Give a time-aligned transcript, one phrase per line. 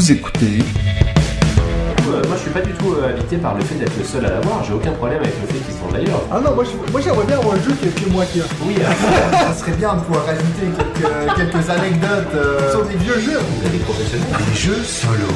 [0.00, 0.60] Vous écoutez
[2.08, 4.24] Euh, moi, je suis pas du tout euh, habité par le fait d'être le seul
[4.24, 4.64] à l'avoir.
[4.64, 6.22] J'ai aucun problème avec le fait qu'ils sont d'ailleurs.
[6.32, 8.40] Ah non, moi, je- moi j'aimerais bien avoir un jeu qui est que moi qui
[8.40, 8.44] a.
[8.64, 8.84] Oui, euh,
[9.52, 13.40] Ça serait bien de pouvoir rajouter quelques, quelques anecdotes euh, Sur des vieux jeux.
[13.44, 14.26] vous êtes des professionnels.
[14.50, 15.28] des jeux solo.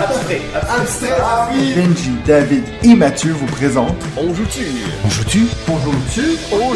[0.00, 1.12] Abstrait.
[1.20, 1.74] Ah oui.
[1.76, 4.64] Benji, David et Mathieu vous présentent On joue-tu
[5.04, 5.40] On joue-tu.
[5.68, 6.74] On joue-tu On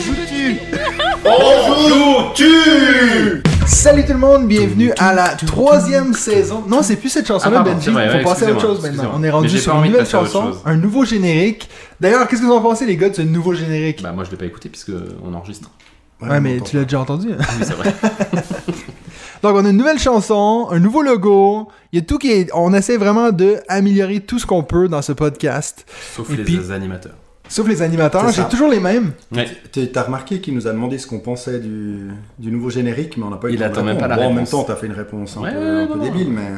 [1.88, 6.63] joue-tu Salut tout le monde, bienvenue à la troisième saison.
[6.69, 7.91] Non, c'est plus cette chanson-là, Ah, Benji.
[7.91, 9.13] Faut passer à autre chose maintenant.
[9.14, 11.69] On est rendu sur une nouvelle chanson, un nouveau générique.
[12.00, 14.03] D'ailleurs, qu'est-ce que vous en pensez, les gars, de ce nouveau générique?
[14.03, 14.93] Bah, moi, je l'ai pas écouté puisque
[15.25, 15.71] on enregistre.
[16.23, 17.29] Ouais, mais tu l'as déjà entendu.
[17.31, 17.95] Oui, c'est vrai.
[19.43, 21.69] Donc, on a une nouvelle chanson, un nouveau logo.
[21.93, 22.50] Il y a tout qui est.
[22.53, 25.86] On essaie vraiment de améliorer tout ce qu'on peut dans ce podcast.
[26.14, 27.14] Sauf Et les puis- animateurs.
[27.50, 29.13] Sauf les animateurs, j'ai toujours les mêmes.
[29.35, 29.46] Ouais.
[29.93, 32.08] T'as remarqué qu'il nous a demandé ce qu'on pensait du,
[32.39, 34.08] du nouveau générique, mais on n'a pas eu Il le temps de attend même répondre.
[34.08, 34.50] pas la Bon, En même réponse.
[34.50, 36.48] temps, t'as fait une réponse un Ouais, peu, ouais, un peu non, débile, mais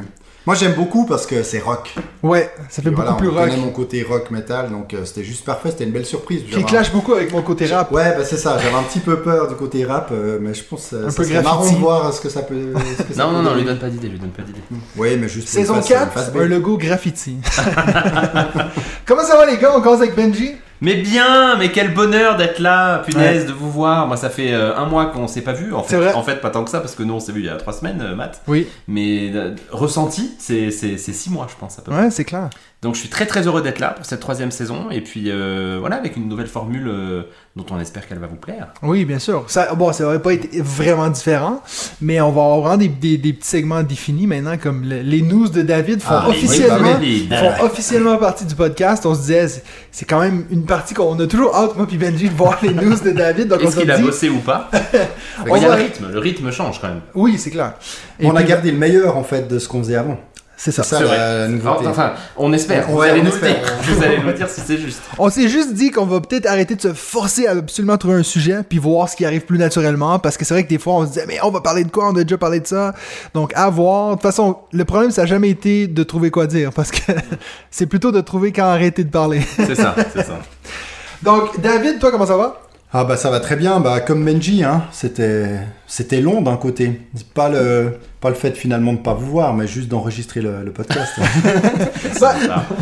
[0.45, 1.95] moi j'aime beaucoup parce que c'est rock.
[2.23, 3.45] Ouais, ça fait Et beaucoup voilà, plus rock.
[3.49, 5.71] connaît mon côté rock metal, donc euh, c'était juste parfait.
[5.71, 6.43] C'était une belle surprise.
[6.51, 7.91] Qui clash beaucoup avec mon côté rap.
[7.91, 8.59] Ouais, bah c'est ça.
[8.63, 11.23] J'avais un petit peu peur du côté rap, euh, mais je pense que Un ça
[11.23, 11.75] peu marrant graffiti.
[11.77, 12.75] de voir ce que ça peut.
[12.99, 14.61] ce que ça Non, peut non, non, lui donne pas d'idée, lui donne pas d'idée.
[14.99, 15.49] Oui, mais juste.
[15.49, 16.37] Saison une face- 4, une face B.
[16.37, 17.39] un logo graffiti.
[19.07, 19.73] Comment ça va les gars?
[19.77, 20.53] On commence avec Benji?
[20.83, 24.07] Mais bien, mais quel bonheur d'être là, punaise, de vous voir.
[24.09, 25.73] Moi, ça fait euh, un mois qu'on s'est pas vu.
[25.73, 26.13] En fait, vrai.
[26.13, 27.57] en fait, pas tant que ça, parce que nous, on s'est vu il y a
[27.57, 28.43] trois semaines, euh, Matt.
[28.49, 28.67] Oui.
[28.89, 32.03] Mais euh, ressenti, c'est c'est- c'est six mois, je pense, à peu près.
[32.03, 32.51] Ouais, c'est clair.
[32.83, 34.91] Donc, je suis très très heureux d'être là pour cette troisième saison.
[34.91, 37.23] Et puis, euh, voilà, avec une nouvelle formule euh,
[37.55, 38.69] dont on espère qu'elle va vous plaire.
[38.83, 39.45] Oui, bien sûr.
[39.47, 41.63] Ça, bon, ça aurait pas été vraiment différent,
[42.01, 45.23] mais on va avoir vraiment des, des- des petits segments définis maintenant, comme le- les
[45.23, 47.29] news de David font Ah, oui, officiellement, bah oui.
[47.31, 49.07] font officiellement partie du podcast.
[49.07, 49.47] On se disait,
[49.93, 52.75] c'est- quand même une partie qu'on a toujours hâte, moi puis Benji, de voir les
[52.75, 53.47] news de David.
[53.47, 54.69] Donc on Est-ce qu'il a dit, bossé ou pas?
[55.49, 57.01] On Il y a va- le rythme, le rythme change quand même.
[57.15, 57.75] oui, c'est clair.
[58.19, 60.19] Et On a gardé le meilleur en fait de ce qu'on faisait avant.
[60.65, 60.85] C'est ça.
[60.85, 61.89] C'est ça la, la nouveauté.
[61.89, 62.89] Enfin, on espère.
[62.89, 63.53] Ouais, vous on allez nous espère.
[63.53, 63.75] dire.
[63.83, 65.03] Vous allez nous dire si c'est juste.
[65.19, 68.23] On s'est juste dit qu'on va peut-être arrêter de se forcer à absolument trouver un
[68.23, 70.95] sujet, puis voir ce qui arrive plus naturellement, parce que c'est vrai que des fois
[70.95, 72.95] on se disait mais on va parler de quoi, on a déjà parlé de ça,
[73.35, 74.11] donc à voir.
[74.11, 77.11] De toute façon, le problème ça a jamais été de trouver quoi dire, parce que
[77.73, 79.41] c'est plutôt de trouver quand arrêter de parler.
[79.57, 80.39] C'est ça, c'est ça.
[81.25, 82.61] Donc David, toi comment ça va?
[82.95, 85.47] Ah bah ça va très bien, bah comme Benji, hein, c'était
[85.87, 87.01] c'était long d'un côté.
[87.33, 90.73] Pas le pas le fait finalement de pas vous voir, mais juste d'enregistrer le, le
[90.73, 91.13] podcast.
[92.21, 92.35] Bah,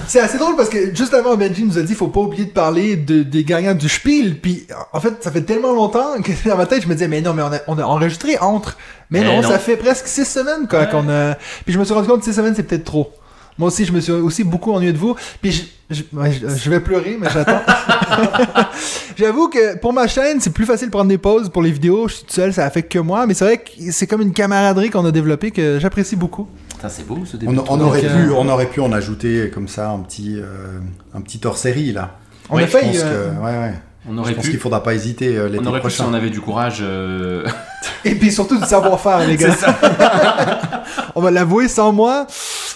[0.08, 2.50] C'est assez drôle parce que juste avant Benji nous a dit faut pas oublier de
[2.50, 6.56] parler de, des gagnants du Spiel, puis en fait ça fait tellement longtemps que dans
[6.56, 8.76] ma tête je me disais mais non mais on a, on a enregistré entre,
[9.10, 9.48] mais Eh non, non.
[9.48, 10.88] ça fait presque six semaines quoi Ouais.
[10.90, 11.34] qu'on a,
[11.64, 13.12] puis je me suis rendu compte que six semaines c'est peut-être trop.
[13.58, 16.48] Moi aussi je me suis aussi beaucoup ennuyé de vous, puis je, je, ouais, je-
[16.48, 17.60] je vais pleurer mais j'attends.
[19.16, 22.08] J'avoue que pour ma chaîne c'est plus facile de prendre des pauses pour les vidéos,
[22.08, 24.32] je suis tout seul ça affecte que moi, mais c'est vrai que c'est comme une
[24.32, 26.48] camaraderie qu'on a développée que j'apprécie beaucoup.
[26.88, 27.58] C'est beau ce début.
[27.68, 30.78] on, aurait pu euh, on aurait pu en ajouter comme ça un petit euh,
[31.14, 32.16] un petit hors série là.
[32.48, 32.96] On Ouais, a failli.
[32.96, 33.74] euh, que ouais ouais.
[34.10, 34.50] On Je aurait pense pu.
[34.50, 36.10] qu'il faudra pas hésiter euh, l'été On aurait pu si prochain.
[36.10, 36.78] on avait du courage.
[36.82, 37.44] euh,
[38.04, 39.54] Et puis surtout du savoir-faire, les gars.
[39.54, 39.76] Ça.
[41.14, 42.26] On va l'avouer, sans moi,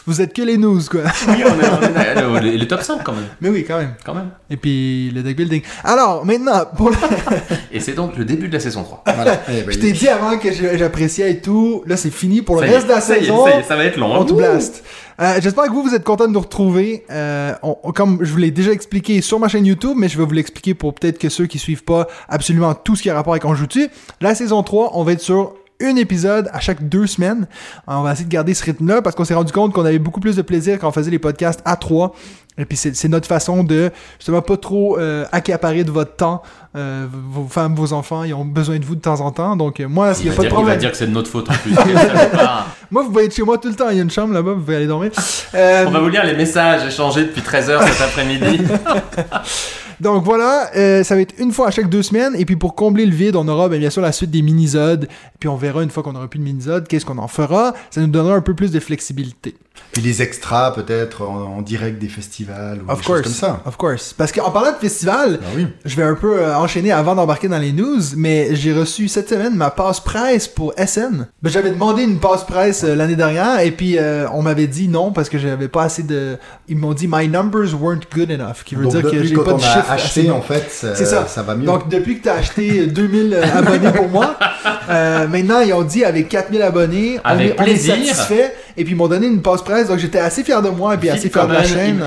[0.07, 1.01] vous êtes que les news, quoi.
[1.29, 3.25] Oui, on est, on est- les, les top 5 quand même.
[3.41, 3.95] Mais oui, quand même.
[4.05, 4.31] Quand même.
[4.51, 5.63] Et puis le deck building.
[5.83, 6.97] Alors, maintenant, pour le...
[7.73, 9.05] Et c'est donc le début de la saison 3.
[9.15, 9.41] Voilà.
[9.49, 11.83] Eh ben, je t'ai dit avant que je- j'appréciais et tout.
[11.87, 13.45] Là, c'est fini pour le Ça y est, reste de la ça y est, saison.
[13.47, 14.15] ça y est, ça va être long.
[14.15, 14.19] hein.
[14.21, 14.85] On te blast.
[15.21, 17.05] Euh, J'espère que vous, vous êtes contents de nous retrouver.
[17.11, 20.25] Euh, on- comme je vous l'ai déjà expliqué sur ma chaîne YouTube, mais je vais
[20.25, 23.33] vous l'expliquer pour peut-être que ceux qui suivent pas absolument tout ce qui a rapport
[23.33, 23.89] avec On joue-tu.
[24.21, 27.47] La saison 3, on va être sur un épisode à chaque deux semaines.
[27.89, 29.99] Euh, On va essayer de garder ce rythme-là parce qu'on s'est rendu compte qu'on avait
[29.99, 32.15] beaucoup plus de plaisir quand on faisait les podcasts à trois.
[32.57, 33.91] Et puis c'est notre façon de
[34.21, 36.41] justement pas trop euh, accaparer de votre temps.
[36.77, 39.57] Euh, vos femmes, vos enfants, ils ont besoin de vous de temps en temps.
[39.57, 40.79] Donc euh, moi, s'il Il n'y a pas de dire, il va problème.
[40.79, 41.73] dire que c'est de notre faute en plus.
[41.75, 42.67] pas.
[42.93, 43.89] Moi, vous pouvez être chez moi tout le temps.
[43.91, 45.11] Il y a une chambre là-bas, vous pouvez aller dormir.
[45.53, 48.61] On va vous lire les messages échangés depuis 13h cet après-midi.
[50.01, 52.35] Donc voilà, euh, ça va être une fois à chaque deux semaines.
[52.37, 55.09] Et puis pour combler le vide, on aura ben, bien sûr la suite des minisodes.
[55.39, 57.75] Puis on verra une fois qu'on aura plus de minisodes, qu'est-ce qu'on en fera?
[57.91, 59.55] Ça nous donnera un peu plus de flexibilité.
[59.93, 63.19] Puis les extras peut-être en, en direct des festivals ou Of des course.
[63.19, 63.61] choses comme ça.
[63.65, 64.13] Of course.
[64.17, 65.67] Parce qu'en parlant de festival, Ah oui.
[65.85, 69.29] je vais un peu euh, enchaîner avant d'embarquer dans les news, mais j'ai reçu cette
[69.29, 71.27] semaine ma passe presse pour SN.
[71.43, 74.89] Ben, j'avais demandé une passe presse euh, l'année dernière et puis euh, on m'avait dit
[74.89, 76.39] non parce que j'avais pas assez de.
[76.69, 79.53] Ils m'ont dit my numbers weren't good enough, qui veut Donc dire que j'ai pas
[79.55, 81.27] on de chiffre acheté en fait, ça, C'est ça.
[81.27, 81.67] ça va mieux.
[81.67, 84.37] Donc depuis que tu as acheté euh, 2000 abonnés pour moi,
[84.89, 88.85] euh, maintenant ils ont dit avec 4000 abonnés, on Avec est, on est satisfait et
[88.85, 91.11] puis ils m'ont donné une passe presse donc j'étais assez fier de moi et puis
[91.11, 92.03] assez fier de la chaîne.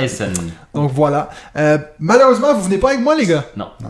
[0.73, 1.29] Donc voilà.
[1.55, 3.45] Euh, malheureusement vous venez pas avec moi les gars.
[3.55, 3.67] Non.
[3.81, 3.89] Non.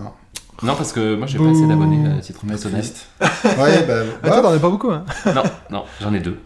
[0.63, 2.81] Non, parce que moi j'ai pas assez d'abonnés à titre personnel.
[2.81, 3.06] Triste.
[3.21, 3.94] ouais, bah,
[4.24, 5.06] Attends, t'en as pas beaucoup hein.
[5.35, 6.39] Non, non, j'en ai deux.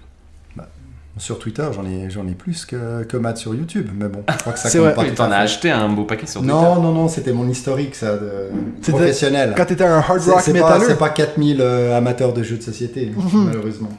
[1.18, 3.90] Sur Twitter, j'en ai, j'en ai plus que, que Matt sur YouTube.
[3.94, 4.96] Mais bon, je crois que ça C'est compte vrai.
[4.96, 6.54] pas Oui, t'en as acheté un beau paquet sur Twitter.
[6.54, 8.50] Non, non, non, c'était mon historique, ça, de
[8.80, 9.54] C'était- professionnel.
[9.56, 10.86] Quand t'étais un hard C'est rock c'est pas, metalleux.
[10.88, 13.90] c'est pas 4000 euh, amateurs de jeux de société, malheureusement.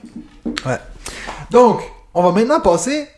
[1.51, 1.81] Donc,
[2.15, 3.09] on va maintenant passer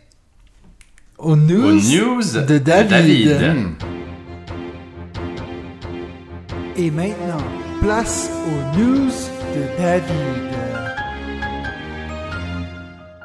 [1.18, 3.40] aux news, Aux news de David.
[3.40, 3.74] Hmm.
[6.76, 7.44] Et maintenant,
[7.80, 9.10] place aux news
[9.54, 10.63] de David.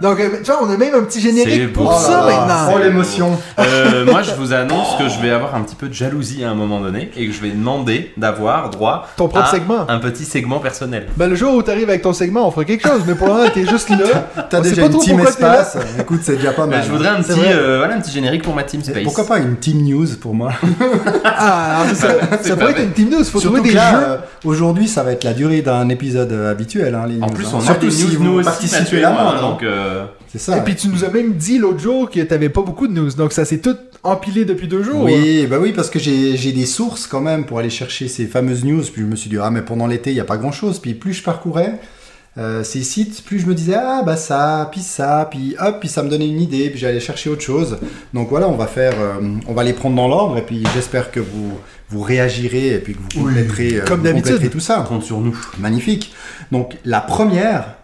[0.02, 2.46] Donc, euh, tu vois, on a même un petit générique pour Oh ça là là,
[2.48, 2.74] maintenant.
[2.74, 3.38] Oh l'émotion.
[3.60, 6.50] Euh, moi, je vous annonce que je vais avoir un petit peu de jalousie à
[6.52, 9.86] un moment donné et que je vais demander d'avoir droit Ton propre à segment.
[9.90, 11.08] un petit segment personnel.
[11.18, 13.34] Ben, le jour où t'arrives avec ton segment, on fera quelque chose, mais pour le
[13.34, 14.46] moment, t'es juste là.
[14.50, 15.78] T'as déjà pas une trop team espace.
[16.00, 16.82] Écoute, c'est déjà pas Euh, mal.
[16.86, 19.04] je voudrais un petit, euh, voilà, un petit générique pour ma Team Et Space.
[19.04, 20.52] Pourquoi pas une team news pour moi?
[21.26, 23.24] Ah, alors, ça, pourrait être une team news.
[23.24, 23.98] Faut Surtout trouver des là, jeux.
[24.08, 26.96] euh, aujourd'hui, ça va être la durée d'un épisode habituel.
[26.96, 27.52] Hein, les En news, plus, hein.
[27.56, 29.42] on a Surtout des si news vous nous aussi, participez là hein.
[29.42, 30.58] donc euh, C'est ça.
[30.58, 33.12] Et puis tu nous as même dit l'autre jour que t'avais pas beaucoup de news,
[33.12, 35.08] donc ça s'est tout empilé depuis deux jours.
[35.08, 35.12] hein.
[35.12, 38.26] Oui, bah oui, parce que j'ai j'ai des sources quand même pour aller chercher ces
[38.28, 38.84] fameuses news.
[38.84, 40.80] Puis je me suis dit, ah, mais pendant l'été, il n'y a pas grand chose.
[40.80, 41.80] Puis plus je parcourais
[42.38, 45.90] euh, ces sites, plus je me disais, ah, bah ça, puis ça, puis hop, puis
[45.90, 46.70] ça me donnait une idée.
[46.70, 47.78] Puis j'allais chercher autre chose.
[48.14, 50.38] Donc voilà, on va faire, euh, on va les prendre dans l'ordre.
[50.38, 51.60] Et puis j'espère que vous,
[51.90, 54.50] vous réagirez et puis que vous compléterez, comme d'habitude.
[54.50, 54.86] tout ça.
[54.88, 55.38] compte sur nous.
[55.58, 56.14] Magnifique.
[56.52, 57.76] Donc la première,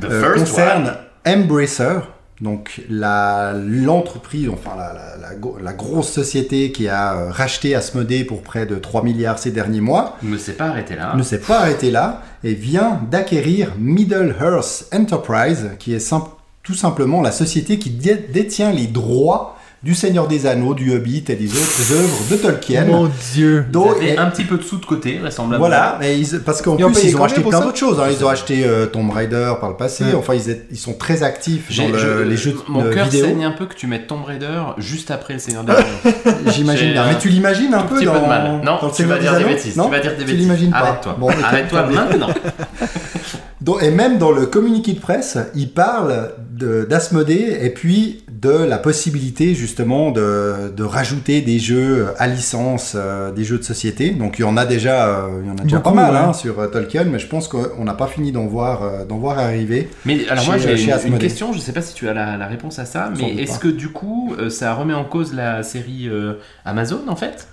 [0.00, 0.96] The euh, first concerne one.
[1.26, 2.00] Embracer,
[2.40, 7.74] donc la- l'entreprise, enfin la, la- la go- la grosse société qui a euh, racheté
[7.74, 11.14] Asmodée pour près de 3 milliards ces derniers mois, Ne s'est pas arrêté là.
[11.16, 16.14] ne s'est pas arrêté là et vient d'acquérir Middle Earth Enterprise, qui est
[16.62, 21.24] tout simplement la société qui dé- détient les droits du Seigneur des Anneaux, du Hobbit
[21.28, 22.84] et des autres œuvres de Tolkien.
[22.84, 23.64] Mon dieu.
[23.68, 25.58] Ils Donc, avaient et- un petit peu de sous de côté, vraisemblablement.
[25.68, 28.00] voilà, mais ils- parce qu'en Ils ont plus ils ont acheté plein d'autres choses.
[28.00, 28.06] hein.
[28.10, 30.02] Ils ont acheté euh, Tomb Raider par le passé.
[30.04, 30.14] Ouais.
[30.14, 32.90] Enfin, ils, est- ils sont très actifs J'ai- dans le- je- les jeux Mon de
[32.90, 33.26] cœur vidéo.
[33.26, 35.84] saigne un peu que tu mettes Tomb Raider juste après le Seigneur des Anneaux.
[36.52, 37.06] J'imagine bien.
[37.06, 38.60] Mais tu l'imagines un peu petit dans, peu de mal.
[38.64, 39.76] Non, dans le tu vas Seigneur dire des bêtises.
[39.76, 40.40] Non tu vas dire des tu bêtises.
[40.40, 40.78] l'imagines pas.
[40.78, 41.16] Arrête-toi.
[41.20, 42.28] Bon, Arrête-toi maintenant.
[43.60, 48.50] Donc, et même dans le communiqué de presse, il parle de- d'Asmodée et puis de
[48.50, 54.10] la possibilité justement de, de rajouter des jeux à licence, euh, des jeux de société.
[54.10, 56.12] Donc il y en a déjà, euh, il y en a déjà Beaucoup, pas mal
[56.12, 56.18] ouais.
[56.20, 59.18] hein, sur euh, Tolkien, mais je pense qu'on n'a pas fini d'en voir, euh, d'en
[59.18, 59.90] voir arriver.
[60.04, 62.78] Mais alors moi j'ai une, question, je sais pas si tu as la, la réponse
[62.78, 66.08] à ça, Sans mais est-ce que du coup euh, ça remet en cause la série
[66.08, 66.34] euh,
[66.64, 67.48] Amazon en fait?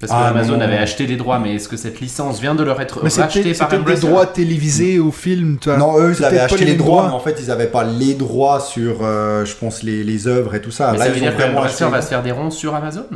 [0.00, 2.40] Parce que Ah, Amazon non, non, avait acheté les droits, mais est-ce que cette licence
[2.40, 5.78] vient de leur être Mais rachetée par peut-être des droits télévisés ou films, tu vois.
[5.78, 8.60] Non, eux, ils avaient acheté les droits, mais en fait, ils n'avaient pas les droits
[8.60, 10.92] sur, euh, je pense, les, les œuvres et tout ça.
[10.92, 13.06] Mais Là, ça veut dire que acheté- va se faire des ronds sur Amazon?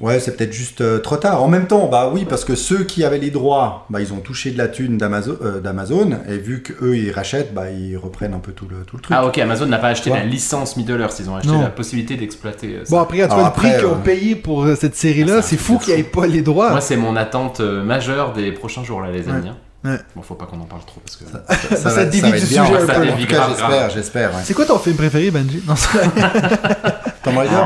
[0.00, 1.42] Ouais, c'est peut-être juste euh, trop tard.
[1.42, 4.18] En même temps, bah oui, parce que ceux qui avaient les droits, bah ils ont
[4.18, 8.34] touché de la thune d'Amazon, euh, d'Amazon, et vu qu'eux ils rachètent, bah ils reprennent
[8.34, 9.16] un peu tout le, tout le truc.
[9.16, 10.18] Ah ok, Amazon n'a pas acheté Ouais.
[10.18, 11.62] la licence Middle Earth, ils ont acheté Non.
[11.62, 12.90] la possibilité d'exploiter euh, ça.
[12.90, 15.56] Bon, après, tu vois le après, prix qu'ils ont payé pour euh, cette série-là, c'est
[15.56, 16.70] fou de qu'il n'y ait pas les droits.
[16.70, 19.48] Moi c'est mon attente euh, majeure des prochains jours là les amis.
[19.48, 19.56] hein.
[19.84, 19.98] Ouais.
[20.16, 21.76] Bon faut pas qu'on en parle trop parce que...
[21.76, 22.64] ça va- dévie va du être bien.
[22.64, 22.92] sujet un Ça peu.
[22.92, 24.30] va- En dévie tout cas, grave, j'espère, j'espère.
[24.30, 24.40] Ouais.
[24.42, 25.62] C'est quoi ton film préféré, Benji?
[25.68, 27.46] Non, c'est- Raider?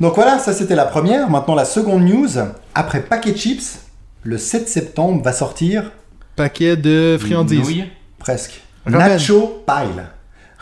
[0.00, 1.28] Donc voilà, ça c'était la première.
[1.30, 2.28] Maintenant la seconde news.
[2.74, 3.78] Après Packet Chips,
[4.22, 5.92] le 7 septembre va sortir
[6.36, 7.60] paquet de friandises.
[7.60, 7.84] Nouilles
[8.18, 8.60] presque.
[8.86, 10.04] Nacho Pile.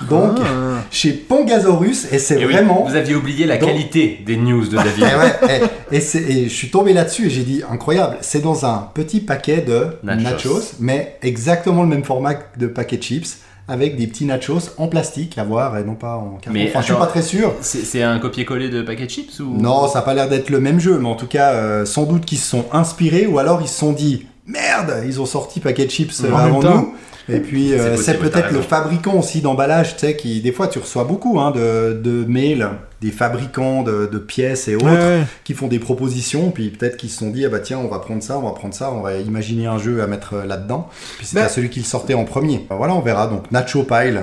[0.08, 0.82] Donc Ah.
[0.90, 4.74] chez Pongasaurus et c'est oui, vraiment vous aviez oublié la Donc- qualité des news de
[4.76, 5.04] David.
[5.12, 5.60] Eh ouais,
[5.90, 8.90] eh, et, c'est- et je suis tombé là-dessus et j'ai dit incroyable, c'est dans un
[8.92, 10.22] petit paquet de Nachos.
[10.22, 10.74] nachos.
[10.80, 15.38] mais exactement le même format de paquet de chips, avec des petits nachos en plastique
[15.38, 16.50] à voir et non pas en carton.
[16.52, 17.54] Mais Enfin, je suis pas très sûr.
[17.60, 19.56] C'est un copier-coller de paquet chips ou?
[19.58, 22.04] Non, ça a pas l'air d'être le même jeu, mais en tout cas, euh, sans
[22.04, 25.60] doute qu'ils se sont inspirés ou alors ils se sont dit merde, ils ont sorti
[25.60, 26.76] paquet de chips euh, même avant temps.
[26.76, 26.94] nous.
[27.28, 30.68] Et puis euh, C'est t'as peut-être le fabricant aussi d'emballage, tu sais, qui des fois
[30.68, 32.68] tu reçois beaucoup hein, de, de mails
[33.00, 35.22] des fabricants de, de pièces et autres Ouais, ouais.
[35.44, 37.98] qui font des propositions, puis peut-être qu'ils se sont dit, ah bah tiens, on va
[37.98, 40.88] prendre ça, on va prendre ça, on va imaginer un jeu à mettre euh, là-dedans.
[41.18, 42.64] Puis c'était Ben- à celui qui le sortait en premier.
[42.68, 43.26] Ben voilà, on verra.
[43.26, 44.22] Donc Nacho Pile.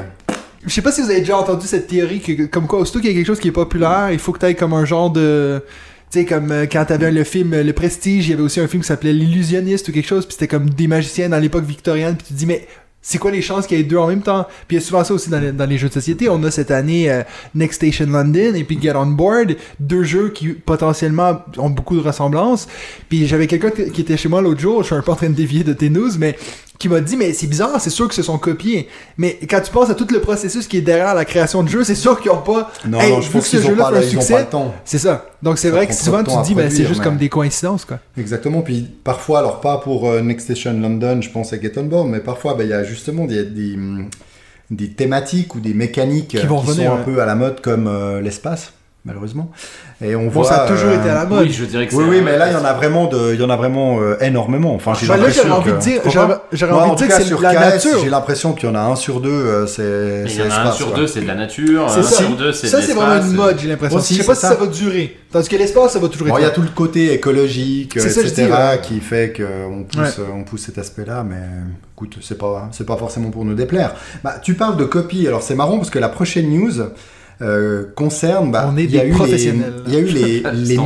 [0.66, 3.10] Je sais pas si vous avez déjà entendu cette théorie que, comme quoi, aussitôt qu'il
[3.10, 5.10] y a quelque chose qui est populaire, il faut que tu aies comme un genre
[5.10, 5.64] de.
[6.12, 8.60] Tu sais, comme euh, quand t'avais le film euh, Le Prestige, il y avait aussi
[8.60, 11.64] un film qui s'appelait L'Illusionniste ou quelque chose, puis c'était comme des magiciens dans l'époque
[11.64, 12.68] victorienne, puis tu te dis, mais
[13.02, 14.46] c'est quoi les chances qu'il y ait deux en même temps?
[14.68, 16.30] Puis il y a souvent ça aussi dans les, jeux de société.
[16.30, 17.24] On a cette année euh,
[17.56, 22.02] Next Station London et puis Get On Board, deux jeux qui potentiellement ont beaucoup de
[22.02, 22.68] ressemblances.
[23.10, 25.30] Puis j'avais quelqu'un qui était chez moi l'autre jour, je suis un peu en train
[25.30, 26.38] de dévier de tes mais
[26.82, 28.88] qui m'a dit mais c'est bizarre, c'est sûr que se sont copiés.
[29.18, 31.84] Mais quand tu penses à tout le processus qui est derrière la création de jeu,
[31.84, 34.48] c'est sûr qu'ils ont pas Non, Hey, non, je pense que ce jeu-là un succès,
[34.84, 35.26] c'est ça.
[35.44, 37.86] Donc c'est vrai que souvent tu te dis ben c'est juste mais- comme des coïncidences
[37.86, 38.00] quoi.
[38.18, 38.62] Exactement.
[38.62, 42.08] Puis parfois, alors pas pour euh, Next Station London, je pense à Get On Board,
[42.10, 43.76] mais parfois, ben, il y a justement des, des,
[44.70, 47.06] des thématiques ou des mécaniques Qui euh, vont qui revenir, sont un ouais.
[47.06, 48.74] peu à la mode comme euh, l'espace,
[49.06, 49.52] malheureusement.
[50.04, 51.44] Et on Bon, voit, ça a toujours euh, été à la mode.
[51.48, 53.34] Oui, je dirais que Oui, c'est oui, mais là, il y en a vraiment, de,
[53.34, 54.74] il y en a vraiment euh, énormément.
[54.76, 57.24] Enfin, j'ai Bah, l'impression j'aurais envie que- de dire, j'aurais envie en de dire que
[57.24, 58.00] c'est la KS, nature.
[58.04, 60.70] J'ai l'impression qu'il y en a un sur deux, euh, c'est Il y en a
[60.70, 61.90] un sur deux, c'est de la nature.
[61.90, 62.16] C'est un ça.
[62.24, 64.00] sur deux, c'est Ça, de c'est vraiment une mode, j'ai l'impression.
[64.00, 65.18] Je sais pas si ça va durer.
[65.32, 67.96] Tandis que l'espace, ça va toujours Bon, être il y a tout le côté écologique,
[67.98, 68.50] etc.,
[68.84, 71.38] qui fait qu'on pousse, euh, on pousse cet aspect-là, mais
[71.96, 73.94] écoute, c'est pas, c'est pas forcément pour nous déplaire.
[74.24, 76.74] Bah, tu parles de copie, alors c'est marrant parce que la prochaine news
[77.42, 78.52] euh, concerne.
[78.52, 79.74] Bah, On est il y a des eu les- professionnels.
[79.88, 80.78] Il y a eu les, les, y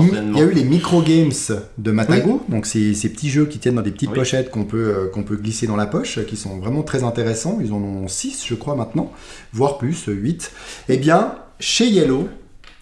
[0.42, 1.32] a eu les micro games
[1.78, 4.16] de Matago, donc c'est ces petits jeux qui tiennent dans des petites Oui.
[4.16, 7.60] pochettes qu'on peut, euh, qu'on peut glisser dans la poche, qui sont vraiment très intéressants.
[7.62, 9.12] Ils en ont 6, je crois, maintenant,
[9.54, 10.52] voire plus, 8.
[10.90, 12.28] Eh bien, chez Yellow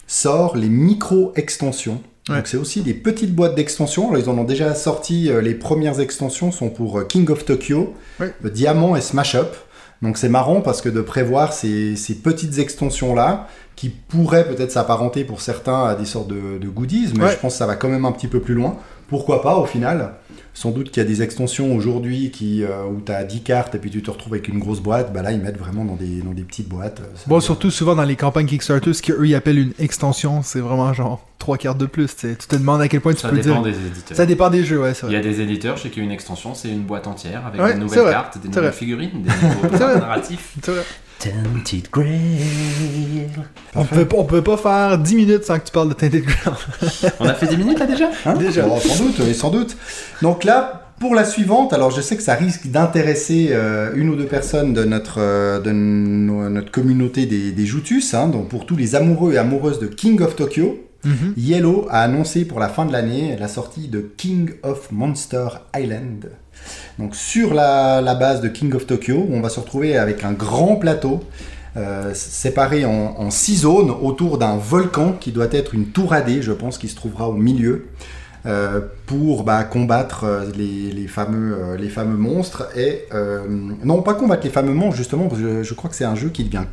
[0.06, 2.00] sort les micro-extensions.
[2.28, 2.36] Ouais.
[2.36, 4.08] Donc c'est aussi des petites boîtes d'extensions.
[4.10, 7.92] Alors, Ils en ont déjà sorti, euh, les premières extensions sont pour King of Tokyo,
[8.20, 8.32] Ouais.
[8.52, 9.54] Diamant et Smash Up.
[10.02, 15.24] Donc c'est marrant parce que de prévoir ces, ces petites extensions-là, qui pourraient peut-être s'apparenter
[15.24, 17.32] pour certains à des sortes de, de goodies, mais Ouais.
[17.32, 18.76] je pense que ça va quand même un petit peu plus loin.
[19.08, 20.14] Pourquoi pas au final?
[20.54, 23.74] Sans doute qu'il y a des extensions aujourd'hui qui, euh, où tu as 10 cartes
[23.74, 25.12] et puis tu te retrouves avec une grosse boîte.
[25.12, 27.00] Bah là, ils mettent vraiment dans des, dans des petites boîtes.
[27.00, 30.42] euh, ça Bon, surtout souvent dans les campagnes Kickstarter, ce qu'eux ils appellent une extension,
[30.42, 32.06] c'est vraiment genre trois cartes de plus.
[32.14, 32.36] tu sais.
[32.36, 33.72] Tu te demandes à quel point tu Ça peux dépend dire.
[33.72, 34.16] des éditeurs.
[34.16, 35.28] Ça dépend des jeux, ouais, c'est Il y vrai.
[35.28, 38.00] a des éditeurs chez qui une extension, c'est une boîte entière avec Ouais, des nouvelles
[38.00, 38.72] vrai, cartes, des nouvelles vrai.
[38.72, 39.30] figurines, des
[39.62, 39.98] nouveaux vrai.
[39.98, 40.54] narratifs.
[41.24, 43.28] Tented Grail.
[43.74, 46.58] On peut, on peut pas faire 10 minutes sans que tu parles de Tainted Ground.
[47.20, 48.10] On a fait 10 minutes là déjà?
[48.26, 48.34] Hein?
[48.34, 48.62] Déjà.
[48.66, 49.76] Bon, sans doute, oui, sans doute.
[50.20, 54.16] Donc là, pour la suivante, alors je sais que ça risque d'intéresser euh, une ou
[54.16, 58.12] deux personnes de notre, euh, de no- notre communauté des, des Joutus.
[58.14, 58.28] hein.
[58.28, 61.34] donc pour tous les amoureux et amoureuses de King of Tokyo, Mhm.
[61.36, 66.30] Yellow a annoncé pour la fin de l'année la sortie de King of Monster Island.
[66.98, 70.76] Donc sur la, base de King of Tokyo, on va se retrouver avec un grand
[70.76, 71.24] plateau
[71.76, 76.52] euh, séparé en, six zones autour d'un volcan qui doit être une tour AD, je
[76.52, 77.88] pense, qui se trouvera au milieu.
[78.46, 83.06] euh, pour bah, combattre euh, les, fameux, monstres et
[83.82, 86.14] non pas combattre les fameux monstres justement parce que je, je crois que c'est un
[86.14, 86.64] jeu qui devient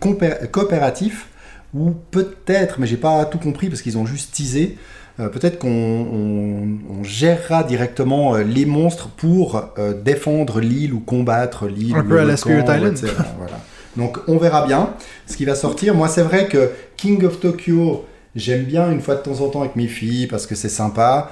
[0.52, 1.30] coopératif
[1.74, 4.78] ou peut-être mais j'ai pas tout compris parce qu'ils ont juste teasé
[5.20, 11.00] euh, peut-être qu'on on- on gérera directement euh, les monstres pour euh, défendre l'île ou
[11.00, 11.96] combattre l'île.
[11.96, 12.98] Un peu à la volcan, Spirit Island.
[12.98, 13.14] etc.
[13.38, 13.60] Voilà.
[13.98, 14.92] Donc on verra bien
[15.28, 15.94] ce qui va sortir.
[15.96, 19.62] Moi c'est vrai que King of Tokyo, j'aime bien une fois de temps en temps
[19.62, 21.32] avec mes filles parce que c'est sympa.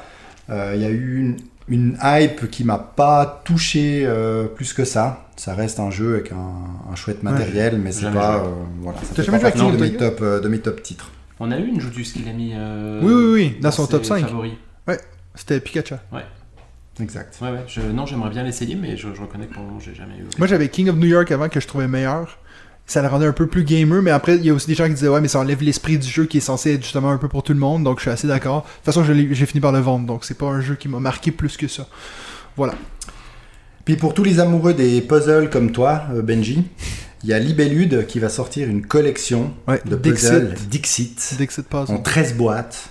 [0.50, 1.38] Il y a eu une,
[1.69, 4.05] une hype qui m'a pas touché
[4.55, 5.25] plus que ça.
[5.38, 8.43] Ça reste un jeu avec un, un chouette matériel, mais c'est pas.
[8.81, 11.12] voilà, ça fait pas partie de mes, top, de mes top titres.
[11.39, 13.91] On a eu une Joutus qui l'a mis euh, Oui, oui, oui, dans son ses
[13.91, 14.25] top 5.
[14.27, 14.53] favoris.
[15.36, 15.93] C'était Pikachu.
[17.01, 17.38] Exact.
[17.41, 19.79] Ouais, ouais, je- non, j'aimerais bien l'essayer, mais je, je reconnais que pour le moment,
[19.79, 20.25] j'ai jamais eu.
[20.38, 22.38] Moi, j'avais King of New York avant que je trouvais meilleur.
[22.86, 24.86] Ça le rendait un peu plus gamer, mais après, il y a aussi des gens
[24.88, 27.17] qui disaient Ouais, mais ça enlève l'esprit du jeu qui est censé être justement un
[27.17, 28.63] peu pour tout le monde, donc je suis assez d'accord.
[28.63, 31.00] De toute façon, j'ai fini par le vendre, donc c'est pas un jeu qui m'a
[31.00, 31.88] marqué plus que ça.
[32.58, 32.74] Voilà.
[33.86, 36.65] Puis pour tous les amoureux des puzzles comme toi, euh, Benji,
[37.23, 40.29] il y a Libellude qui va sortir une collection Ouais, de Dixit.
[40.29, 41.19] puzzles Dixit
[41.73, 42.89] en 13 boîtes,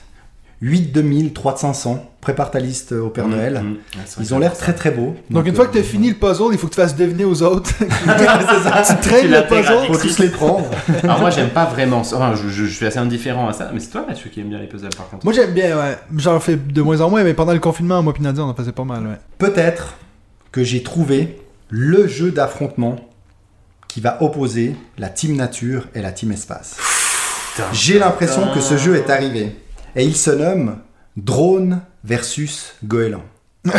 [0.61, 2.05] 8 2000, 3 de 500.
[2.21, 3.53] Prépare ta liste au Père Mmh, Noël.
[3.63, 3.77] mmh.
[3.95, 5.15] Vrai Ils ont l'air très très beaux.
[5.31, 6.97] Donc, une fois que tu euh, as fini le puzzle, il faut que tu fasses
[6.97, 7.71] deviner aux autres.
[7.79, 8.83] c'est ça.
[9.01, 9.87] tu traînes le puzzle.
[9.87, 10.69] Faut tous les prendre.
[11.05, 12.03] Alors moi, j'aime pas vraiment.
[12.03, 12.17] ça.
[12.17, 14.49] Enfin, je, je- je suis assez indifférent à ça, mais c'est toi, Mathieu, qui aime
[14.49, 15.25] bien les puzzles, par contre.
[15.25, 15.97] Moi, j'aime bien, ouais.
[16.17, 18.55] J'en fais de moins en moins, mais pendant le confinement, moi, puis Nadia, on en
[18.55, 19.19] faisait pas mal, ouais.
[19.39, 19.95] Peut-être
[20.51, 21.39] que j'ai trouvé
[21.71, 22.97] le jeu d'affrontement
[23.99, 26.77] qui va opposer la Team Nature et la Team Espace.
[27.73, 29.57] J'ai l'impression que ce jeu est arrivé.
[29.97, 30.77] Et il se nomme
[31.17, 33.25] Drone versus Goéland.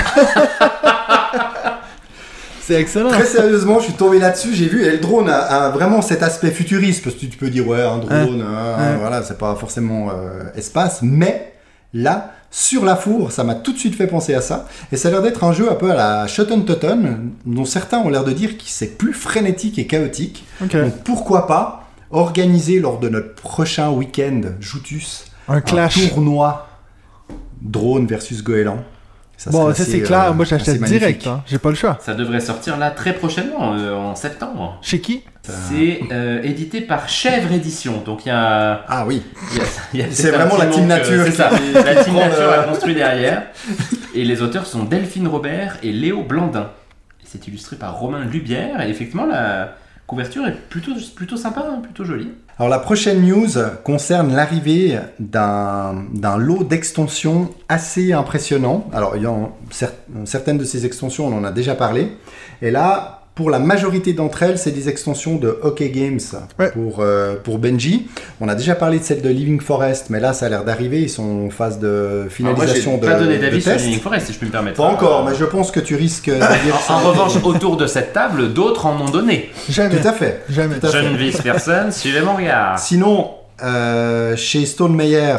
[2.59, 3.11] C'est excellent.
[3.11, 6.21] Très sérieusement, je suis tombé là-dessus, j'ai vu, et le drone a, a vraiment cet
[6.21, 8.97] aspect futuriste, parce que tu peux dire, ouais, un drone, hein, Ouais.
[8.99, 11.53] voilà, c'est pas forcément euh, espace, mais
[11.93, 15.09] là, sur la four, ça m'a tout de suite fait penser à ça, et ça
[15.09, 18.23] a l'air d'être un jeu un peu à la Shotten Totten, dont certains ont l'air
[18.23, 23.35] de dire que c'est plus frénétique et chaotique, donc pourquoi pas organiser lors de notre
[23.35, 26.09] prochain week-end Joutus Un un clash.
[26.09, 26.67] tournoi
[27.61, 28.83] drone versus goéland.
[29.39, 30.25] Ça Bon, ça c'est clair.
[30.25, 31.25] euh, Moi, j'achète direct.
[31.25, 31.41] Hein.
[31.47, 31.97] J'ai pas le choix.
[32.01, 34.77] Ça devrait sortir là très prochainement, euh, en septembre.
[34.81, 35.23] Chez qui?
[35.43, 38.83] C'est euh, édité par Chèvre Édition, donc il y a.
[38.89, 39.23] Ah oui,
[40.11, 43.43] C'est vraiment la Team manque, Nature euh, C'est ça, la Team Nature a construit derrière.
[44.13, 46.69] Et les auteurs sont Delphine Robert et Léo Blandin.
[47.23, 49.75] C'est illustré par Romain Lubière, et effectivement, la
[50.07, 52.31] couverture est plutôt, plutôt sympa, hein, plutôt jolie.
[52.59, 53.47] Alors la prochaine news
[53.85, 58.89] concerne l'arrivée d'un lot d'extensions assez impressionnant.
[58.91, 59.33] Alors il y a
[59.71, 59.93] cer-
[60.25, 62.11] certaines de ces extensions, on en a déjà parlé.
[62.61, 66.19] Et là, Pour la majorité d'entre elles, c'est des extensions de Hockey Games
[66.59, 66.71] Ouais.
[66.71, 68.09] pour, euh, pour Benji.
[68.41, 71.03] On a déjà parlé de celle de Living Forest, mais là, ça a l'air d'arriver.
[71.03, 73.71] Ils sont en phase de Alors moi, finalisation j'ai de, pas donné de d'avis sur.
[73.75, 74.75] Living Forest, si je puis me permettre.
[74.75, 76.93] Pas encore, mais je pense que tu risques de dire En, ça.
[76.95, 79.49] en revanche, autour de cette table, d'autres en ont donné.
[79.69, 79.95] Jamais.
[80.01, 80.43] Tout à fait.
[80.49, 80.75] Jamais.
[80.77, 81.09] Tout à Je fait.
[81.09, 82.77] ne vise personne, suivez mon regard.
[82.77, 83.31] Sinon,
[83.63, 85.37] euh, chez Stone Meyer,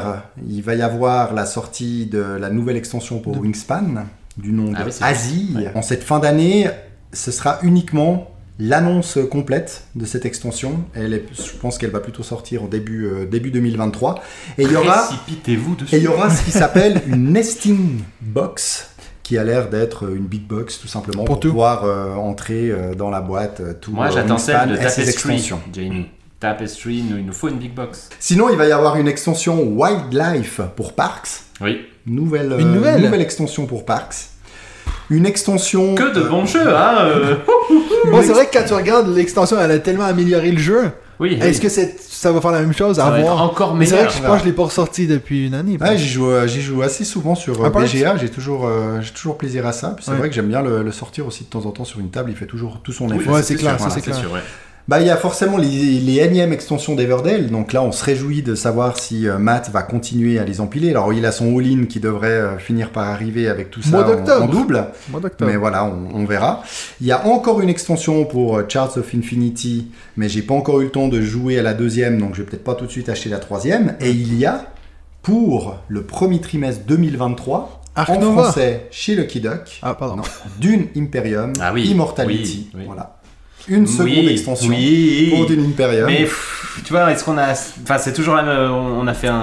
[0.49, 4.05] il va y avoir la sortie de la nouvelle extension pour Wingspan,
[4.39, 5.07] du nom de Ah oui, vrai.
[5.11, 5.49] Asie.
[5.55, 5.71] Ouais.
[5.75, 6.67] En cette fin d'année,
[7.13, 10.85] ce sera uniquement l'annonce complète de cette extension.
[10.95, 14.23] Elle est, je pense qu'elle va plutôt sortir au début, euh, début 2023.
[14.59, 15.95] Et il y aura, Précipitez-vous dessus.
[15.95, 18.91] et il y aura ce qui s'appelle une nesting box
[19.23, 23.11] qui a l'air d'être une big box tout simplement Pour pouvoir euh, entrer euh, dans
[23.11, 25.61] la boîte euh, tout Moi, euh, j'attends celle de Tapestry, extensions.
[25.73, 26.07] Jamie.
[26.39, 28.09] Tapestry, il nous- il nous faut une big box.
[28.19, 31.29] Sinon, il va y avoir une extension Wildlife pour Parks.
[31.61, 31.83] Oui.
[32.07, 34.30] Nouvelle, Une euh, nouvelle extension pour Parks.
[35.11, 35.95] Une extension.
[35.95, 37.35] Que de euh, bons jeux, hein euh.
[38.11, 40.91] Bon, c'est vrai que quand tu regardes l'extension, elle a tellement amélioré le jeu.
[41.19, 41.65] Oui, Est-ce oui.
[41.65, 42.97] que c'est- ça va faire la même chose?
[42.97, 44.55] Ça à va voir encore Mais c'est vrai meilleur que je pense que je l'ai
[44.55, 45.77] pas ressorti depuis une année.
[45.79, 47.79] Ouais, j'y joue, euh, j'y joue assez souvent sur euh, Ah.
[47.79, 48.17] BGA.
[48.17, 49.91] J'ai toujours, euh, j'ai toujours plaisir à ça.
[49.91, 50.17] Puis c'est Ouais.
[50.17, 52.31] vrai que j'aime bien le, le sortir aussi de temps en temps sur une table.
[52.31, 53.29] Il fait toujours tout son Oui, effet.
[53.31, 54.17] Ouais, c'est clair, c'est clair.
[54.17, 54.41] sûr, ouais.
[54.91, 55.69] Bah, il y a forcément les,
[56.01, 57.49] les énièmes extensions d'Everdale.
[57.49, 60.91] Donc là, on se réjouit de savoir si euh, Matt va continuer à les empiler.
[60.91, 64.43] Alors, il a son all-in qui devrait euh, finir par arriver avec tout ça en,
[64.43, 64.87] en double.
[65.11, 65.21] Mois.
[65.43, 66.65] Mais voilà, on, on verra.
[67.01, 70.81] Il y a encore une extension pour euh, Charts of Infinity, mais j'ai pas encore
[70.81, 72.91] eu le temps de jouer à la deuxième, donc je vais peut-être pas tout de
[72.91, 73.95] suite acheter la troisième.
[74.01, 74.65] Et il y a
[75.23, 78.43] pour le premier trimestre 2023 Arc en Nova.
[78.45, 80.17] français chez Lucky Duck, Ah, pardon.
[80.17, 80.23] non,
[80.61, 82.71] Dune Imperium, Ah oui, Immortality.
[82.75, 82.85] oui, oui.
[82.87, 83.20] Voilà,
[83.69, 85.29] une seconde Oui, extension oui.
[85.35, 86.07] pour Dune Imperium.
[86.07, 87.53] Mais pff, tu vois, est-ce qu'on a.
[87.83, 88.71] Enfin, c'est toujours la même.
[88.73, 89.35] On a fait un,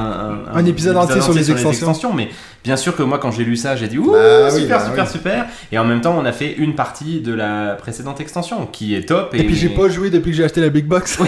[0.51, 2.13] un, Un épisode entier sur les extensions.
[2.13, 2.29] Mais
[2.63, 4.86] bien sûr que moi, quand j'ai lu ça, j'ai dit Ouh, Bah oui, super, bah
[4.86, 5.12] super, oui.
[5.12, 5.45] super.
[5.71, 9.07] Et en même temps, on a fait une partie de la précédente extension qui est
[9.07, 9.33] top.
[9.33, 11.19] Et, Et puis j'ai pas joué depuis que j'ai acheté la Big Box.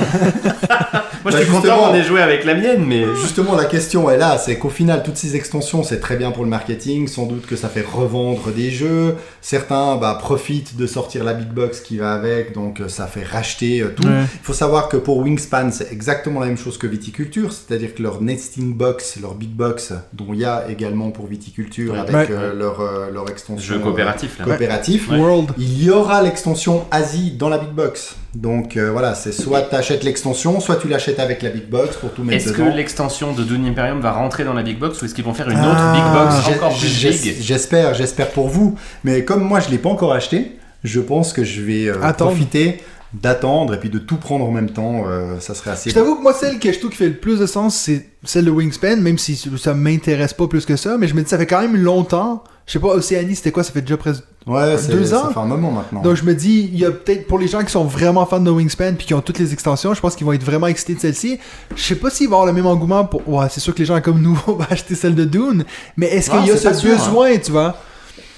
[1.24, 3.04] Moi, je Bah, suis content ait joué avec la mienne, mais.
[3.22, 6.44] Justement, la question est là, c'est qu'au final, toutes ces extensions, c'est très bien pour
[6.44, 9.16] le marketing, sans doute que ça fait revendre des jeux.
[9.42, 13.24] Certains bah, profitent de sortir la big box qui va avec, donc euh, ça fait
[13.24, 14.08] racheter euh, tout.
[14.08, 14.24] Ouais.
[14.34, 18.02] Il faut savoir que pour Wingspan, c'est exactement la même chose que Viticulture, c'est-à-dire que
[18.04, 22.00] leur nesting box, leur big box, dont il y a également pour Viticulture Ouais.
[22.00, 22.36] avec Ouais.
[22.36, 24.46] euh, leur, euh, leur extension Jeu coopératif, euh, là.
[24.52, 25.52] coopératif, World.
[25.58, 28.16] il y aura l'extension Asie dans la big box.
[28.36, 31.98] Donc euh, voilà, c'est soit tu achètes l'extension, soit tu l'achètes avec la big box
[31.98, 32.76] pour tout mettre Est-ce que dedans.
[32.76, 35.50] l'extension de Dune Imperium va rentrer dans la Big Box ou est-ce qu'ils vont faire
[35.50, 36.14] une Ah, autre Big
[36.48, 37.42] Box encore plus big?
[37.42, 38.76] J'espère, j'espère pour vous.
[39.04, 42.32] Mais comme moi, je l'ai pas encore acheté, je pense que je vais euh, Attendre.
[42.32, 42.78] profiter
[43.14, 45.06] d'attendre et puis de tout prendre en même temps.
[45.08, 45.90] euh, ça serait assez.
[45.90, 48.06] Je t'avoue que moi, celle que je trouve qui fait le plus de sens, c'est
[48.24, 50.98] celle de Wingspan, même si ça m'intéresse pas plus que ça.
[51.00, 52.44] Mais je me dis, ça fait quand même longtemps.
[52.68, 53.64] Je sais pas, Océanie, c'était quoi?
[53.64, 54.24] Ça fait déjà presque.
[54.48, 55.32] Ouais, c'est- deux ça ans?
[55.34, 56.02] fait un moment maintenant.
[56.02, 58.40] Donc je me dis, il y a peut-être pour les gens qui sont vraiment fans
[58.40, 60.96] de Wingspan puis qui ont toutes les extensions, je pense qu'ils vont être vraiment excités
[60.96, 61.40] de celle-ci.
[61.76, 63.28] Je sais pas s'ils vont avoir le même engouement pour.
[63.30, 65.66] Ouais, c'est sûr que les gens comme nous vont acheter celle de Dune,
[65.98, 67.76] mais est-ce Ah, qu'il y a ce sûr, besoin, tu vois?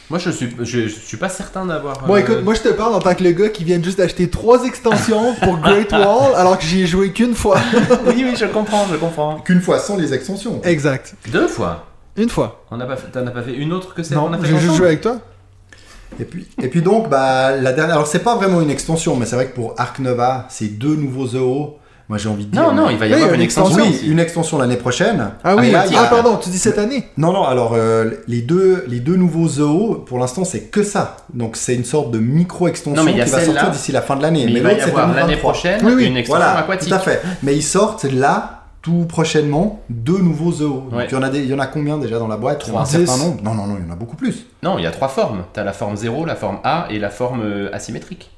[0.09, 2.01] Moi, je suis, je, je suis pas certain d'avoir.
[2.05, 3.97] Bon, euh, écoute, moi je te parle en tant que le gars qui vient juste
[3.99, 7.57] d'acheter trois extensions pour Great Wall alors que j'y ai joué qu'une fois.
[8.07, 9.39] oui, oui, je comprends, je comprends.
[9.39, 10.59] Qu'une fois sans les extensions.
[10.65, 11.15] exact.
[11.31, 11.85] Deux fois?
[12.17, 12.65] Une fois.
[12.71, 14.37] On n'a pas, fait- t'en as pas fait une autre que celle Non, qu'on a
[14.39, 15.15] fait j'ai juste joué avec toi.
[16.19, 17.95] Et puis, et puis donc, bah, la dernière.
[17.95, 20.95] Alors, c'est pas vraiment une extension, mais c'est vrai que pour Arc Nova, c'est deux
[20.95, 21.77] nouveaux EO.
[22.09, 22.61] Moi, j'ai envie de dire.
[22.61, 23.77] Non, non, il va y Oui, avoir une une extension.
[23.81, 24.07] Oui, aussi.
[24.07, 25.29] une extension l'année prochaine.
[25.45, 27.05] Ah oui, là, a- ah pardon, tu dis cette année.
[27.15, 31.15] Non, non, alors euh, les, deux, les deux nouveaux ZOO, pour l'instant, c'est que ça.
[31.33, 34.43] Donc c'est une sorte de micro-extension mais qui va sortir d'ici la fin de l'année.
[34.45, 35.51] Mais, il va y l'autre, c'est avoir l'année 2023.
[35.53, 36.05] prochaine Oui, oui.
[36.07, 36.89] une extension Voilà, aquatique.
[36.89, 37.21] tout à fait.
[37.43, 40.51] Mais ils sortent là, tout prochainement, deux nouveaux.
[40.51, 41.03] Ouais.
[41.03, 42.63] Donc il y, en a des, il y en a combien déjà dans la boîte?
[42.63, 42.85] En a Un Trois.
[42.85, 44.47] certain nombre Non, non, non, il y en a beaucoup plus.
[44.63, 45.43] Non, il y a trois formes.
[45.53, 48.31] T'as la forme 0, la forme A et la forme euh, asymétrique.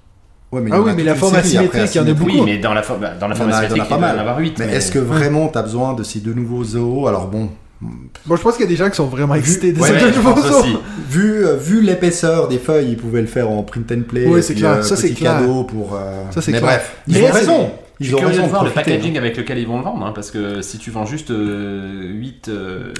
[0.51, 2.29] Ouais, mais Ah en oui, mais la forme asymétrique, il y en a beaucoup.
[2.31, 3.65] Oui, mais dans la forme, bah, dans la Il y forme en a- il y
[3.65, 4.19] en a asymétrique, pas en mal.
[4.19, 4.59] avoir 8.
[4.59, 7.49] Mais, est-ce que vraiment tu as besoin de ces deux nouveaux ZOO Alors bon,
[8.25, 10.77] Bon, je pense qu'il y a des gens qui sont vraiment excités de Ouais, aussi.
[11.09, 14.25] vu, euh, vu l'épaisseur des feuilles, ils pouvaient le faire en print and play.
[14.25, 14.71] Oui, c'est clair.
[14.75, 15.93] euh, Ça, c'est cadeau pour.
[15.95, 16.69] euh, Ça, c'est mais clair.
[16.71, 17.45] bref, ils Mais ont c'est-
[17.99, 17.99] raison.
[17.99, 18.95] Je Ils suis ont curieux raison de voir le profiter, hein.
[18.95, 22.11] packaging avec lequel ils vont le vendre, hein, parce que si tu vends juste euh,
[22.13, 22.51] 8...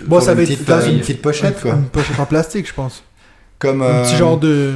[0.06, 1.73] Bon, Pour ça va être petite, euh, une, petite pochette, quoi.
[1.73, 3.03] Une pochette en plastique, je pense.
[3.60, 4.73] Comme, Un petit euh, genre de.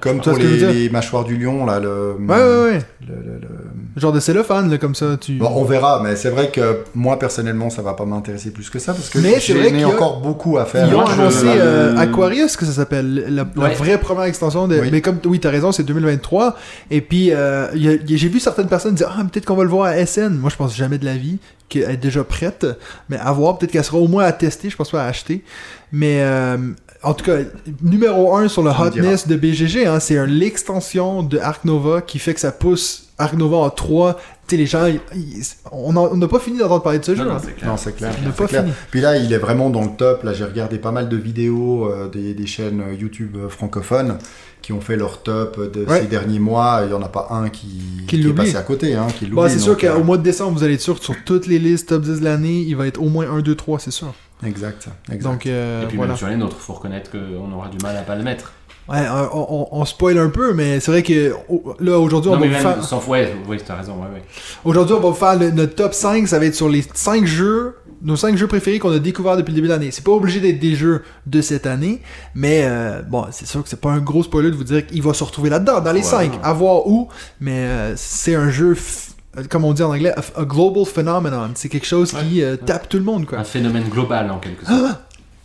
[0.00, 1.78] Comme pour les, mâchoires du lion, là.
[1.80, 2.78] Le, Ouais, ouais, ouais.
[3.08, 3.48] le- le- le-
[3.96, 5.16] Genre de cellophane, là, comme ça.
[5.18, 5.36] Tu...
[5.38, 8.78] Bon, on verra, mais c'est vrai que moi, personnellement, ça va pas m'intéresser plus que
[8.78, 10.86] ça, parce que Mais c'est vrai j'ai qu'il y a- encore beaucoup à faire.
[10.86, 13.74] Ils ont annoncé euh, Aquarius, que ça s'appelle, la, la Ouais.
[13.74, 14.68] vraie première extension.
[14.68, 14.78] De...
[14.78, 14.88] Oui.
[14.92, 16.56] Mais comme, oui, t'as raison, c'est 2023.
[16.90, 20.04] Et puis, euh, j'ai vu certaines personnes dire, ah, peut-être qu'on va le voir à
[20.04, 20.34] SN.
[20.34, 21.38] Moi, je pense jamais de la vie
[21.70, 22.66] qu'elle est déjà prête.
[23.08, 25.42] Mais à voir, peut-être qu'elle sera au moins à tester, je pense pas à acheter.
[25.90, 26.58] Mais euh,
[27.06, 27.38] en tout cas,
[27.82, 32.34] numéro 1 sur le hotness de BGG, hein, c'est l'extension de Arc Nova qui fait
[32.34, 34.14] que ça pousse Arc Nova en 3.
[34.46, 35.42] Tu sais, les gens, ils- ils-
[35.72, 37.24] on n'a pas fini d'entendre parler de ce Non, jeu.
[37.24, 37.40] non, hein.
[37.44, 37.70] c'est clair.
[37.70, 38.12] Non, c'est clair.
[38.36, 38.70] Pas fini.
[38.90, 40.22] Puis là, il est vraiment dans le top.
[40.22, 44.18] Là, j'ai regardé pas mal de vidéos euh, des, des chaînes euh, YouTube euh, francophones
[44.62, 46.00] qui ont fait leur top de Ouais.
[46.02, 46.82] ces derniers mois.
[46.84, 47.66] Il y en a pas un qui,
[48.06, 48.44] Qui est l'oublie.
[48.44, 49.50] passé à côté, hein, qui l'oublie.
[49.50, 51.58] c'est sûr euh, qu'au mois de décembre, vous allez être sûr que sur toutes les
[51.58, 54.12] listes top 10 de l'année, il va être au moins 1, 2, 3, c'est sûr.
[54.44, 55.22] Exact, exact.
[55.22, 56.10] Donc, euh, Et puis voilà.
[56.12, 58.52] même sur les nôtres, faut reconnaître qu'on aura du mal à pas le mettre.
[58.88, 58.98] Ouais,
[59.32, 61.34] on, on- on spoil un peu, mais c'est vrai que
[61.80, 62.84] là, aujourd'hui, on Non va mais vous même faire...
[62.84, 64.22] sans ouais, oui, t'as raison, ouais, ouais.
[64.64, 66.28] Aujourd'hui, on va vous faire le- notre top 5.
[66.28, 69.50] Ça va être sur les 5 jeux, nos 5 jeux préférés qu'on a découverts depuis
[69.50, 69.90] le début de l'année.
[69.90, 72.00] C'est pas obligé d'être des jeux de cette année,
[72.36, 75.02] mais euh, bon, c'est sûr que c'est pas un gros spoiler de vous dire qu'il
[75.02, 76.04] va se retrouver là-dedans, dans les Ouais.
[76.06, 76.32] 5.
[76.44, 77.08] À voir où,
[77.40, 79.10] mais euh, c'est un jeu, f-
[79.50, 81.50] comme on dit en anglais, a, a global phenomenon.
[81.54, 83.38] C'est quelque chose qui euh, tape tout le monde, quoi.
[83.38, 84.98] Un phénomène global en quelque sorte.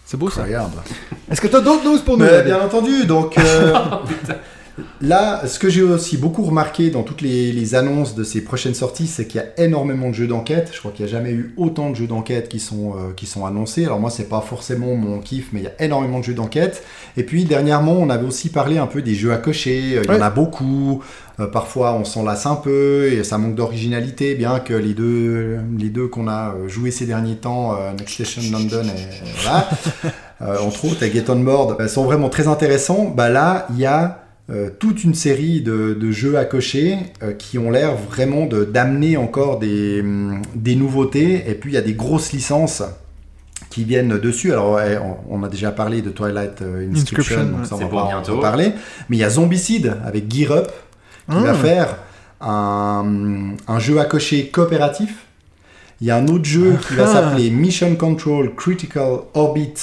[0.05, 0.43] C'est beau ça.
[0.43, 0.73] Regarde.
[1.29, 3.73] Est-ce que t'as d'autres news pour nous bien entendu, donc euh,
[4.79, 8.41] Oh, là, ce que j'ai aussi beaucoup remarqué dans toutes les, les annonces de ces
[8.41, 10.71] prochaines sorties, c'est qu'il y a énormément de jeux d'enquête.
[10.73, 13.25] Je crois qu'il n'y a jamais eu autant de jeux d'enquête qui sont euh, qui
[13.25, 13.83] sont annoncés.
[13.85, 16.83] Alors moi, c'est pas forcément mon kiff, mais il y a énormément de jeux d'enquête.
[17.17, 19.97] Et puis dernièrement, on avait aussi parlé un peu des jeux à cocher.
[19.97, 20.19] Euh, Il y Ouais.
[20.19, 21.03] en a beaucoup.
[21.41, 25.57] Euh, parfois, on s'en lasse un peu et ça manque d'originalité, bien que les deux
[25.77, 29.69] les deux qu'on a euh, joué ces derniers temps, euh, Next Station London et voilà.
[30.43, 33.13] Euh, entre autres, et Get On Board, euh, sont vraiment très intéressants.
[33.15, 37.33] Bah là, il y a euh, toute une série de, de jeux à cocher euh,
[37.33, 41.43] qui ont l'air vraiment de- d'amener encore des, hum, des nouveautés.
[41.47, 42.81] Et puis, il y a des grosses licences
[43.69, 44.51] qui viennent dessus.
[44.51, 44.97] Alors, ouais,
[45.29, 48.71] on, a déjà parlé de Twilight Inscription, Inscription, donc ça, on va pas en reparler.
[49.09, 50.71] Mais il y a Zombicide avec Gear Up
[51.29, 51.41] qui Ah.
[51.41, 51.97] va faire
[52.41, 55.25] un, un jeu à cocher coopératif.
[56.01, 57.13] Il y a un autre jeu qui va Ah.
[57.13, 59.73] s'appeler Mission Control Critical Orbit.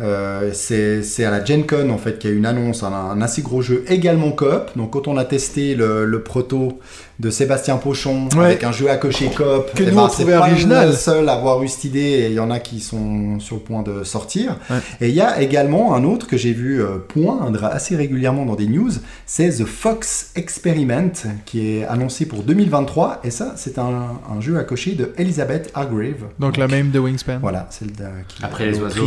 [0.00, 2.92] Euh, c'est c'est à la Gen Con en fait qu'il y a une annonce, un,
[2.92, 4.70] un assez gros jeu également coop.
[4.76, 6.78] Donc quand on a testé le, le proto
[7.22, 8.44] de Sébastien Pochon Ouais.
[8.46, 10.88] avec un jeu à cocher coop, Que eh nous, ben, on pas original.
[10.88, 13.56] le seul à avoir eu cette idée et il y en a qui sont sur
[13.56, 14.56] le point de sortir.
[14.68, 14.78] Ouais.
[15.00, 18.56] Et il y a également un autre que j'ai vu euh, poindre assez régulièrement dans
[18.56, 18.90] des news,
[19.24, 21.12] c'est The Fox Experiment
[21.46, 25.70] qui est annoncé pour 2023 et ça c'est un, un jeu à cocher de Elizabeth
[25.74, 26.24] Hargrave.
[26.40, 27.38] Donc la même de Wingspan.
[27.40, 29.06] Voilà, celle de, qui Après les oiseaux,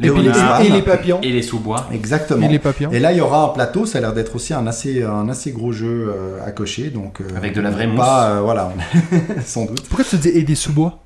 [0.00, 1.20] Et, les les, et les papillons.
[1.22, 1.88] Et les sous-bois.
[1.92, 2.46] Exactement.
[2.46, 2.90] Et les papillons.
[2.92, 5.28] Et là, il y aura un plateau, ça a l'air d'être aussi un assez, un
[5.28, 6.90] assez gros jeu euh, à cocher.
[6.90, 8.72] Donc, euh, Avec de la vraie pas, euh, voilà,
[9.44, 9.82] sans doute.
[9.88, 10.98] Pourquoi tu dis et des sous-bois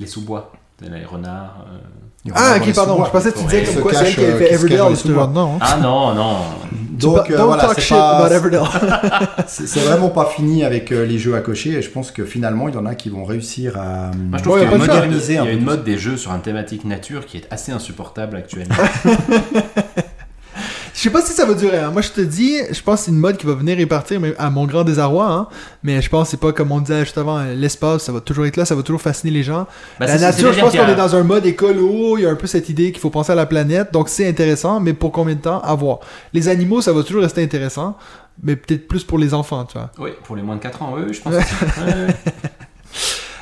[0.00, 0.52] Les sous-bois.
[0.80, 1.64] Les renards.
[1.72, 1.76] euh.
[2.24, 3.04] Il y aura Ah, ok, les pardon.
[3.04, 4.88] Je pensais que tu disais comme quoi c'est elle cache, qui avait euh, fait Everdell.
[4.90, 5.26] les sous-bois.
[5.32, 5.58] non.
[5.60, 6.36] Ah non, non.
[6.90, 8.28] Donc, euh, Don't voilà, c'est pas-
[9.46, 11.70] c'est vraiment pas fini avec euh, les jeux à cocher.
[11.74, 14.42] Et je pense que finalement, il y en a qui vont réussir à, Moi, je
[14.42, 15.96] trouve Ouais, qu'il y a une de mode- moderniser il y a une mode des
[15.98, 18.74] jeux sur un thématique nature qui est assez insupportable actuellement.
[20.98, 21.78] Je sais pas si ça va durer.
[21.78, 21.92] hein.
[21.92, 24.18] Moi, je te dis, je pense que c'est une mode qui va venir et partir,
[24.18, 25.26] mais à mon grand désarroi.
[25.30, 25.46] hein.
[25.84, 28.46] Mais je pense que c'est pas comme on disait juste avant, l'espace, ça va toujours
[28.46, 29.68] être là, ça va toujours fasciner les gens.
[30.00, 32.18] Bah, la nature, je pense qu'on est dans un mode écolo.
[32.18, 33.92] Il y a un peu cette idée qu'il faut penser à la planète.
[33.92, 35.60] Donc, c'est intéressant, mais pour combien de temps?
[35.60, 36.00] À voir.
[36.32, 37.96] Les animaux, ça va toujours rester intéressant,
[38.42, 39.90] mais peut-être plus pour les enfants, tu vois.
[40.00, 41.32] Oui, pour les moins de 4 ans, oui, oui, je pense.
[41.36, 41.44] ouais.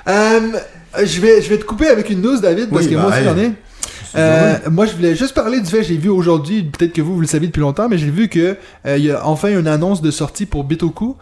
[0.09, 0.41] Euh,
[1.05, 3.11] je, vais, je vais te couper avec une news, David, parce Oui, que bah, moi
[3.11, 3.25] aussi hey.
[3.25, 3.53] j'en ai.
[4.15, 7.21] Euh, moi, je voulais juste parler du fait, j'ai vu aujourd'hui, peut-être que vous, vous
[7.21, 10.03] le savez depuis longtemps, mais j'ai vu que euh, il y a enfin une annonce
[10.03, 11.17] de sortie pour Bitoku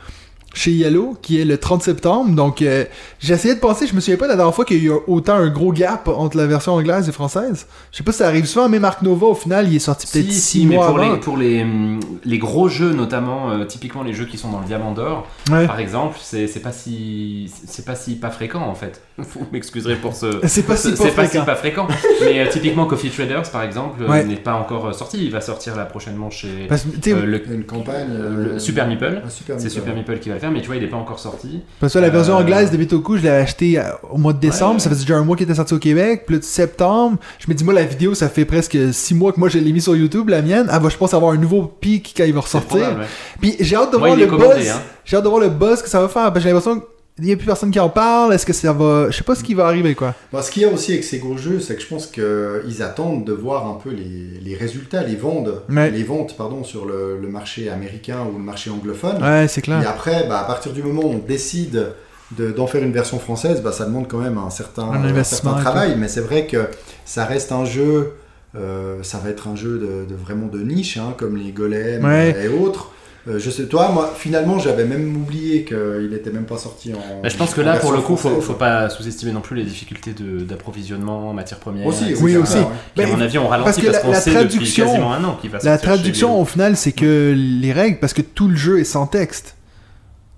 [0.55, 2.31] chez Yellow, qui est le 30 septembre.
[2.35, 2.85] Donc, euh,
[3.21, 4.97] j'ai essayé de penser, je me souviens pas la dernière fois qu'il y a eu
[5.07, 7.67] autant un gros gap entre la version anglaise et française.
[7.93, 10.07] Je sais pas si ça arrive souvent, mais Mark Nova, au final, il est sorti
[10.07, 11.13] peut-être Si, 6 si, mais mois pour, avant.
[11.13, 14.61] les, pour les, hum, les gros jeux, notamment, euh, typiquement les jeux qui sont dans
[14.61, 15.67] le Diamant d'Or, Ouais.
[15.67, 19.03] par exemple, c'est pas si c'est pas si pas fréquent en fait.
[19.19, 20.41] Vous m'excuserez pour ce.
[20.47, 21.45] C'est pas si pas pas si fréquent.
[21.45, 21.89] pas fréquent.
[22.23, 24.25] Mais euh, typiquement Coffee Traders par exemple euh, Ouais.
[24.25, 25.25] n'est pas encore sorti.
[25.25, 28.09] Il va sortir là prochainement chez Parce que, tu sais, euh, le, Une campagne.
[28.09, 29.23] le euh, Super Meeple.
[29.59, 29.69] C'est.
[29.69, 31.61] Super Meeple qui va le faire, mais tu vois, il est pas encore sorti.
[31.81, 34.39] Parce que la version Euh, anglaise de Bitoku, je l'ai acheté euh, au mois de
[34.39, 34.75] décembre.
[34.75, 34.81] Ouais.
[34.81, 36.25] Ça faisait déjà un mois qu'il était sorti au Québec.
[36.27, 39.33] Puis là, de septembre, je me dis, moi, la vidéo, ça fait presque 6 mois
[39.33, 40.69] que moi, je l'ai mis sur YouTube, la mienne.
[40.73, 42.69] Elle va, je pense, avoir un nouveau pic quand il va ressortir.
[42.79, 43.07] probable, ouais.
[43.41, 44.69] Puis j'ai hâte de Moi, voir le buzz.
[44.71, 44.81] hein.
[45.05, 46.33] J'ai hâte de voir le buzz que ça va faire.
[46.33, 46.83] Que j'ai l'impression
[47.17, 48.35] qu'il n'y a plus personne qui en parle.
[48.35, 49.11] Est-ce que ça va.
[49.11, 50.15] Je sais pas ce qui va arriver, quoi.
[50.33, 52.83] Bon, ce qu'il y a aussi avec ces gros jeux, c'est que je pense qu'ils
[52.83, 55.91] attendent de voir un peu les, les résultats, les ventes, Ouais.
[55.91, 59.23] les ventes pardon, sur le, le marché américain ou le marché anglophone.
[59.23, 59.89] Ouais, c'est Et clair.
[59.89, 61.93] après, bah, à partir du moment où on décide
[62.37, 65.25] de- d'en faire une version française, bah, ça demande quand même un certain, Un un
[65.25, 65.95] certain et travail.
[65.99, 66.67] Mais c'est vrai que
[67.05, 68.15] ça reste un jeu,
[68.57, 72.05] euh, ça va être un jeu de, de vraiment de niche, hein, comme les golems
[72.05, 72.35] Ouais.
[72.45, 72.91] et autres.
[73.27, 77.23] Euh, je sais, toi, moi, finalement, j'avais même oublié qu'il était même pas sorti en.
[77.23, 78.45] Bah, je pense que là, pour le coup, faut, française.
[78.47, 80.15] faut pas sous-estimer non plus les difficultés
[80.49, 81.87] d'approvisionnement en matières premières.
[81.87, 82.21] Aussi, etc.
[82.23, 82.53] Oui, aussi.
[82.53, 82.69] ça.
[82.95, 85.39] Puis, à mon avis, on ralentit parce qu'on la sait depuis traduction- quasiment un an
[85.41, 88.79] qu'il va La traduction, au final, c'est que les règles, parce que tout le jeu
[88.81, 89.57] est sans texte.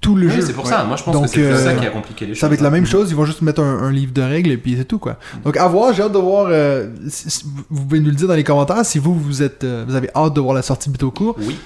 [0.00, 0.42] Tout le Oui, jeu.
[0.42, 0.84] c'est pour ça.
[0.84, 2.40] Moi, je pense Donc, que c'est plus euh, ça qui a compliqué les choses.
[2.40, 2.86] Ça va être la même Mm.
[2.86, 5.16] chose, ils vont juste mettre un, un livre de règles et puis c'est tout quoi.
[5.42, 6.46] Donc à voir, j'ai hâte de voir.
[6.50, 9.84] euh, si- vous pouvez nous le dire dans les commentaires si vous vous êtes, euh,
[9.88, 11.34] vous avez hâte de voir la sortie de Bitoku.
[11.38, 11.56] Oui.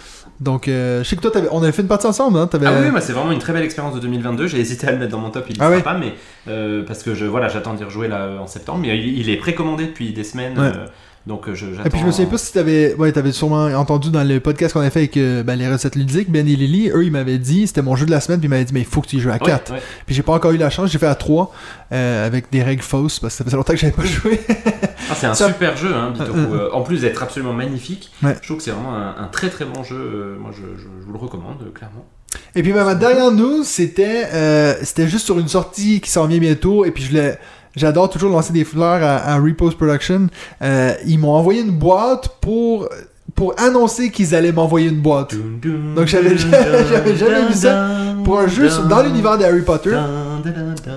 [0.40, 2.90] Donc euh, je sais que toi, on avait fait une partie ensemble, hein Ah oui,
[2.90, 4.46] moi c'est vraiment une très belle expérience de 2022.
[4.46, 6.14] J'ai hésité à le mettre dans mon top, il ne Ah sera pas, mais
[6.48, 8.78] euh, parce que je voilà, j'attends d'y rejouer là en septembre.
[8.80, 10.66] Mais il, il est précommandé depuis des semaines, Ouais.
[10.74, 10.86] euh,
[11.26, 11.66] donc euh, je-.
[11.66, 14.72] Et puis je me souviens pas si t'avais, ouais, t'avais sûrement entendu dans le podcast
[14.72, 17.38] qu'on avait fait avec euh, ben, les recettes ludiques, Ben et Lily, eux ils m'avaient
[17.38, 19.06] dit, c'était mon jeu de la semaine, puis ils m'avaient dit mais il faut que
[19.08, 19.82] tu y joues à Ouais, 4 ouais.
[20.06, 21.52] Puis j'ai pas encore eu la chance, j'ai fait à 3
[21.92, 24.40] euh, avec des règles fausses parce que ça faisait longtemps que j'avais pas joué.
[25.12, 26.38] Ah, c'est un Ça- super jeu, hein, Bitoku.
[26.38, 28.36] Euh, en plus d'être absolument magnifique, Ouais.
[28.40, 30.36] je trouve que c'est vraiment un, un très très bon jeu.
[30.40, 32.06] Moi je, je- je vous le recommande clairement.
[32.54, 36.38] Et puis ben, ma dernière news, c'était c'était juste sur une sortie qui s'en vient
[36.38, 36.84] bientôt.
[36.84, 37.34] Et puis je l'ai-
[37.76, 40.28] j'adore toujours lancer des fleurs à, à Repost Production.
[40.62, 42.88] Euh, ils m'ont envoyé une boîte pour
[43.36, 45.34] pour annoncer qu'ils allaient m'envoyer une boîte.
[45.94, 46.36] Donc, j'avais-
[46.90, 47.88] j'avais jamais vu ça
[48.24, 49.90] Pour un jeu dans l'univers d'Harry Potter.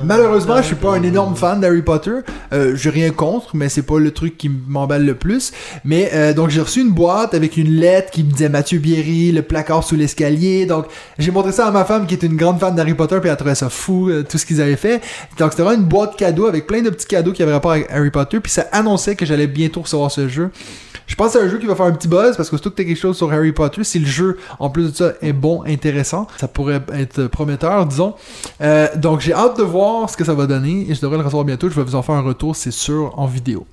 [0.03, 2.19] Malheureusement, je suis pas un énorme fan d'Harry Potter.
[2.53, 5.51] Euh, j'ai rien contre, mais c'est pas le truc qui m'emballe le plus.
[5.83, 9.31] Mais euh, donc j'ai reçu une boîte avec une lettre qui me disait Mathieu Bierry,
[9.31, 10.65] le placard sous l'escalier.
[10.65, 10.85] Donc
[11.17, 13.37] j'ai montré ça à ma femme qui est une grande fan d'Harry Potter puis elle
[13.37, 15.01] trouvait ça fou euh, tout ce qu'ils avaient fait.
[15.37, 17.89] Donc c'était vraiment une boîte cadeau avec plein de petits cadeaux qui avaient rapport avec
[17.91, 20.51] Harry Potter puis ça annonçait que j'allais bientôt recevoir ce jeu.
[21.05, 22.71] Je pense que c'est un jeu qui va faire un petit buzz parce que surtout
[22.71, 25.33] que t'as quelque chose sur Harry Potter, si le jeu en plus de ça est
[25.33, 28.15] bon, intéressant, ça pourrait être prometteur, disons.
[28.61, 31.23] Euh, donc j'ai hâte de voir ce que ça va donner et je devrais le
[31.23, 31.69] recevoir bientôt.
[31.69, 33.65] Je vais vous en faire un retour, c'est sûr, en vidéo.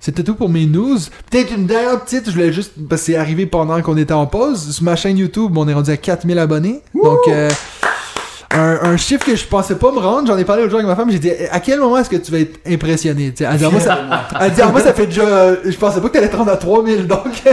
[0.00, 0.98] C'était tout pour mes news.
[1.30, 4.26] Peut-être une dernière petite, je voulais juste, parce que c'est arrivé pendant qu'on était en
[4.26, 4.72] pause.
[4.74, 6.82] Sur ma chaîne YouTube, on est rendu à 4000 abonnés.
[6.94, 7.50] Donc, euh,
[8.50, 10.94] un, un chiffre que je pensais pas me rendre, j'en ai parlé jour avec ma
[10.94, 13.32] femme, j'ai dit, à quel moment est-ce que tu vas être impressionné?
[13.32, 13.98] Tu sais, Elle dit, Ah, moi, ça,
[14.40, 16.52] elle dit, Ah, moi, ça fait déjà, euh, je pensais pas que t'allais te rendre
[16.52, 17.50] à 3000, donc, Je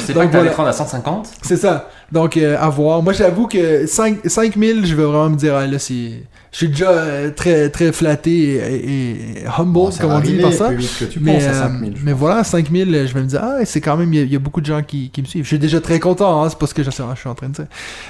[0.00, 1.28] pensais Donc pas que t'allais te rendre à 150.
[1.42, 1.88] c'est ça.
[2.14, 3.02] Donc, euh, à voir.
[3.02, 6.22] Moi, j'avoue que 5, 5000, je vais vraiment me dire, ah, là, c'est,
[6.52, 9.16] je suis déjà euh, très, très flatté et,
[9.58, 10.70] humble, Bon, comme on dit par ça.
[10.72, 11.94] que tu Mais, à euh, 5000.
[11.96, 14.22] je mais voilà, 5000, euh, je vais me dire, ah, c'est quand même, il y,
[14.22, 15.42] a- il y a beaucoup de gens qui, qui me suivent.
[15.42, 17.48] Je suis déjà très content, hein, c'est pas ce que je, je suis en train
[17.48, 17.66] de dire.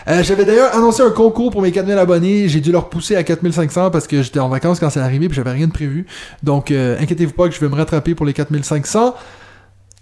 [0.09, 2.47] Euh, J'avais d'ailleurs annoncé un concours pour mes 4000 abonnés.
[2.49, 5.37] J'ai dû leur pousser à 4500 parce que j'étais en vacances quand c'est arrivé puis
[5.37, 6.05] j'avais rien de prévu.
[6.43, 9.15] Donc, euh, inquiétez-vous pas que je vais me rattraper pour les 4500.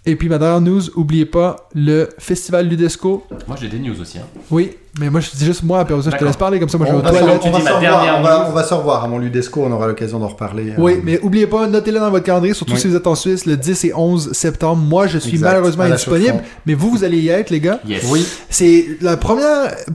[0.05, 3.23] Et puis, ma dernière news, oubliez pas le festival Ludesco.
[3.47, 4.17] Moi j'ai des news aussi.
[4.17, 4.23] hein.
[4.51, 6.67] Oui, mais moi, je dis juste moi, puis après ça, je te laisse parler, comme
[6.67, 8.49] ça, moi, je vais on, on on va, news.
[8.49, 10.73] on va se revoir à mon Ludesco, on aura l'occasion d'en reparler.
[10.77, 12.79] Oui, euh, mais oubliez pas, notez-le dans votre calendrier, surtout Oui.
[12.81, 14.81] si vous êtes en Suisse, le 10 et 11 septembre.
[14.83, 17.79] Moi, je suis Exact, malheureusement indisponible, mais vous, vous allez y être, les gars.
[17.87, 18.03] Yes.
[18.09, 19.43] Oui, C'est le premier,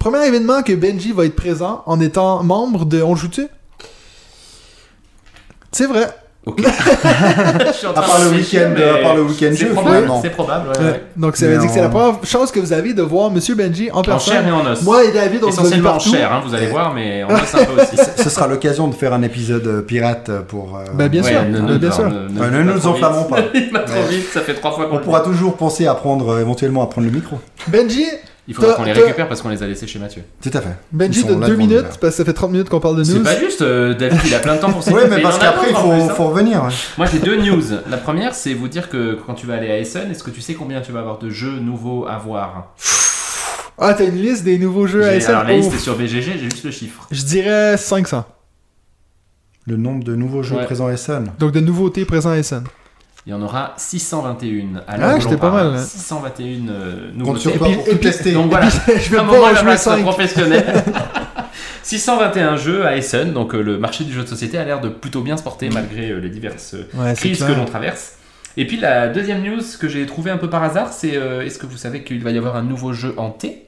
[0.01, 3.47] premier événement que Benji va être présent en étant membre de On Joue-tu?
[5.71, 6.09] C'est vrai.
[6.47, 6.63] Ok.
[6.65, 9.67] Je suis en à train part de le week-end, mais à part le week-end C'est
[9.67, 10.69] probable, c'est probable.
[10.71, 10.91] ouais, Ouais.
[10.93, 11.03] ouais.
[11.17, 13.31] Donc, ça veut dire que c'est la en- première chance que vous avez de voir
[13.31, 14.33] Monsieur Benji en En personne.
[14.35, 14.83] chair et en os.
[14.83, 17.65] Moi et David, on Essentiellement en chair, hein, vous allez voir, mais en os un
[17.65, 17.97] peu aussi.
[18.23, 20.77] ce sera l'occasion de faire un épisode euh, Pirate pour.
[20.79, 22.09] euh, Bah, bien Ouais, sûr, ne- ne- bien non, sûr.
[22.09, 23.39] ne- nous enflammons pas.
[23.55, 26.31] Il va trop vite, ça fait trois fois qu'on On pourra toujours penser à prendre,
[26.35, 27.39] euh, éventuellement, à prendre le micro.
[27.67, 28.07] Benji,
[28.49, 30.23] Il faudra qu'on les récupère parce qu'on les a laissés chez Mathieu.
[30.43, 30.75] Tout à fait.
[30.91, 33.23] Benji de deux minutes, parce que ça fait 30 minutes qu'on parle de C'est news.
[33.23, 35.07] pas juste, euh, David, il a plein de temps pour Oui, s'équiper.
[35.17, 36.09] mais parce qu'après, il faut, hein.
[36.09, 36.63] faut revenir.
[36.97, 37.63] Moi j'ai deux news.
[37.91, 40.41] La première, c'est vous dire que quand tu vas aller à Essen, est-ce que tu
[40.41, 42.75] sais combien tu vas avoir de jeux nouveaux à voir?
[43.77, 45.31] Ah, t'as une liste des nouveaux jeux à SN?
[45.31, 47.07] Alors la liste est sur BGG, j'ai juste le chiffre.
[47.11, 48.25] Je dirais 500.
[49.67, 50.65] Le nombre de nouveaux jeux Ouais.
[50.65, 51.27] présents à SN.
[51.39, 52.63] Donc de nouveautés présents à SN.
[53.29, 54.77] Il y en aura 621.
[54.87, 55.77] À Ah, j'étais pas mal, hein.
[55.77, 57.41] 621 euh, Compte nouveautés.
[57.41, 58.33] sur Et toi puis- pour et tout puis- tester.
[58.33, 60.01] Donc voilà, je vais un pas moment en il va jouer être 5.
[60.01, 60.65] professionnel.
[61.83, 64.89] 621 jeux à Essen, donc euh, le marché du jeu de société a l'air de
[64.89, 68.15] plutôt bien se porter malgré euh, les diverses euh, Ouais, crises que l'on traverse.
[68.57, 71.59] Et puis la deuxième news que j'ai trouvée un peu par hasard, c'est euh, est-ce
[71.59, 73.68] que vous savez qu'il va y avoir un nouveau jeu en T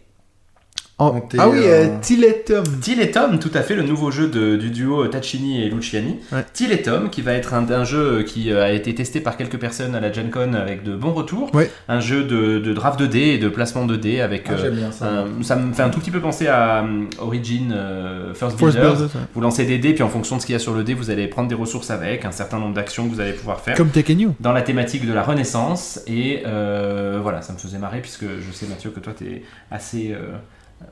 [1.01, 2.63] En- Ah oui, euh, euh, Tiletum.
[2.81, 6.19] Till et Tom, tout à fait, le nouveau jeu de- du duo Tachini et Luciani.
[6.31, 6.45] Ouais.
[6.53, 9.37] Till et Tom, qui va être un, un jeu qui euh, a été testé par
[9.37, 11.55] quelques personnes à la Gen Con avec de bons retours.
[11.55, 11.71] Ouais.
[11.89, 14.45] Un jeu de, de draft de dés et de placement de dés avec.
[14.49, 15.07] Ah, euh, J'aime bien ça.
[15.07, 18.75] un- ça me fait un tout petit peu penser à euh, Origin euh, First Force
[18.75, 18.91] Builders.
[18.97, 19.27] Builders, ouais.
[19.35, 20.93] Vous lancez des dés, puis en fonction de ce qu'il y a sur le dé,
[20.95, 23.75] vous allez prendre des ressources avec, un certain nombre d'actions que vous allez pouvoir faire.
[23.77, 24.35] Comme Tekken You.
[24.41, 28.53] Dans la thématique de la Renaissance, et euh, voilà, ça me faisait marrer, puisque je
[28.53, 30.37] sais, Mathieu, que toi, tu es assez euh,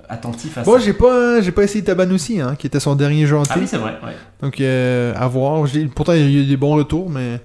[0.08, 0.84] attentif à Bon, ça.
[0.84, 3.52] j'ai pas, j'ai pas essayé Tabanousi, hein, qui était son dernier jeu entier.
[3.56, 4.12] Ah oui, c'est vrai, ouais.
[4.42, 5.64] Donc, euh, à voir.
[5.94, 7.40] Pourtant, il y a eu des bons retours, mais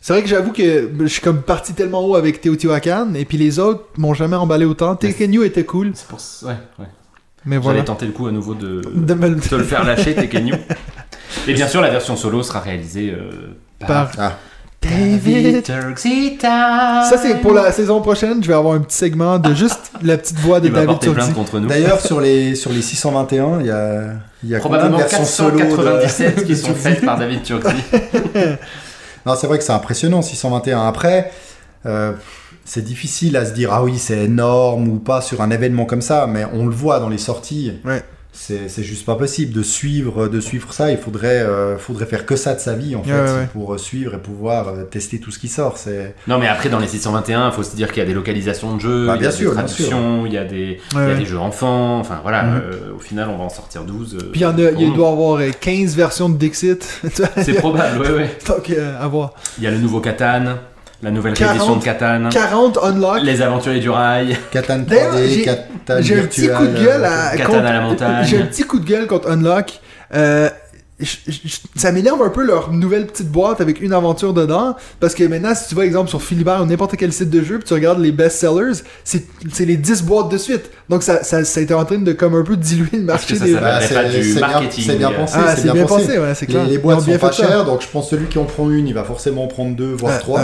[0.00, 3.36] C'est vrai que j'avoue que je suis comme parti tellement haut avec Teotihuacan, et puis
[3.38, 4.96] les autres m'ont jamais emballé autant.
[4.96, 6.46] Tekenyu était cool, C'est pour ça.
[6.46, 6.86] Ouais, ouais.
[7.44, 7.82] mais J'allais voilà.
[7.82, 10.54] tenter le coup à nouveau de, De me le- faire lâcher, Tekenyu.
[11.46, 13.30] Et bien sûr, la version solo sera réalisée euh,
[13.78, 14.38] par, Par Ah.
[14.90, 17.04] David Turksita.
[17.08, 18.42] Ça, c'est pour la saison prochaine.
[18.42, 21.00] Je vais avoir un petit segment de juste la petite voix de Il va David
[21.00, 21.32] Turdi.
[21.32, 21.68] contre nous.
[21.68, 24.04] D'ailleurs, sur les, sur les 621, il y a,
[24.42, 27.42] il y a combien de Probablement versions solo de- 497 qui sont faites par David
[27.42, 27.76] Turksy.
[29.26, 30.86] Non, c'est vrai que c'est impressionnant, 621.
[30.88, 31.30] Après,
[31.84, 32.12] euh,
[32.64, 36.00] c'est difficile à se dire, ah oui, c'est énorme ou pas sur un événement comme
[36.00, 37.74] ça, mais on le voit dans les sorties.
[37.84, 38.02] Ouais.
[38.32, 40.90] C'est c'est juste pas possible de suivre, de suivre ça.
[40.90, 43.48] Il faudrait, euh, faudrait faire que ça de sa vie, en fait, Ouais, ouais, ouais.
[43.52, 45.76] pour euh, suivre et pouvoir euh, tester tout ce qui sort.
[45.78, 48.14] C'est Non, mais après, dans les 621, il faut se dire qu'il y a des
[48.14, 50.78] localisations de jeux, Bah, il y a sûr, des traductions, il y a des, Ouais,
[50.92, 51.18] il y a ouais.
[51.18, 51.98] des jeux enfants.
[51.98, 52.60] Enfin, voilà, Mhm.
[52.64, 54.14] euh, au final, on va en sortir 12.
[54.14, 56.78] euh, Puis il y en a, il doit y avoir euh, 15 versions de Dixit.
[57.42, 58.38] C'est probable, ouais, ouais.
[58.46, 59.34] Donc, euh, à voir.
[59.58, 60.56] Il y a le nouveau Catan,
[61.02, 61.52] la nouvelle 40.
[61.52, 63.20] réédition de Catan, 40 unlock.
[63.22, 64.36] les aventuriers du rail.
[64.50, 67.36] Catan D'ailleurs, 3D, j'ai- Catan J'ai un petit coup de gueule euh, à.
[67.36, 68.24] Katana contre- à la montagne.
[68.26, 69.80] J'ai un petit coup de gueule contre Unlock.
[70.14, 70.50] Euh,
[71.02, 74.76] je- je- ça m'énerve un peu leur nouvelle petite boîte avec une aventure dedans.
[75.00, 77.56] Parce que maintenant, si tu vas, exemple, sur Philibert ou n'importe quel site de jeu,
[77.58, 80.70] puis tu regardes les best-sellers, c'est c'est les 10 boîtes de suite.
[80.90, 83.34] Donc ça, ça, ça a été en train de comme un peu diluer le marché
[83.34, 83.54] ça des.
[83.54, 85.16] s'appelle- Bah, c'est bien- marketing, C'est bien euh.
[85.16, 86.66] pensé, Ah, c'est bien, pensé, ouais, c'est clair.
[86.66, 87.46] Les, boîtes ont sont bien pas ça.
[87.48, 89.74] chères, donc je pense que celui qui en prend une, il va forcément en prendre
[89.74, 90.40] deux, voire Ouais, trois.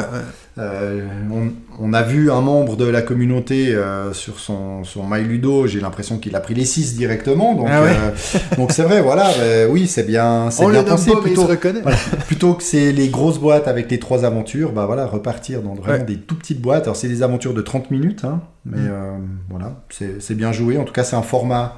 [0.58, 5.66] Euh, on, on a vu un membre de la communauté euh, sur son sur MyLudo,
[5.66, 7.54] j'ai l'impression qu'il a pris les 6 directement.
[7.54, 7.90] Donc Ah ouais.
[7.90, 11.10] euh, donc c'est vrai, voilà, euh, oui, c'est bien, c'est bien pensé.
[11.10, 11.82] pas, plutôt, reconnaît.
[11.82, 15.74] voilà, plutôt que c'est les grosses boîtes avec les trois aventures, bah voilà, repartir dans
[15.74, 16.04] vraiment Ouais.
[16.04, 16.84] des tout petites boîtes.
[16.84, 19.38] Alors c'est des aventures de 30 minutes, hein, mais Mm.
[19.50, 20.78] voilà, c'est bien joué.
[20.78, 21.76] En tout cas, c'est un format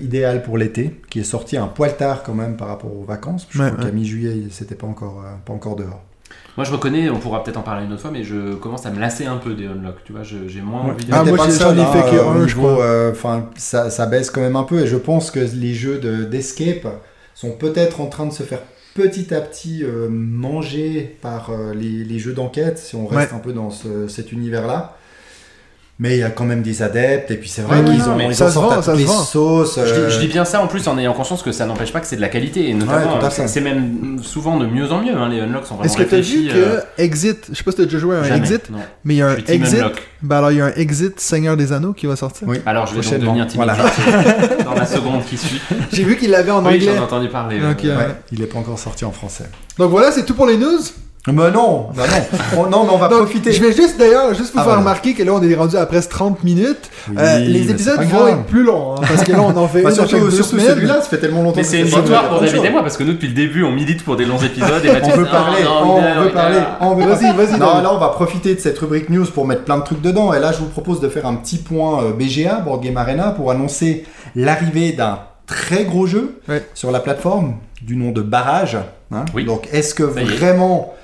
[0.00, 3.46] idéal pour l'été, qui est sorti un poil tard quand même par rapport aux vacances.
[3.50, 3.86] Je Ouais, crois ouais.
[3.90, 6.02] qu'à mi-juillet, c'était pas encore pas encore dehors.
[6.56, 8.90] Moi, je reconnais, on pourra peut-être en parler une autre fois, mais je commence à
[8.90, 9.96] me lasser un peu des unlock.
[10.04, 10.90] Tu vois, j'ai moins Ouais.
[10.90, 11.12] envie de.
[11.12, 12.82] Ah, moi, j'en ai fait que un, je crois.
[12.84, 15.98] euh, Enfin, ça, ça baisse quand même un peu, et je pense que les jeux
[15.98, 16.86] de- d'escape
[17.34, 18.60] sont peut-être en train de se faire
[18.94, 23.36] petit à petit euh, manger par euh, les, les jeux d'enquête, si on reste Ouais.
[23.36, 24.96] un peu dans ce- cet univers-là.
[26.02, 28.16] Mais il y a quand même des adeptes, et puis c'est vrai Ouais, qu'ils ont,
[28.16, 29.22] mais ils ça en sortent vend, à ça toutes se les vend.
[29.22, 29.78] sauces.
[29.78, 31.92] Je dis, euh, je dis bien ça en plus en ayant conscience que ça n'empêche
[31.92, 32.70] pas que c'est de la qualité.
[32.70, 35.14] Et notamment, Ouais, euh, c'est même souvent de mieux en mieux.
[35.14, 37.62] hein, les unlocks sont vraiment Est-ce que tu as vu euh, que Exit, je sais
[37.62, 38.78] pas si tu as déjà joué à un jamais, Exit, non.
[39.04, 39.78] mais il y a un Exit.
[39.80, 40.08] unlock.
[40.22, 42.48] Ben alors il y a un Exit Seigneur des Anneaux qui va sortir.
[42.48, 42.60] Oui.
[42.64, 43.76] Alors, je vais donc devenir Team voilà.
[44.64, 45.60] Dans la seconde qui suit.
[45.92, 46.80] J'ai vu qu'il l'avait en Oui, anglais.
[46.80, 47.56] j'en ai entendu parler.
[47.70, 47.84] Ok.
[47.84, 49.44] euh, ouais, il est pas encore sorti en français.
[49.76, 50.78] Donc voilà, c'est tout pour les news.
[51.26, 52.58] Mais non, bah non.
[52.58, 53.52] On- non, mais on va Donc, profiter.
[53.52, 54.78] Je vais juste d'ailleurs juste vous Ah, faire voilà.
[54.78, 56.90] remarquer que là on est rendu à presque 30 minutes.
[57.10, 58.28] Oui, Euh, les épisodes vont grave.
[58.30, 61.08] être plus longs hein, parce que là on en fait Bah, surtout surtout celui-là, ça
[61.08, 63.04] fait tellement longtemps Mais que c'est une victoire mais pour David et moi parce que
[63.04, 65.62] nous depuis le début on milite pour des longs épisodes et Mathieu On veut parler,
[65.62, 66.58] non, non, on veut parler,
[67.04, 69.84] Vas-y, vas-y, Non, là, on va profiter de cette rubrique news pour mettre plein de
[69.84, 70.32] trucs dedans.
[70.32, 73.30] Et là, je vous propose de faire un petit point euh, BGA, Board Game Arena,
[73.30, 74.04] pour annoncer
[74.36, 76.40] l'arrivée d'un très gros jeu
[76.74, 78.78] sur la plateforme du nom de Barrage.
[79.12, 79.24] hein.
[79.34, 79.44] Oui.
[79.44, 80.94] Donc, est-ce que vraiment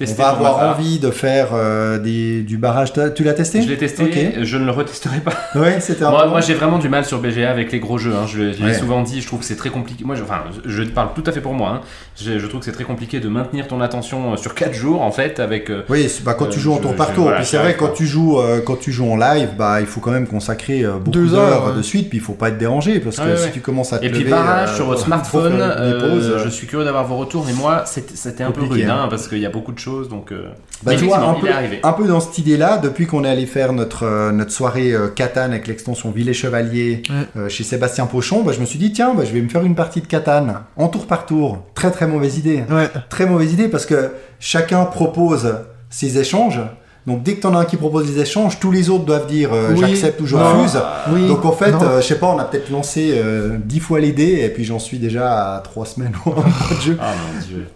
[0.00, 3.76] on va avoir envie de faire euh, des, du barrage Tu l'as testé Je l'ai
[3.76, 4.42] testé, Ok.
[4.44, 5.32] je ne le retesterai pas.
[5.54, 8.14] Ouais, c'était un Moi, j'ai vraiment du mal sur BGA avec les gros jeux.
[8.14, 8.26] hein.
[8.26, 10.04] Je, l'ai- souvent dit, je trouve que c'est très compliqué.
[10.04, 11.70] Moi, je, enfin, je parle tout à fait pour moi.
[11.76, 11.80] hein.
[12.20, 15.02] Je, je trouve que c'est très compliqué de maintenir ton attention euh, sur 4 jours
[15.02, 15.70] en fait avec.
[15.70, 17.24] euh, Oui, bah, quand tu joues en tour par tour.
[17.24, 19.86] voilà, puis c'est vrai, quand tu joues, euh, quand tu joues en live, bah, il
[19.86, 21.76] faut quand même consacrer euh, beaucoup Deux heures, d'heures ouais.
[21.76, 22.08] de suite.
[22.08, 23.50] Puis il faut pas être dérangé parce que Ouais, si ouais.
[23.52, 26.66] tu commences à te Et puis lever, barrage euh, sur pour smartphone, euh, je suis
[26.66, 29.02] curieux d'avoir vos retours, mais moi c'était un peu rude hein.
[29.04, 30.32] hein, parce qu'il y a beaucoup de choses donc.
[30.32, 30.48] euh,
[30.82, 31.80] Bah, tu vois, un il peu, est arrivé.
[31.82, 35.08] un peu dans cette idée-là, depuis qu'on est allé faire notre, euh, notre soirée euh,
[35.08, 37.14] Catane avec l'extension Ville et Chevalier Ouais.
[37.36, 39.62] euh, chez Sébastien Pochon, bah, je me suis dit, tiens, bah, je vais me faire
[39.64, 41.64] une partie de Catane en tour par tour.
[41.74, 42.64] Très très mauvaise idée.
[42.70, 42.88] Ouais.
[43.10, 45.54] Très mauvaise idée parce que chacun propose
[45.90, 46.60] ses échanges.
[47.04, 49.52] Donc dès que t'en as un qui propose des échanges, tous les autres doivent dire
[49.52, 49.80] euh, Oui.
[49.80, 50.78] j'accepte ou je refuse.
[51.12, 51.26] Oui.
[51.26, 54.12] Donc en fait, euh, je sais pas, on a peut-être lancé euh, 10 fois les
[54.12, 56.96] dés et puis j'en suis déjà à 3 semaines de jeu.
[57.00, 57.66] Ah mon dieu.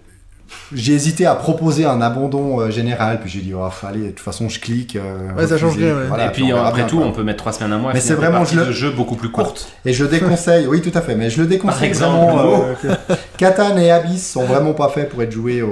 [0.74, 4.20] J'ai hésité à proposer un abandon euh, général, puis j'ai dit, oh, allez, de toute
[4.20, 4.96] façon, je clique.
[4.96, 6.06] euh, Ouais, ça change rien, ouais.
[6.08, 7.06] Voilà, et puis après bien, tout, quoi.
[7.06, 7.92] on peut mettre 3 semaines à mois.
[7.94, 9.68] Mais c'est vraiment, je le- de jeux beaucoup plus courtes.
[9.84, 12.64] Et je déconseille, oui, tout à fait, mais je le déconseille Par exemple, vraiment.
[12.84, 12.94] euh,
[13.36, 15.68] Catan et Abyss sont vraiment pas faits pour être joués au,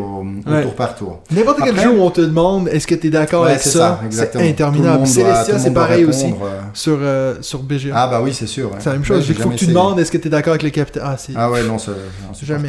[0.46, 0.62] au Ouais.
[0.62, 1.22] tour par tour.
[1.30, 3.70] N'importe quel jeu où on te demande est-ce que tu es d'accord Ouais, avec ça,
[3.72, 5.06] ça, c'est interminable.
[5.06, 7.92] Celestia, le c'est pareil aussi répondre, sur, euh, sur BGA.
[7.96, 8.70] Ah bah oui, c'est sûr.
[8.78, 9.26] c'est la même chose.
[9.28, 11.02] Il faut que tu demandes est-ce que tu es d'accord avec le capitaine.
[11.04, 11.32] Ah, c'est.
[11.34, 11.90] Ah ouais, non, c'est
[12.32, 12.68] c'est Jamais.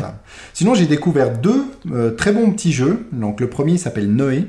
[0.53, 1.65] Sinon, j'ai découvert deux
[2.16, 3.07] très bons petits jeux.
[3.11, 4.45] Donc, le premier s'appelle Noé,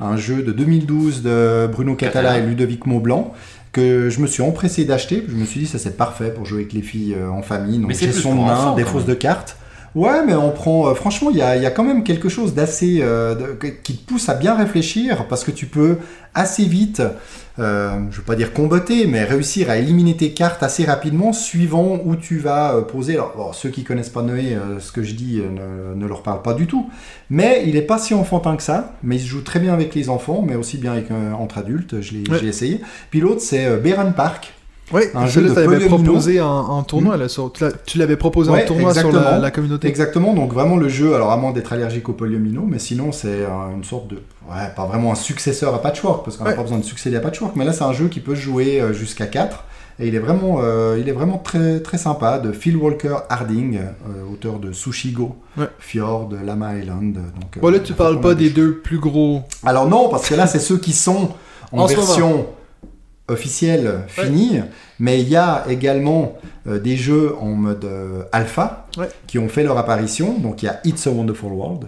[0.00, 2.44] un jeu de 2012 de Bruno Catala Catala.
[2.44, 3.32] et Ludovic Maublanc
[3.72, 5.24] que je me suis empressé d'acheter.
[5.28, 7.78] Je me suis dit, ça c'est parfait pour jouer avec les filles euh, en famille.
[7.78, 9.56] Donc, de pour main, des fausses de cartes.
[9.98, 10.88] Ouais, mais on prend.
[10.88, 12.98] euh, franchement, il y a, il y a quand même quelque chose d'assez.
[13.02, 13.34] euh,
[13.82, 15.96] qui te pousse à bien réfléchir parce que tu peux
[16.34, 17.02] assez vite,
[17.58, 21.98] euh, je veux pas dire comboter, mais réussir à éliminer tes cartes assez rapidement suivant
[22.04, 23.14] où tu vas euh, poser.
[23.14, 26.42] Alors, bon, ceux qui connaissent pas Noé, ce que je dis ne, ne leur parle
[26.42, 26.88] pas du tout.
[27.30, 28.92] Mais il est pas si enfantin que ça.
[29.02, 32.00] Mais il se joue très bien avec les enfants, mais aussi bien avec, entre adultes.
[32.00, 32.44] Je l'ai Ouais.
[32.44, 32.80] essayé.
[33.10, 34.54] Puis l'autre, c'est Beran Park.
[34.92, 35.96] Oui, Un jeu de t'avais Polyomino.
[36.02, 39.86] proposé en, tournoi, là, sur- tu tu l'avais proposé Ouais, en tournoi sur la, communauté.
[39.88, 43.44] Exactement, donc vraiment le jeu, alors à moins d'être allergique au polyomino, mais sinon c'est
[43.76, 44.16] une sorte de.
[44.50, 46.56] Ouais, pas vraiment un successeur à Patchwork, parce qu'on n'a Ouais.
[46.56, 48.92] pas besoin de succéder à Patchwork, mais là c'est un jeu qui peut jouer euh,
[48.92, 49.64] jusqu'à 4.
[50.00, 53.78] Et il est vraiment, euh, il est vraiment très, très sympa, de Phil Walker Harding,
[53.78, 55.66] euh, auteur de Sushigo, Ouais.
[55.80, 57.14] Fjord, Lama Island.
[57.14, 59.42] Donc, euh, Bon, là, tu parles pas des deux plus gros.
[59.66, 61.30] Alors non, parce que là, c'est ceux qui sont
[61.72, 61.96] en, En ce
[63.28, 64.60] version officielle finie,
[64.98, 69.08] mais il y a également euh, des jeux en mode euh, alpha Ouais.
[69.28, 70.38] qui ont fait leur apparition.
[70.38, 71.84] Donc il y a It's a Wonderful World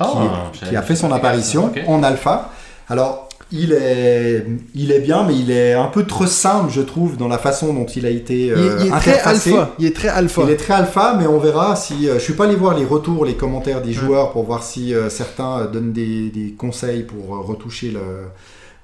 [0.00, 0.04] Oh,
[0.52, 2.50] qui, a fait son apparition en alpha.
[2.88, 7.16] Alors il est, il est bien, mais il est un peu trop simple, je trouve,
[7.16, 9.70] dans la façon dont il a été Il, euh, il est très alpha.
[9.78, 10.42] Il est très alpha.
[10.44, 12.08] Il est très alpha, mais on verra si.
[12.08, 14.92] euh, je suis pas allé voir les retours, les commentaires des joueurs pour voir si
[14.92, 18.00] euh, certains donnent des, des conseils pour euh, retoucher, le,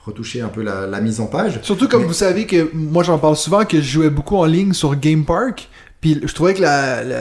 [0.06, 1.60] retoucher un peu la, la mise en page.
[1.62, 4.44] Surtout comme Mais- vous savez que moi j'en parle souvent que je jouais beaucoup en
[4.46, 5.68] ligne sur Game Park.
[6.00, 7.16] Puis je trouvais que la, la-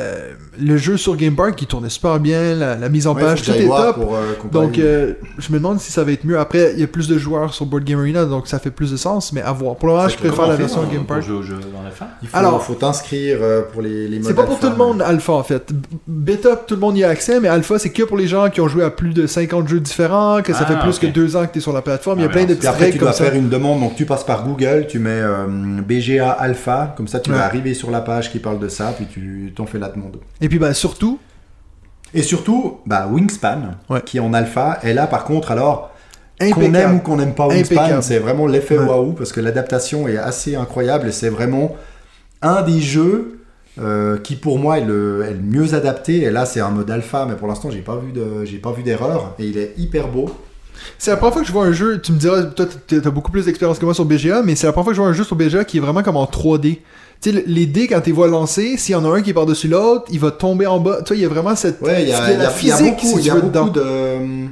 [0.59, 3.41] le jeu sur Game Park il tournait super bien, la, la mise en Ouais, page,
[3.41, 3.95] tout est top.
[3.95, 4.33] pour, euh.
[4.51, 6.37] Donc euh, je me demande si ça va être mieux.
[6.37, 8.91] Après, il y a plus de joueurs sur Board Game Arena, donc ça fait plus
[8.91, 9.75] de sens, mais à voir.
[9.77, 11.21] Pour le moment, je préfère la version pour- Game Park.
[11.23, 11.39] jeu
[11.73, 14.53] dans la fin il faut, alors- faut t'inscrire euh, pour les, les C'est pas pour
[14.55, 15.71] alpha, tout le monde alpha en fait.
[16.07, 18.61] Beta, tout le monde y a accès, mais alpha c'est que pour les gens qui
[18.61, 21.01] ont joué à plus de 50 jeux différents, que ça Ah, fait plus ok.
[21.01, 22.19] que deux ans que tu es sur la plateforme.
[22.19, 23.23] Il y a Ah, plein de petites après, tu règles dois comme ça.
[23.25, 25.21] faire une demande, donc tu passes par Google, tu mets
[25.87, 29.05] BGA Alpha, comme ça tu vas arriver sur la page qui parle de ça, puis
[29.05, 30.17] tu t'en fais la demande.
[30.41, 31.19] Et puis bah surtout,
[32.13, 34.01] Et surtout, bah, Wingspan, Ouais.
[34.05, 35.91] qui est en alpha, et là par contre, alors,
[36.53, 38.85] qu'on aime ou qu'on n'aime pas Wingspan, c'est vraiment l'effet Ouais.
[38.85, 41.75] waouh, parce que l'adaptation est assez incroyable, et c'est vraiment
[42.41, 43.39] un des jeux
[43.79, 46.89] euh, qui pour moi est le, est le mieux adapté, et là c'est un mode
[46.89, 49.73] alpha, mais pour l'instant j'ai pas vu de- j'ai pas vu d'erreur, et il est
[49.77, 50.29] hyper beau.
[50.97, 53.31] C'est la première fois que je vois un jeu, tu me diras, toi t'as beaucoup
[53.31, 55.13] plus d'expérience que moi sur BGA, mais c'est la première fois que je vois un
[55.13, 56.79] jeu sur BGA qui est vraiment comme en 3D.
[57.21, 59.31] Tu sais, les dés, quand tu les vois lancer, s'il y en a un qui
[59.31, 60.97] est par-dessus l'autre, il va tomber en bas.
[61.03, 61.81] Tu vois, il y a vraiment cette.
[61.81, 64.47] Ouais, il y a, y il y physique, beaucoup, si il y a beaucoup de...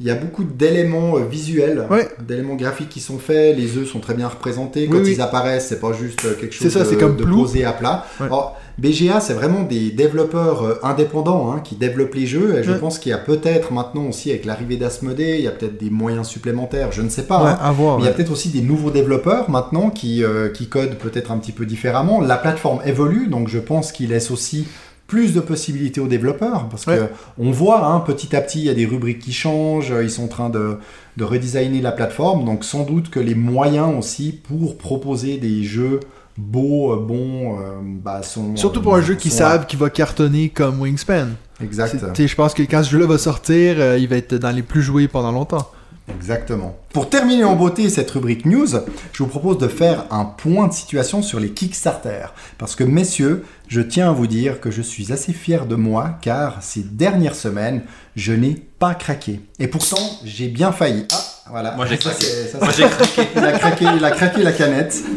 [0.00, 2.08] Il y a beaucoup d'éléments euh, visuels, Ouais.
[2.20, 5.12] d'éléments graphiques qui sont faits, les œufs sont très bien représentés, Oui, quand oui.
[5.14, 7.64] ils apparaissent, c'est pas juste euh, quelque C'est chose ça, de, c'est comme de posé
[7.64, 8.04] à plat.
[8.18, 8.26] Ouais.
[8.26, 12.72] Alors, BGA, c'est vraiment des développeurs euh, indépendants hein, qui développent les jeux, et je
[12.72, 12.78] Ouais.
[12.78, 15.90] pense qu'il y a peut-être maintenant aussi, avec l'arrivée d'Asmodée, il y a peut-être des
[15.90, 17.42] moyens supplémentaires, je ne sais pas.
[17.44, 17.58] Ouais, hein.
[17.62, 17.98] à voir.
[17.98, 21.30] Mais il y a peut-être aussi des nouveaux développeurs maintenant qui, euh, qui codent peut-être
[21.30, 22.20] un petit peu différemment.
[22.20, 24.66] La plateforme évolue, donc je pense qu'il laisse aussi
[25.06, 26.96] plus de possibilités aux développeurs parce Ouais.
[26.96, 27.02] que
[27.38, 30.24] on voit hein, petit à petit il y a des rubriques qui changent, ils sont
[30.24, 30.78] en train de,
[31.18, 36.00] de redesigner la plateforme, donc sans doute que les moyens aussi pour proposer des jeux
[36.36, 39.90] beaux, euh, bons, euh, bah, sont Surtout euh, pour un jeu qui savent qu'il va
[39.90, 41.28] cartonner comme Wingspan.
[41.62, 41.90] Exact.
[41.98, 44.34] C'est- tu sais, Je pense que quand ce jeu-là va sortir, euh, il va être
[44.34, 45.70] dans les plus joués pendant longtemps.
[46.18, 46.76] Exactement.
[46.92, 48.66] Pour terminer en beauté cette rubrique news,
[49.12, 52.26] je vous propose de faire un point de situation sur les Kickstarter.
[52.58, 56.18] Parce que messieurs, je tiens à vous dire que je suis assez fier de moi
[56.20, 57.84] car ces dernières semaines,
[58.16, 59.40] je n'ai pas craqué.
[59.58, 61.06] Et pourtant, j'ai bien failli.
[61.10, 61.74] Ah, voilà.
[61.74, 62.26] Moi, j'ai craqué.
[62.26, 63.22] c'est- ça, Moi j'ai craqué.
[63.36, 65.02] il a craqué, il a craqué la canette.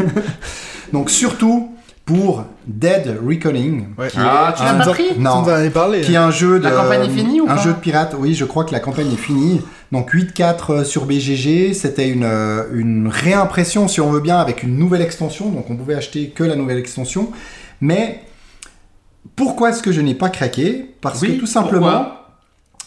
[0.93, 1.71] Donc surtout
[2.05, 3.87] pour Dead Reckoning.
[3.97, 4.07] Ouais.
[4.07, 6.01] qui Ah, est tu l'as un- pas pris Non, nous en avais parlé.
[6.01, 8.15] qui est un jeu de La campagne est finie ou un pas jeu de pirate
[8.17, 9.61] oui je crois que la campagne est finie
[9.91, 14.77] donc 8-4 sur BGG c'était une, euh, une réimpression si on veut bien avec une
[14.77, 17.29] nouvelle extension donc on pouvait acheter que la nouvelle extension
[17.81, 18.21] mais
[19.35, 20.95] pourquoi est-ce que je n'ai pas craqué?
[21.01, 22.11] Parce Oui, que tout simplement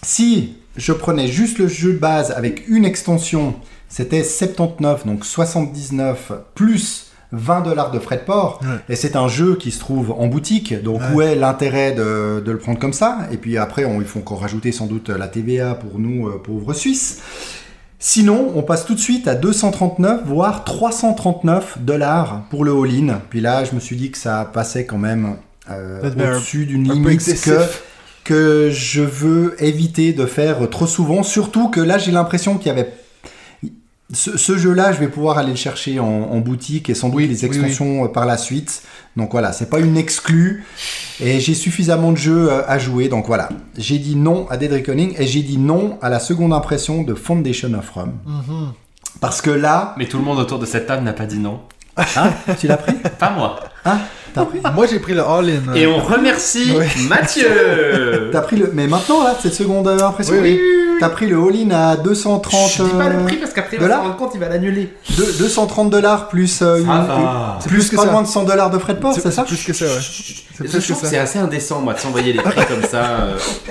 [0.03, 3.55] si je prenais juste le jeu de base avec une extension
[3.91, 8.68] c'était 79 donc 79 plus 20 dollars de frais de port Ouais.
[8.89, 11.07] et c'est un jeu qui se trouve en boutique, donc Ouais.
[11.14, 13.18] où est l'intérêt de, de le prendre comme ça?
[13.33, 16.41] Et puis après, on, il faut encore rajouter sans doute la TVA pour nous, euh,
[16.43, 17.20] pauvres Suisses.
[18.03, 23.20] Sinon, on passe tout de suite à 239, voire 339 dollars pour le all-in.
[23.28, 25.37] Puis là, je me suis dit que ça passait quand même
[25.70, 27.61] euh, au-dessus d'une limite que,
[28.24, 31.22] que je veux éviter de faire trop souvent.
[31.22, 32.91] Surtout que là, j'ai l'impression qu'il y avait
[34.13, 37.17] ce, ce jeu-là, je vais pouvoir aller le chercher en, en boutique et sans doute
[37.19, 38.83] Oui, les oui, extensions euh, par la suite.
[39.17, 40.65] Donc voilà, c'est pas une exclue
[41.21, 43.09] et j'ai suffisamment de jeux euh, à jouer.
[43.09, 46.53] Donc voilà, j'ai dit non à Dead Reckoning et j'ai dit non à la seconde
[46.53, 48.13] impression de Foundation of Rome.
[48.27, 48.73] Mhm.
[49.21, 51.61] Parce que là, Mais tout le monde autour de cette table n'a pas dit non.
[51.97, 52.95] hein, tu l'as pris?
[53.19, 53.61] Pas moi.
[53.85, 53.91] Pris,
[54.74, 55.74] Moi, j'ai pris le all-in.
[55.74, 56.87] Et on remercie Ouais.
[57.09, 58.28] Mathieu.
[58.33, 58.70] t'as pris le.
[58.74, 60.61] Mais maintenant, là, cette seconde euh, impression, Oui, oui.
[61.01, 62.70] t'as pris le all-in à 230.
[62.76, 64.49] Je dis pas le euh, prix parce qu'après il va se rendre compte, il va
[64.49, 64.93] l'annuler.
[65.16, 66.61] deux- 230 dollars plus.
[66.62, 67.59] euh, une- va.
[67.61, 68.11] C'est plus, plus que pas ça.
[68.12, 69.91] loin de 100 dollars de frais de port, c'est ça plus que ça, ouais.
[70.01, 71.11] Je plus que trouve que ça.
[71.11, 72.99] c'est assez indécent moi de s'envoyer des prix comme ça.
[72.99, 73.35] euh.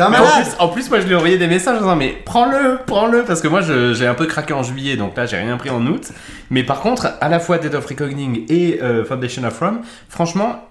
[0.00, 2.16] Un en plus, en plus, moi je lui ai envoyé des messages en disant mais
[2.24, 5.56] prends-le, prends-le parce que moi j'ai un peu craqué en juillet donc là j'ai rien
[5.56, 6.08] pris en août.
[6.50, 10.64] Mais par contre, à la fois Dead of Reckoning et euh, Foundation of Rome, franchement,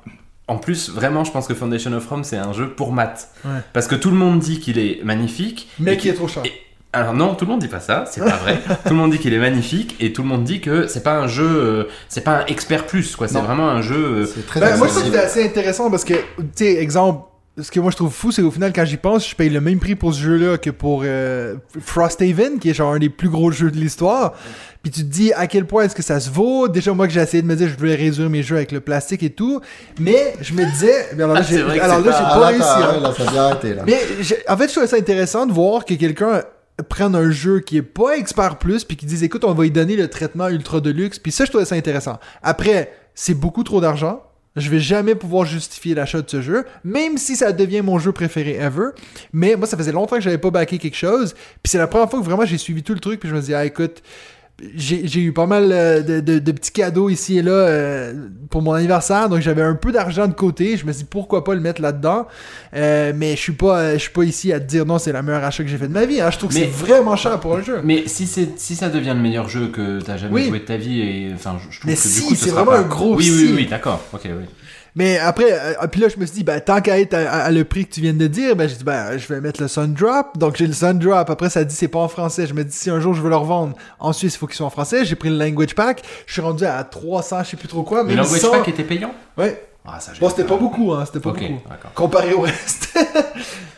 [0.48, 3.30] en plus vraiment je pense que Foundation of Rome c'est un jeu pour maths.
[3.46, 3.52] Ouais.
[3.74, 5.70] Parce que tout le monde dit qu'il est magnifique.
[5.80, 6.44] Mais qui est trop cher.
[6.46, 6.54] et-
[6.94, 8.60] Alors non, tout le monde dit pas ça, c'est pas vrai.
[8.86, 11.16] tout le monde dit qu'il est magnifique et tout le monde dit que c'est pas
[11.20, 13.28] un jeu, euh, c'est pas un expert plus quoi.
[13.28, 13.96] C'est vraiment un jeu.
[13.96, 15.12] euh, C'est très Ben, moi, je trouve accessible.
[15.12, 16.22] que c'est assez intéressant parce que, tu
[16.56, 17.24] sais, exemple,
[17.60, 19.62] ce que moi je trouve fou, c'est qu'au final, quand j'y pense, je paye le
[19.62, 23.30] même prix pour ce jeu-là que pour euh, Frosthaven, qui est genre un des plus
[23.30, 24.34] gros jeux de l'histoire.
[24.84, 26.68] Puis tu te dis à quel point est-ce que ça se vaut?
[26.68, 28.80] Déjà, moi que j'ai essayé de me dire, je voulais réduire mes jeux avec le
[28.80, 29.60] plastique et tout.
[30.00, 32.02] Mais je me disais, mais alors là, Ah, j'ai pas- pas,
[32.44, 32.64] Ah, réussi.
[32.64, 32.94] hein.
[32.96, 33.84] ouais, là, ça a bien arrêté, là.
[33.86, 34.00] Mais
[34.48, 36.44] en fait, je trouvais ça intéressant de voir que quelqu'un
[36.90, 39.72] prenne un jeu qui est pas expert plus puis qui dise écoute on va lui
[39.72, 43.64] donner le traitement ultra de luxe puis ça je trouvais ça intéressant après c'est beaucoup
[43.64, 44.22] trop d'argent
[44.58, 48.12] je vais jamais pouvoir justifier l'achat de ce jeu même si ça devient mon jeu
[48.12, 48.90] préféré ever.
[49.34, 51.34] Mais moi ça faisait longtemps que j'avais pas backé quelque chose.
[51.64, 53.42] Puis c'est la première fois que vraiment j'ai suivi tout le truc puis je me
[53.42, 54.02] dis ah écoute
[54.76, 58.14] j'ai eu pas mal euh, de, de- de petits cadeaux ici et là euh,
[58.50, 60.78] pour mon anniversaire, donc j'avais un peu d'argent de côté.
[60.78, 62.28] Je me suis dit pourquoi pas le mettre là-dedans?
[62.74, 65.22] Euh, mais je suis pas, je suis pas ici à te dire non, c'est la
[65.22, 66.22] meilleure achat que j'ai fait de ma vie.
[66.22, 66.32] hein.
[66.32, 67.82] Je trouve que c'est vraiment cher pour un jeu.
[67.84, 70.48] Mais si, c'est- si ça devient le meilleur jeu que t'as jamais Oui.
[70.48, 72.64] joué de ta vie, et enfin, je, je trouve Mais que si, ce c'est sera
[72.64, 73.32] vraiment pas- un gros Oui, si.
[73.32, 74.04] oui, oui, d'accord.
[74.14, 74.46] Ok, oui.
[74.98, 77.40] Mais après, euh, puis là, je me suis dit, ben, tant qu'à être à, à-
[77.44, 79.62] à le prix que tu viens de dire, ben, j'ai dit, ben, je vais mettre
[79.62, 80.38] le Sun Drop.
[80.38, 81.30] Donc, j'ai le Sun Drop.
[81.30, 82.48] Après, ça dit, c'est pas en français.
[82.48, 84.56] Je me dis, si un jour je veux le revendre en Suisse, il faut qu'il
[84.56, 85.06] soit en français.
[85.06, 86.02] J'ai pris le Language Pack.
[86.26, 88.02] Je suis rendu à 300, je sais plus trop quoi.
[88.02, 89.12] Le Mais Language sans- Pack était payant?
[89.38, 89.64] Ouais.
[89.90, 91.04] Ah, ça, Bon, c'était pas- beaucoup, hein.
[91.06, 91.62] C'était pas beaucoup.
[91.96, 92.90] Comparé au reste.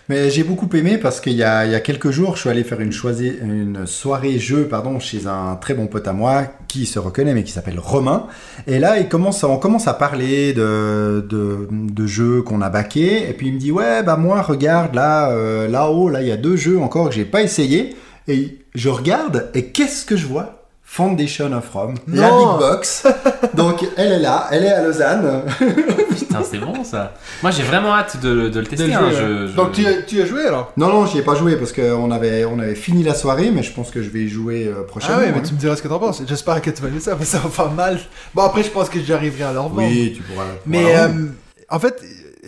[0.09, 2.81] Mais j'ai beaucoup aimé parce qu'il y y a quelques jours, je suis allé faire
[2.81, 7.43] une, soirée jeu pardon, chez un très bon pote à moi qui se reconnaît mais
[7.43, 8.25] qui s'appelle Romain.
[8.65, 13.29] Et là, on commence à parler de, de, jeux qu'on a baqués.
[13.29, 16.31] Et puis il me dit Ouais, bah moi, regarde là, euh, là-haut, là, il y
[16.31, 17.95] a deux jeux encore que j'ai pas essayé.
[18.27, 20.58] Et je regarde et qu'est-ce que je vois?
[20.91, 22.57] Foundation of Rome, la Non.
[22.57, 23.05] big box.
[23.53, 25.43] Donc elle est là, elle est à Lausanne.
[26.17, 27.13] Putain, c'est bon ça.
[27.43, 28.87] Moi, j'ai vraiment hâte de, de le tester.
[28.87, 30.73] De hein, je- je- Donc, tu, as- tu as joué alors?
[30.77, 33.61] Non, non, j'y ai pas joué parce qu'on avait, on avait fini la soirée, mais
[33.61, 35.17] je pense que je vais y jouer euh, prochainement.
[35.19, 35.43] Ah ouais, mais hein.
[35.47, 36.23] tu me diras ce que t'en penses.
[36.27, 37.99] J'espère que tu vas aimer ça, parce que ça va faire mal.
[38.33, 39.77] Bon, après, je pense que j'arriverai à leur vendre.
[39.87, 40.45] Oui, tu pourras.
[40.65, 41.27] Mais la euh,
[41.69, 42.01] en fait,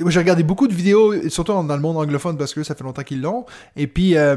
[0.08, 3.04] j'ai regardé beaucoup de vidéos, surtout dans le monde anglophone, parce que ça fait longtemps
[3.04, 3.46] qu'ils l'ont.
[3.78, 4.36] Et puis, euh,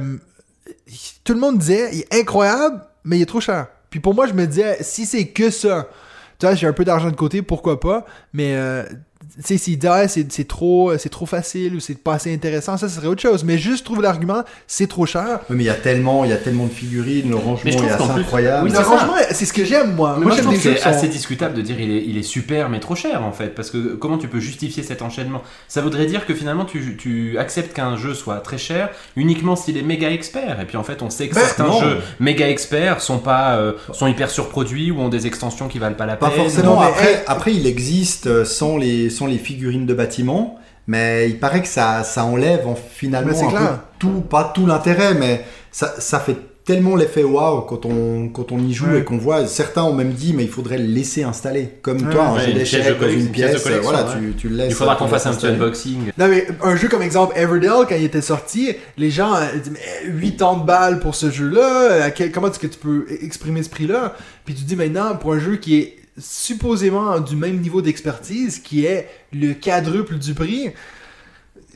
[1.24, 3.66] tout le monde disait, il est incroyable, mais il est trop cher.
[3.94, 5.88] Puis pour moi, je me disais, si c'est que ça,
[6.40, 8.04] tu vois, j'ai un peu d'argent de côté, pourquoi pas.
[8.32, 8.82] Mais, euh,
[9.42, 12.76] sais, s'il dit, ah, c'est c'est trop, c'est trop facile ou c'est pas assez intéressant,
[12.76, 13.44] ça, ce serait autre chose.
[13.44, 15.40] Mais juste trouver l'argument, c'est trop cher.
[15.50, 17.84] Oui, mais il y a tellement, il y a tellement de figurines, le rangement trouve
[17.86, 18.68] est assez incroyable.
[18.68, 20.16] Oui, Mais c'est ce que j'aime, moi.
[20.18, 22.16] Mais moi, moi, je trouve que c'est sont- assez discutable de dire il est, il
[22.18, 23.48] est super mais trop cher en fait.
[23.54, 25.42] Parce que comment tu peux justifier cet enchaînement?
[25.68, 29.76] Ça voudrait dire que finalement tu, tu acceptes qu'un jeu soit très cher uniquement s'il
[29.76, 30.60] est méga expert.
[30.60, 31.80] Et puis en fait, on sait que Ben, certains non.
[31.80, 35.96] jeux méga experts sont, pas, euh, sont hyper surproduits ou ont des extensions qui valent
[35.96, 36.40] pas la Pas peine.
[36.42, 36.74] forcément.
[36.74, 41.28] Non, mais, après, après, il existe euh, sans les, sans les figurines de bâtiment, mais
[41.30, 43.64] il paraît que ça, ça enlève en, finalement un peu
[43.98, 46.36] tout, pas tout l'intérêt, mais ça, ça fait
[46.66, 49.00] tellement l'effet waouh quand on, quand on y joue Ouais.
[49.00, 49.46] et qu'on voit.
[49.46, 51.68] Certains ont même dit, mais il faudrait le laisser installer.
[51.82, 54.12] Comme Ouais, toi, un ouais, jeu une pièce d'échecs dans une une pièce voilà, ouais.
[54.18, 54.70] tu, tu le laisses.
[54.70, 56.12] Il faudra qu'on fasse un petit unboxing.
[56.16, 59.76] Non, mais un jeu comme exemple Everdell, quand il était sorti, les gens euh, disaient
[60.14, 63.68] mais 80 balles pour ce jeu-là, à quel- comment est-ce que tu peux exprimer ce
[63.68, 64.14] prix-là?
[64.46, 68.86] Puis tu dis maintenant, pour un jeu qui est supposément du même niveau d'expertise, qui
[68.86, 70.70] est le quadruple du prix,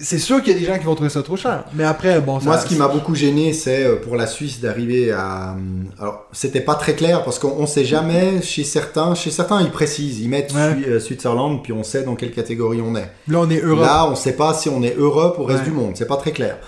[0.01, 1.65] c'est sûr qu'il y a des gens qui vont trouver ça trop cher.
[1.75, 2.47] Mais après, bon, ça.
[2.47, 5.55] Moi, ce qui m'a beaucoup gêné, c'est euh, pour la Suisse d'arriver à.
[5.57, 5.57] euh,
[6.01, 9.17] Alors, c'était pas très clair parce qu'on on sait jamais chez certains.
[9.17, 10.77] Chez certains, ils précisent, ils mettent Ouais.
[10.87, 13.11] Euh, Switzerland, puis on sait dans quelle catégorie on est.
[13.27, 13.85] Là, on est Europe.
[13.85, 15.71] Là, on sait pas si on est Europe ou reste Ouais.
[15.71, 15.93] du monde.
[15.97, 16.59] C'est pas très clair.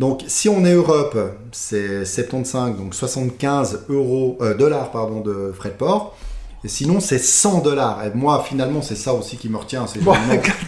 [0.00, 1.16] Donc, si on est Europe,
[1.52, 6.16] c'est 75, donc 75 euros, euh, dollars pardon, de frais de port.
[6.62, 8.00] Et sinon, c'est 100 dollars.
[8.04, 9.86] Et moi, finalement, c'est ça aussi qui me retient.
[9.86, 10.12] C'est Bon,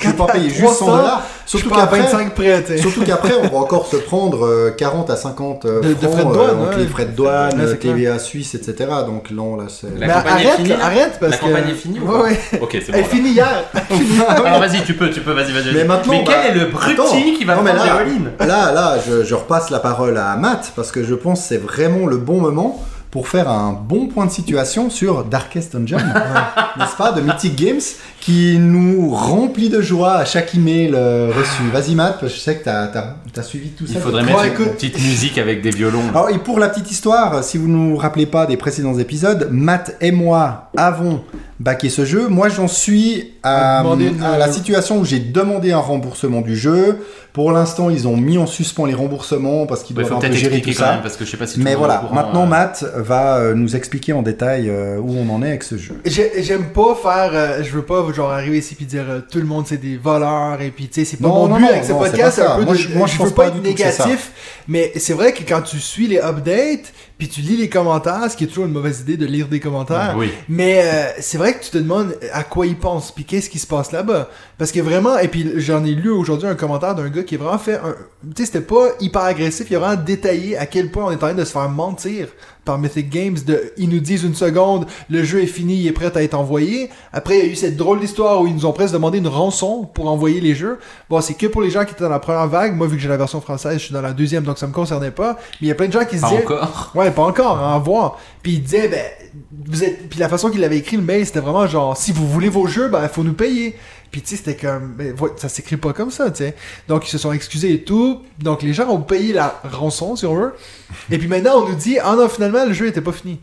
[0.01, 1.23] je quand pas payer juste 100 300, dollars.
[1.45, 2.79] Surtout qu'après, 25 près, tu sais.
[2.79, 6.33] Surtout qu'après, on va encore se prendre euh, 40 à 50 euh, De- frais de
[6.33, 6.83] douane, euh, entre ouais.
[6.85, 8.91] les frais de douane, Ouais, euh, TVA suisse, etc.
[9.07, 9.89] Donc non, là, c'est...
[9.99, 11.45] La Mais campagne est arrête, finie, arrête, parce La que.
[11.45, 12.41] campagne est finie ou Ouais.
[12.63, 12.97] Ok, c'est bon.
[12.99, 13.65] Elle finie hier.
[14.47, 15.75] Alors vas-y, tu peux, tu peux, vas-y, vas-y.
[15.75, 17.05] Mais maintenant, mais bah, quel est le bruti attends.
[17.37, 17.85] qui va Non, prendre
[18.39, 21.47] là- Là, là, je, je repasse la parole à Matt, parce que je pense que
[21.49, 22.83] c'est vraiment le bon moment
[23.13, 25.99] pour faire un bon point de situation sur Darkest Dungeon,
[26.79, 27.81] n'est-ce pas, de Mythic Games,
[28.21, 31.63] qui nous remplit de joie à chaque email euh, reçu.
[31.71, 33.93] Vas-y Matt, je sais que tu as, suivi tout ça.
[33.97, 36.09] Il faudrait mettre une petite musique avec des violons.
[36.09, 39.47] Alors, et pour la petite histoire, si vous ne nous rappelez pas des précédents épisodes,
[39.51, 41.23] Matt et moi avons
[41.63, 42.29] backé ce jeu.
[42.29, 46.41] Moi, j'en suis à, À demander une- à la situation où j'ai demandé un remboursement
[46.41, 46.99] du jeu.
[47.33, 50.21] Pour l'instant, ils ont mis en suspens les remboursements parce qu'ils Il faut doivent un
[50.21, 50.93] peu peut-être gérer tout expliquer quand ça.
[50.93, 53.55] même parce que je sais pas si Mais voilà, courant, maintenant euh, Matt va euh,
[53.55, 55.99] nous expliquer en détail euh, où on en est avec ce jeu.
[56.05, 59.39] J'ai- J'aime pas faire, euh, je veux pas genre arriver ici puis dire euh, tout
[59.39, 61.63] le monde c'est des voleurs et puis tu sais c'est pas Non, mon non, but
[61.63, 62.55] non, avec ce podcast, un ça.
[62.59, 63.61] peu Moi, de- je- moi, je veux pas pas être ça.
[63.63, 64.33] négatif,
[64.69, 66.93] mais c'est vrai que quand tu suis les updates
[67.23, 69.61] puis tu lis les commentaires, ce qui est toujours une mauvaise idée de lire des
[69.61, 70.33] commentaires, Oui.
[70.49, 73.61] mais euh, c'est vrai que tu te demandes à quoi ils pensent, puis qu'est-ce qui
[73.61, 74.29] se passe là-bas.
[74.59, 77.39] Parce que vraiment, et puis j'en ai lu aujourd'hui un commentaire d'un gars qui a
[77.39, 77.95] vraiment fait un...
[78.35, 81.15] Tu sais, c'était pas hyper agressif, il a vraiment détaillé à quel point on est
[81.15, 82.27] en train de se faire mentir
[82.65, 83.37] par Mythic Games.
[83.47, 86.35] De, ils nous disent une seconde, le jeu est fini, il est prêt à être
[86.35, 86.91] envoyé.
[87.13, 89.29] Après, il y a eu cette drôle d'histoire où ils nous ont presque demandé une
[89.29, 90.79] rançon pour envoyer les jeux.
[91.09, 92.77] Bon, c'est que pour les gens qui étaient dans la première vague.
[92.77, 94.73] Moi, vu que j'ai la version française, je suis dans la deuxième, donc ça me
[94.73, 95.39] concernait pas.
[95.61, 96.45] Mais il y a plein de gens qui se Pas disaient...
[96.45, 96.93] encore.
[96.95, 98.19] Ouais, pas encore, hein, à voir.
[98.43, 99.05] Puis il disait, ben,
[99.67, 100.09] vous êtes.
[100.09, 102.67] Puis la façon qu'il avait écrit le mail, c'était vraiment genre, si vous voulez vos
[102.67, 103.77] jeux, ben, il faut nous payer.
[104.13, 106.55] Puis tu sais, c'était comme, ben, ça s'écrit pas comme ça, tu sais.
[106.87, 108.21] Donc ils se sont excusés et tout.
[108.39, 110.55] Donc les gens ont payé la rançon, si on veut.
[111.11, 113.41] Et puis maintenant, on nous dit, ah non, finalement, le jeu était pas fini.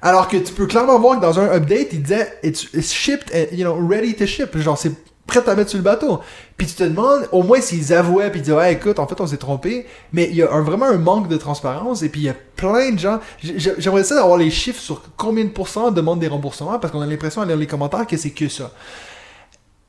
[0.00, 3.56] Alors que tu peux clairement voir que dans un update, il disait, it's, shipped, and,
[3.56, 4.56] you know, ready to ship.
[4.56, 4.92] Genre, c'est
[5.26, 6.20] prêt à mettre sur le bateau.
[6.56, 9.20] Puis tu te demandes, au moins s'ils avouaient, puis ils disaient, ouais, écoute, en fait,
[9.20, 9.86] on s'est trompé.
[10.12, 12.92] Mais il y a vraiment un manque de transparence, et puis il y a plein
[12.92, 13.18] de gens.
[13.42, 17.06] J'aimerais ça avoir les chiffres sur combien de pourcents demandent des remboursements, parce qu'on a
[17.06, 18.70] l'impression lire les commentaires que c'est que ça.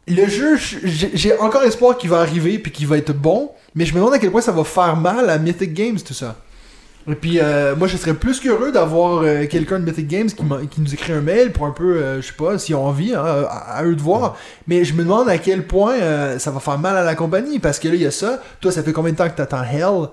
[0.08, 3.94] Le jeu, j'ai encore espoir qu'il va arriver, puis qu'il va être bon, mais je
[3.94, 6.36] me demande à quel point ça va faire mal à Mythic Games, tout ça.
[7.08, 10.44] Et puis, euh, moi, je serais plus qu'heureux d'avoir euh, quelqu'un de Mythic Games qui,
[10.72, 13.14] qui nous écrit un mail pour un peu, euh, je sais pas, s'ils ont envie,
[13.14, 14.38] hein, à, à eux de voir.
[14.68, 15.96] Mais je me demande à quel point
[16.40, 18.42] ça va faire mal à la compagnie, parce que là, il y a ça.
[18.60, 20.10] Toi, ça fait combien de temps que t'attends Hell?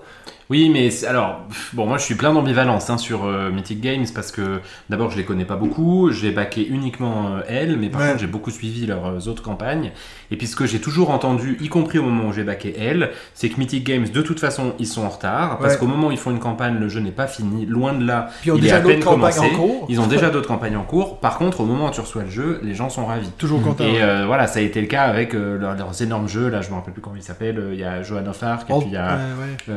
[0.53, 4.31] Oui, mais alors, bon, moi je suis plein d'ambivalence hein, sur euh, Mythic Games parce
[4.31, 8.07] que d'abord je les connais pas beaucoup, j'ai backé uniquement euh, elles, mais par Ouais.
[8.09, 9.91] contre j'ai beaucoup suivi leurs euh, autres campagnes.
[10.29, 13.09] Et puis ce que j'ai toujours entendu, y compris au moment où j'ai backé elles,
[13.33, 15.79] c'est que Mythic Games de toute façon ils sont en retard parce Ouais.
[15.79, 18.29] qu'au moment où ils font une campagne, le jeu n'est pas fini, loin de là.
[18.41, 19.85] Puis ils ont il déjà d'autres campagnes en cours.
[19.89, 21.19] Ils ont déjà d'autres campagnes en cours.
[21.19, 23.29] Par contre, au moment où tu reçois le jeu, les gens sont ravis.
[23.39, 23.83] Toujours content.
[23.85, 26.49] Et euh, voilà, ça a été le cas avec leurs, leurs énormes jeux.
[26.49, 27.69] Là, je me rappelle plus comment ils s'appellent.
[27.73, 29.73] Il y a Johan of Arc, et Oh, puis il y a ouais,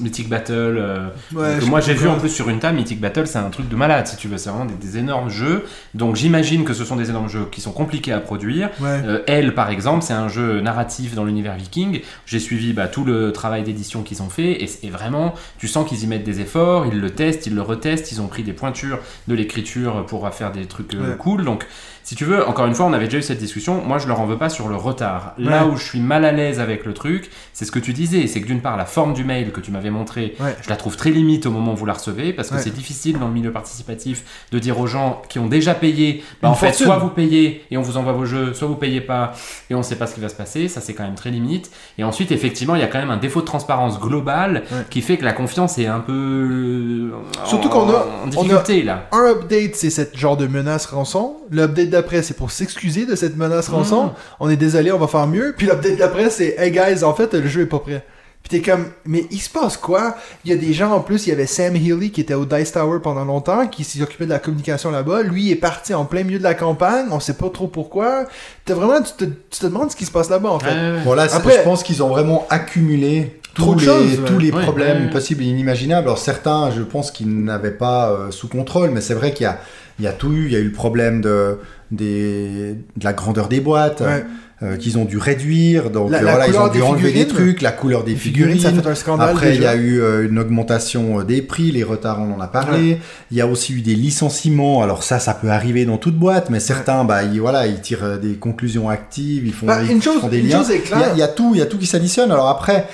[0.00, 0.52] Mythic Battle.
[0.78, 3.50] euh, Ouais, que moi j'ai vu en plus sur une table, Mythic Battle, c'est un
[3.50, 4.38] truc de malade si tu veux.
[4.38, 5.64] C'est vraiment des, des énormes jeux.
[5.94, 8.70] Donc j'imagine que ce sont des énormes jeux qui sont compliqués à produire.
[8.80, 9.00] Ouais.
[9.04, 12.00] Euh, Elle, par exemple, c'est un jeu narratif dans l'univers viking.
[12.26, 15.88] J'ai suivi bah, tout le travail d'édition qu'ils ont fait et, et vraiment, tu sens
[15.88, 18.52] qu'ils y mettent des efforts, ils le testent, ils le retestent, ils ont pris des
[18.52, 21.16] pointures de l'écriture pour faire des trucs euh, Ouais.
[21.18, 21.44] cool.
[21.44, 21.66] Donc,
[22.08, 23.82] si tu veux, encore une fois, on avait déjà eu cette discussion.
[23.86, 25.34] Moi, je leur en veux pas sur le retard.
[25.36, 25.72] Là Ouais.
[25.72, 28.26] où je suis mal à l'aise avec le truc, c'est ce que tu disais.
[28.28, 30.56] C'est que d'une part, la forme du mail que tu m'avais montré, Ouais.
[30.62, 32.62] je la trouve très limite au moment où vous la recevez parce que Ouais.
[32.62, 36.48] c'est difficile dans le milieu participatif de dire aux gens qui ont déjà payé, bah,
[36.48, 39.34] en fait, soit vous payez et on vous envoie vos jeux, soit vous payez pas
[39.68, 40.68] et on sait pas ce qui va se passer.
[40.68, 41.70] Ça, c'est quand même très limite.
[41.98, 45.18] Et ensuite, effectivement, il y a quand même un défaut de transparence globale qui fait
[45.18, 47.10] que la confiance est un peu
[47.44, 49.08] Surtout qu'on a- en difficulté là.
[49.12, 51.36] Un update, c'est cette genre de menace rançon.
[51.50, 54.06] L'update d'après, c'est pour s'excuser de cette menace rançon.
[54.06, 54.12] Mm.
[54.40, 55.54] On est désolé, on va faire mieux.
[55.56, 58.04] Puis l'update d'après, c'est Hey guys, en fait, le jeu est pas prêt.
[58.40, 60.14] Puis t'es comme, mais il se passe quoi?
[60.44, 62.46] Il y a des gens en plus, il y avait Sam Healy qui était au
[62.46, 65.22] Dice Tower pendant longtemps, qui s'y occupait de la communication là-bas.
[65.22, 68.26] Lui il est parti en plein milieu de la campagne, on sait pas trop pourquoi.
[68.64, 71.02] T'as vraiment, tu te, tu te demandes ce qui se passe là-bas en fait.
[71.04, 74.24] Bon là, Après- je pense qu'ils ont vraiment accumulé Trop tous les, choses, ouais.
[74.28, 75.10] tous les Ouais, problèmes ouais.
[75.10, 76.06] possibles et inimaginables.
[76.06, 79.48] Alors certains, je pense qu'ils n'avaient pas euh, sous contrôle, mais c'est vrai qu'il y
[79.48, 79.58] a,
[79.98, 80.46] il y a tout eu.
[80.46, 81.58] Il y a eu le problème de,
[81.90, 84.24] des, de la grandeur des boîtes, Ouais.
[84.62, 85.90] euh, qu'ils ont dû réduire.
[85.90, 88.76] Donc La- la voilà, ils ont dû enlever des trucs, la couleur des figurines, figurines.
[88.76, 89.30] ça fait un scandale.
[89.30, 92.40] Après, il y a eu euh, une augmentation euh, des prix, les retards, on en
[92.40, 92.98] a parlé.
[93.30, 94.82] Il y a aussi eu des licenciements.
[94.82, 98.18] Alors ça, ça peut arriver dans toute boîte, mais certains, bah, ils, voilà, ils tirent
[98.18, 100.58] des conclusions actives, ils font, Bah, ils une chose- font des une liens.
[100.58, 102.30] chose est Il y, a, il y a tout, il y a tout qui s'additionne.
[102.32, 102.86] Alors après,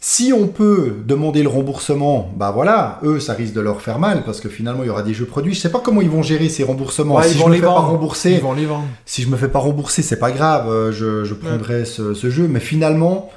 [0.00, 4.22] si on peut demander le remboursement, bah voilà, eux, ça risque de leur faire mal
[4.24, 5.54] parce que finalement, il y aura des jeux produits.
[5.54, 7.16] Je sais pas comment ils vont gérer ces remboursements.
[7.16, 7.88] Ouais, si ils je vont me les fais pas vendre.
[7.88, 8.84] rembourser, Ils vont les vendre.
[9.04, 12.30] si je me fais pas rembourser, c'est pas grave, euh, je, je prendrai ce, ce
[12.30, 12.46] jeu.
[12.48, 13.30] Mais finalement,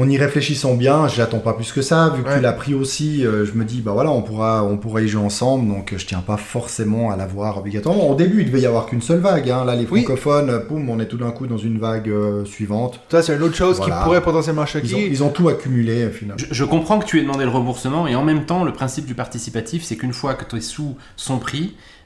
[0.00, 2.10] En y réfléchissant bien, j'attends pas plus que ça.
[2.16, 2.36] Vu que Ouais.
[2.36, 5.08] tu l'as pris aussi, euh, je me dis, bah voilà, on pourra, on pourra y
[5.08, 5.68] jouer ensemble.
[5.68, 8.08] Donc, je tiens pas forcément à l'avoir obligatoirement.
[8.08, 9.50] Au début, il devait y avoir qu'une seule vague.
[9.50, 9.64] hein.
[9.66, 10.02] Là, les Oui.
[10.04, 13.00] francophones, poum, on est tout d'un coup dans une vague euh, suivante.
[13.10, 13.96] Ça, c'est une autre chose Voilà.
[13.98, 15.06] qui pourrait potentiellement Ils ont, choquer.
[15.10, 16.38] ils ont tout accumulé, euh, finalement.
[16.38, 19.04] Je, je comprends que tu aies demandé le remboursement et en même temps, le principe
[19.04, 21.99] du participatif, c'est qu'une fois que tes sous sont pris, euh,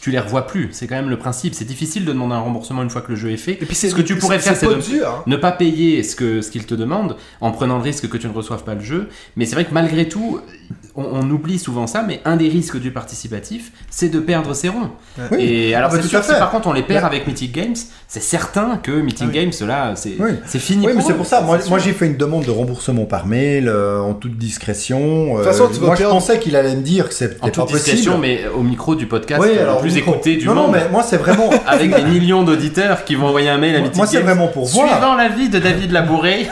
[0.00, 0.68] tu les revois plus.
[0.72, 1.54] C'est quand même le principe.
[1.54, 3.52] C'est difficile de demander un remboursement une fois que le jeu est fait.
[3.52, 5.08] Et puis, c'est Ce que tu pourrais faire, c'est de dur.
[5.08, 5.22] hein.
[5.26, 8.28] ne pas payer ce que ce qu'ils te demandent en prenant le risque que tu
[8.28, 9.08] ne reçoives pas le jeu.
[9.36, 10.40] Mais c'est vrai que malgré tout,
[10.94, 12.02] on, on oublie souvent ça.
[12.06, 14.90] Mais un des risques du participatif, c'est de perdre ses ronds.
[15.32, 15.38] Oui.
[15.40, 17.50] Et alors Ah bah, c'est sûr si par contre on les perd Bah- avec Mythic
[17.52, 17.74] Games,
[18.06, 19.40] c'est certain que Mythic Ah oui.
[19.50, 20.30] Games là, c'est Oui.
[20.46, 20.86] c'est fini.
[20.86, 21.40] Oui, mais c'est pour ça.
[21.40, 25.34] Moi, j'ai fait une demande de remboursement par mail, euh, en toute discrétion.
[25.36, 27.64] toute façon, vas moi, je pensais qu'il allait me dire que c'était en pas toute
[27.70, 27.78] possible.
[27.80, 30.12] discrétion, mais au micro du podcast Oui, le alors, plus au micro.
[30.12, 30.66] écouté du non, monde.
[30.66, 31.50] Non, mais moi, c'est vraiment.
[31.66, 34.66] avec des millions d'auditeurs qui vont envoyer un mail à Mythic moi, c'est vraiment pour
[34.66, 34.88] voir.
[34.88, 36.48] Suivant l'avis de David Labouré.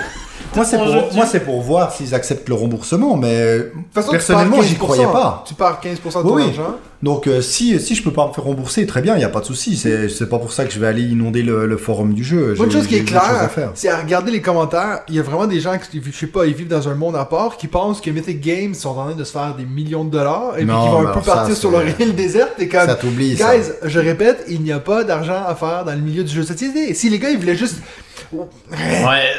[0.57, 4.09] Moi, c'est jeu pour, moi, c'est pour voir s'ils acceptent le remboursement, mais toute façon,
[4.09, 4.79] tu personnellement, j'y 15%.
[4.79, 5.45] croyais pas.
[5.47, 5.95] Tu pars 15%
[6.25, 6.77] de ton Oui, argent.
[7.03, 9.29] Donc, euh, si, si je peux pas me faire rembourser, très bien, il n'y a
[9.29, 9.77] pas de souci.
[9.77, 12.55] C'est c'est pas pour ça que je vais aller inonder le, le forum du jeu.
[12.55, 15.01] J'ai- chose qui est claire, c'est à regarder les commentaires.
[15.09, 17.15] Il y a vraiment des gens qui, je sais pas, ils vivent dans un monde
[17.17, 20.05] à part, qui pensent que Mythic Games sont en train de se faire des millions
[20.05, 22.67] de dollars et puis qui vont un peu ça, partir sur leur île déserte et
[22.69, 22.87] comme.
[22.87, 23.57] Ça t'oublie, ça.
[23.57, 26.43] Guys, je répète, il n'y a pas d'argent à faire dans le milieu du jeu
[26.43, 26.95] de société.
[26.95, 27.77] Si les gars, ils voulaient juste.
[28.33, 28.47] Ouais,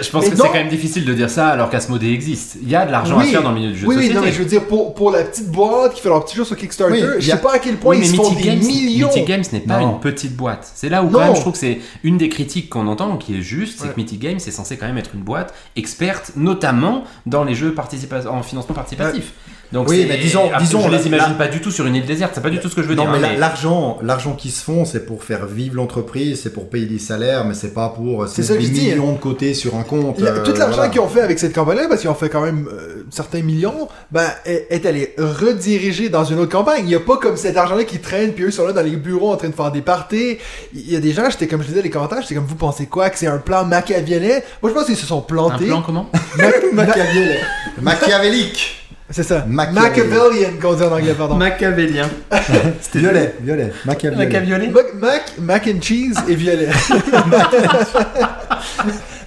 [0.02, 2.58] je pense Mais que c'est quand même difficile de dire ça alors qu'Asmodée existe.
[2.62, 3.26] Il y a de l'argent Oui.
[3.26, 4.66] à faire dans le milieu du jeu Oui, de oui, non, mais je veux dire,
[4.66, 7.32] pour, pour la petite boîte qui fait leur petit jeu sur Kickstarter, Oui, je y
[7.32, 9.08] a- sais pas à quel point Oui, mais ils se font des Games, millions.
[9.08, 9.94] Mythic Games n'est pas Non.
[9.94, 10.70] une petite boîte.
[10.76, 11.20] C'est là où Non.
[11.20, 13.86] quand même je trouve que c'est une des critiques qu'on entend qui est juste, c'est
[13.88, 13.94] Ouais.
[13.94, 17.74] que Mythic Games est censé quand même être une boîte experte, notamment dans les jeux
[17.74, 19.34] participa- en financement participatif.
[19.74, 21.96] Donc Oui, mais disons- après, disons, je les imagine la- pas du tout sur une
[21.96, 22.32] île déserte.
[22.36, 23.12] C'est pas du tout ce que je veux non, dire.
[23.12, 26.70] mais hein, mais- l'argent, l'argent qui se font, c'est pour faire vivre l'entreprise, c'est pour
[26.70, 28.82] payer des salaires, mais c'est pas pour euh, C'est des je dis.
[28.92, 30.20] millions de côté sur un compte.
[30.20, 30.90] La- euh, tout l'argent voilà.
[30.90, 33.90] qu'ils ont fait avec cette campagne-là, parce qu'ils ont fait quand même euh, certains millions,
[34.12, 36.84] ben, est, est allé rediriger dans une autre campagne.
[36.84, 38.96] Il n'y a pas comme cet argent-là qui traîne, puis eux sont là dans les
[38.96, 40.38] bureaux en train de faire des parties.
[40.74, 42.56] Il y a des gens, j'étais comme je disais dans les commentaires, j'étais comme vous
[42.56, 45.66] pensez quoi Que c'est un plan machiavélien Moi je pense qu'ils se sont un plantés.
[45.66, 46.10] plan comment?
[46.38, 46.86] Mac- ma-
[47.82, 48.87] Machiavélique.
[49.10, 49.46] C'est ça.
[49.48, 51.36] Machiavellian, qu'on dit en anglais, pardon.
[51.36, 52.10] Machiavélien.
[52.94, 53.72] Violet, violet.
[53.86, 56.68] Machiaviolé Mac, mac, mac and cheese et violet.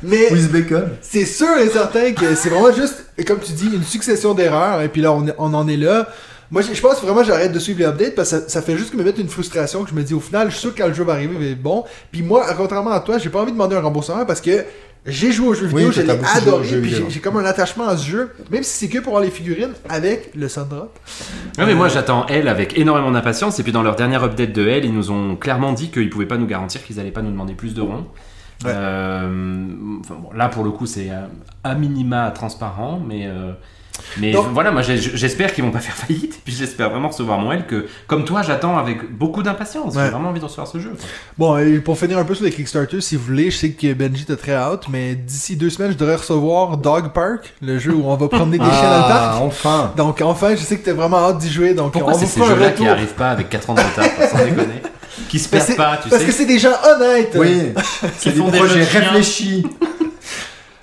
[0.02, 0.28] Mais
[1.00, 4.88] c'est sûr et certain que c'est vraiment juste, comme tu dis, une succession d'erreurs, et
[4.88, 6.08] puis là, on, on en est là.
[6.50, 8.76] Moi, je pense vraiment que j'arrête de suivre les updates parce que ça, ça fait
[8.76, 10.74] juste que me mettre une frustration que je me dis au final, je suis sûr
[10.74, 11.84] que quand le jeu va arriver, être bon.
[12.10, 14.64] Puis moi, contrairement à toi, j'ai pas envie de demander un remboursement parce que
[15.06, 17.88] j'ai joué aux jeux Oui, vidéo, toi, je l'ai adoré, puis j'ai- comme un attachement
[17.88, 20.98] à ce jeu, même si c'est que pour avoir les figurines avec le Sundrop.
[21.58, 23.58] Ouais, mais moi j'attends elle avec énormément d'impatience.
[23.58, 26.26] Et puis dans leur dernière update de elle, ils nous ont clairement dit qu'ils pouvaient
[26.26, 28.06] pas nous garantir qu'ils allaient pas nous demander plus de ronds.
[28.64, 28.72] Ouais.
[28.74, 29.66] Euh,
[30.00, 31.22] enfin, bon, là pour le coup c'est euh,
[31.64, 33.52] à minima transparent, mais euh,
[34.18, 36.34] mais Donc- voilà, moi j'espère qu'ils vont pas faire faillite.
[36.34, 39.94] Et puis j'espère vraiment recevoir mon L que comme toi j'attends avec beaucoup d'impatience.
[39.94, 40.04] Ouais.
[40.04, 40.90] J'ai vraiment envie de recevoir ce jeu.
[40.90, 41.08] quoi.
[41.38, 43.92] Bon, et pour finir un peu sur les Kickstarter, si vous voulez, je sais que
[43.92, 47.92] Benji était très hâte, mais d'ici deux semaines, je devrais recevoir Dog Park, le jeu
[47.94, 49.34] où on va promener des chiens dans le parc.
[49.34, 49.92] Ah, enfin.
[49.96, 52.44] Donc enfin, je sais que t'es vraiment hâte d'y jouer, donc Pourquoi on c'est ces
[52.44, 54.82] jeux-là qui arrivent pas avec 4 ans de retard, sans déconner
[55.28, 57.34] Qui se Parce perdent pas, tu Parce sais que c'est des gens honnêtes.
[57.38, 57.72] Oui,
[58.18, 59.66] c'est des des projets réfléchis.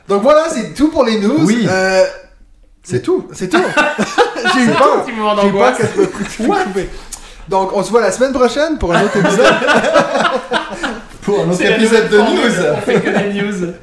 [0.07, 1.39] Donc voilà, c'est tout pour les news.
[1.45, 1.65] Oui.
[1.69, 2.03] Euh,
[2.83, 3.27] C'est tout.
[3.33, 3.57] c'est tout.
[4.53, 5.03] J'ai eu peur.
[5.03, 6.85] petit moment J'ai eu peur que me.
[7.49, 9.45] Donc on se voit la semaine prochaine pour un autre épisode.
[11.21, 12.67] Pour un autre épisode de news.
[12.77, 13.73] On fait que des news.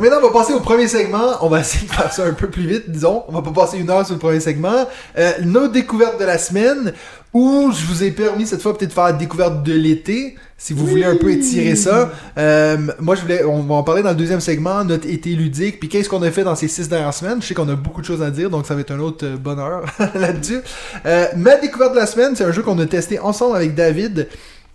[0.00, 1.36] Maintenant, on va passer au premier segment.
[1.42, 3.24] On va essayer de faire ça un peu plus vite, disons.
[3.28, 4.86] On va pas passer une heure sur le premier segment.
[5.18, 6.94] Euh, nos découvertes de la semaine,
[7.32, 10.74] où je vous ai permis cette fois peut-être de faire la découverte de l'été, si
[10.74, 12.10] vous voulez un peu étirer ça.
[12.36, 15.78] Euh, moi, je voulais, on va en parler dans le deuxième segment, notre été ludique,
[15.78, 17.40] puis qu'est-ce qu'on a fait dans ces six dernières semaines?
[17.40, 19.24] Je sais qu'on a beaucoup de choses à dire, donc ça va être un autre
[19.24, 19.84] euh, bonheur
[20.14, 20.60] là-dessus.
[21.06, 24.28] Euh, ma découverte de la semaine, c'est un jeu qu'on a testé ensemble avec David.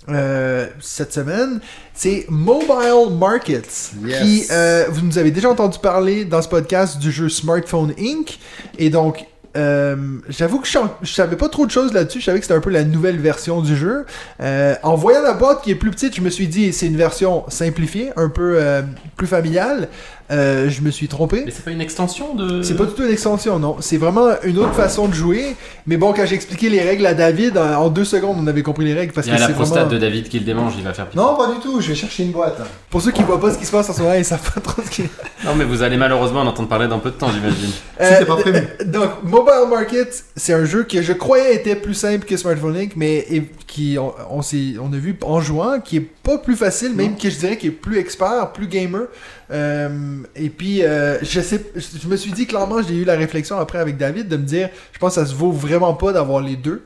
[0.10, 1.60] Euh, cette semaine,
[1.94, 4.22] c'est Mobile Markets, Yes.
[4.22, 8.38] qui euh, vous nous avez déjà entendu parler dans ce podcast du jeu Smartphone Inc.
[8.78, 9.26] Et donc,
[9.58, 9.96] euh,
[10.28, 12.20] j'avoue que je, je savais pas trop de choses là-dessus.
[12.20, 14.06] Je savais que c'était un peu la nouvelle version du jeu.
[14.42, 16.98] Euh, en voyant la boîte qui est plus petite, je me suis dit c'est une
[16.98, 18.82] version simplifiée, un peu euh,
[19.16, 19.88] plus familiale.
[20.32, 21.44] Euh, je me suis trompé.
[21.46, 22.64] Mais c'est pas une extension de.
[22.64, 23.76] C'est pas du tout une extension, non.
[23.80, 25.56] C'est vraiment une autre façon de jouer.
[25.86, 28.64] Mais bon, quand j'ai expliqué les règles à David, en en deux secondes, on avait
[28.64, 29.92] compris les règles parce Il y que a c'est la prostate vraiment...
[29.92, 31.22] de David qui le démange, il va faire pitié.
[31.22, 32.58] Non, pas du tout, je vais chercher une boîte.
[32.90, 34.62] Pour ceux qui voient pas ce qui se passe en ce moment, ils savent pas
[34.62, 35.04] trop ce qui
[35.44, 37.70] Non, mais vous allez malheureusement en entendre parler dans peu de temps, j'imagine.
[38.00, 38.62] C'était pas prévu.
[38.86, 42.94] Donc, Mobile Market, c'est un jeu que je croyais était plus simple que Smartphone Link,
[42.96, 46.56] mais et- qui on, on, s'est- on a vu en jouant, qui est pas plus
[46.56, 49.04] facile, même que je dirais qui est plus expert, plus gamer.
[49.52, 53.58] Euh, et puis, euh, je sais, je me suis dit clairement, j'ai eu la réflexion
[53.58, 56.42] après avec David de me dire, je pense que ça se vaut vraiment pas d'avoir
[56.42, 56.84] les deux.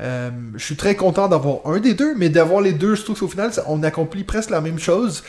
[0.00, 3.18] Euh, je suis très content d'avoir un des deux, mais d'avoir les deux, je trouve
[3.18, 5.22] qu'au final, on accomplit presque la même chose.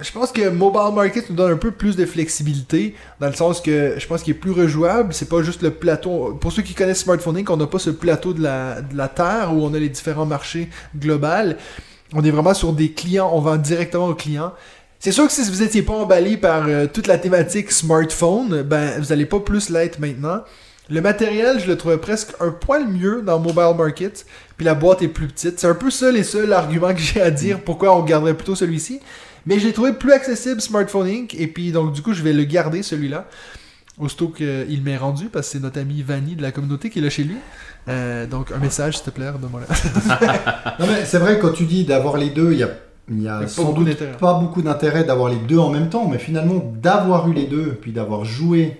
[0.00, 3.60] Je pense que Mobile Market nous donne un peu plus de flexibilité, dans le sens
[3.60, 5.14] que je pense qu'il est plus rejouable.
[5.14, 6.36] C'est pas juste le plateau.
[6.40, 9.06] Pour ceux qui connaissent Smartphone Inc., on n'a pas ce plateau de la, de la
[9.06, 11.54] Terre où on a les différents marchés globaux.
[12.14, 14.52] On est vraiment sur des clients, on vend directement aux clients.
[15.04, 19.00] C'est sûr que si vous étiez pas emballé par euh, toute la thématique smartphone, ben
[19.00, 20.44] vous allez pas plus l'être maintenant.
[20.88, 24.24] Le matériel, je le trouvais presque un poil mieux dans Mobile Market,
[24.56, 25.58] puis la boîte est plus petite.
[25.58, 28.54] C'est un peu ça les seuls arguments que j'ai à dire pourquoi on garderait plutôt
[28.54, 29.00] celui-ci.
[29.44, 31.34] Mais je l'ai trouvé plus accessible Smartphone Inc.
[31.34, 33.26] Et puis donc du coup, je vais le garder celui-là.
[33.98, 37.02] Aussitôt qu'il m'est rendu, parce que c'est notre ami Vanny de la communauté qui est
[37.02, 37.38] là chez lui.
[37.88, 40.76] Euh, donc un message, s'il te plaît, de moi là.
[40.78, 42.68] Non, mais c'est vrai, quand tu dis d'avoir les deux, il y a,
[43.10, 44.16] il y a sans beaucoup doute d'intérêt.
[44.18, 47.76] pas beaucoup d'intérêt d'avoir les deux en même temps, mais finalement, d'avoir eu les deux,
[47.80, 48.76] puis d'avoir joué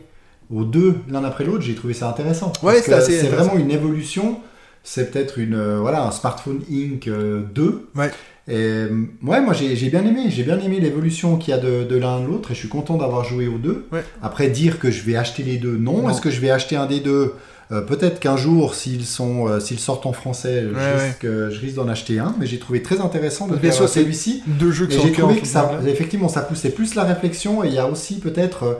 [0.52, 2.52] aux deux l'un après l'autre, j'ai trouvé ça intéressant.
[2.62, 3.48] Ouais, Parce c'est que assez C'est intéressant.
[3.50, 4.38] vraiment une évolution.
[4.84, 7.06] C'est peut-être une euh, voilà un smartphone Inc.
[7.08, 7.88] euh, 2.
[7.94, 8.10] Ouais.
[8.48, 11.60] Et euh, ouais, moi j'ai j'ai bien aimé, j'ai bien aimé l'évolution qu'il y a
[11.60, 13.86] de, de l'un à l'autre et je suis content d'avoir joué aux deux.
[13.92, 14.02] Ouais.
[14.22, 16.02] Après dire que je vais acheter les deux, non.
[16.02, 16.10] Non.
[16.10, 17.10] Est-ce que je vais acheter un des deux?
[17.12, 17.34] Euh,
[17.80, 21.76] Peut-être qu'un jour, s'ils sont, euh, s'ils sortent en français, je risque, euh, je risque
[21.76, 22.34] d'en acheter un.
[22.38, 24.42] Mais j'ai trouvé très intéressant de faire c'est- celui-ci.
[24.46, 27.74] Deux jeux sont j'ai trouvé que ça, effectivement, ça poussait plus la réflexion et il
[27.74, 28.74] y a aussi peut-être euh,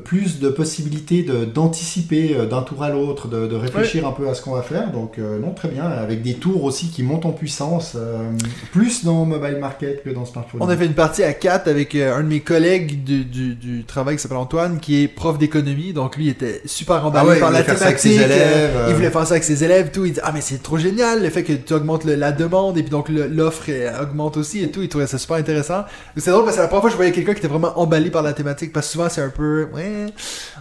[0.00, 1.22] plus de possibilités
[1.54, 4.62] d'anticiper euh, d'un tour à l'autre, de, de réfléchir un peu à ce qu'on va
[4.62, 4.90] faire.
[4.90, 8.30] Donc euh, non, très bien, avec des tours aussi qui montent en puissance, euh,
[8.72, 10.60] plus dans Mobile Market que dans Smartphone.
[10.62, 13.54] On a fait une partie à 4 avec euh, un de mes collègues du, du,
[13.54, 15.92] du travail qui s'appelle Antoine, qui est prof d'économie.
[15.92, 17.98] Donc lui était super emballé Ah ouais, il par la thématique.
[17.98, 18.70] ses élèves.
[18.88, 20.04] Il voulait faire ça avec ses élèves, tout.
[20.04, 22.76] Il dit ah mais c'est trop génial le fait que tu augmentes le- la demande
[22.78, 23.70] et puis donc l'offre
[24.02, 24.82] augmente aussi et tout.
[24.82, 25.84] Il trouvait ça super intéressant.
[26.16, 27.78] C'est drôle parce que c'est la première fois que je voyais quelqu'un qui était vraiment
[27.78, 29.83] emballé par la thématique parce que souvent c'est un peu ouais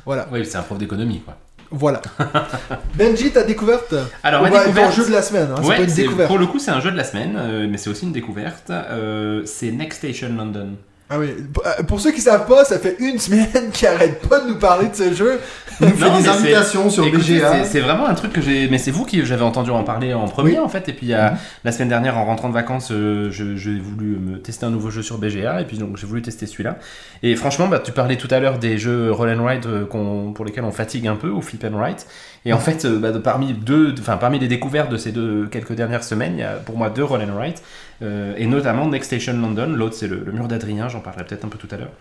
[0.06, 1.36] voilà Oui, c'est un prof d'économie, quoi.
[1.72, 2.02] voilà.
[2.96, 3.94] Benji ta découverte.
[4.24, 4.96] Alors, ma bah, ton découverte.
[4.96, 5.50] jeu de la semaine.
[5.52, 6.28] Hein, c'est Ouais, pas une c'est- découverte.
[6.30, 8.70] pour le coup, c'est un jeu de la semaine, euh, mais c'est aussi une découverte.
[8.70, 10.70] Euh, c'est Next Station London.
[11.14, 11.28] Ah oui.
[11.54, 14.48] Pour- euh, Pour ceux qui savent pas, ça fait une semaine qu'il arrête pas de
[14.50, 15.40] nous parler de ce jeu.
[15.82, 17.66] Il nous fait Non, des invitations sur BGA.
[17.66, 18.68] c'est- vraiment un truc que j'ai.
[18.70, 20.60] Mais c'est vous qui j'avais entendu en parler en premier Oui.
[20.60, 20.88] en fait.
[20.90, 21.32] Et puis Mhm.
[21.64, 25.02] la semaine dernière, en rentrant de vacances, euh, j'ai voulu me tester un nouveau jeu
[25.02, 25.62] sur BGA.
[25.62, 26.78] Et puis donc j'ai voulu tester celui-là.
[27.24, 30.46] Et franchement, bah, tu parlais tout à l'heure des jeux roll and ride euh, pour
[30.46, 32.06] lesquels on fatigue un peu, ou flip and write.
[32.46, 36.04] Et en fait, euh, bah, parmi deux, parmi les découvertes de ces deux quelques dernières
[36.04, 37.64] semaines, il y a pour moi deux roll and write,
[38.02, 39.68] euh, et notamment Next Station London.
[39.76, 40.90] L'autre c'est le, le mur d'Adrien.
[40.90, 41.92] J'en parlerai peut-être un peu tout à l'heure.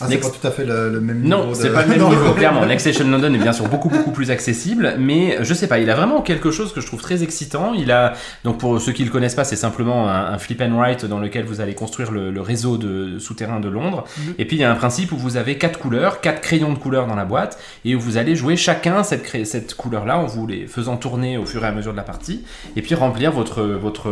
[0.00, 1.28] Ah, c'est pas tout à fait le, le même niveau.
[1.36, 2.64] Non, de- c'est pas le même niveau, clairement.
[2.66, 5.90] Next Station London est bien sûr beaucoup beaucoup plus accessible, mais je sais pas, il
[5.90, 7.74] a vraiment quelque chose que je trouve très excitant.
[7.74, 8.12] Il a
[8.44, 11.18] donc pour ceux qui le connaissent pas, c'est simplement un, un flip and write dans
[11.18, 14.04] lequel vous allez construire le, le réseau de souterrain de Londres.
[14.18, 14.34] Mhm.
[14.38, 16.78] Et puis il y a un principe où vous avez quatre couleurs, quatre crayons de
[16.78, 20.66] couleurs dans la boîte, et où vous allez jouer chacun cette, couleur-là en vous les
[20.66, 22.44] faisant tourner au fur et à mesure de la partie,
[22.76, 24.10] et puis remplir votre votre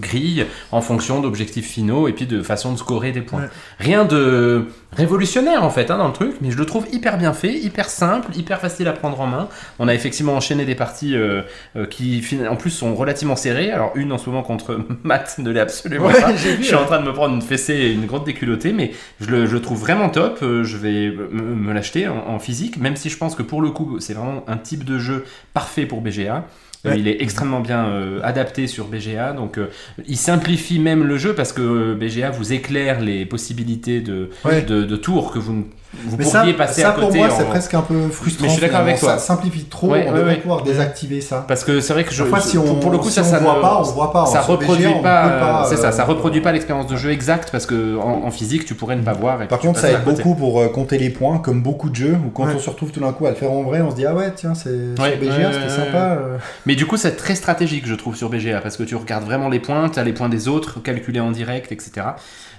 [0.00, 3.40] grille en fonction d'objectifs finaux et puis de façon de scorer des points.
[3.42, 3.48] Ouais.
[3.78, 7.32] Rien de révolutionnaire en fait hein, dans le truc, mais je le trouve hyper bien
[7.32, 9.48] fait, hyper simple, hyper facile à prendre en main.
[9.78, 11.42] On a effectivement enchaîné des parties euh,
[11.76, 13.70] euh, qui en plus sont relativement serrées.
[13.70, 16.32] Alors une en ce moment contre Matt ne l'est absolument Ouais, pas.
[16.32, 16.56] vu.
[16.58, 19.30] Je suis en train de me prendre une fessée et une grosse déculottée, mais je
[19.30, 20.38] le, je le trouve vraiment top.
[20.42, 23.62] Euh, Je vais me, me l'acheter en, en physique, même si je pense que pour
[23.62, 25.24] le coup c'est vraiment un type de jeu
[25.54, 26.44] parfait pour BGA.
[26.84, 26.98] Euh, Ouais.
[26.98, 29.68] Il est extrêmement bien euh, adapté sur BGA, donc euh,
[30.08, 34.62] il simplifie même le jeu parce que BGA vous éclaire les possibilités de, Ouais.
[34.62, 35.62] de, de tours que vous, ne-
[35.94, 37.06] vous Mais ça, pourriez passer ça à côté.
[37.08, 38.42] pour moi, en- c'est presque un peu frustrant.
[38.44, 39.10] Mais je suis d'accord avec toi.
[39.12, 40.40] Ça simplifie trop, Ouais, on ouais, devrait ouais.
[40.40, 41.44] pouvoir désactiver ça.
[41.46, 43.22] Parce que c'est vrai que je, Parfois, si on, pour, pour le coup, si ça,
[43.22, 44.24] on ça voit ne- pas, on voit pas.
[44.26, 47.66] ça Sur reproduit pas, c'est ça, euh, ça reproduit pas l'expérience de jeu exacte parce
[47.66, 49.42] que en, en physique tu pourrais ne pas voir.
[49.42, 52.16] Et Par contre, ça aide beaucoup pour euh, compter les points, comme beaucoup de jeux,
[52.26, 52.52] où quand Ouais.
[52.56, 54.14] on se retrouve tout d'un coup à le faire en vrai, on se dit ah
[54.14, 55.98] ouais, tiens, c'est Ouais, sur BGA, ouais, c'était sympa.
[55.98, 56.36] euh.
[56.66, 59.24] Mais Mais du coup, c'est très stratégique, je trouve, sur BGA, parce que tu regardes
[59.24, 62.06] vraiment les points, tu as les points des autres calculés en direct, etc.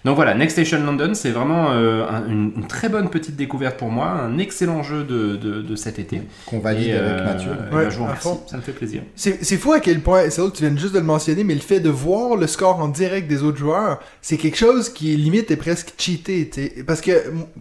[0.06, 3.78] Donc voilà, Next Station London, c'est vraiment euh, un- une, une très bonne petite découverte
[3.78, 6.22] pour moi, un excellent jeu de, de, de cet été.
[6.46, 7.52] Qu'on valide Et, avec euh, Mathieu.
[7.52, 8.42] Ouais, ben, je vous à remercie, fond.
[8.48, 9.02] ça me fait plaisir.
[9.16, 11.62] C'est fou à quel point, c'est autre, tu viens juste de le mentionner, mais le
[11.62, 15.52] fait de voir le score en direct des autres joueurs, c'est quelque chose qui limite
[15.52, 16.50] est presque cheaté.
[16.86, 17.12] Parce que,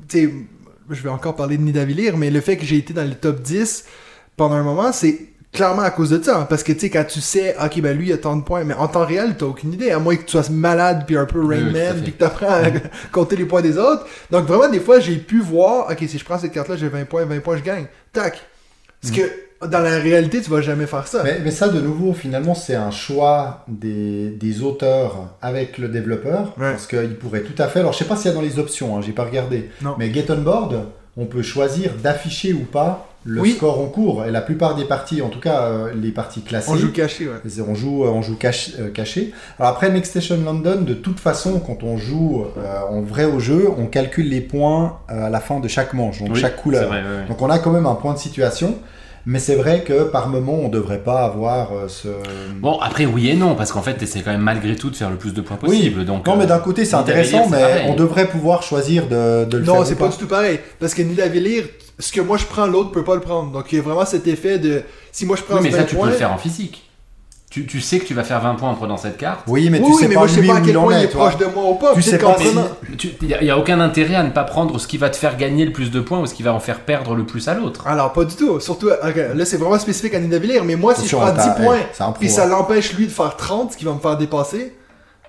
[0.09, 0.34] tu sais,
[0.90, 3.40] je vais encore parler de Nidavillir, mais le fait que j'ai été dans le top
[3.40, 3.84] 10
[4.36, 5.16] pendant un moment, c'est
[5.53, 6.39] clairement à cause de ça.
[6.41, 6.47] hein.
[6.49, 8.65] Parce que, tu sais, quand tu sais, ok, ben lui, il a tant de points,
[8.65, 11.27] mais en temps réel, t'as aucune idée, à moins que tu sois malade, puis un
[11.27, 12.63] peu Rain Oui, Man, puis que t'apprends à
[13.13, 14.07] compter les points des autres.
[14.31, 17.05] Donc, vraiment, des fois, j'ai pu voir, ok, si je prends cette carte-là, j'ai 20
[17.05, 17.87] points, 20 points, je gagne.
[18.13, 18.41] Tac.
[19.03, 19.23] Parce que,
[19.67, 21.23] dans la réalité, tu vas jamais faire ça.
[21.23, 26.55] Mais, mais ça, de nouveau, finalement, c'est un choix des, des auteurs avec le développeur.
[26.59, 26.71] Ouais.
[26.73, 27.81] Parce qu'ils pourraient tout à fait.
[27.81, 29.71] Alors, je sais pas s'il y a dans les options, hein, j'ai pas regardé.
[29.83, 29.95] Non.
[29.99, 30.87] Mais Get On Board,
[31.17, 33.53] on peut choisir d'afficher ou pas le Oui.
[33.53, 34.25] score en cours.
[34.25, 37.27] Et la plupart des parties, en tout cas euh, les parties classées, On joue caché,
[37.29, 37.35] ouais.
[37.49, 39.33] c'est- on joue, euh, on joue cache- euh, caché.
[39.59, 43.39] Alors après Next Station London, de toute façon, quand on joue euh, en vrai au
[43.39, 46.55] jeu, on calcule les points euh, à la fin de chaque manche, donc Oui, chaque
[46.57, 46.89] c'est couleur.
[46.89, 47.29] vrai, ouais, ouais.
[47.29, 48.75] Donc on a quand même un point de situation,
[49.25, 52.09] mais c'est vrai que par moment on devrait pas avoir euh, ce.
[52.61, 55.11] Bon, après, oui et non, parce qu'en fait, t'essaies quand même malgré tout de faire
[55.11, 55.68] le plus de points Oui.
[55.79, 56.05] possible.
[56.05, 57.87] Donc, Non, mais d'un côté c'est intéressant, c'est mais pareil.
[57.89, 59.75] on devrait pouvoir choisir de, de le faire.
[59.77, 60.59] Non, c'est pas du tout pareil.
[60.81, 61.64] Parce que Nidavellir,
[61.99, 63.51] ce que moi je prends, l'autre peut pas le prendre.
[63.53, 64.82] Donc il y a vraiment cet effet de.
[65.12, 66.88] Si moi je prends Oui, mais ça, 20 tu peux points- le faire en physique.
[67.51, 69.40] Tu, tu sais que tu vas faire 20 points en prenant cette carte.
[69.47, 70.99] Oui, mais tu oui, sais mais pas moi je sais lui pas à quel point
[70.99, 71.93] il est, proche de moi ou pas.
[71.93, 72.34] Tu sais pas
[73.20, 75.66] Il n'y a, aucun intérêt à ne pas prendre ce qui va te faire gagner
[75.66, 77.86] le plus de points ou ce qui va en faire perdre le plus à l'autre.
[77.86, 78.59] Alors, pas du tout.
[78.59, 80.64] Surtout, là c'est vraiment spécifique à Nidavellir.
[80.64, 81.80] Mais moi, si je prends 10 t'as- points,
[82.18, 84.72] puis ça l'empêche lui de faire 30, ce qui va me faire dépasser,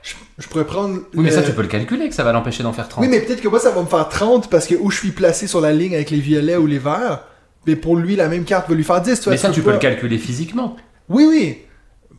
[0.04, 1.00] je, je pourrais prendre.
[1.16, 3.04] Oui, mais ça, tu peux le calculer que ça va l'empêcher d'en faire 30.
[3.04, 5.12] Oui, mais peut-être que moi ça va me faire 30 parce que où je suis
[5.12, 7.24] placé sur la ligne avec les violets ou les verts.
[7.66, 9.18] Mais pour lui, la même carte va lui faire 10.
[9.20, 10.76] Tu vois, Mais ça, tu peux pas- le calculer physiquement.
[11.10, 11.58] Oui, oui.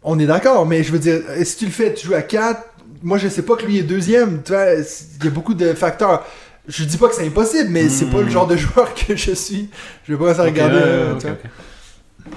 [0.02, 2.60] On est d'accord, mais je veux dire, si tu le fais, tu joues à 4,
[3.02, 5.72] moi je sais pas que lui est deuxième, tu vois, il y a beaucoup de
[5.74, 6.24] facteurs.
[6.66, 9.32] Je dis pas que c'est impossible, mais c'est pas le genre de joueur que je
[9.32, 9.68] suis.
[10.08, 10.76] Je vais pas ça regarder.
[10.76, 11.36] Ok, ouais, euh, tu vois.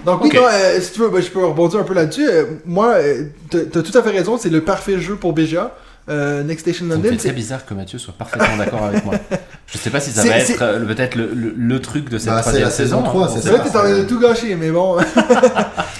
[0.06, 2.28] Donc oui, non, euh, si tu veux, ben, je peux rebondir un peu là-dessus.
[2.30, 5.76] Euh, moi, euh, t'as tout à fait raison, c'est le parfait jeu pour BGA.
[6.10, 9.16] Euh, Next Station London, c'est très bizarre que Mathieu soit parfaitement d'accord avec moi.
[9.68, 12.40] Je sais pas si ça va être peut-être le, le- le truc de cette Bah,
[12.40, 13.10] troisième la saison saison.
[13.10, 13.40] 3, hein.
[13.42, 14.98] c'est vrai que t'es en train de tout gâcher, mais bon.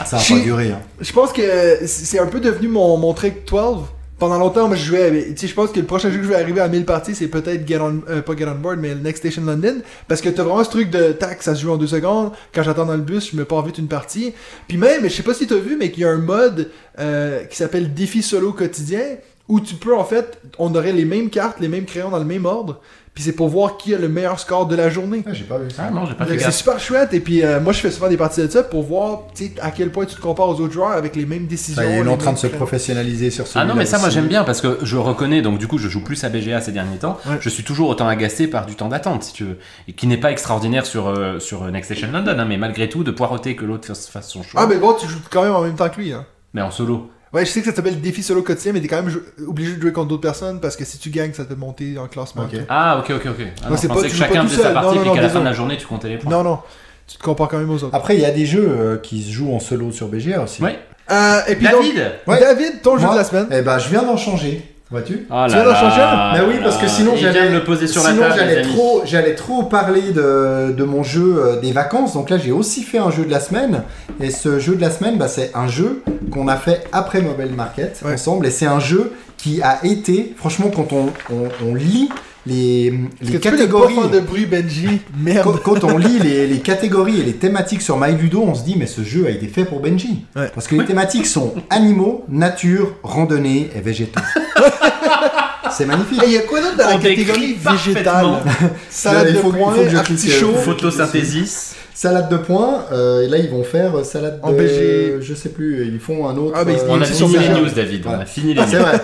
[0.06, 0.72] Ça va pas durer.
[0.72, 0.80] hein.
[1.02, 1.42] Je pense que
[1.86, 3.80] c'est un peu devenu mon, mon trick 12.
[4.20, 6.24] Pendant longtemps, moi, je jouais avec- Tu sais, je pense que le prochain jeu que
[6.24, 8.02] je vais arriver à 1000 parties, c'est peut-être Get On...
[8.10, 9.76] euh, pas Get On Board, mais Next Station London.
[10.08, 12.32] Parce que t'as vraiment ce truc de tac, ça se joue en deux secondes.
[12.54, 14.34] Quand j'attends dans le bus, je me pars vite une partie.
[14.68, 17.44] Puis même, je sais pas si t'as vu, mais qu'il y a un mode euh,
[17.44, 19.04] qui s'appelle Défi Solo Quotidien,
[19.48, 22.26] où tu peux, en fait, on aurait les mêmes cartes, les mêmes crayons dans le
[22.26, 22.82] même ordre.
[23.18, 25.24] Puis c'est pour voir qui a le meilleur score de la journée.
[25.26, 25.86] Ah, J'ai pas vu ça.
[25.88, 28.10] Ah non, j'ai pas fait C'est super chouette et puis euh, moi je fais souvent
[28.10, 30.62] des parties de ça pour voir tu sais, à quel point tu te compares aux
[30.62, 31.82] autres joueurs avec les mêmes décisions.
[31.82, 33.74] Ça y est, il est les en train de se professionnaliser sur ce Ah non,
[33.74, 36.24] mais ça, moi j'aime bien parce que je reconnais, donc du coup, je joue plus
[36.24, 37.18] à BGA ces derniers temps.
[37.26, 37.38] Ouais.
[37.42, 39.58] Je suis toujours autant agacé par du temps d'attente, si tu veux.
[39.88, 43.04] Et qui n'est pas extraordinaire sur, euh, sur Next Station London, hein, mais malgré tout,
[43.04, 44.62] de poireauter que l'autre fasse, fasse son choix.
[44.64, 46.14] Ah mais bon tu joues quand même en même temps que lui.
[46.14, 46.24] Hein.
[46.54, 47.10] Mais en solo.
[47.34, 49.14] Ouais je sais que ça s'appelle défi solo quotidien mais t'es quand même
[49.48, 51.98] obligé de jouer contre d'autres personnes parce que si tu gagnes ça te fait monter
[51.98, 52.44] en classement.
[52.44, 52.60] Ok.
[52.70, 53.46] Ah, ok, ok, ok.
[53.66, 55.02] Ah, non, c'est je pas- pensais tu que pas chacun faisait sa partie Non, non,
[55.04, 56.32] et non, qu'à la fin de la journée, tu comptais les points.
[56.32, 56.60] Non non
[57.08, 57.96] tu te compares quand même aux autres.
[57.96, 60.62] Après, il y a des jeux euh, qui se jouent en solo sur BGA aussi.
[60.62, 60.78] Ouais.
[61.10, 62.40] Euh, et puis donc, David Ouais.
[62.42, 63.48] David ton jeu de la semaine.
[63.50, 64.76] Eh ben, je viens d'en changer.
[64.90, 67.88] Vois-tu Oh Tu viens d'en changer un Mais oui, parce que sinon, j'allais- le poser
[67.88, 71.74] sur Sinon, la table, j'allais trop, j'allais trop parler de, de mon jeu euh, des
[71.74, 72.14] vacances.
[72.14, 73.84] Donc là, j'ai aussi fait un jeu de la semaine.
[74.22, 77.54] Et ce jeu de la semaine, bah, c'est un jeu qu'on a fait après Mobile
[77.54, 78.14] Market Ouais.
[78.14, 78.46] ensemble.
[78.46, 82.10] Et c'est un jeu qui a été, franchement, quand on, on, on lit
[82.48, 83.96] les, les que tu catégories.
[83.96, 85.60] faire de bruit Benji Quand, Merde.
[85.64, 88.88] quand on lit les, les catégories et les thématiques sur MyLudo, on se dit mais
[88.88, 90.26] ce jeu a été fait pour Benji.
[90.36, 90.50] Ouais.
[90.54, 94.22] Parce que les thématiques sont animaux, nature, randonnée et végétaux.
[95.72, 96.22] c'est magnifique.
[96.24, 98.28] Et il y a quoi d'autre dans la On décrit catégorie végétale.
[98.90, 100.50] Salade Il de faut- il faut poing, que je clique, artichaut.
[100.56, 101.76] euh, Photosynthesis.
[102.00, 104.46] Salade de poing, euh, et là ils vont faire euh, salade de...
[104.46, 105.18] En BG.
[105.20, 106.54] Je sais plus, ils font un autre...
[106.56, 108.06] Ah, mais euh, On a c'est fini les news, David.
[108.08, 108.84] On a fini les Ah, c'est news.
[108.84, 109.00] vrai.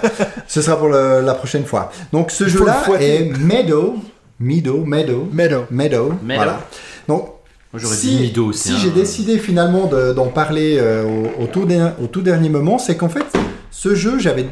[0.47, 1.91] Ce sera pour le- la prochaine fois.
[2.11, 3.95] Donc ce jeu-là est Meadow.
[4.39, 5.27] Meadow, Meadow.
[5.33, 5.65] Meadow.
[5.71, 6.13] Meadow.
[6.21, 6.35] Meadow.
[6.35, 6.59] Voilà.
[7.07, 7.29] Donc
[7.77, 8.69] si, dit Mido aussi.
[8.73, 11.03] si j'ai décidé finalement de- d'en parler euh,
[11.39, 13.25] au, au tout der- au tout dernier moment, c'est qu'en fait,
[13.71, 14.45] ce jeu, j'avais.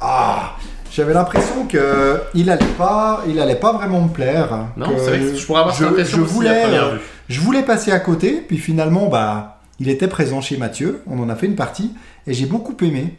[0.00, 0.56] Ah
[0.92, 4.48] J'avais l'impression que il allait pas, il allait pas vraiment me plaire.
[4.76, 6.90] Non, c'est vrai que je pourrais avoir je, cette impression je aussi voulais, à première
[6.94, 6.98] vue.
[7.28, 11.02] Je voulais passer à côté, puis finalement, bah, il était présent chez Mathieu.
[11.06, 11.92] On en a fait une partie
[12.26, 13.14] et j'ai beaucoup aimé.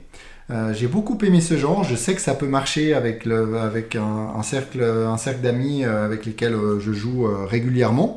[0.51, 1.83] Euh, J'ai beaucoup aimé ce genre.
[1.83, 4.79] Je sais que ça peut marcher avec, un, cercle,
[5.41, 8.15] d'amis euh, avec lesquels euh, je joue régulièrement.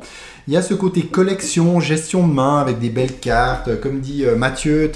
[0.49, 3.79] Il y a ce côté collection, gestion de main avec des belles cartes.
[3.81, 4.91] Comme dit euh, Mathieu,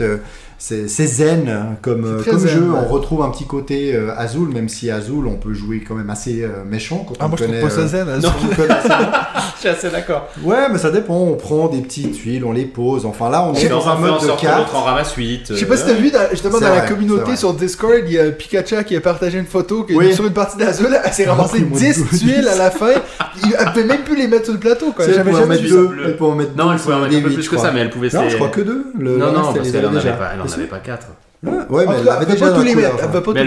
[0.58, 2.62] c'est zen hein, comme, euh, comme zen, jeu.
[2.72, 2.80] ouais.
[2.84, 6.10] On retrouve un petit côté euh, Azul, même si Azul, on peut jouer quand même
[6.10, 7.06] assez euh, méchant.
[7.08, 8.32] Quand Ah, on moi je trouve connaît, pas ça euh, zen.
[8.56, 8.74] Connaît.
[9.56, 10.28] Je suis assez d'accord.
[10.43, 11.16] Ouais, mais ça dépend.
[11.18, 13.06] On prend des petites tuiles, on les pose.
[13.06, 14.58] Enfin là, on est dans un mode de sorte que carte.
[14.60, 15.47] l'autre en ramasse 8.
[15.51, 18.20] Je sais pas si t'as vu, justement, dans la vrai, communauté sur Discord, il y
[18.20, 20.14] a Pikachu qui a partagé une photo que Oui.
[20.14, 22.20] sur une partie d'Azul, elle s'est ramassée moins de 10 douze.
[22.20, 22.91] tuiles à la fin.
[23.45, 25.89] Il- Elle pouvait même plus les mettre sur le plateau, J'avais pouvait en mettre deux.
[26.06, 27.72] Elle pouvait en mettre Non, deux, elle pouvait en mettre un peu plus que ça,
[27.72, 28.86] mais elle pouvait Non, je crois que deux.
[28.96, 30.14] Non, non, elle parce qu'elle avait en avait déjà.
[30.14, 31.08] pas, elle en C'est avait pas 4.
[31.44, 32.96] Ouais, mais elle avait déjà pas tous les mettre.
[33.02, 33.44] Elle peut pas pouvait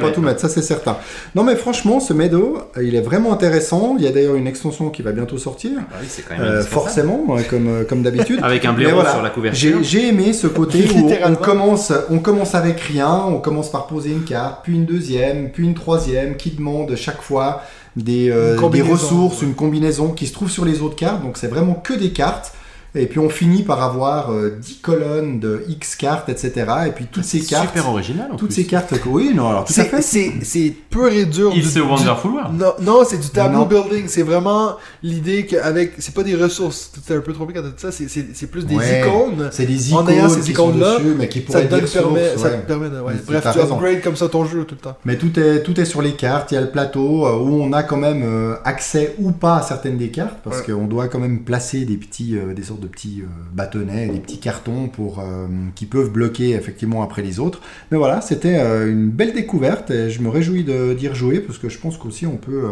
[0.00, 0.96] pas tout mettre, ça c'est certain.
[1.34, 3.96] Non, mais franchement, ce Meadow, il est vraiment intéressant.
[3.98, 5.72] Il y a d'ailleurs une extension qui va bientôt sortir.
[5.76, 8.38] Bah oui, c'est quand même Euh, forcément, comme, euh, comme d'habitude.
[8.42, 9.78] Avec un blaireau voilà, sur la couverture.
[9.82, 14.10] J'ai aimé ce côté où on commence, on commence avec rien, on commence par poser
[14.10, 17.62] une carte, puis une deuxième, puis une troisième, qui demande chaque fois
[17.96, 19.48] des, euh, des ressources, ouais.
[19.48, 21.22] une combinaison qui se trouve sur les autres cartes.
[21.22, 22.52] Donc c'est vraiment que des cartes.
[22.94, 26.52] Et puis on finit par avoir euh, 10 colonnes de X cartes, etc.
[26.86, 28.54] Et puis toutes ces cartes, Super original en toutes plus.
[28.56, 30.02] ces cartes, oui, non, alors tout à C'est- fait.
[30.02, 31.52] C'est c'est pur et dur.
[31.54, 32.58] It's du- a du- Wonderful World.
[32.58, 34.04] Non, non c'est du tableau building.
[34.08, 35.94] C'est vraiment l'idée qu'avec.
[35.98, 36.92] C'est pas des ressources.
[37.02, 37.90] C'est un peu trop quand t'as dit ça.
[37.92, 39.00] C'est- C'est c'est plus des Ouais.
[39.00, 39.48] icônes.
[39.52, 41.92] C'est des En icônes ayant ces qui sont icônes-là, dessus, mais qui Ça pourraient te,
[41.92, 42.60] permet, ça ouais.
[42.60, 43.00] te permet de.
[43.00, 43.14] Ouais.
[43.26, 43.74] Bref, tu raison.
[43.76, 44.96] upgrades comme ça ton jeu tout le temps.
[45.06, 46.52] Mais tout est, tout est sur les cartes.
[46.52, 49.56] Il y a le plateau euh, où on a quand même euh, accès ou pas
[49.56, 50.74] à certaines des cartes parce Ouais.
[50.74, 54.18] qu'on doit quand même placer des petits, euh, des sortes de petits euh, bâtonnets, des
[54.20, 57.60] petits cartons pour euh, qui peuvent bloquer effectivement après les autres.
[57.90, 61.58] Mais voilà, c'était euh, une belle découverte et je me réjouis de- d'y rejouer parce
[61.58, 62.64] que je pense qu'aussi on peut.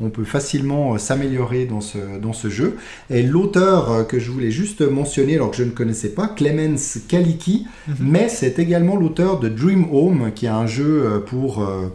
[0.00, 2.76] on peut facilement s'améliorer dans ce, dans ce jeu.
[3.08, 7.66] Et l'auteur que je voulais juste mentionner, alors que je ne connaissais pas, Clemens Kaliki,
[8.00, 11.86] mais c'est également l'auteur de Dream Home, qui est un jeu pour euh,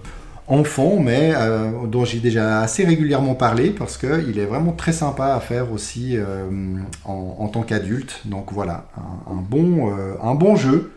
[0.48, 5.34] enfants, mais euh, dont j'ai déjà assez régulièrement parlé parce qu'il est vraiment très sympa
[5.34, 6.46] à faire aussi euh,
[7.06, 8.22] en, tant qu'adulte.
[8.26, 8.86] Donc voilà,
[9.30, 10.92] un, bon, euh, un bon jeu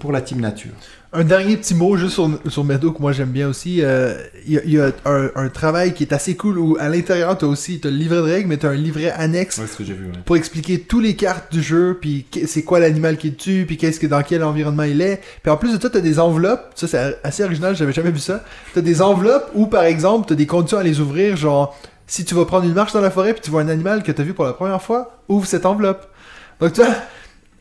[0.00, 0.72] pour la Team Nature.
[1.10, 3.78] Un dernier petit mot juste sur, sur Meadow que moi j'aime bien aussi.
[3.82, 4.14] Euh,
[4.46, 7.38] Il y a, y a un, un travail qui est assez cool où à l'intérieur
[7.38, 9.84] t'as aussi t'as le livret de règles, mais t'as un livret annexe Ouais, ce que
[9.84, 9.92] vu.
[10.06, 10.12] ouais.
[10.26, 13.78] pour expliquer tous les cartes du jeu, puis c'est quoi l'animal qui est dessus, puis
[13.78, 15.22] qu'est-ce que dans quel environnement il est.
[15.42, 16.72] Puis en plus de ça, t'as des enveloppes.
[16.74, 18.44] Ça c'est assez original, j'avais jamais vu ça.
[18.74, 21.74] T'as des enveloppes où par exemple t'as des conditions à les ouvrir, genre
[22.06, 24.12] si tu vas prendre une marche dans la forêt puis tu vois un animal que
[24.12, 26.06] t'as vu pour la première fois, ouvre cette enveloppe.
[26.60, 26.94] Donc tu vois,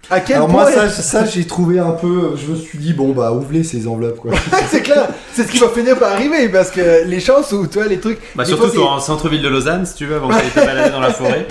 [0.10, 2.93] à quel Alors point moi ça, ça j'ai trouvé un peu, je me suis dit
[2.93, 4.32] bon bah ouvrez ces enveloppes quoi.
[4.70, 7.78] c'est clair, c'est ce qui va finir par arriver parce que les chances où tu
[7.78, 8.20] vois les trucs.
[8.36, 10.91] Bah, surtout fois, toi, en centre-ville de Lausanne, si tu veux, avant d'aller te balader
[10.91, 11.47] dans la forêt.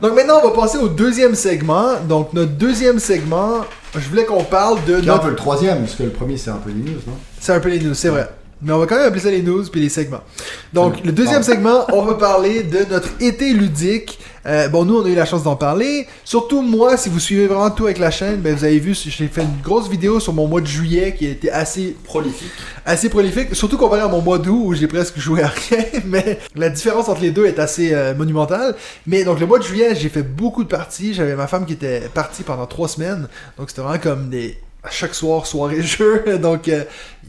[0.00, 1.94] Donc maintenant on va passer au deuxième segment.
[2.08, 5.36] Donc notre deuxième segment, je voulais qu'on parle de Qui est un notre peu le
[5.36, 7.14] troisième, parce que le premier c'est un peu les news, non?
[7.40, 8.28] C'est un peu les news, c'est vrai.
[8.60, 10.20] Mais on va quand même appeler ça les news puis les segments.
[10.72, 11.06] Donc, C'est bon.
[11.06, 14.18] le deuxième segment, on va parler de notre été ludique.
[14.48, 16.06] Euh, bon, nous, on a eu la chance d'en parler.
[16.24, 19.28] Surtout moi, si vous suivez vraiment tout avec la chaîne, ben, vous avez vu, j'ai
[19.28, 22.50] fait une grosse vidéo sur mon mois de juillet qui a été assez Prolifique.
[22.86, 26.38] assez prolifique, surtout comparé à mon mois d'août où j'ai presque joué à rien, mais
[26.54, 28.74] la différence entre les deux est assez euh, monumentale.
[29.06, 31.74] Mais donc le mois de juillet, j'ai fait beaucoup de parties, j'avais ma femme qui
[31.74, 33.28] était partie pendant trois semaines,
[33.58, 36.84] donc c'était vraiment comme des à chaque soir, soirée jeu, donc euh,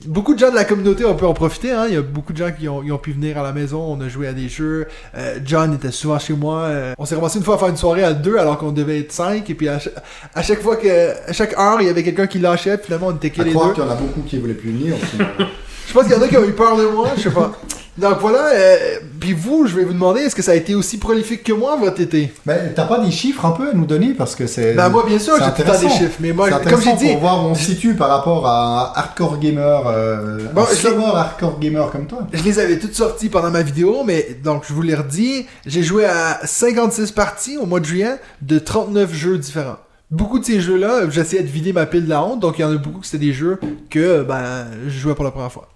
[0.06, 1.86] beaucoup de gens de la communauté ont pu en profiter, hein.
[1.88, 4.08] il y a beaucoup de gens qui ont, pu venir à la maison, on a
[4.08, 7.44] joué à des jeux, Euh, John était souvent chez moi, euh, on s'est ramassé une
[7.44, 9.80] fois à faire une soirée à deux alors qu'on devait être cinq, et puis à,
[9.80, 9.90] cha-
[10.36, 13.08] à chaque fois que, à chaque heure, il y avait quelqu'un qui lâchait, puis finalement
[13.08, 13.74] on était que les deux.
[13.74, 14.96] qu'il y en a beaucoup qui voulaient plus venir.
[15.88, 17.52] Je pense qu'il y en a qui ont eu peur de moi, je sais pas.
[18.00, 18.78] Donc voilà, euh,
[19.20, 21.76] puis vous, je vais vous demander, est-ce que ça a été aussi prolifique que moi
[21.76, 22.32] votre été?
[22.46, 24.74] Mais t'as pas des chiffres un peu à nous donner parce que c'est.
[24.74, 27.12] Bah moi bien sûr, j'ai tout le temps des chiffres, mais moi, comme j'ai dit,
[27.12, 31.16] pour voir où on se situe par rapport à un hardcore gamer, euh, Bon, un
[31.18, 32.20] hardcore gamer comme toi.
[32.32, 35.84] je les avais toutes sorties pendant ma vidéo, mais donc je vous les redis, j'ai
[35.84, 39.78] joué à 56 parties au mois de juillet de 39 jeux différents.
[40.12, 42.66] Beaucoup de ces jeux-là, j'essayais de vider ma pile de la honte, donc il y
[42.66, 45.68] en a beaucoup que c'était des jeux que ben je jouais pour la première fois.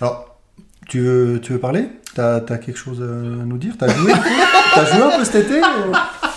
[0.00, 0.31] Alors,
[0.92, 1.88] tu veux, tu veux parler?
[2.14, 3.72] T'as as quelque chose à nous dire?
[3.78, 4.12] T'as joué?
[4.74, 5.58] T'as joué un peu cet été?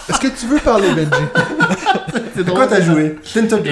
[0.08, 2.45] Est-ce que tu veux parler, Benji?
[2.53, 3.18] Quoi t'as joué?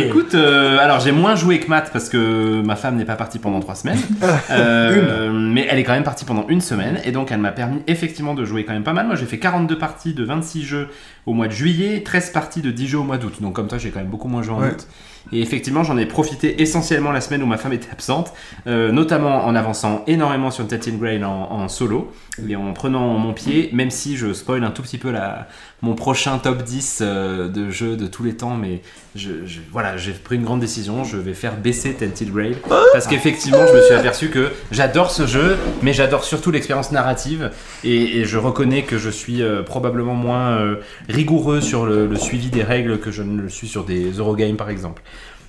[0.07, 3.39] Écoute, euh, alors j'ai moins joué que Matt parce que ma femme n'est pas partie
[3.39, 3.99] pendant trois semaines.
[4.51, 7.81] Euh, mais elle est quand même partie pendant une semaine et donc elle m'a permis
[7.88, 9.05] effectivement de jouer quand même pas mal.
[9.07, 10.88] Moi j'ai fait 42 parties de 26 jeux
[11.25, 13.36] au mois de juillet, 13 parties de 10 jeux au mois d'août.
[13.41, 14.71] Donc comme toi j'ai quand même beaucoup moins joué en Ouais.
[14.71, 14.88] août.
[15.32, 18.34] Et effectivement j'en ai profité essentiellement la semaine où ma femme était absente,
[18.67, 22.11] euh, notamment en avançant énormément sur Tatine Grail en, en solo
[22.47, 25.47] et en prenant mon pied, même si je spoil un tout petit peu la,
[25.84, 28.81] mon prochain top 10 euh, de jeux de tous les temps, mais
[29.15, 29.31] je,
[29.69, 32.55] voilà, j'ai pris une grande décision, je vais faire baisser Tented Grail
[32.93, 37.51] parce qu'effectivement, je me suis aperçu que j'adore ce jeu, mais j'adore surtout l'expérience narrative
[37.84, 40.77] et, je reconnais que je suis euh, probablement moins euh,
[41.10, 44.69] rigoureux sur le, suivi des règles que je ne le suis sur des Eurogames par
[44.69, 45.03] exemple.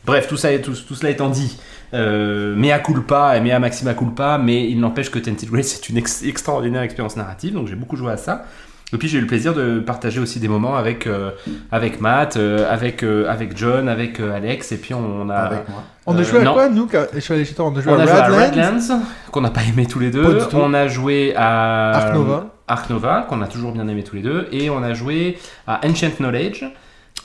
[0.05, 1.57] Bref, tout, ça, tout, tout cela étant dit,
[1.95, 5.97] euh, mea culpa et mea maxima culpa, mais il n'empêche que Tented Grail c'est une
[5.99, 8.45] ex- extraordinaire expérience narrative, donc j'ai beaucoup joué à ça.
[8.93, 11.31] Et puis j'ai eu le plaisir de partager aussi des moments avec, euh,
[11.73, 15.83] avec Matt, euh, avec, euh, avec John, avec Alex, et puis on a, Avec moi.
[16.07, 16.53] On a joué à non.
[16.53, 18.39] quoi, nous, quand je suis allé chez toi On a joué on à a joué
[18.43, 19.01] à Radlands.
[19.33, 20.39] Qu'on n'a pas aimé tous les deux.
[20.53, 22.47] On a joué à Ark Nova.
[22.69, 24.49] Ark Nova, qu'on a toujours bien aimé tous les deux.
[24.53, 26.65] Et on a joué à Ancient Knowledge,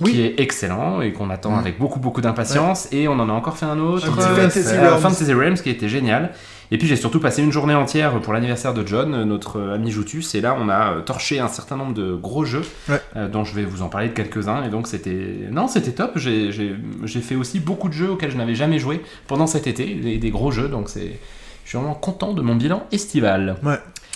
[0.01, 0.11] Oui.
[0.13, 1.59] qui est excellent et qu'on attend Mm.
[1.59, 2.87] avec beaucoup beaucoup d'impatience.
[2.91, 4.07] Et on en a encore fait un autre.
[4.07, 4.99] Fantasy Realms.
[5.01, 6.31] Fantasy Realms, qui était génial.
[6.71, 10.35] Et puis j'ai surtout passé une journée entière pour l'anniversaire de John, notre ami Joutus.
[10.35, 13.01] Et là, on a euh, torché un certain nombre de gros jeux, Ouais.
[13.15, 14.63] euh, dont je vais vous en parler de quelques-uns.
[14.63, 16.11] Et donc c'était, non, c'était top.
[16.17, 16.51] J'ai-
[17.21, 20.29] fait aussi beaucoup de jeux auxquels je n'avais jamais joué pendant cet été, des, des
[20.29, 20.67] gros jeux.
[20.67, 21.19] Donc c'est,
[21.65, 23.55] je suis vraiment content de mon bilan estival.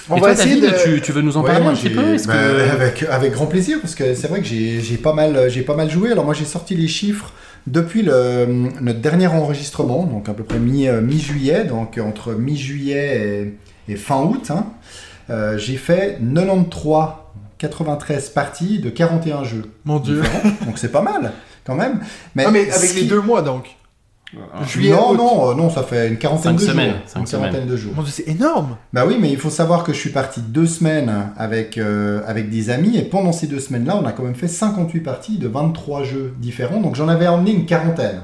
[0.10, 0.96] On et va toi, essayer David, de.
[0.98, 2.02] tu, tu veux nous en Ouais, parler un petit peu?
[2.28, 5.76] Bah, que- avec, avec grand plaisir, parce que c'est vrai que j'ai pas, mal- pas
[5.76, 6.12] mal joué.
[6.12, 7.32] Alors moi j'ai sorti les chiffres
[7.68, 8.46] depuis le,
[8.82, 13.54] notre dernier enregistrement, donc à peu près mi- euh, mi-juillet, donc entre mi-juillet
[13.88, 14.50] et, et fin août.
[14.52, 14.68] hein.
[15.30, 17.16] Euh, j'ai fait 93,
[17.58, 19.64] 93 parties de 41 jeux.
[19.86, 20.22] Mon dieu.
[20.22, 20.50] différents.
[20.66, 21.32] donc c'est pas mal
[21.66, 22.00] quand même.
[22.36, 23.76] Mais, Ah, mais avec les deux mois, donc.
[24.68, 25.18] Juillet, non, août.
[25.18, 27.00] non, euh, non, ça fait une quarantaine Cinq de semaines, jours.
[27.06, 27.94] cinq Une quarantaine de jours.
[27.96, 28.78] Mon dieu, c'est énorme.
[28.94, 32.50] Bah oui, mais il faut savoir que je suis parti deux semaines avec, euh, avec
[32.50, 35.48] des amis et pendant ces deux semaines-là, on a quand même fait 58 parties de
[35.48, 38.22] 23 jeux différents, donc j'en avais emmené une quarantaine.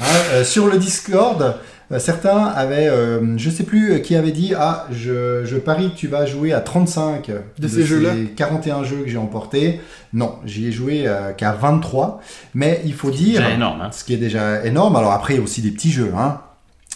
[0.00, 1.52] Hein, euh, sur le Discord, euh,
[1.96, 5.96] certains avaient, euh, je sais plus euh, qui avait dit, ah, je, je parie que
[5.96, 9.80] tu vas jouer à 35 De ces jeux-là 41 jeux que j'ai emportés.
[10.12, 12.20] Non, j'y ai joué euh, qu'à 23,
[12.54, 13.80] mais il faut dire Déjà énorme.
[13.80, 13.90] hein.
[13.90, 14.96] ce qui est déjà énorme.
[14.96, 16.12] Alors après, il y a aussi des petits jeux.
[16.16, 16.40] Hein.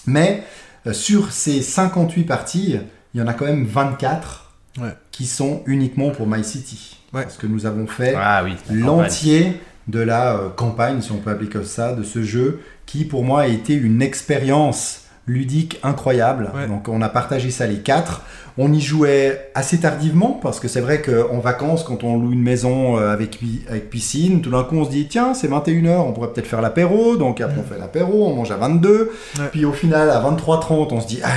[0.06, 0.42] Mais
[0.86, 2.76] euh, sur ces 58 parties,
[3.14, 4.40] il y en a quand même 24
[4.80, 4.88] Ouais.
[5.10, 6.98] qui sont uniquement pour My City.
[7.12, 7.24] Ouais.
[7.24, 8.54] Parce que nous avons fait Ah oui.
[8.70, 13.04] l'entier de la euh, campagne, si on peut appeler comme ça, de ce jeu, qui
[13.04, 16.50] pour moi a été une expérience ludique incroyable.
[16.54, 16.66] Ouais.
[16.66, 18.22] Donc on a partagé ça les quatre.
[18.58, 22.42] On y jouait assez tardivement parce que c'est vrai qu'en vacances, quand on loue une
[22.42, 25.96] maison euh, avec, pi- avec piscine, tout d'un coup on se dit tiens c'est 21h,
[26.00, 27.16] on pourrait peut-être faire l'apéro.
[27.16, 29.10] Donc après on fait l'apéro, on mange à 22.
[29.38, 29.44] Ouais.
[29.52, 31.28] Puis au final à 23h30 on se dit ah,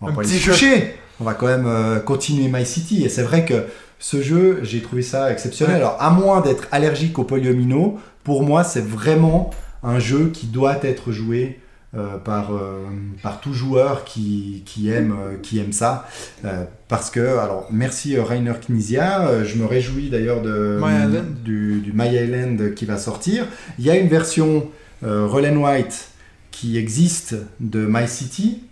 [0.00, 0.94] on va Un pas aller coucher.
[1.20, 3.04] On va quand même euh, continuer My City.
[3.04, 3.64] Et c'est vrai que
[3.98, 5.76] ce jeu, j'ai trouvé ça exceptionnel.
[5.76, 9.50] Alors, à moins d'être allergique au polyomino, pour moi, c'est vraiment
[9.82, 11.60] un jeu qui doit être joué
[11.96, 12.84] euh, par, euh,
[13.22, 16.06] par tout joueur qui, qui, aime, euh, qui aime ça.
[16.86, 19.42] Parce que, alors, merci Rainer Knizia.
[19.44, 21.42] Je me réjouis d'ailleurs de, My Island.
[21.42, 23.46] du, du My Island qui va sortir.
[23.78, 24.68] Il y a une version
[25.02, 26.10] Roll White
[26.50, 28.64] qui existe de My City.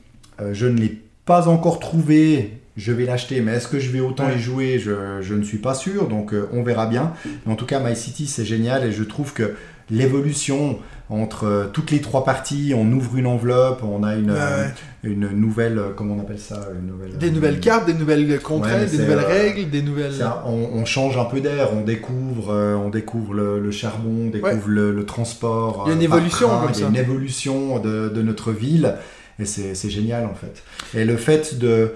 [0.52, 2.60] Je ne l'ai pas encore trouvé.
[2.76, 4.78] Je vais l'acheter, mais est-ce que je vais autant y jouer?
[4.78, 4.92] Je,
[5.22, 7.12] je ne suis pas sûr, donc euh, on verra bien.
[7.46, 9.54] Mais en tout cas, My City, c'est génial et je trouve que
[9.90, 10.78] l'évolution
[11.08, 14.64] entre euh, toutes les trois parties, on ouvre une enveloppe, on a une, Ouais, euh,
[14.66, 14.72] ouais.
[15.04, 16.68] une nouvelle, comment on appelle ça?
[16.78, 20.12] Une nouvelle, Des nouvelles cartes, des nouvelles contraintes, des nouvelles euh, règles, des nouvelles.
[20.14, 22.52] ça, on, on change un peu d'air, on découvre,
[22.84, 25.84] on découvre le, le charbon, on découvre le, le transport.
[25.86, 26.90] Il y a une évolution train, comme Il y a ça.
[26.90, 28.94] une évolution de, de notre ville
[29.38, 30.62] et c'est génial en fait.
[30.98, 31.92] Et le fait de,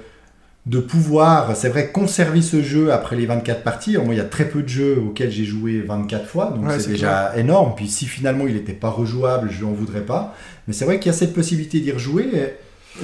[0.66, 3.92] de pouvoir, c'est vrai, conserver ce jeu après les 24 parties.
[3.92, 6.66] Alors, moi, il y a très peu de jeux auxquels j'ai joué 24 fois, donc
[6.66, 7.74] Ouais, c'est déjà énorme.
[7.74, 10.34] Puis si finalement il n'était pas rejouable, je n'en voudrais pas.
[10.68, 12.28] Mais c'est vrai qu'il y a cette possibilité d'y rejouer.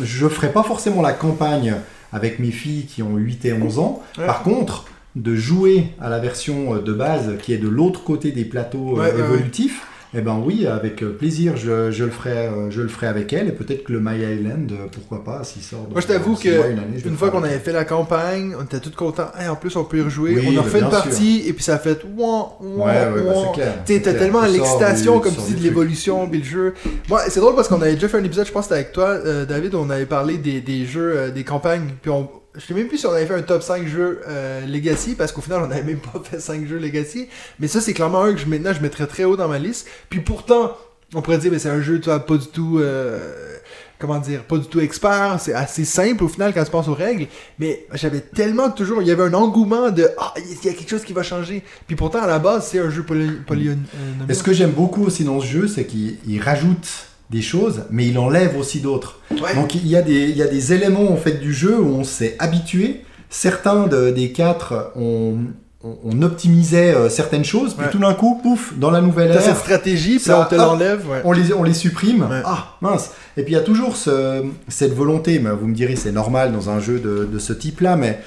[0.03, 1.77] Je ferai pas forcément la campagne
[2.13, 4.03] avec mes filles qui ont 8 et 11 ans.
[4.19, 4.27] Ouais.
[4.27, 4.85] Par contre,
[5.17, 9.01] de jouer à la version de base qui est de l'autre côté des plateaux euh,
[9.01, 9.87] ouais, évolutifs,
[10.19, 13.33] eh ben oui, avec euh, plaisir, je, je le ferai, euh, je le ferai avec
[13.35, 13.49] elle.
[13.49, 15.87] Et peut-être que le My Island, euh, pourquoi pas, s'il sort.
[15.91, 18.55] Moi, je t'avoue que mois, une, année, je Une fois qu'on avait fait la campagne,
[18.59, 19.31] on était tous contents.
[19.39, 20.37] Hey, en plus, on peut y rejouer.
[20.37, 24.15] Oui, on a refait une partie et puis ça a fait ouah, Ouais, ouais, bah,
[24.15, 26.75] tellement sors l'excitation, comme tu dis, de l'évolution, puis le jeu.
[27.09, 28.93] Moi, c'est drôle parce qu'on avait déjà fait un épisode, je pense que c'était avec
[28.93, 32.29] toi, euh, David, on avait parlé des, des jeux, euh, des campagnes, puis on...
[32.57, 35.33] Je sais même plus si on avait fait un top 5 jeux euh, Legacy, parce
[35.33, 37.29] qu'au final, on n'avait même pas fait 5 jeux Legacy.
[37.61, 39.87] Mais ça, c'est clairement un que je, maintenant, je mettrais très haut dans ma liste.
[40.09, 40.77] Puis pourtant,
[41.15, 42.79] on pourrait dire, mais c'est un jeu, tu vois, pas du tout.
[42.81, 43.53] euh,
[43.99, 46.93] comment dire, pas du tout expert, c'est assez simple au final quand tu penses aux
[46.95, 47.29] règles,
[47.59, 50.91] mais j'avais tellement toujours, il y avait un engouement de ah, il y a quelque
[50.91, 51.63] chose qui va changer.
[51.87, 55.03] Puis pourtant à la base, c'est un jeu poly, poly- euh, ce que j'aime beaucoup
[55.07, 56.87] aussi dans ce jeu, c'est qu'il il rajoute
[57.31, 59.21] des choses, mais il enlève aussi d'autres.
[59.33, 59.55] Ouais.
[59.55, 61.89] Donc il y, a des, il y a des éléments en fait du jeu où
[61.89, 63.03] on s'est habitué.
[63.31, 65.35] Certains de- des quatre, on,
[65.83, 67.91] on, on optimisait euh, certaines choses, puis Ouais.
[67.91, 70.55] tout d'un coup, pouf, dans la nouvelle T'as cette ère, stratégie, puis ça, on te
[70.55, 71.05] l'enlève.
[71.11, 71.21] Ouais.
[71.25, 72.27] on les, on les supprime.
[72.45, 73.11] Ah, mince.
[73.37, 76.53] Et puis il y a toujours ce- cette volonté, mais vous me direz c'est normal
[76.53, 78.21] dans un jeu de, de ce type-là, mais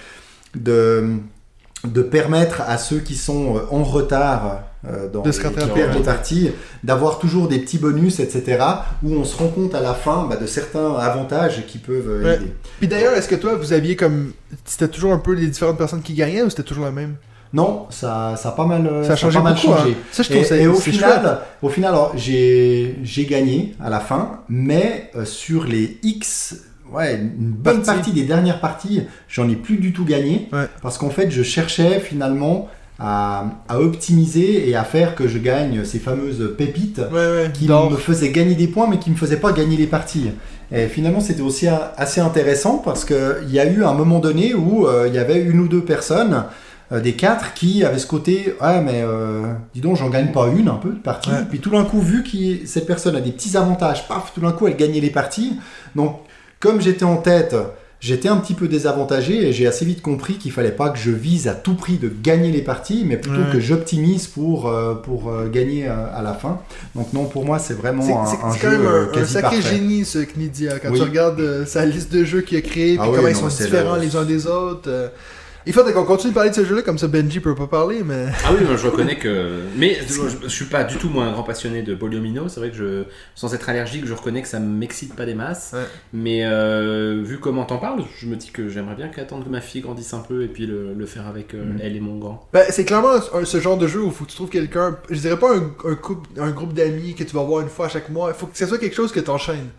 [0.56, 1.06] de,
[1.88, 5.44] de permettre à ceux qui sont euh, en retard euh, dans De se les,
[6.84, 8.64] d'avoir toujours des petits bonus, etc.,
[9.04, 12.24] où on se rend compte à la fin bah, de certains avantages qui peuvent euh,
[12.24, 12.36] Ouais.
[12.36, 12.54] aider.
[12.80, 14.34] Puis d'ailleurs, est-ce que toi, vous aviez comme.
[14.66, 17.16] C'était toujours un peu les différentes personnes qui gagnaient ou c'était toujours la même?
[17.52, 19.68] Non, ça, ça a pas mal, Ça a changé pas mal beaucoup.
[19.76, 19.92] changé.
[19.92, 20.04] hein.
[20.12, 21.32] Ça, je trouve Et, ça et au final, chouette.
[21.64, 26.56] au final j'ai j'ai gagné à la fin, mais euh, sur les X,
[26.94, 27.92] ouais, une bonne Partie.
[27.92, 30.66] partie des dernières parties, j'en ai plus du tout gagné, Ouais.
[30.82, 32.68] parce qu'en fait, je cherchais finalement
[33.00, 37.52] à, à optimiser et à faire que je gagne ces fameuses pépites Ouais, ouais.
[37.54, 40.32] qui me faisaient gagner des points, mais qui me faisaient pas gagner les parties.
[40.72, 41.68] Et finalement, c'était aussi
[41.98, 45.42] assez intéressant parce qu'il y a eu un moment donné où euh, il y avait
[45.42, 46.44] une ou deux personnes,
[46.92, 50.48] euh, des quatre, qui avaient ce côté Ah, mais euh, dis donc, j'en gagne pas
[50.48, 51.30] une un peu de partie.
[51.32, 51.46] Ouais.
[51.50, 54.52] Puis tout d'un coup, vu que cette personne a des petits avantages, paf, tout d'un
[54.52, 55.54] coup, elle gagnait les parties.
[55.96, 56.18] Donc,
[56.60, 57.56] comme j'étais en tête,
[58.02, 61.12] j'étais un petit peu désavantagé et j'ai assez vite compris qu'il fallait pas que je
[61.12, 63.52] vise à tout prix de gagner les parties, mais plutôt Ouais.
[63.54, 66.60] que j'optimise pour, euh, pour euh, gagner euh, à la fin.
[66.96, 69.26] Donc non, pour moi, c'est vraiment C'est un, c'est- un c'est jeu quand même un,
[69.26, 69.76] sacré parfait.
[69.78, 71.00] génie ce Knidia quand Oui.
[71.00, 73.48] tu regardes sa liste de jeux qu'il a créé puis Ah oui, comment ils sont
[73.48, 74.90] différents le- les uns des autres.
[75.70, 78.02] Il faudrait qu'on continue de parler de ce jeu-là comme ça Benji peut pas parler
[78.04, 79.60] mais Ah oui, je reconnais que.
[79.76, 82.50] Mais je, je suis pas du tout moi un grand passionné de Poliomino.
[82.50, 83.04] C'est vrai que je,
[83.36, 85.72] sans être allergique, je reconnais que ça m'excite pas des masses.
[85.76, 85.84] Ouais.
[86.12, 89.62] Mais euh, vu comment t'en parles, je me dis que j'aimerais bien qu'attendre que ma
[89.62, 91.80] fille grandisse un peu et puis le, le faire avec euh, Mhm.
[91.84, 92.50] elle et mon grand.
[92.52, 95.20] Ben, c'est clairement un- ce genre de jeu où faut que tu trouves quelqu'un, je
[95.20, 97.90] dirais pas un, un, couple, un groupe d'amis que tu vas voir une fois à
[97.90, 99.70] chaque mois, il faut que ce soit quelque chose que tu enchaînes.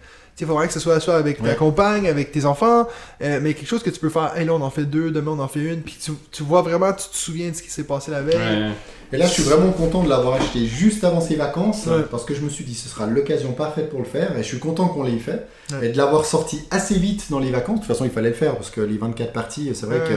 [0.40, 1.54] Il faut vraiment que ce soit soit avec ta Ouais.
[1.56, 2.88] compagne, avec tes enfants,
[3.22, 5.32] euh, mais quelque chose que tu peux faire, hey là on en fait deux, demain
[5.32, 7.70] on en fait une, puis tu, tu vois vraiment, tu te souviens de ce qui
[7.70, 8.36] s'est passé la veille.
[8.36, 8.70] Ouais.
[9.12, 12.04] Et là, je suis vraiment content de l'avoir acheté juste avant ses vacances Ouais.
[12.08, 14.46] parce que je me suis dit ce sera l'occasion parfaite pour le faire et je
[14.48, 15.88] suis content qu'on l'ait fait Ouais.
[15.88, 17.80] et de l'avoir sorti assez vite dans les vacances.
[17.80, 20.08] De toute façon, il fallait le faire parce que les 24 parties, c'est vrai Ouais.
[20.08, 20.14] que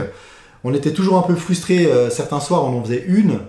[0.62, 1.86] on était toujours un peu frustrés.
[1.86, 3.40] euh, certains soirs, on en faisait une.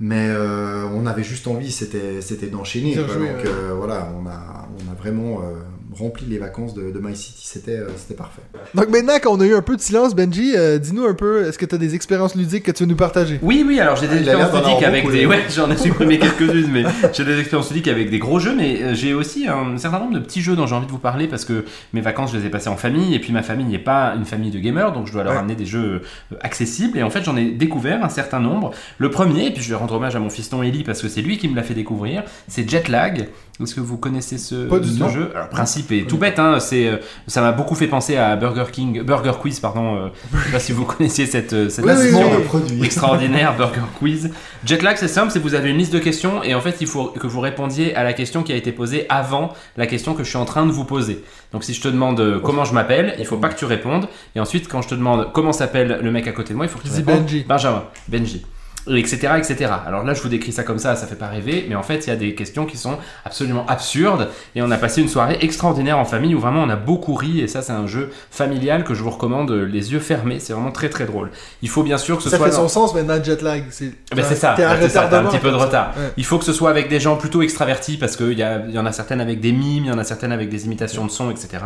[0.00, 2.94] Mais euh, on avait juste envie, c'était c'était d'enchaîner.
[2.96, 3.14] Donc ouais.
[3.46, 5.54] euh, voilà, on a, on a vraiment euh,
[5.94, 8.42] rempli les vacances de, de My City, c'était euh, c'était parfait.
[8.74, 11.56] Donc maintenant qu'on a eu un peu de silence, Benji, euh, dis-nous un peu, est-ce
[11.58, 13.38] que tu as des expériences ludiques que tu veux nous partager?
[13.42, 15.12] Oui, oui, alors j'ai des Ah, il a l'air expériences d'en ludiques avoir avec beaucoup,
[15.14, 15.20] des.
[15.20, 15.26] lui.
[15.26, 18.82] Ouais, j'en ai supprimé quelques-unes, mais j'ai des expériences ludiques avec des gros jeux, mais
[18.82, 21.28] euh, j'ai aussi un certain nombre de petits jeux dont j'ai envie de vous parler
[21.28, 23.78] parce que mes vacances, je les ai passées en famille, et puis ma famille n'est
[23.78, 25.38] pas une famille de gamers, donc je dois leur Ouais.
[25.38, 26.02] amener des jeux
[26.32, 28.72] euh, accessibles, et en fait, j'en ai découvert un certain nombre.
[28.98, 31.22] Le premier, et puis je vais rendre hommage à mon fiston Ellie parce que c'est
[31.22, 33.28] lui qui me l'a fait découvrir, c'est Jetlag.
[33.62, 35.08] Est-ce que vous connaissez ce, Pas du ce tout.
[35.08, 35.30] jeu?
[35.32, 36.96] Alors, le principe tout bête, hein, c'est, euh,
[37.26, 39.96] ça m'a beaucoup fait penser à Burger King, Burger Quiz, pardon.
[39.96, 43.80] euh, je sais pas si vous connaissiez cette, euh, cette Oui, oui, oui, extraordinaire Burger
[43.98, 44.30] Quiz.
[44.64, 46.86] Jetlag, c'est simple, c'est que vous avez une liste de questions et en fait, il
[46.86, 50.24] faut que vous répondiez à la question qui a été posée avant la question que
[50.24, 51.22] je suis en train de vous poser.
[51.52, 54.08] Donc, si je te demande comment je m'appelle, il faut pas que tu répondes.
[54.34, 56.68] Et ensuite, quand je te demande comment s'appelle le mec à côté de moi, il
[56.68, 57.44] faut que tu répondes Benji.
[57.46, 58.44] Benjamin, Benji.
[58.86, 61.64] Et etc etc alors là je vous décris ça comme ça ça fait pas rêver
[61.68, 64.76] mais en fait il y a des questions qui sont absolument absurdes et on a
[64.76, 67.72] passé une soirée extraordinaire en famille où vraiment on a beaucoup ri et ça c'est
[67.72, 71.06] un jeu familial que je vous recommande euh, les yeux fermés c'est vraiment très très
[71.06, 71.30] drôle
[71.62, 73.64] il faut bien sûr que ce Ça soit fait dans- son sens maintenant, jet lag.
[73.70, 74.56] C'est ben, c'est ça, un
[74.88, 75.64] ça, t'as un petit peu de ça.
[75.64, 75.94] retard.
[75.96, 76.10] Ouais.
[76.18, 78.78] Il faut que ce soit avec des gens plutôt extravertis parce qu'il y, a- y
[78.78, 81.10] en a certaines avec des mimes, il y en a certaines avec des imitations de
[81.10, 81.64] sons, etc.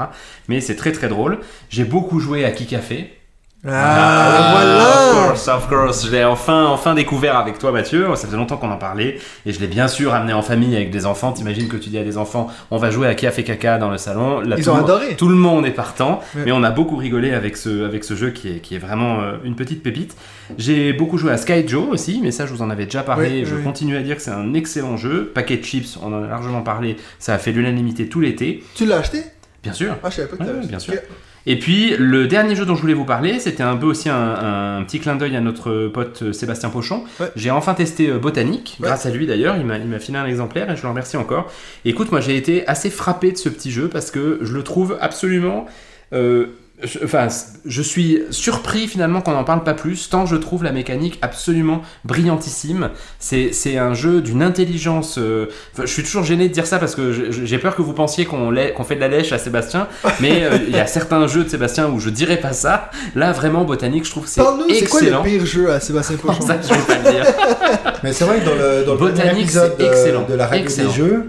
[0.49, 1.39] Mais c'est très très drôle.
[1.69, 3.18] J'ai beaucoup joué à Kikafé.
[3.67, 6.07] Ah, voilà Of course, of course.
[6.07, 8.07] Je l'ai enfin, enfin découvert avec toi, Mathieu.
[8.15, 9.19] Ça faisait longtemps qu'on en parlait.
[9.47, 11.33] Et je l'ai bien sûr amené en famille avec des enfants.
[11.33, 13.79] T'imagines que tu dis à des enfants, on va jouer à qui a fait caca
[13.79, 14.41] dans le salon.
[14.41, 15.17] Là, Ils tout ont le- adoré.
[15.17, 16.21] Tout le monde est partant.
[16.37, 16.43] Ouais.
[16.47, 19.21] Mais on a beaucoup rigolé avec ce, avec ce jeu qui est, qui est vraiment
[19.21, 20.17] euh, une petite pépite.
[20.57, 23.45] J'ai beaucoup joué à Sky Joe aussi, mais ça, je vous en avais déjà parlé.
[23.45, 25.33] Je continue à dire que c'est un excellent jeu.
[25.35, 26.97] Paquet de chips, on en a largement parlé.
[27.19, 28.63] Ça a fait l'unanimité tout l'été.
[28.77, 29.25] Tu l'as acheté?
[29.65, 29.97] Bien sûr.
[30.05, 30.71] Ah, je savais pas que Ouais, t'avais ouais, acheté.
[30.71, 30.95] bien sûr.
[30.95, 31.01] Ok.
[31.51, 34.79] Et puis, le dernier jeu dont je voulais vous parler, c'était un peu aussi un,
[34.79, 37.05] un petit clin d'œil à notre pote euh, Sébastien Pochon.
[37.19, 37.31] Ouais.
[37.37, 38.87] J'ai enfin testé euh, Botanique, Ouais.
[38.89, 41.17] grâce à lui d'ailleurs, il m'a il m'a filé un exemplaire et je le remercie
[41.17, 41.51] encore.
[41.87, 44.63] Et écoute, moi j'ai été assez frappé de ce petit jeu parce que je le
[44.63, 45.65] trouve absolument
[46.13, 46.49] euh,
[46.83, 47.29] je, enfin,
[47.67, 51.83] je suis surpris finalement qu'on n'en parle pas plus, tant je trouve la mécanique absolument
[52.05, 52.91] brillantissime.
[53.19, 55.19] C'est un jeu d'une intelligence.
[55.19, 55.47] euh,
[55.79, 58.85] je suis toujours gêné de dire ça parce que j'ai peur que vous pensiez qu'on
[58.85, 59.89] fait de la lèche à Sébastien,
[60.21, 62.91] mais euh, il y a certains jeux de Sébastien où je dirais pas ça.
[63.15, 65.23] Là, vraiment, Botanique, je trouve c'est Parle-nous, c'est quoi le excellent.
[65.25, 67.25] pire jeu à Sébastien Pochon Ça, je vais pas le dire.
[68.03, 70.25] Mais c'est vrai que dans le, dans le premier épisode de, excellent.
[70.29, 70.89] de la règle Excellent.
[70.91, 71.23] des jeux, euh,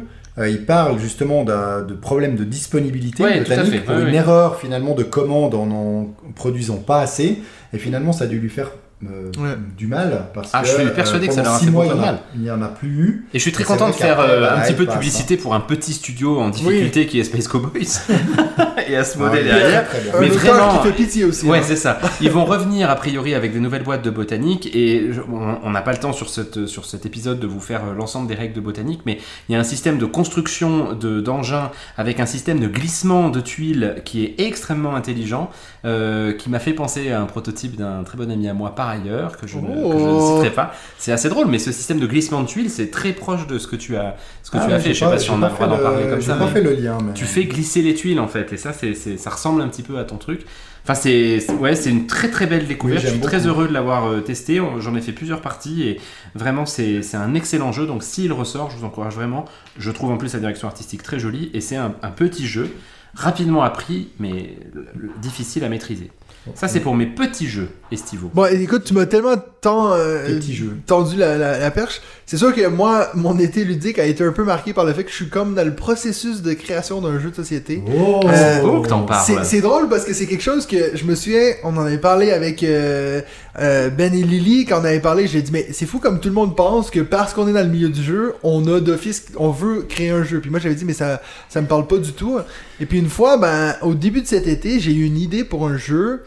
[0.47, 3.43] il parle justement de problèmes de disponibilité Ouais, de
[3.79, 4.15] pour Ouais, une ouais.
[4.15, 7.39] erreur finalement de commande en en produisant pas assez.
[7.73, 8.71] Et finalement, ça a dû lui faire
[9.05, 9.55] euh, Ouais.
[9.77, 11.95] du mal parce Ah, que je suis persuadé que ça leur a fait mois, beaucoup
[11.95, 12.19] il de mal.
[12.37, 13.25] N'y en a plus eu.
[13.33, 15.37] Et je suis très content de faire euh, bah, un petit il peu de publicité
[15.37, 17.87] pour un petit studio en difficulté qui est Space Cowboys
[18.87, 19.85] et à se Ah, modèle derrière.
[20.19, 21.45] Mais vraiment, qui fait pitié aussi.
[21.45, 21.63] Ouais, hein.
[21.65, 21.99] c'est ça.
[22.21, 25.81] Ils vont revenir a priori avec des nouvelles boîtes de botanique et je- on n'a
[25.81, 28.53] pas le temps sur, cette, sur cet épisode de vous faire euh, l'ensemble des règles
[28.53, 32.59] de botanique, mais il y a un système de construction de- d'engins avec un système
[32.59, 35.49] de glissement de tuiles qui est extrêmement intelligent,
[35.85, 38.88] euh, qui m'a fait penser à un prototype d'un très bon ami à moi par
[38.89, 40.35] ailleurs, que je, ne, que je ne Oh.
[40.35, 40.73] citerai pas.
[40.97, 43.67] C'est assez drôle, mais ce système de glissement de tuiles, c'est très proche de ce
[43.67, 44.93] que tu as, ce que Ah, tu as fait.
[44.93, 46.35] Je sais pas si on a le droit d'en le- parler comme ça.
[46.35, 46.97] pas mais- fait le lien.
[47.05, 47.13] Mais...
[47.13, 49.97] tu fais glisser les tuiles en fait, et ça, c'est, ça ressemble un petit peu
[49.99, 50.45] à ton truc.
[50.83, 53.01] Enfin, c'est, ouais, c'est une très très belle découverte.
[53.03, 54.61] Oui, je suis très heureux de l'avoir euh, testé.
[54.79, 55.99] J'en ai fait plusieurs parties et
[56.35, 57.85] vraiment, c'est, un excellent jeu.
[57.85, 59.45] Donc, s'il ressort, je vous encourage vraiment.
[59.77, 62.71] Je trouve en plus la direction artistique très jolie et c'est un, un petit jeu
[63.13, 66.11] rapidement appris, mais le- le- difficile à maîtriser.
[66.55, 68.29] Ça, c'est pour mes petits jeux estivaux.
[68.33, 70.39] Bon, écoute, tu m'as tellement tant, euh,
[70.85, 72.01] tendu la, la- la perche.
[72.25, 75.03] C'est sûr que moi, mon été ludique a été un peu marqué par le fait
[75.03, 77.81] que je suis comme dans le processus de création d'un jeu de société.
[77.87, 79.25] Oh, Euh, beau que t'en parles.
[79.25, 81.97] C'est- C'est drôle parce que c'est quelque chose que je me souviens, on en avait
[81.97, 83.21] parlé avec euh,
[83.59, 86.29] euh, Ben et Lily quand on avait parlé, j'ai dit mais c'est fou comme tout
[86.29, 89.25] le monde pense que parce qu'on est dans le milieu du jeu, on a d'office,
[89.37, 90.39] on veut créer un jeu.
[90.39, 92.37] Puis moi j'avais dit mais ça ça me parle pas du tout.
[92.79, 95.67] Et puis une fois, ben au début de cet été, j'ai eu une idée pour
[95.67, 96.21] un jeu.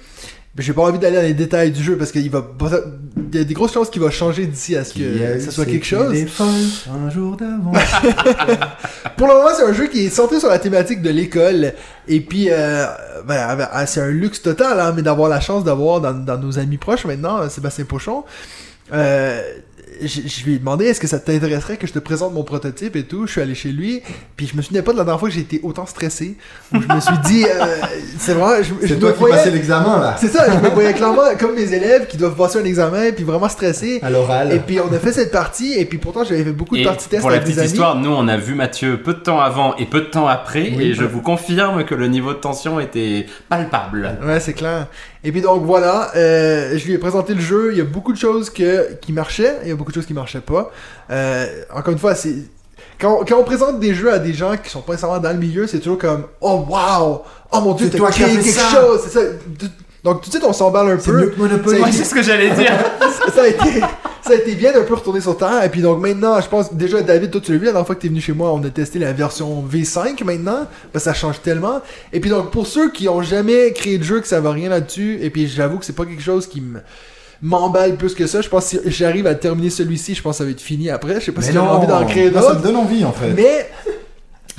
[0.57, 2.47] Mais j'ai pas envie d'aller dans les détails du jeu parce qu'il va
[3.33, 5.65] il y a des grosses chances qu'il va changer d'ici à ce que ça soit
[5.65, 6.15] quelque chose.
[6.91, 7.73] Un jour d'avant.
[9.16, 11.73] Pour le moment, c'est un jeu qui est centré sur la thématique de l'école.
[12.09, 12.87] Et puis, euh,
[13.27, 16.59] ben, ah, c'est un luxe total, hein, mais d'avoir la chance d'avoir dans, dans nos
[16.59, 18.24] amis proches maintenant, euh, Sébastien Pochon.
[18.93, 19.41] Euh,
[20.07, 22.97] je je lui ai demandé est-ce que ça t'intéresserait que je te présente mon prototype
[22.97, 23.27] et tout?
[23.27, 24.03] Je suis allé chez lui,
[24.37, 26.37] puis je me souvenais pas de la dernière fois que j'ai été autant stressé.
[26.74, 27.66] Où je me suis dit, euh,
[28.19, 30.16] c'est vrai, je, je C'est me toi qui voyais- passais l'examen là.
[30.19, 33.24] C'est ça, je me voyais clairement comme mes élèves qui doivent passer un examen, puis
[33.24, 34.01] vraiment stressés.
[34.03, 34.53] À l'oral.
[34.53, 36.85] Et puis on a fait cette partie, et puis pourtant j'avais fait beaucoup de Et
[36.85, 37.70] parties tests pour la avec des petite amis.
[37.73, 40.73] histoire, nous on a vu Mathieu peu de temps avant et peu de temps après,
[40.77, 40.85] Oui.
[40.85, 44.19] et je vous confirme que le niveau de tension était palpable.
[44.24, 44.87] Ouais, c'est clair.
[45.24, 47.73] Et puis donc voilà, euh, je lui ai présenté le jeu.
[47.73, 50.07] Il y a beaucoup de choses que, qui marchaient, il y a beaucoup de choses
[50.07, 50.73] qui marchaient pas.
[51.11, 52.35] Euh, encore une fois, c'est
[53.01, 55.39] quand, quand on présente des jeux à des gens qui sont pas nécessairement dans le
[55.39, 57.23] milieu, c'est toujours comme oh wow,
[57.53, 59.01] oh mon dieu, t'as créé quelque chose.
[59.05, 59.20] C'est ça.
[60.05, 61.12] Donc tout de suite on s'emballe un peu.
[61.12, 61.81] mieux Monopoly.
[61.81, 62.73] Ouais, c'est ce que j'allais dire.
[63.35, 63.81] ça a été
[64.23, 66.73] ça a été bien d'un peu retourner sur terre et puis donc maintenant je pense
[66.74, 68.62] déjà David toi tu l'as vu la dernière fois que t'es venu chez moi on
[68.65, 71.81] a testé la version V5 maintenant que ça change tellement
[72.12, 74.69] et puis donc pour ceux qui ont jamais créé de jeu que ça va rien
[74.69, 76.81] là-dessus et puis j'avoue que c'est pas quelque chose qui me
[77.41, 80.39] m'emballe plus que ça je pense que si j'arrive à terminer celui-ci je pense que
[80.39, 82.43] ça va être fini après je sais pas Mais si j'ai envie d'en créer moi,
[82.43, 83.31] ça d'autres me donne envie en fait.
[83.37, 83.69] mais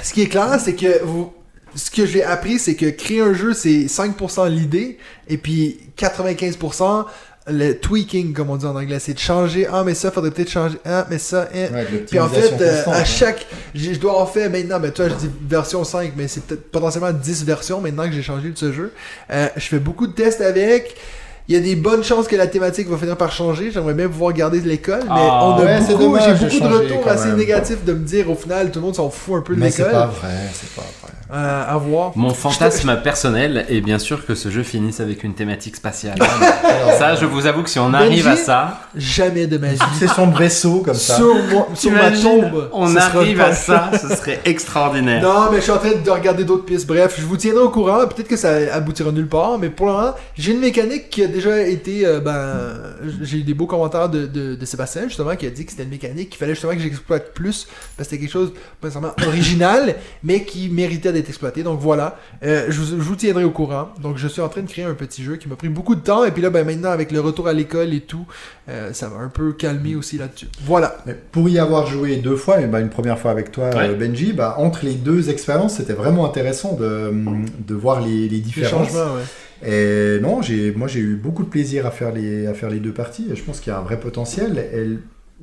[0.02, 1.32] ce qui est clair, c'est que vous,
[1.76, 4.98] ce que j'ai appris, c'est que créer un jeu, c'est 5% l'idée,
[5.28, 7.06] et puis 95%
[7.48, 9.68] le tweaking, comme on dit en anglais, c'est de changer.
[9.72, 10.78] Ah, mais ça, faudrait peut-être changer.
[10.86, 11.50] Ah, mais ça.
[11.54, 13.04] Ouais, de Puis en fait, euh, à hein.
[13.04, 13.46] chaque.
[13.76, 17.12] Je dois en faire maintenant, mais toi, je dis version 5, mais c'est peut-être potentiellement
[17.12, 18.94] 10 versions maintenant que j'ai changé de ce jeu.
[19.32, 20.96] Euh, je fais beaucoup de tests avec.
[21.50, 23.70] Il y a des bonnes chances que la thématique va finir par changer.
[23.70, 26.50] J'aimerais bien pouvoir garder de l'école, mais Ah, on a ouais, beaucoup, dommage j'ai de
[26.62, 29.36] beaucoup de retours assez négatifs de me dire au final, tout le monde s'en fout
[29.36, 29.94] un peu de Mais c'est l'école.
[29.94, 31.12] pas vrai, c'est pas vrai.
[31.34, 32.12] Euh, à voir.
[32.16, 36.16] Mon fantasme personnel est bien sûr que ce jeu finisse avec une thématique spatiale.
[36.22, 39.80] Alors, ça, je vous avoue que si on arrive à ça, Jamais de ma vie.
[39.98, 41.16] C'est son vaisseau comme ça.
[41.16, 42.70] sur moi- sur ma tombe.
[42.72, 45.24] on arrive pas- à ça, ce serait extraordinaire.
[45.24, 46.86] Non, mais je suis en train de regarder d'autres pistes.
[46.86, 48.06] Bref, je vous tiendrai au courant.
[48.06, 51.28] Peut-être que ça aboutira nulle part, mais pour le moment, j'ai une mécanique qui a
[51.28, 52.06] déjà été.
[52.06, 52.74] euh, ben,
[53.24, 55.84] j'ai eu des beaux commentaires de, de, de Sébastien, justement, qui a dit que c'était
[55.84, 57.66] une mécanique qu'il fallait justement que j'exploite plus,
[57.98, 61.64] parce que c'était quelque chose pas nécessairement original, mais qui méritait d'être exploité.
[61.64, 63.90] Donc voilà, Euh, je, vous, je vous tiendrai au courant.
[64.02, 66.02] Donc je suis en train de créer un petit jeu qui m'a pris beaucoup de
[66.02, 68.26] temps, et puis là, ben, maintenant, avec le retour à l'école et tout,
[68.70, 70.48] euh, ça m'a un peu calmé aussi là-dessus.
[70.66, 70.98] Voilà.
[71.06, 73.90] Mais pour y avoir joué deux fois, et bah, une première fois avec toi, Ouais.
[73.90, 77.12] euh, Benji, bah, entre les deux expériences, c'était vraiment intéressant de,
[77.68, 78.88] de voir les, les Les différences.
[78.90, 79.22] changements, ouais.
[79.66, 82.80] Et non, j'ai, moi j'ai eu beaucoup de plaisir à faire les, à faire les
[82.80, 83.28] deux parties.
[83.32, 84.58] Et je pense qu'il y a un vrai potentiel.
[84.74, 85.00] Et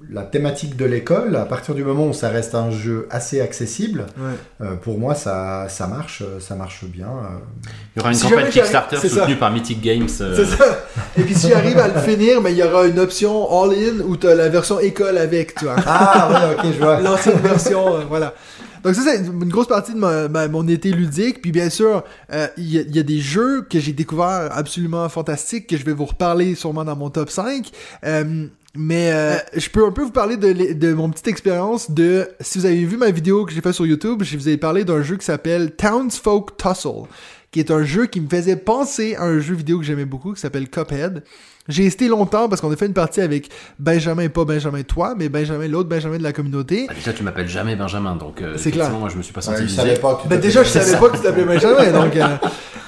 [0.09, 4.07] la thématique de l'école, à partir du moment où ça reste un jeu assez accessible,
[4.19, 4.33] Ouais.
[4.67, 7.07] euh, pour moi ça, ça marche, ça marche bien.
[7.07, 7.39] euh.
[7.95, 9.09] Il y aura une Si campagne Kickstarter ça.
[9.09, 10.09] soutenue par Mythic Games.
[10.21, 10.65] euh, C'est ça.
[11.17, 14.17] Et puis si j'arrive à le finir, mais il y aura une option all-in où
[14.17, 15.77] t'as la version école avec, tu vois.
[15.87, 17.01] Ah ouais, ok, je vois.
[17.01, 18.35] L'ancienne version, euh, voilà.
[18.83, 21.43] Donc ça, c'est une grosse partie de ma- ma- mon été ludique.
[21.43, 22.03] Puis bien sûr,
[22.33, 25.77] euh, il y, a- il y a des jeux que j'ai découverts absolument fantastiques que
[25.77, 27.71] je vais vous reparler sûrement dans mon top 5.
[28.07, 31.91] Euh, mais euh, je peux un peu vous parler de, l'e- de mon petite expérience
[31.91, 32.29] de...
[32.41, 34.85] Si vous avez vu ma vidéo que j'ai faite sur YouTube, je vous ai parlé
[34.85, 37.07] d'un jeu qui s'appelle Townsfolk Tussle,
[37.51, 40.33] qui est un jeu qui me faisait penser à un jeu vidéo que j'aimais beaucoup
[40.35, 41.25] qui s'appelle Cuphead.
[41.69, 45.29] J'ai hésité longtemps parce qu'on a fait une partie avec Benjamin, pas Benjamin toi, mais
[45.29, 46.87] Benjamin, l'autre Benjamin de la communauté.
[46.89, 48.91] bah, déjà, tu m'appelles jamais Benjamin, donc euh, C'est clair.
[48.91, 49.77] moi je me suis pas Ouais, senti je visé.
[49.77, 50.81] savais pas que tu Ben déjà, je ça.
[50.81, 52.17] savais pas que tu t'appelais Benjamin, donc...
[52.17, 52.37] euh,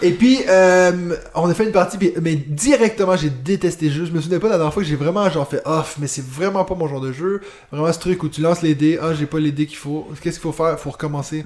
[0.00, 4.04] Et puis, euh, on a fait une partie, puis- mais directement, j'ai détesté le jeu.
[4.06, 6.24] Je me souvenais pas la dernière fois que j'ai vraiment genre fait off, mais c'est
[6.26, 7.40] vraiment pas mon genre de jeu.
[7.70, 10.08] Vraiment ce truc où tu lances les dés, ah, j'ai pas les dés qu'il faut.
[10.20, 10.76] Qu'est-ce qu'il faut faire?
[10.80, 11.44] Faut recommencer.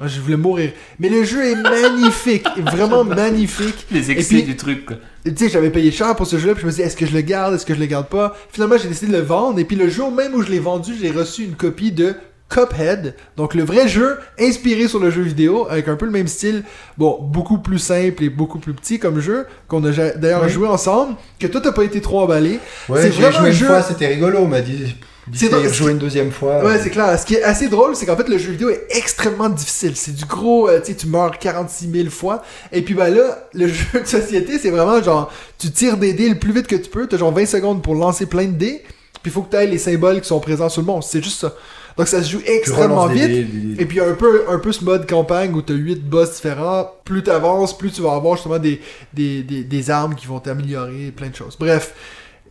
[0.00, 0.72] Ah, je voulais mourir.
[1.00, 3.86] Mais le jeu est magnifique, vraiment magnifique.
[3.90, 4.96] Les excès puis- du truc, quoi.
[5.26, 7.06] Tu sais, j'avais payé cher pour ce jeu-là, puis je me suis dit, est-ce que
[7.06, 8.36] je le garde, est-ce que je le garde pas?
[8.50, 10.94] Finalement, j'ai décidé de le vendre, et puis le jour même où je l'ai vendu,
[11.00, 12.14] j'ai reçu une copie de
[12.48, 16.28] Cuphead, donc le vrai jeu inspiré sur le jeu vidéo, avec un peu le même
[16.28, 16.62] style,
[16.96, 20.48] bon, beaucoup plus simple et beaucoup plus petit comme jeu, qu'on a d'ailleurs Oui.
[20.50, 22.60] joué ensemble, que toi t'as pas été trop emballé.
[22.88, 24.94] Ouais, C'est j'ai vraiment joué un une jeu- fois, c'était rigolo, on m'a dit.
[25.32, 26.64] C'est drôle, jouer une deuxième fois.
[26.64, 27.18] Ouais, c'est clair.
[27.18, 29.96] Ce qui est assez drôle, c'est qu'en fait, le jeu vidéo est extrêmement difficile.
[29.96, 32.42] C'est du gros, euh, tu sais, tu meurs 46 000 fois.
[32.72, 36.28] Et puis, bah là, le jeu de société, c'est vraiment genre, tu tires des dés
[36.28, 37.06] le plus vite que tu peux.
[37.08, 38.82] T'as genre 20 secondes pour lancer plein de dés.
[39.22, 41.02] Puis, il faut que tu ailles les symboles qui sont présents sur le monde.
[41.02, 41.52] C'est juste ça.
[41.96, 43.22] Donc, ça se joue extrêmement vite.
[43.26, 45.76] dés, des- des- Et puis un peu, un peu ce mode campagne où tu as
[45.76, 48.80] 8 boss différents, plus tu avances, plus tu vas avoir justement des,
[49.14, 51.56] des, des, des armes qui vont t'améliorer, plein de choses.
[51.58, 51.94] Bref,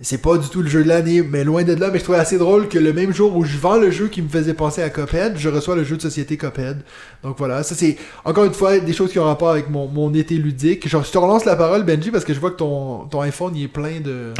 [0.01, 2.17] c'est pas du tout le jeu de l'année, mais loin de là, mais je trouvais
[2.19, 4.81] assez drôle que le même jour où je vends le jeu qui me faisait penser
[4.83, 6.77] à Cuphead, je reçois le jeu de société Cuphead.
[7.23, 10.13] Donc voilà, ça c'est encore une fois des choses qui ont rapport avec mon, mon
[10.13, 10.87] été ludique.
[10.87, 13.53] Genre, je te relance la parole, Benji, parce que je vois que ton, ton iPhone
[13.55, 14.33] il est plein de.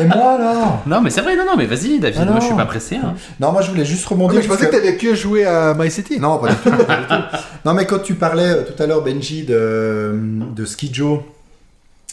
[0.00, 0.82] Et moi là?
[0.86, 2.40] Non, mais c'est vrai, non, non, mais vas-y, David, Ah moi non.
[2.40, 2.96] je suis pas pressé.
[2.96, 3.14] Hein.
[3.40, 4.36] Non, moi je voulais juste Ah, rebondir.
[4.36, 6.20] mais je pensais que t'avais que joué à My City.
[6.20, 6.70] Non, pas du tout.
[6.84, 7.36] pas du tout.
[7.64, 10.14] Non, mais quand tu parlais euh, tout à l'heure, Benji, de,
[10.54, 11.20] de Ski Joe,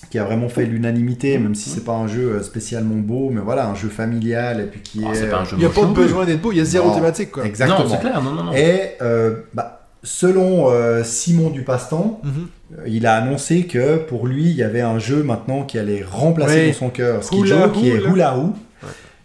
[0.09, 3.41] qui a vraiment fait l'unanimité, même si c'est pas un jeu euh, spécialement beau, mais
[3.41, 5.29] voilà, un jeu familial, et puis qui Oh, est.
[5.29, 5.93] pas un jeu Il y a pas plus.
[5.93, 6.95] besoin d'être beau, il y a zéro Non.
[6.95, 7.45] thématique quoi.
[7.45, 7.79] Exactement.
[7.83, 8.53] Non, c'est clair, non, non, non.
[8.53, 12.31] Et euh, bah, selon euh, Simon du Passe-Temps, Mhm.
[12.79, 16.03] euh, il a annoncé que pour lui, il y avait un jeu maintenant qui allait
[16.09, 16.67] remplacer Oui.
[16.71, 17.95] dans son cœur Ski Joe, qui est.
[18.01, 18.53] Hula Hoo,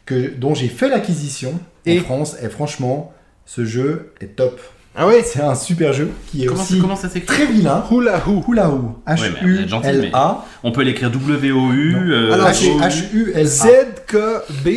[0.07, 1.53] que, dont j'ai fait l'acquisition
[1.87, 3.13] Et en France, et franchement,
[3.47, 4.61] ce jeu est top.
[5.01, 7.85] Ah ouais C'est un super jeu qui est comment, aussi comment ça très vilain.
[7.89, 8.43] Hula Hoo.
[8.49, 8.97] Hula Hoo.
[9.07, 10.45] H-U-L-A.
[10.65, 11.95] On peut l'écrire W-O-U.
[11.95, 14.69] Euh, Alors, H-U-L-Z-K-B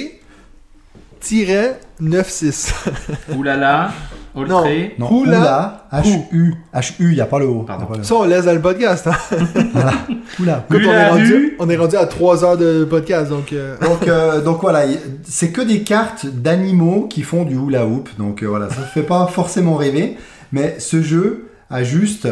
[2.01, 2.73] 9-6.
[3.37, 3.91] Oulala.
[4.35, 4.63] Non,
[4.97, 5.11] non.
[5.11, 5.87] Oula.
[5.91, 6.55] H-U.
[6.73, 7.65] H-U, il n'y a pas le haut.
[8.01, 9.07] Ça, on laisse le podcast.
[9.07, 9.37] Hein.
[9.73, 9.93] voilà.
[10.39, 10.65] Oula.
[10.69, 13.29] on, est rendu, on est rendu à 3 heures de podcast.
[13.29, 13.75] Donc, euh.
[14.07, 14.85] Euh, donc, voilà,
[15.23, 18.09] c'est que des cartes d'animaux qui font du hula hoop.
[18.17, 20.17] Donc euh, voilà, ça ne fait pas forcément rêver.
[20.53, 22.27] Mais ce jeu a juste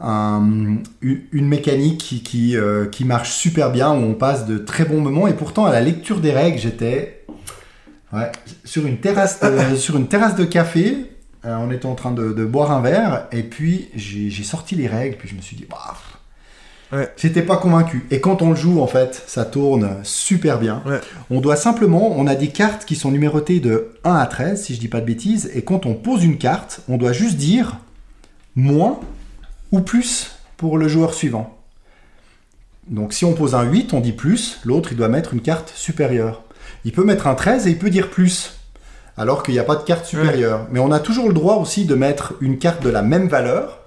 [0.00, 0.82] une
[1.32, 2.56] mécanique qui,
[2.90, 5.28] qui, marche super bien, où on passe de très bons moments.
[5.28, 7.23] Et pourtant, à la lecture des règles, j'étais
[8.14, 8.32] ouais,
[8.64, 11.10] sur, une terrasse, euh, sur une terrasse de café.
[11.44, 13.26] euh, on était en train de, de boire un verre.
[13.32, 15.16] Et puis, j'ai j'ai sorti les règles.
[15.16, 15.94] Puis je me suis dit, bah,
[16.92, 17.10] Ouais.
[17.16, 18.06] J'étais pas convaincu.
[18.10, 20.80] Et quand on le joue, en fait, ça tourne super bien.
[20.86, 21.00] Ouais.
[21.30, 24.74] On doit simplement, on a des cartes qui sont numérotées de 1 à 13, si
[24.74, 27.78] je dis pas de bêtises, et quand on pose une carte, on doit juste dire
[28.54, 29.00] moins
[29.72, 31.58] ou plus pour le joueur suivant.
[32.86, 35.72] Donc si on pose un 8, on dit plus, l'autre il doit mettre une carte
[35.74, 36.43] supérieure.
[36.84, 38.54] Il peut mettre un 13 et il peut dire plus,
[39.16, 40.66] alors qu'il n'y a pas de carte supérieure.
[40.70, 43.78] Mais on a toujours le droit aussi de mettre une carte de la même valeur.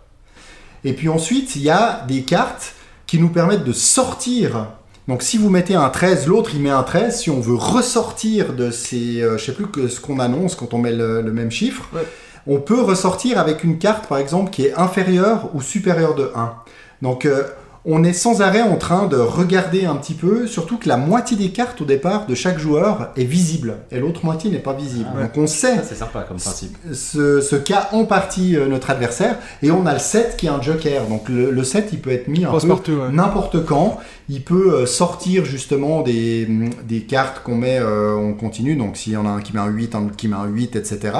[0.84, 2.74] Et puis ensuite, il y a des cartes
[3.06, 4.68] qui nous permettent de sortir.
[5.08, 7.20] Donc si vous mettez un 13, l'autre il met un 13.
[7.22, 9.22] Si on veut ressortir de ces...
[9.22, 11.88] euh, je sais plus que ce qu'on annonce quand on met le, le même chiffre,
[11.94, 12.06] Ouais.
[12.46, 16.54] on peut ressortir avec une carte par exemple qui est inférieure ou supérieure de 1.
[17.02, 17.44] Donc euh,
[17.90, 21.38] on est sans arrêt en train de regarder un petit peu, surtout que la moitié
[21.38, 25.08] des cartes au départ de chaque joueur est visible et l'autre moitié n'est pas visible.
[25.14, 25.24] Ah ouais.
[25.24, 26.76] Donc on sait Ça, c'est sympa comme principe.
[26.92, 30.50] ce, ce qu'a en partie euh, notre adversaire et on a le 7 qui est
[30.50, 31.06] un joker.
[31.08, 33.12] Donc le, le 7 il peut être mis un passe peu partout, ouais.
[33.12, 34.00] n'importe quand.
[34.28, 36.46] Il peut euh, sortir justement des,
[36.84, 38.76] des cartes qu'on met euh, en continu.
[38.76, 40.46] Donc s'il y en a un qui met un 8, un autre qui met un
[40.46, 41.18] 8, etc.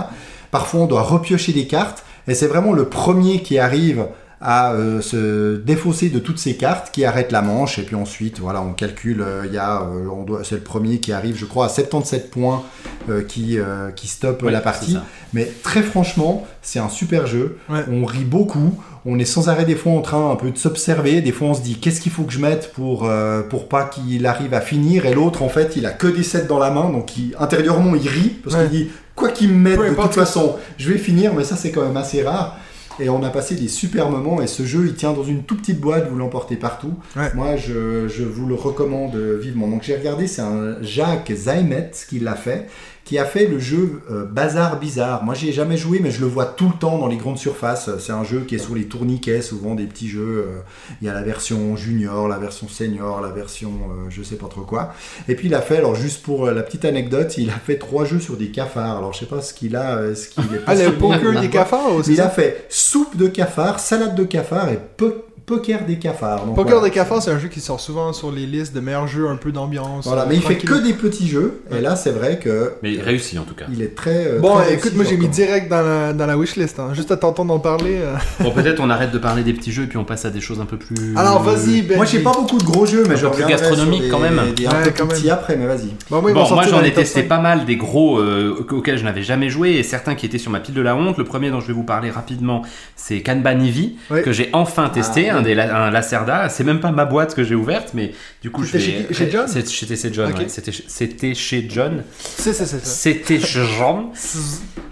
[0.52, 4.08] Parfois on doit repiocher des cartes et c'est vraiment le premier qui arrive
[4.40, 7.80] à euh, se défausser de toutes ces cartes qui arrêtent la manche.
[7.80, 10.62] Et puis ensuite voilà on calcule euh, il y a euh, on doit c'est le
[10.62, 12.64] premier qui arrive je crois à 77 points
[13.10, 14.98] euh, qui euh, qui stoppe Ouais, la partie.
[15.34, 17.58] mais très franchement c'est un super jeu.
[17.70, 17.82] Ouais.
[17.92, 18.74] on rit beaucoup.
[19.10, 21.22] On est sans arrêt des fois en train un peu de s'observer.
[21.22, 23.86] Des fois on se dit qu'est-ce qu'il faut que je mette pour euh, pour pas
[23.86, 25.06] qu'il arrive à finir?
[25.06, 26.90] Et l'autre en fait il a que des sets dans la main.
[26.90, 28.68] Donc il, intérieurement il rit parce Ouais.
[28.68, 31.34] qu'il dit quoi qu'il me mette de toute façon je vais finir.
[31.34, 32.58] Mais ça c'est quand même assez rare
[33.00, 35.60] et on a passé des super moments et ce jeu il tient dans une toute
[35.60, 36.94] petite boîte, vous l'emportez partout.
[37.16, 37.34] Ouais.
[37.34, 39.68] Moi je, je vous le recommande vivement.
[39.68, 42.68] Donc j'ai regardé, c'est un Jacques Zaimet qui l'a fait,
[43.08, 45.24] qui a fait le jeu euh, Bazar Bizarre.
[45.24, 47.38] Moi j'y ai jamais joué mais je le vois tout le temps dans les grandes
[47.38, 47.90] surfaces.
[48.00, 50.46] C'est un jeu qui est sur les tourniquets, souvent des petits jeux.
[50.48, 50.60] euh,
[51.02, 54.48] Il y a la version junior, la version senior, la version euh, je sais pas
[54.48, 54.94] trop quoi.
[55.30, 57.78] Et puis il a fait, alors juste pour euh, la petite anecdote, il a fait
[57.78, 58.98] trois jeux sur des cafards.
[58.98, 61.50] Alors je sais pas ce qu'il a, euh, ce qu'il est Ah, le poker des
[61.50, 62.12] cafards aussi.
[62.14, 66.46] Il a fait soupe de cafard, salade de cafard et po- poker des cafards.
[66.46, 66.90] Donc, Poker voilà.
[66.90, 69.38] des cafards, c'est un jeu qui sort souvent sur les listes de meilleurs jeux, un
[69.38, 70.06] peu d'ambiance.
[70.06, 71.62] Voilà, euh, mais il fait que des petits jeux.
[71.72, 73.64] Et là, c'est vrai que Mais réussi en tout cas.
[73.72, 74.28] il est très.
[74.28, 76.90] euh, Bon, très écoute, moi j'ai mis direct dans la, dans la wishlist, hein.
[76.94, 77.96] juste à t'entendre en parler.
[78.02, 78.16] euh.
[78.44, 80.42] Bon, peut-être on arrête de parler des petits jeux et puis on passe à des
[80.42, 81.16] choses un peu plus.
[81.16, 81.96] Alors vas-y, Ben.
[81.96, 84.42] Moi, j'ai pas beaucoup de gros jeux, mais Un je plus gastronomique, des- quand même.
[84.54, 85.94] Des un Ouais, peu quand plus petits après, mais vas-y.
[86.10, 87.28] Bon, moi, Bon, j'en ai testé 5.
[87.30, 90.52] pas mal des gros euh, auxquels je n'avais jamais joué et certains qui étaient sur
[90.52, 91.18] ma pile de la honte.
[91.18, 92.64] Le premier dont je vais vous parler rapidement,
[92.98, 93.96] c'est Kanban Eevee
[94.26, 96.50] que j'ai enfin testé, Ah, un, Lacerda.
[96.50, 98.12] C'est même pas ma boîte que j'ai ouverte, mais
[98.48, 99.08] du coup je C'était vais.
[99.10, 100.38] chez- chez John C'était chez John, Ok.
[100.38, 100.46] ouais.
[100.88, 102.04] C'était chez- John.
[102.20, 102.86] C'est, c'est, c'est ça.
[102.86, 104.06] C'était chez John.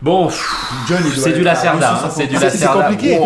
[0.02, 2.12] Bon, c'est du Lacerda, hein, 250.
[2.18, 2.82] c'est du Ah, c'est- Lacerda.
[2.84, 3.20] compliqué.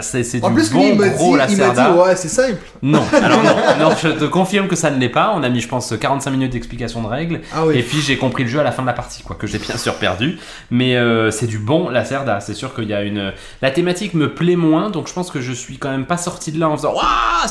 [0.00, 1.90] C'est c'est En du plus, bon lui, il dit, gros il m'a Lacerda.
[1.92, 2.56] dit, ouais, c'est simple.
[2.82, 5.32] Non, alors non, non, je te confirme que ça ne l'est pas.
[5.36, 7.40] On a mis, je pense, 45 minutes d'explication de règles.
[7.54, 7.78] Ah oui.
[7.78, 9.58] Et puis j'ai compris le jeu à la fin de la partie, quoi, que j'ai
[9.58, 10.38] bien sûr perdu.
[10.70, 12.40] Mais euh, c'est du bon Lacerda.
[12.40, 13.32] C'est sûr qu'il y a une.
[13.60, 16.52] La thématique me plaît moins, donc je pense que je suis quand même pas sorti
[16.52, 17.02] de là en faisant Waouh,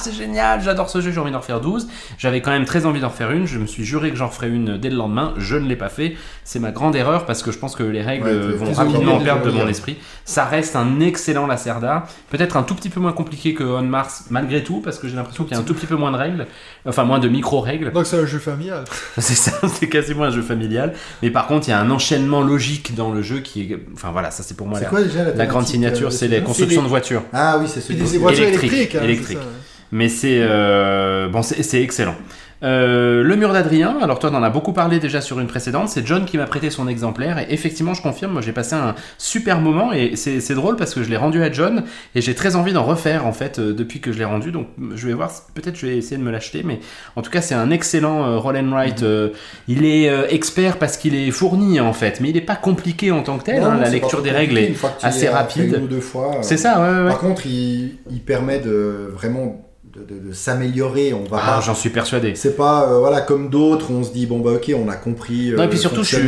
[0.01, 1.87] c'est génial, j'adore ce jeu, j'ai envie d'en refaire 12.
[2.17, 3.45] J'avais quand même très envie d'en refaire une.
[3.47, 5.33] Je me suis juré que j'en ferais une dès le lendemain.
[5.37, 6.15] Je ne l'ai pas fait.
[6.43, 9.45] C'est ma grande erreur parce que je pense que les règles Ouais, vont rapidement perdre
[9.45, 9.97] de mon esprit.
[10.25, 12.05] Ça reste un excellent Lacerda.
[12.29, 15.15] Peut-être un tout petit peu moins compliqué que On Mars, malgré tout, parce que j'ai
[15.15, 16.47] l'impression qu'il y a un tout petit peu moins de règles.
[16.85, 17.91] Enfin, moins de micro-règles.
[17.91, 18.83] Donc c'est un jeu familial.
[19.17, 20.93] C'est ça, c'est quasiment un jeu familial.
[21.21, 23.79] Mais par contre, il y a un enchaînement logique dans le jeu qui est.
[23.93, 26.27] Enfin voilà, ça c'est pour moi la, quoi déjà la, la grande signature, euh, c'est
[26.27, 27.23] les constructions de voitures.
[27.33, 28.95] Ah oui, c'est celui des voitures Électrique, électriques.
[28.95, 29.37] hein, électrique.
[29.39, 29.49] c'est ça.
[29.91, 30.39] Mais c'est.
[30.41, 32.15] euh, Bon, c'est excellent.
[32.63, 36.05] Euh, le mur d'Adrien, alors toi t'en as beaucoup parlé déjà sur une précédente, c'est
[36.05, 39.59] John qui m'a prêté son exemplaire et effectivement je confirme, moi j'ai passé un super
[39.59, 41.81] moment et c'est c'est drôle parce que je l'ai rendu à John
[42.13, 44.67] et j'ai très envie d'en refaire en fait euh, depuis que je l'ai rendu donc
[44.93, 46.79] je vais voir, peut-être je vais essayer de me l'acheter mais
[47.15, 49.29] en tout cas c'est un excellent euh, roll and write, euh,
[49.67, 53.09] il est euh, expert parce qu'il est fourni en fait mais il n'est pas compliqué
[53.09, 55.73] en tant que tel, Non, hein, non, la lecture des règles est assez rapide.
[55.73, 57.07] euh, C'est ça, ouais ouais ouais.
[57.09, 61.13] Par contre, il, il permet de vraiment de, de- de s'améliorer.
[61.13, 62.33] On va Ah, j'en suis persuadé.
[62.35, 65.51] C'est pas euh, voilà comme d'autres, on se dit bon bah ok, on a compris.
[65.51, 66.19] euh, Non, et puis le surtout, j'ai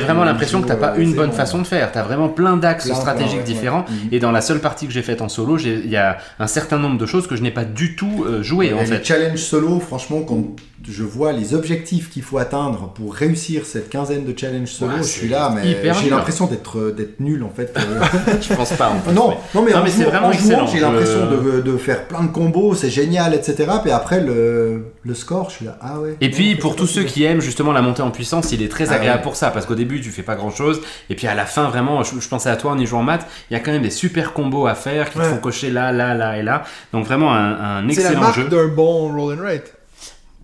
[0.00, 1.36] vraiment puis, l'impression que t'as euh, pas une bonne bon.
[1.36, 1.90] façon de faire.
[1.92, 3.84] T'as vraiment plein d'axes stratégiques ouais, différents.
[3.88, 3.94] ouais.
[4.04, 4.08] Mhm.
[4.12, 6.78] Et dans la seule partie que j'ai faite en solo, il y a un certain
[6.78, 8.98] nombre de choses que je n'ai pas du tout euh, joué en fait.
[8.98, 10.44] Les challenges solo, franchement, quand
[10.88, 15.02] je vois les objectifs qu'il faut atteindre pour réussir cette quinzaine de challenges solo, je
[15.02, 17.74] suis là, mais j'ai l'impression d'être euh, d'être nul en fait.
[17.76, 18.00] euh.
[18.40, 18.90] Je pense pas.
[18.90, 20.66] En fait, non, mais- non, mais c'est vraiment en jouant, excellent.
[20.66, 23.70] j'ai l'impression de, de faire plein de combos, c'est génial, etc.
[23.82, 26.16] Puis après le, le score, je suis là, ah ouais.
[26.20, 28.68] Et puis c'est pour tous ceux qui aiment justement la montée en puissance, il est
[28.68, 29.22] très Ah agréable ouais.
[29.22, 30.80] pour ça parce qu'au début tu fais pas grand chose
[31.10, 33.04] et puis à la fin vraiment, je, je pensais à toi en y jouant en
[33.04, 35.70] maths, il y a quand même des super combos à faire qui te font cocher
[35.70, 36.62] là, là, là et là.
[36.92, 38.48] Donc vraiment un, un C'est la excellent marque jeu.
[38.48, 39.72] d'un bon roll and write.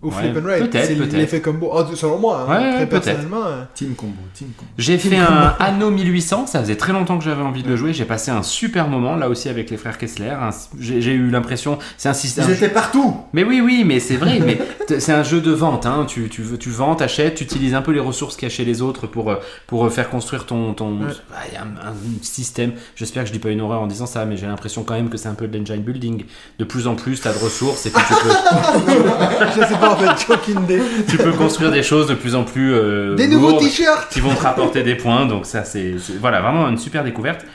[0.05, 0.69] Ou Ouais, flip and write.
[0.69, 1.13] peut-être, C'est peut-être.
[1.13, 1.71] l'effet combo.
[1.75, 3.05] Ah, selon moi, hein, Ouais, très peut-être.
[3.05, 3.45] personnellement.
[3.47, 4.69] euh, Team combo, team combo.
[4.77, 7.91] J'ai fait un Anno 1800, ça faisait très longtemps que j'avais envie de le jouer,
[7.93, 10.33] j'ai passé un super moment là aussi avec les frères Kessler.
[10.79, 12.45] J'ai j'ai eu l'impression, c'est un système.
[12.47, 13.17] Ils étaient partout.
[13.33, 14.59] Mais oui, oui, mais c'est vrai, mais
[14.99, 15.85] c'est un jeu de vente.
[15.87, 16.05] Hein.
[16.07, 18.53] Tu, tu, veux- tu vends, t'achètes, tu utilises un peu les ressources qu'il y a
[18.53, 20.73] chez les autres pour, euh, pour euh, faire construire ton.
[20.73, 20.91] ton...
[21.01, 21.07] Ouais.
[21.49, 22.73] Il y a un, un système.
[22.95, 25.09] J'espère que je dis pas une horreur en disant ça, mais j'ai l'impression quand même
[25.09, 26.25] que c'est un peu de l'engine building.
[26.59, 28.29] De plus en plus, tu as de ressources et puis tu peux,
[29.55, 30.81] Je sais pas en fait, j'ai aucune idée.
[31.09, 32.73] tu peux construire des choses de plus en plus.
[32.73, 35.25] euh, Des nouveaux t-shirts qui vont te rapporter des points.
[35.25, 37.45] Donc ça, c'est c'est- voilà vraiment une super découverte.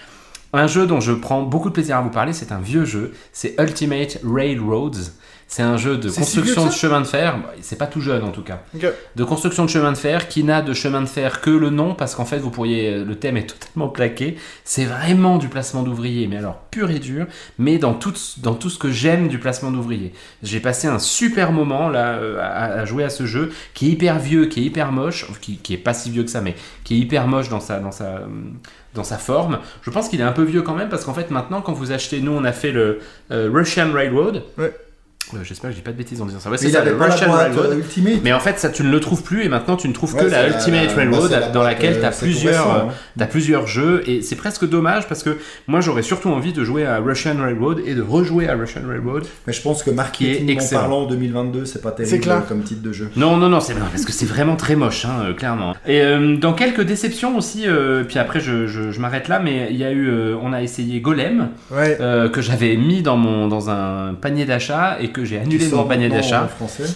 [0.52, 3.12] Un jeu dont je prends beaucoup de plaisir à vous parler, c'est un vieux jeu.
[3.32, 5.12] C'est Ultimate Railroads.
[5.52, 7.36] C'est un jeu de si construction de chemin de fer.
[7.39, 8.62] Bah, C'est pas tout jeune en tout cas.
[9.16, 11.94] De construction de chemin de fer qui n'a de chemin de fer que le nom
[11.97, 14.36] parce qu'en fait vous pourriez le thème est totalement plaqué.
[14.62, 17.27] C'est vraiment du placement d'ouvriers, mais alors pur et dur.
[17.59, 20.12] Mais dans tout dans tout ce que j'aime du placement d'ouvriers.
[20.44, 23.90] J'ai passé un super moment là euh, à, à jouer à ce jeu qui est
[23.90, 26.55] hyper vieux, qui est hyper moche, qui, qui est pas si vieux que ça, mais
[26.85, 28.20] qui est hyper moche dans sa dans sa
[28.94, 29.59] dans sa forme.
[29.82, 31.90] Je pense qu'il est un peu vieux quand même parce qu'en fait maintenant quand vous
[31.90, 33.01] achetez, nous on a fait le
[33.32, 34.44] euh, Russian Railroad.
[34.56, 34.72] Ouais.
[35.35, 36.48] Euh, J'espère que je dis pas de bêtises en disant ça.
[36.48, 37.78] Ouais, Mais c'est il ça, avait le Russian boîte Railroad.
[37.78, 38.20] Ultimate.
[38.24, 40.24] Mais en fait, ça tu ne le trouves plus et maintenant tu ne trouves Ouais,
[40.24, 42.89] que la la- Ultimate Railroad la dans laquelle euh, tu as plusieurs, euh, hein.
[43.19, 46.86] t'as plusieurs jeux et c'est presque dommage parce que moi j'aurais surtout envie de jouer
[46.86, 49.24] à Russian Railroad et de rejouer à Russian Railroad.
[49.47, 50.81] Mais je pense que marketing en excellent.
[50.81, 52.43] parlant en 2022, c'est pas terrible C'est clair.
[52.48, 53.11] comme titre de jeu.
[53.16, 55.74] Non, non, non, c'est non, parce que c'est vraiment très moche, hein, euh, clairement.
[55.86, 59.69] Et euh, dans quelques déceptions aussi, euh, puis après je, je, je m'arrête là, mais
[59.70, 61.97] il y a eu, euh, on a essayé Golem Ouais.
[62.01, 65.84] euh, que j'avais mis dans mon dans un panier d'achat et que j'ai annulé mon
[65.84, 66.48] panier d'achat.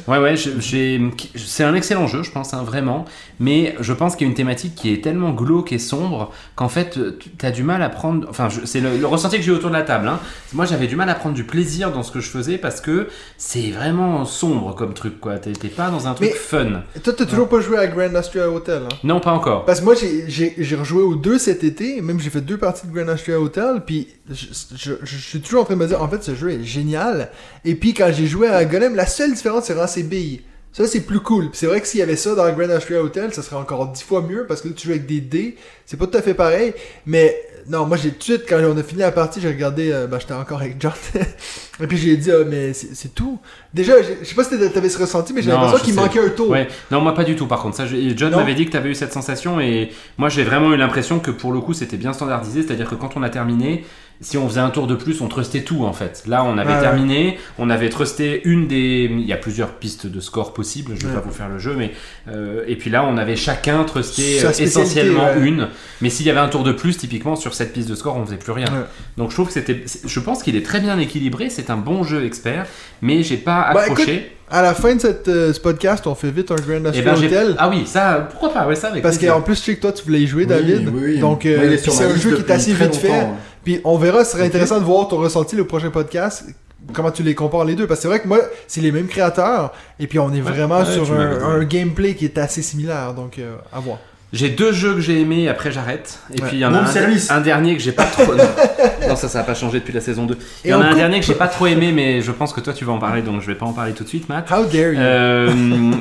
[0.09, 3.05] Ouais, ouais, c'est un excellent jeu, je pense, hein, vraiment.
[3.41, 6.69] Mais je pense qu'il y a une thématique qui est tellement glauque et sombre qu'en
[6.69, 8.27] fait, tu as du mal à prendre.
[8.31, 10.09] Enfin, c'est le, le ressenti que j'ai autour de la table.
[10.09, 10.21] hein.
[10.53, 13.09] Moi, j'avais du mal à prendre du plaisir dans ce que je faisais parce que
[13.39, 15.39] c'est vraiment sombre comme truc, quoi.
[15.39, 16.83] T'es pas dans un truc Mais- fun.
[17.03, 18.95] Toi, t'as toujours pas joué à Grand Austria Hotel, hein?
[19.03, 19.65] Non, pas encore.
[19.65, 22.93] Parce que moi, j'ai- rejoué aux deux cet été, même j'ai fait deux parties de
[22.93, 24.47] Grand Austria Hotel, puis je,
[24.77, 27.31] je- je suis toujours en train de me dire, en fait, ce jeu est génial.
[27.65, 30.41] Et puis quand j'ai joué à Golem, la seule différence, c'est vraiment ses billes.
[30.73, 31.51] Ça, c'est plus cool.
[31.53, 34.03] C'est vrai que s'il y avait ça dans Grand Austria Hotel, ça serait encore dix
[34.03, 36.35] fois mieux, parce que là, tu joues avec des dés, c'est pas tout à fait
[36.35, 36.73] pareil.
[37.07, 37.37] Mais
[37.69, 40.09] non, moi, j'ai tout de suite, quand on a fini la partie, j'ai regardé, euh,
[40.09, 40.93] ben, j'étais encore avec John,
[41.81, 43.39] et puis j'ai dit, ah, mais c'est tout.
[43.73, 46.19] Déjà, je sais pas si t'avais- t'avais ce ressenti, mais j'ai l'impression je qu'il manquait
[46.21, 46.51] un tour.
[46.51, 47.77] Ouais, non, moi pas du tout par contre.
[47.77, 50.73] Ça, j'ai- John m'avait dit que tu avais eu cette sensation et moi j'ai vraiment
[50.73, 53.85] eu l'impression que pour le coup c'était bien standardisé, c'est-à-dire que quand on a terminé,
[54.21, 56.23] si on faisait un tour de plus, on trustait tout en fait.
[56.27, 56.81] Là, on avait ouais.
[56.81, 59.09] terminé, on avait trusté une des.
[59.11, 61.15] Il y a plusieurs pistes de score possibles, je vais Ouais.
[61.15, 61.93] pas vous faire le jeu, mais.
[62.29, 65.41] euh, et puis là, on avait chacun trusté essentiellement ouais.
[65.47, 65.69] une.
[66.01, 68.25] Mais s'il y avait un tour de plus, typiquement sur cette piste de score, on
[68.25, 68.67] faisait plus rien.
[68.67, 68.85] Ouais.
[69.17, 69.85] Donc je trouve que c'était.
[70.05, 72.67] Je pense qu'il est très bien équilibré, c'est un bon jeu expert,
[73.03, 74.31] mais j'ai pas Bah, accroché.
[74.51, 77.03] À la fin de cette, euh, ce podcast, on fait vite un Grand Eh Austria
[77.03, 77.55] ben, Hotel.
[77.59, 79.91] Ah oui, ça, pourquoi pas, ouais, ça avec Parce qu'en plus, je sais que toi,
[79.91, 80.91] tu voulais y jouer, David.
[80.95, 81.19] oui, oui.
[81.19, 83.27] Donc, euh, c'est un jeu qui est assez vite fait.
[83.65, 86.45] Puis on verra, ce serait intéressant de voir ton ressenti le prochain podcast.
[86.93, 88.39] Comment tu les compares les deux Parce que c'est vrai que moi,
[88.69, 89.73] c'est les mêmes créateurs.
[89.99, 93.15] Et puis on est Ouais, vraiment ouais, sur un, un gameplay qui est assez similaire.
[93.15, 93.99] Donc, euh, à voir.
[94.35, 96.19] J'ai deux jeux que j'ai aimés, après j'arrête.
[96.37, 96.49] Et Ouais.
[96.49, 97.31] puis il y en a un, service.
[97.31, 98.35] un dernier que j'ai pas trop.
[98.35, 98.45] non.
[99.09, 100.37] Non, ça, ça a pas changé depuis la saison 2.
[100.65, 102.33] Il y Et en a un coupe- dernier que j'ai pas trop aimé, mais je
[102.33, 104.09] pense que toi tu vas en parler, donc je vais pas en parler tout de
[104.09, 104.51] suite, Matt.
[104.51, 105.53] How dare you Euh,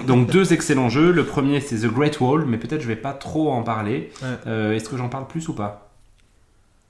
[0.07, 1.11] donc deux excellents jeux.
[1.11, 4.10] Le premier c'est The Great Wall, mais peut-être je vais pas trop en parler.
[4.22, 4.27] Ouais.
[4.48, 5.90] Euh, Est-ce que j'en parle plus ou pas?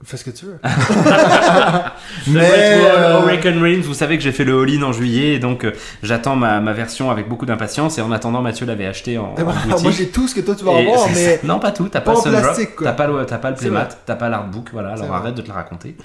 [0.06, 0.58] Fais ce que tu veux.
[0.64, 0.68] The
[2.28, 2.42] Mais,
[2.82, 5.64] Wall, euh, Hurricane Realms, vous savez que j'ai fait le all-in en juillet, et donc
[5.64, 5.72] euh,
[6.02, 7.98] j'attends ma, ma version avec beaucoup d'impatience.
[7.98, 9.44] Et en attendant, Mathieu l'avait acheté en, en
[9.82, 11.40] moi, j'ai tout ce que toi, tu vas Et avoir, mais.
[11.44, 12.88] Non, pas tout, t'as pas pas, en Sundrop, plastique, quoi.
[12.88, 15.18] t'as pas le, t'as pas le playmat, t'as pas l'artbook, voilà, alors vrai.
[15.18, 15.96] arrête de te la raconter.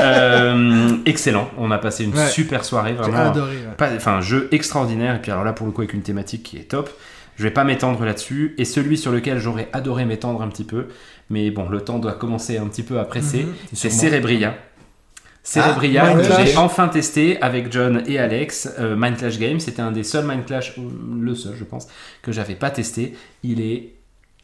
[0.00, 2.26] Euh, excellent, on a passé une Ouais.
[2.26, 3.30] super soirée, J'ai vraiment.
[3.30, 3.52] adoré.
[3.56, 3.88] ouais.
[3.96, 6.70] Enfin, jeu extraordinaire, et puis alors là, pour le coup, avec une thématique qui est
[6.70, 6.90] top.
[7.36, 10.86] Je vais pas m'étendre là-dessus, et celui sur lequel j'aurais adoré m'étendre un petit peu,
[11.30, 13.52] mais bon, le temps doit commencer un petit peu à presser, Mhm.
[13.72, 13.90] c'est.
[13.90, 14.54] Cerebria.
[15.42, 18.70] Cerebria, Ah, que j'ai enfin testé avec John et Alex.
[18.78, 20.82] Euh, Mind Clash Game, c'était un des seuls Mind Clash, euh,
[21.20, 21.86] le seul, je pense,
[22.22, 23.12] que j'avais pas testé.
[23.42, 23.92] Il est,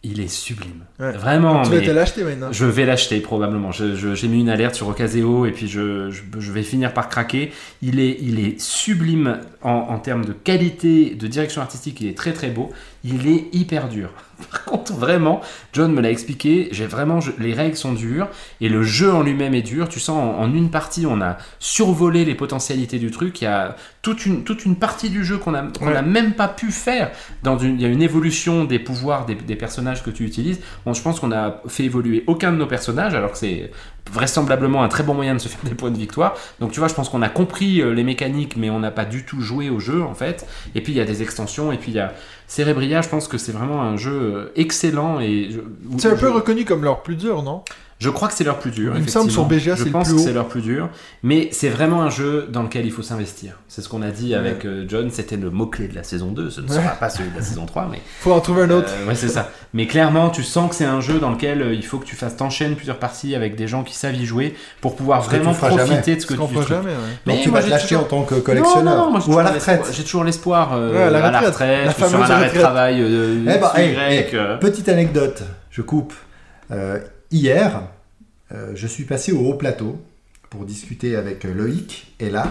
[0.02, 0.85] il est sublime.
[0.98, 1.12] Ouais.
[1.12, 1.62] Vraiment.
[1.62, 2.48] Tu vas te l'acheter maintenant.
[2.52, 3.70] je vais l'acheter probablement.
[3.73, 7.51] J'ai mis une alerte sur Ocaseo et puis je, je- je vais finir par craquer.
[7.81, 11.98] Il est, il est sublime en, en termes de qualité, de direction artistique.
[12.02, 12.69] Il est très très beau.
[13.05, 14.11] Il est hyper dur.
[14.50, 15.40] Par contre, vraiment,
[15.72, 16.68] John me l'a expliqué.
[16.72, 18.28] J'ai vraiment, je- les règles sont dures
[18.60, 19.88] et le jeu en lui-même est dur.
[19.88, 23.40] Tu sens en, en une partie, on a survolé les potentialités du truc.
[23.40, 25.92] Il y a toute une, toute une partie du jeu qu'on Ouais.
[25.92, 27.10] n'a même pas pu faire.
[27.42, 30.60] Dans une, il y a une évolution des pouvoirs des, des personnages que tu utilises.
[30.86, 33.70] Bon, je pense qu'on a fait évoluer aucun de nos personnages, alors que c'est
[34.10, 36.34] vraisemblablement un très bon moyen de se faire des points de victoire.
[36.60, 39.04] Donc tu vois, je pense qu'on a compris euh, les mécaniques, mais on n'a pas
[39.04, 40.46] du tout joué au jeu en fait.
[40.74, 42.12] Et puis il y a des extensions, et puis il y a
[42.51, 45.20] Cerebria, je pense que c'est vraiment un jeu euh, excellent.
[45.20, 45.60] et je-
[45.98, 47.62] C'est un je- peu reconnu comme leur plus dur, non?
[48.01, 48.94] Je crois que c'est leur plus dur.
[48.97, 49.44] Il me semble sur.
[49.44, 50.18] BGA, c'est le plus que haut.
[50.18, 50.89] c'est leur plus dur.
[51.22, 53.52] Mais c'est vraiment un jeu dans lequel il faut s'investir.
[53.68, 55.10] C'est ce qu'on a dit avec euh, John.
[55.10, 56.48] C'était le mot-clé de la saison 2.
[56.48, 58.01] Ce ne sera pas celui de la saison 3, mais.
[58.20, 58.89] Faut en trouver un autre.
[58.90, 59.51] Euh, ouais, c'est ça.
[59.74, 62.16] Mais clairement, tu sens que c'est un jeu dans lequel euh, il faut que tu
[62.16, 65.86] fasses t'enchaînes plusieurs parties avec des gens qui savent y jouer pour pouvoir vraiment profiter
[65.86, 66.16] jamais.
[66.16, 66.66] de ce que tu trouves.
[66.66, 66.97] jamais, ouais.
[67.27, 69.31] Mais Donc tu moi, vas te toujours- en tant que collectionneur Non, non, moi, j'ai
[69.31, 69.90] ou à la retraite.
[69.93, 71.94] J'ai toujours l'espoir euh, à la retraite.
[71.98, 73.05] sur un arrêt de travail.
[74.59, 76.14] Petite anecdote, je coupe.
[77.31, 77.82] Hier,
[78.52, 79.98] euh, je suis passé au haut plateau
[80.48, 82.47] pour discuter avec Loïc, et là,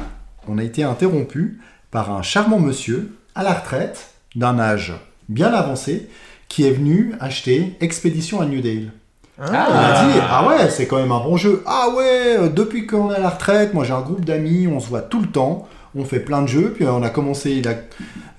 [0.47, 1.59] on a été interrompu
[1.91, 4.93] par un charmant monsieur à la retraite, d'un âge
[5.27, 6.07] bien avancé,
[6.47, 8.91] qui est venu acheter Expédition à New Dale.
[9.37, 11.63] Il Ah, a dit Ah ouais, c'est quand même un bon jeu.
[11.65, 14.79] Ah ouais, euh, depuis qu'on est à la retraite, moi j'ai un groupe d'amis, on
[14.79, 15.67] se voit tout le temps.
[15.95, 17.73] On fait plein de jeux, puis on a commencé, il a,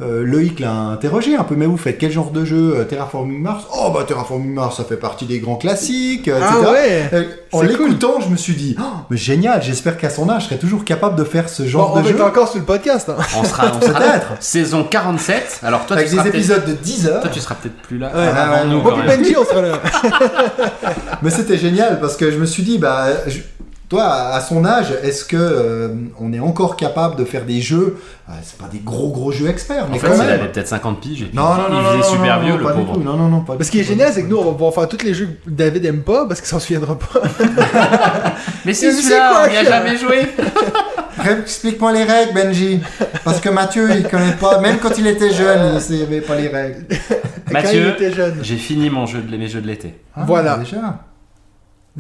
[0.00, 3.40] euh, Loïc l'a interrogé un peu, mais vous faites quel genre de jeu euh, Terraforming
[3.42, 3.64] Mars?
[3.76, 6.52] Oh bah Terraforming Mars, ça fait partie des grands classiques, euh, etc.
[6.64, 10.28] Ah ouais Euh, en l'écoutant, je me suis dit, oh, mais génial, j'espère qu'à son
[10.30, 12.14] âge, je serai toujours capable de faire ce genre on de jeu.
[12.14, 13.08] être encore sur le podcast.
[13.08, 13.16] Hein.
[13.36, 14.26] On sera, on sera Peut-être.
[14.38, 15.60] Saison 47.
[15.64, 17.20] Alors toi, Avec tu des seras peut-être- épisodes de 10 heures.
[17.22, 18.22] Toi, tu seras peut-être plus là Ouais.
[18.28, 18.82] avant Ah ouais, nous.
[18.82, 19.80] Benji, on sera là.
[21.22, 23.40] Mais c'était génial parce que je me suis dit, bah, je-
[23.90, 25.88] toi, à son âge, est-ce que euh,
[26.18, 27.98] on est encore capable de faire des jeux?
[28.28, 30.28] Ah, C'est pas des gros gros jeux experts, mais En fait, quand il même.
[30.40, 32.42] avait peut-être 50 piges et puis Non, non, non, il non, faisait non, super non,
[32.44, 32.92] vieux, non, le pas du pauvre.
[32.94, 33.02] tout.
[33.02, 34.52] Non, non, non, pas du Mais ce qui est génial, c'est que nous, on va
[34.52, 37.20] pouvoir faire tous les jeux que David aime pas parce qu'il s'en souviendra pas.
[38.64, 40.28] Mais c'est celui-là, quoi, on n'y a jamais joué.
[41.42, 42.80] Explique-moi les règles, Benji.
[43.24, 44.60] Parce que Mathieu, il connaît pas.
[44.60, 46.86] Même quand il était jeune, il savait pas les règles.
[47.50, 48.36] Mathieu, il était jeune.
[48.42, 49.94] j'ai fini mon jeu de mes jeux de l'été.
[50.14, 50.56] Ah, Voilà.
[50.58, 51.00] Déjà.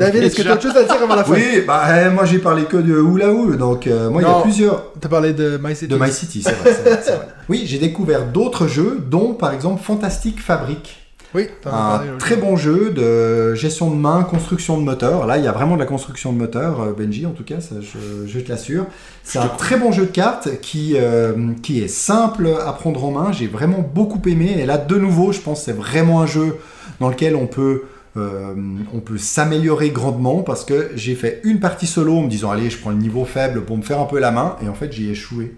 [0.00, 2.10] David, est-ce que tu as autre chose à dire avant la fin Oui, bah eh,
[2.10, 4.42] moi j'ai parlé que de Hula Hool, donc euh, moi il y a Non.
[4.42, 5.88] plusieurs T'as parlé de My City.
[5.92, 7.28] de My City, c'est vrai, c'est vrai, c'est vrai.
[7.48, 10.96] Oui, j'ai découvert d'autres jeux, dont par exemple Fantastic Fabric.
[11.32, 12.10] Oui, t'en as Un parlé.
[12.18, 15.26] très bon jeu de gestion de main, construction de moteur.
[15.28, 17.60] Là, il y a vraiment de la construction de moteur, euh, Benji, en tout cas,
[17.60, 18.86] ça, je, je te l'assure.
[19.22, 21.32] C'est un très bon jeu de cartes qui, euh,
[21.62, 23.30] qui est simple à prendre en main.
[23.30, 24.56] J'ai vraiment beaucoup aimé.
[24.58, 26.56] Et là, de nouveau, je pense que c'est vraiment un jeu
[26.98, 27.82] dans lequel on peut,
[28.20, 28.54] euh,
[28.94, 32.70] on peut s'améliorer grandement parce que j'ai fait une partie solo en me disant, allez,
[32.70, 34.56] je prends le niveau faible pour me faire un peu la main.
[34.64, 35.54] Et en fait, j'y ai échoué.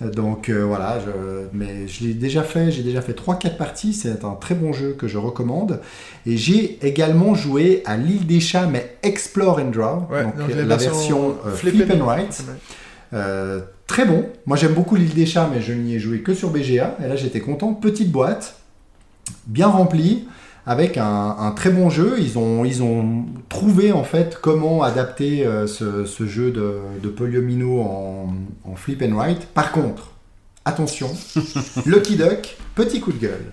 [0.00, 4.24] Donc euh, voilà, je- mais je l'ai déjà fait, j'ai déjà fait 3-4 parties, c'est
[4.24, 5.80] un très bon jeu que je recommande.
[6.26, 10.50] Et j'ai également joué à l'île des chats, mais Explore and Draw, Ouais, donc donc
[10.50, 10.94] euh, la la version
[11.30, 12.44] version euh, flip and- Write.
[13.12, 16.34] Euh, très bon, moi j'aime beaucoup l'île des chats, mais je n'y ai joué que
[16.34, 18.56] sur BGA, et là j'étais content, petite boîte,
[19.46, 20.26] bien remplie,
[20.66, 22.16] avec un, un très bon jeu.
[22.18, 27.08] Ils ont, ils ont trouvé en fait comment adapter euh, ce, ce jeu de, de
[27.08, 28.34] Polyomino en,
[28.64, 29.46] en flip and write.
[29.46, 30.10] Par contre,
[30.64, 31.08] attention,
[31.86, 33.52] Lucky Duck, petit coup de gueule.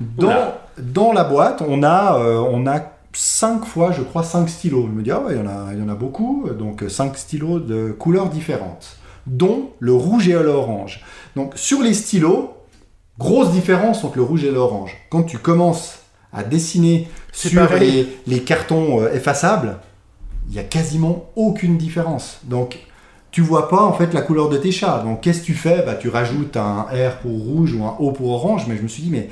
[0.00, 0.66] Dans, Oula.
[0.78, 2.80] dans la boîte, on a, euh, on a
[3.12, 4.86] 5 fois, je crois, 5 stylos.
[4.86, 6.84] Je me dis, ah ouais, il y en a, il y en a beaucoup, donc
[6.88, 11.04] 5 stylos de couleurs différentes, dont le rouge et l'orange.
[11.36, 12.54] Donc sur les stylos,
[13.18, 14.96] grosse différence entre le rouge et l'orange.
[15.10, 16.01] Quand tu commences
[16.32, 19.78] à dessiner sur les, les cartons euh, effaçables,
[20.48, 22.40] il y a quasiment aucune différence.
[22.44, 22.78] Donc
[23.30, 25.02] tu vois pas en fait la couleur de tes chats.
[25.04, 25.82] Donc qu'est-ce que tu fais?
[25.84, 28.88] Bah, Tu rajoutes un R pour rouge ou un O pour orange, mais je me
[28.88, 29.30] suis dit, mais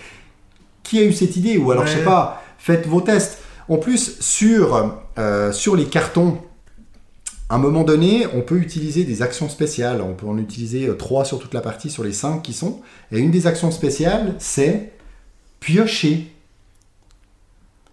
[0.83, 1.59] qui a eu cette idée?
[1.59, 2.05] Ou alors, je sais Ouais.
[2.05, 3.39] pas, faites vos tests.
[3.69, 6.39] En plus, sur, euh, sur les cartons,
[7.49, 10.01] à un moment donné, on peut utiliser des actions spéciales.
[10.01, 12.81] On peut en utiliser euh, trois sur toute la partie, sur les cinq qui sont.
[13.13, 14.93] Et une des actions spéciales, c'est
[15.61, 16.33] piocher.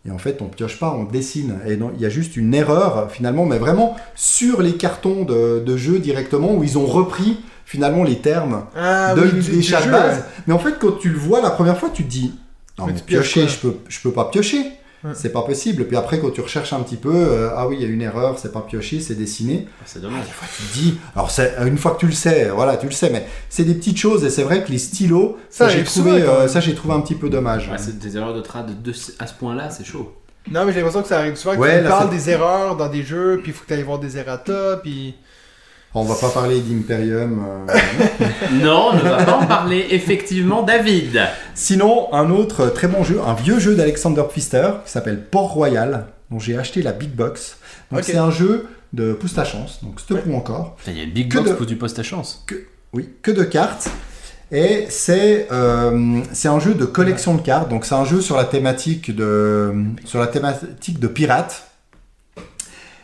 [0.08, 1.60] Et en fait, on pioche pas, on dessine.
[1.68, 5.78] Et il y a juste une erreur, finalement, mais vraiment sur les cartons de, de
[5.78, 9.92] jeu directement, où ils ont repris, finalement, les termes Ah, de oui, des chats de
[9.92, 10.18] base.
[10.20, 10.24] ouais.
[10.48, 12.34] Mais en fait, quand tu le vois la première fois, tu te dis
[12.80, 14.64] non, Mais piocher, je peux, je peux pas piocher.
[15.04, 15.12] Ouais.
[15.14, 15.86] C'est pas possible.
[15.86, 18.02] Puis après, quand tu recherches un petit peu, euh, ah oui, il y a une
[18.02, 19.68] erreur, c'est pas piocher, c'est dessiner.
[19.86, 20.26] C'est dommage.
[20.26, 22.88] Des fois, tu te dis, alors c'est une fois que tu le sais, voilà, tu
[22.88, 25.76] le sais, mais c'est des petites choses et c'est vrai que les stylos, Ça ça,
[25.76, 26.48] j'ai trouvé, quand euh, même.
[26.48, 27.70] ça j'ai trouvé un petit peu dommage.
[27.70, 30.14] Ouais, c'est des erreurs de trad de, à ce point-là, c'est chaud.
[30.50, 32.76] Non, mais j'ai l'impression que ça arrive souvent que Ouais, tu là, parles des erreurs
[32.78, 35.16] dans des jeux, puis il faut que tu ailles voir des errata, puis.
[35.94, 37.44] On va pas parler d'Imperium.
[37.70, 37.74] euh,
[38.64, 41.20] Non, on ne va pas en parler, effectivement, David.
[41.56, 46.06] Sinon, un autre très bon jeu, un vieux jeu d'Alexander Pfister qui s'appelle Port Royal,
[46.30, 47.58] dont j'ai acheté la Big Box.
[47.92, 50.78] Donc c'est un jeu de pousse ta chance, donc c'est pour encore.
[50.88, 52.46] Il y a une big Que box de- pour du poste à chance.
[52.94, 53.90] Oui, que de cartes.
[54.52, 57.70] Et c'est euh, c'est un jeu de collection de cartes.
[57.70, 59.74] Donc c'est un jeu sur la thématique de
[60.06, 61.64] sur la thématique de pirates.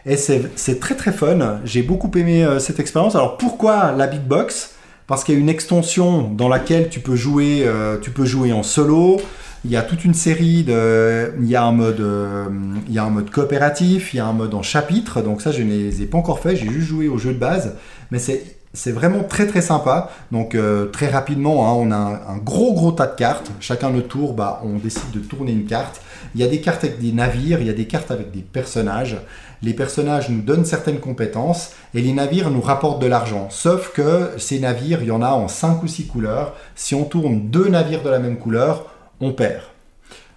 [0.06, 1.60] Et c'est très très fun.
[1.64, 3.16] J'ai beaucoup aimé euh, cette expérience.
[3.16, 4.76] Alors pourquoi la big box?
[5.08, 8.52] Parce qu'il y a une extension dans laquelle tu peux jouer euh, tu peux jouer
[8.52, 9.22] en solo.
[9.66, 12.48] Il y a toute une série de il y a un mode euh,
[12.88, 15.22] il y a un mode coopératif, il y a un mode en chapitre.
[15.22, 16.58] Donc ça je ne les ai pas encore fait.
[16.58, 17.76] J'ai juste joué au jeu de base,
[18.12, 20.10] mais c'est c'est vraiment très très sympa.
[20.32, 20.58] Donc
[20.92, 23.52] très rapidement, hein, on a un, gros gros tas de cartes.
[23.62, 26.02] Chacun notre tour, bah, on décide de tourner une carte.
[26.34, 28.42] Il y a des cartes avec des navires, il y a des cartes avec des
[28.42, 29.18] personnages.
[29.64, 33.48] Les personnages nous donnent certaines compétences et les navires nous rapportent de l'argent.
[33.50, 36.54] Sauf que ces navires, il y en a en 5 ou 6 couleurs.
[36.76, 38.86] Si on tourne deux navires de la même couleur,
[39.22, 39.62] on perd.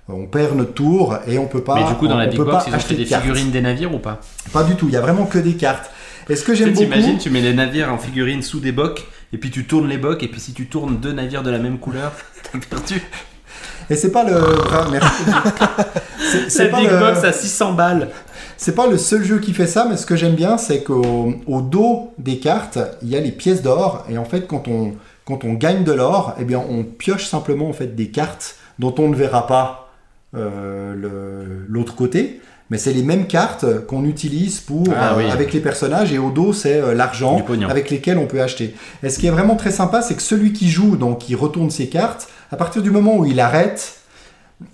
[0.09, 1.74] On perd notre tour et on peut pas.
[1.74, 3.24] Mais du coup, dans on- la big box, ils ont acheter fait des cartes.
[3.24, 4.20] figurines des navires ou pas?
[4.53, 4.86] Pas du tout.
[4.86, 5.90] Il y a vraiment que des cartes.
[6.28, 6.85] Et ce que j'aime beaucoup.
[6.85, 9.98] t'imagines, tu mets les navires en figurines sous des bocs, et puis tu tournes les
[9.98, 12.12] bocs, et puis si tu tournes deux navires de la même couleur,
[12.53, 13.03] t'as perdu.
[13.90, 14.40] Et c'est pas le.
[14.93, 15.23] Merci.
[16.19, 18.09] C'est- C'est Cette pas big le- box à 600 balles.
[18.57, 21.35] C'est pas le seul jeu qui fait ça, mais ce que j'aime bien, c'est qu'au
[21.47, 24.93] au dos des cartes, il y a les pièces d'or, et en fait, quand on,
[25.24, 28.95] quand on gagne de l'or, eh bien, on pioche simplement en fait des cartes dont
[28.99, 29.91] on ne verra pas
[30.37, 30.95] euh,
[31.69, 32.41] l'autre côté.
[32.69, 35.31] Mais c'est les mêmes cartes qu'on utilise pour Ah euh, oui.
[35.31, 38.74] avec les personnages et au dos c'est euh, l'argent avec lesquels on peut acheter.
[39.05, 41.70] Et ce qui est vraiment très sympa, c'est que celui qui joue, donc il retourne
[41.70, 44.01] ses cartes, à partir du moment où il arrête,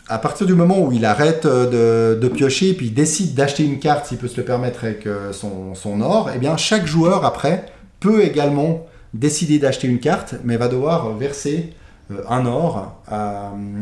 [0.09, 3.79] à partir du moment où il arrête euh, de, piocher, puis il décide d'acheter une
[3.79, 7.67] carte, s'il peut se le permettre avec euh, son, or, eh bien chaque joueur après
[8.01, 11.73] peut également décider d'acheter une carte, mais va devoir verser
[12.11, 13.01] euh, un or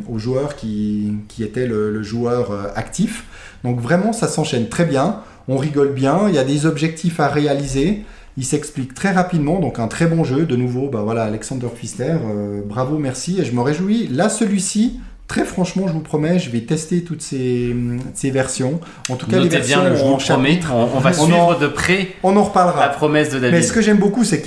[0.09, 3.24] au joueur qui, était le, joueur actif.
[3.64, 5.20] Donc vraiment, ça s'enchaîne très bien.
[5.48, 6.28] On rigole bien.
[6.28, 8.05] Il y a des objectifs à réaliser.
[8.36, 9.59] Il s'explique très rapidement.
[9.60, 10.44] Donc un très bon jeu.
[10.44, 12.16] De nouveau, bah voilà, Alexander Pfister,
[12.66, 13.40] bravo, merci.
[13.40, 14.06] Et je me réjouis.
[14.09, 15.01] Là, celui-ci.
[15.31, 17.73] Très franchement, je vous promets, je vais tester toutes ces,
[18.15, 18.81] ces versions.
[19.09, 20.73] En tout cas, les versions bien, je vous en le promets, chapitre.
[20.74, 22.81] on, on va On suivre en- de près On en reparlera.
[22.81, 23.55] la promesse de David.
[23.55, 24.43] Mais ce que j'aime beaucoup, c'est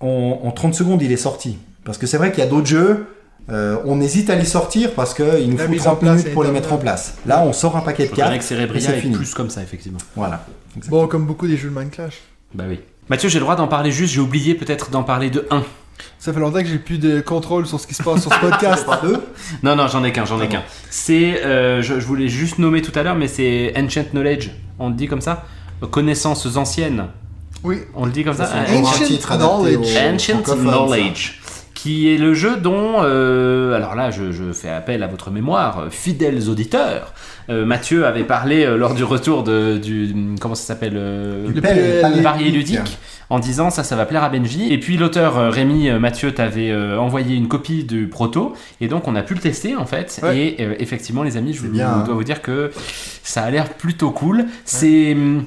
[0.00, 1.56] qu'en 30 secondes, il est sorti.
[1.84, 3.06] Parce que c'est vrai qu'il y a d'autres jeux,
[3.48, 6.16] euh, on hésite à les sortir parce qu'il nous La faut mise 30 en place
[6.18, 7.14] minutes pour les mettre en place.
[7.24, 8.42] Là, on sort un paquet de cartes.
[8.42, 8.56] c'est
[9.12, 9.98] plus comme ça, effectivement.
[10.16, 10.44] Voilà.
[10.88, 12.18] Bon, comme beaucoup des jeux de Minecraft.
[12.54, 12.80] Bah oui.
[13.08, 15.62] Mathieu, j'ai le droit d'en parler juste, j'ai oublié peut-être d'en parler de 1.
[16.18, 18.38] Ça fait longtemps que j'ai plus de contrôle sur ce qui se passe sur ce
[18.40, 18.86] podcast.
[19.62, 20.62] Non, non, j'en ai qu'un, j'en ai Ah qu'un.
[20.90, 24.50] C'est, euh, je, je voulais juste nommer tout à l'heure, mais c'est Ancient Knowledge.
[24.78, 25.44] On le dit comme ça
[25.90, 27.06] Connaissances anciennes.
[27.64, 27.78] Oui.
[27.94, 29.78] On le dit comme ça Ancient titre Knowledge.
[29.78, 30.42] aux Ancient.
[30.56, 31.40] Knowledge.
[31.74, 35.86] Qui est le jeu dont, euh, alors là, je, je fais appel à votre mémoire,
[35.90, 37.12] fidèles auditeurs.
[37.50, 41.60] Euh, Mathieu avait parlé euh, lors du retour de, du, comment ça s'appelle, euh, Le
[41.60, 42.98] Palais Varié Ludique.
[43.32, 46.32] En disant ça ça va plaire à Benji et puis l'auteur euh, Rémi euh, Mathieu
[46.34, 49.86] t'avait euh, envoyé une copie du proto et donc on a pu le tester en
[49.86, 50.36] fait Ouais.
[50.38, 52.04] et effectivement les amis je vous- bien, hein.
[52.04, 52.70] dois vous dire que
[53.22, 55.44] ça a l'air plutôt cool c'est hum,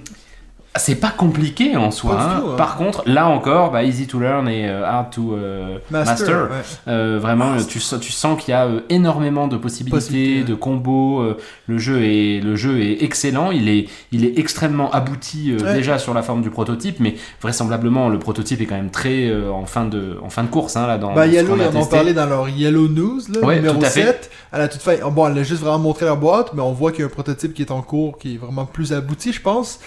[0.78, 2.18] c'est pas compliqué en soi.
[2.20, 2.40] Hein.
[2.42, 2.56] tout, hein.
[2.58, 6.50] Par contre, là encore, bah, easy to learn et euh, hard to euh, master.
[6.50, 6.50] ouais.
[6.88, 10.54] Euh, vraiment, euh, tu, sens- tu sens qu'il y a euh, énormément de possibilités, de
[10.56, 11.22] combos.
[11.22, 11.38] euh,
[11.68, 13.52] le jeu est le jeu est excellent.
[13.52, 15.74] Il est il est extrêmement abouti euh, Ouais.
[15.74, 19.52] déjà sur la forme du prototype, mais vraisemblablement le prototype est quand même très euh,
[19.52, 22.14] en fin de en fin de course hein, là dans Bah, Yellow, ils en parlé
[22.14, 24.04] dans leur Yellow News, là, Ouais, numéro tout à fait.
[24.04, 24.30] 7.
[24.52, 26.92] À la toute fin, bon, elle a juste vraiment montré la boîte, mais on voit
[26.92, 29.42] qu'il y a un prototype qui est en cours, qui est vraiment plus abouti, je
[29.42, 29.80] pense.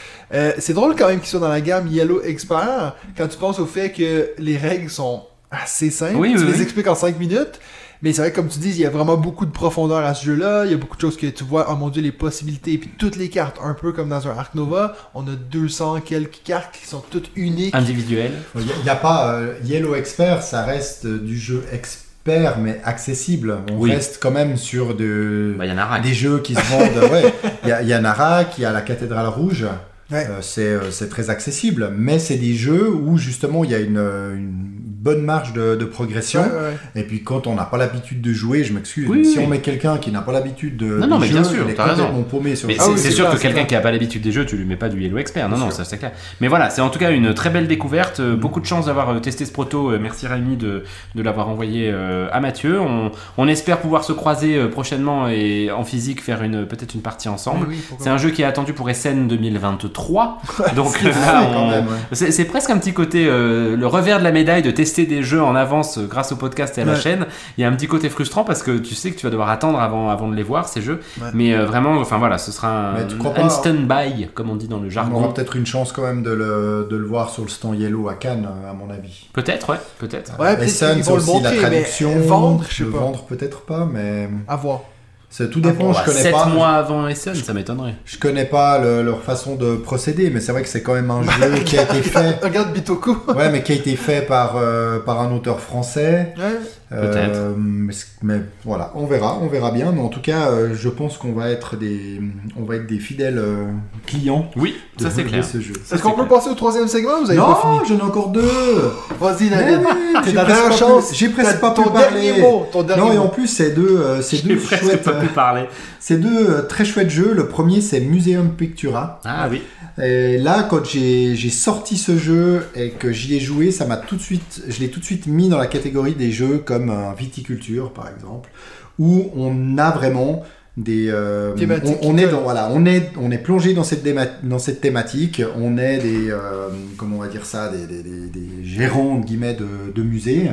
[0.59, 3.67] C'est drôle quand même qu'ils soient dans la gamme Yellow Expert, quand tu penses au
[3.67, 6.17] fait que les règles sont assez simples.
[6.17, 6.63] Oui, tu oui, les oui.
[6.63, 7.61] expliques en 5 minutes.
[8.01, 10.15] Mais c'est vrai, que, comme tu dis, il y a vraiment beaucoup de profondeur à
[10.15, 10.65] ce jeu-là.
[10.67, 12.75] Il y a beaucoup de choses que tu vois, oh mon dieu, les possibilités.
[12.75, 16.03] Et puis toutes les cartes, un peu comme dans un Arc Nova, on a 200
[16.03, 17.75] quelques cartes qui sont toutes uniques.
[17.75, 18.31] individuel.
[18.55, 23.59] Il n'y a, pas euh, Yellow Expert, ça reste du jeu expert mais accessible.
[23.73, 23.91] On Oui.
[23.91, 26.01] reste quand même sur de, Bah, il y en a un.
[26.01, 27.11] des jeux qui se vendent.
[27.11, 27.35] ouais.
[27.65, 29.67] Il y, a, il y a Narak, il y a la cathédrale rouge.
[30.11, 30.27] Ouais.
[30.29, 33.81] Euh, c'est euh, c'est très accessible, mais c'est des jeux où justement il y a
[33.81, 36.41] une, euh, une bonne marge de, de progression.
[36.41, 37.01] Ouais, ouais.
[37.01, 39.45] Et puis quand on n'a pas l'habitude de jouer, je m'excuse, Oui, si oui.
[39.47, 41.85] on met quelqu'un qui n'a pas l'habitude de, Non, non, mais jeu, bien sûr, t'as
[41.85, 42.09] raison.
[42.09, 44.23] sur Ah c'est oui, c'est c'est sûr clair, que c'est quelqu'un qui a pas l'habitude
[44.23, 45.49] des jeux, tu lui mets pas du Yellow Expert.
[45.49, 45.77] Non, Bien non, sûr.
[45.79, 46.13] ça c'est clair.
[46.41, 48.19] Mais voilà, c'est en tout cas une très belle découverte.
[48.21, 49.91] Euh, Beaucoup de chance d'avoir euh, testé ce proto.
[49.93, 50.83] Euh, Merci Rémi de,
[51.15, 52.81] de l'avoir envoyé euh, à Mathieu.
[52.81, 57.29] On, on espère pouvoir se croiser prochainement et en physique faire une peut-être une partie
[57.29, 57.69] ensemble.
[58.01, 60.43] C'est un jeu qui est attendu pour SN 2023.
[60.77, 64.33] Donc C'est là, on- c'est c'est presque un petit côté euh, le revers de la
[64.33, 67.27] médaille de tester des jeux en avance euh, grâce au podcast et à la chaîne.
[67.57, 69.49] Il y a un petit côté frustrant parce que tu sais que tu vas devoir
[69.51, 71.01] attendre avant, avant de les voir ces jeux.
[71.21, 71.29] Ouais.
[71.35, 72.97] Mais euh, vraiment, enfin voilà, ce sera un,
[73.37, 75.17] un stand-by, comme on dit dans le On jargon.
[75.25, 78.09] aura peut-être une chance quand même de le, de le voir sur le stand Yellow
[78.09, 79.29] à Cannes, à mon avis.
[79.33, 80.39] Peut-être, ouais, peut-être.
[80.39, 82.21] Ouais, peut-être aussi montrer, la mais traduction.
[82.21, 82.99] vendre, je sais le pas.
[82.99, 84.81] vendre peut-être pas, mais À voir.
[85.31, 85.93] C'est tout dépend.
[85.93, 86.47] je connais 7 pas.
[86.47, 87.95] mois avant Essen, ça m'étonnerait.
[88.05, 91.11] Je connais pas le- leur façon de procéder, mais c'est vrai que c'est quand même
[91.11, 92.39] un jeu qui a été fait.
[92.43, 93.17] Regarde Bitoku.
[93.35, 96.35] Ouais, mais qui a été fait par, euh, par un auteur français.
[96.39, 96.59] Ouais.
[96.91, 97.93] Euh, mais,
[98.23, 99.93] mais voilà, on verra, on verra bien.
[99.93, 102.21] Mais en tout cas, euh, je pense qu'on va être des,
[102.59, 103.67] on va être des fidèles euh,
[104.07, 105.45] clients Oui, de, ça c'est clair.
[105.45, 105.75] ce jeu.
[105.93, 107.19] Est-ce qu'on peut passer au troisième segment?
[107.21, 108.91] Ou vous avez Non, pas fini j'en ai encore deux.
[109.21, 109.81] Vas-y, David.
[110.25, 111.11] j'ai la pas chance.
[111.15, 112.23] J'ai presque T'as pas pu ton parler.
[112.23, 112.67] dernier mot.
[112.73, 115.13] Ton dernier Non, et en plus, c'est deux, euh, c'est J'ai deux presque chouettes, pas
[115.13, 115.65] pu parler.
[116.01, 117.33] c'est deux euh, très chouettes jeux.
[117.35, 119.21] Le premier, c'est Museum Pictura.
[119.27, 119.63] Ah oui.
[120.03, 124.17] Et là, quand j'ai sorti ce jeu et que j'y ai joué, ça m'a tout
[124.17, 127.13] de suite, je l'ai tout de suite mis dans la catégorie des jeux comme euh,
[127.19, 128.51] Viticulture, par exemple,
[128.99, 130.43] où on a vraiment
[130.77, 131.55] des euh,
[132.03, 134.05] on, est dans voilà on est on est plongé dans cette
[134.45, 135.43] dans cette thématique.
[135.61, 139.27] On est des euh, comment on va dire ça des, des, des- des gérants entre
[139.27, 140.49] guillemets de, de musées.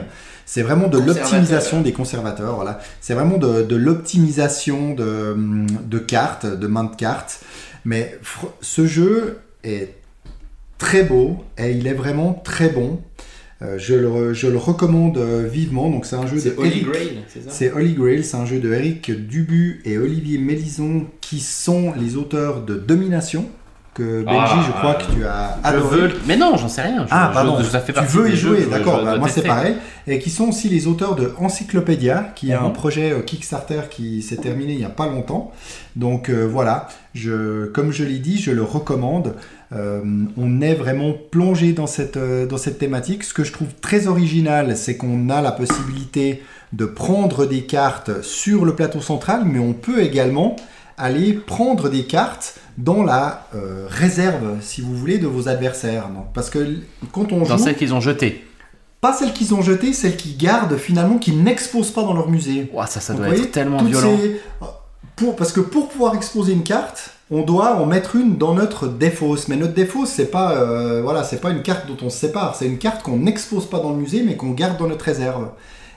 [0.48, 2.80] C'est vraiment de l'optimisation des conservateurs voilà.
[3.02, 5.36] C'est vraiment de, de l'optimisation de,
[5.88, 7.42] de cartes de main de cartes
[7.86, 8.18] mais
[8.62, 9.94] ce jeu est
[10.78, 13.02] très beau et il est vraiment très bon.
[13.62, 15.90] Euh, je, le, re- je le recommande euh, vivement.
[15.90, 17.52] Donc c'est un jeu de Holy Eric- Grail, c'est ça?
[17.52, 22.18] C'est Holy Grail, c'est un jeu de Eric Dubu et Olivier Mélison qui sont les
[22.18, 23.45] auteurs de Domination,
[23.96, 25.98] que Benji, Ah, je crois que tu as Je adoré.
[25.98, 26.12] veux.
[26.28, 27.04] Mais non, j'en sais rien.
[27.06, 29.28] Je- Ah, je- pardon, ça fait tu veux y jouer, je- d'accord, je bah, moi
[29.30, 29.76] c'est pareil.
[30.06, 32.74] Et qui sont aussi les auteurs de Encyclopédia, qui est un Mhm.
[32.74, 35.52] projet euh, Kickstarter qui s'est terminé il n'y a pas longtemps.
[35.96, 39.34] Donc euh, voilà, je, comme je l'ai dit, je le recommande.
[39.74, 40.02] Euh,
[40.38, 43.24] on est vraiment plongé dans cette, euh, dans cette thématique.
[43.24, 46.44] Ce que je trouve très original, c'est qu'on a la possibilité
[46.74, 50.56] de prendre des cartes sur le plateau central, mais on peut également
[50.98, 56.10] aller prendre des cartes dans la euh, réserve, si vous voulez, de vos adversaires.
[56.14, 56.78] Non Parce que
[57.12, 58.46] quand on Dans joue, celles qu'ils ont jetées.
[59.02, 62.72] pas celles qu'ils ont jetées, celles qu'ils gardent finalement, qu'ils n'exposent pas dans leur musée.
[62.88, 64.18] Ça, ça doit être tellement violent.
[64.22, 64.40] ces-
[65.16, 68.88] Pour, parce que pour pouvoir exposer une carte, on doit en mettre une dans notre
[68.88, 69.48] défausse.
[69.48, 72.56] Mais notre défausse, c'est pas, euh, voilà, c'est pas une carte dont on se sépare.
[72.56, 75.48] C'est une carte qu'on n'expose pas dans le musée, mais qu'on garde dans notre réserve.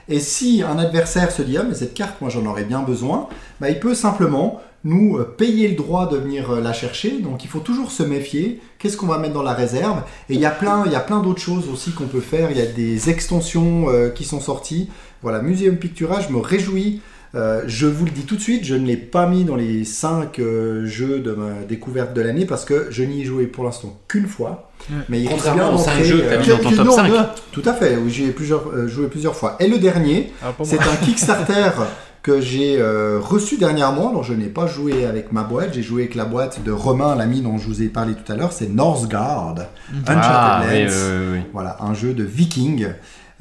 [0.07, 3.27] Et si un adversaire se dit ah mais cette carte, moi j'en aurais bien besoin,
[3.61, 7.19] bah, il peut simplement nous euh, payer le droit de venir euh, la chercher.
[7.19, 8.59] Donc il faut toujours se méfier.
[8.79, 10.03] Qu'est-ce qu'on va mettre dans la réserve?
[10.29, 12.51] Et il y a plein, il y a plein d'autres choses aussi qu'on peut faire.
[12.51, 14.89] Il y a des extensions euh, qui sont sorties.
[15.21, 17.01] Voilà, Museum Pictura, je me réjouis.
[17.35, 19.85] Euh, je vous le dis tout de suite, je ne l'ai pas mis dans les
[19.85, 20.39] 5
[20.85, 24.25] jeux de ma découverte de l'année parce que je n'y ai joué pour l'instant qu'une
[24.25, 24.71] fois.
[25.09, 26.95] Mais il Contrairement bien aux cinq d'entrer, jeux que mis dans ton top nous, on
[26.95, 27.11] 5.
[27.13, 27.35] a.
[27.51, 29.57] Tout à fait, j'y ai plusieurs, euh, joué plusieurs fois.
[29.59, 31.69] Et le dernier, Ah, c'est un Kickstarter
[32.21, 34.09] que j'ai euh, reçu dernièrement.
[34.09, 37.15] Alors je n'ai pas joué avec ma boîte, j'ai joué avec la boîte de Romain,
[37.15, 38.51] l'ami dont je vous ai parlé tout à l'heure.
[38.51, 39.55] C'est Northgard,
[40.05, 40.89] Uncharted Ah, oui, Lands.
[40.91, 41.39] oui, oui, oui.
[41.53, 42.87] Voilà, un jeu de viking.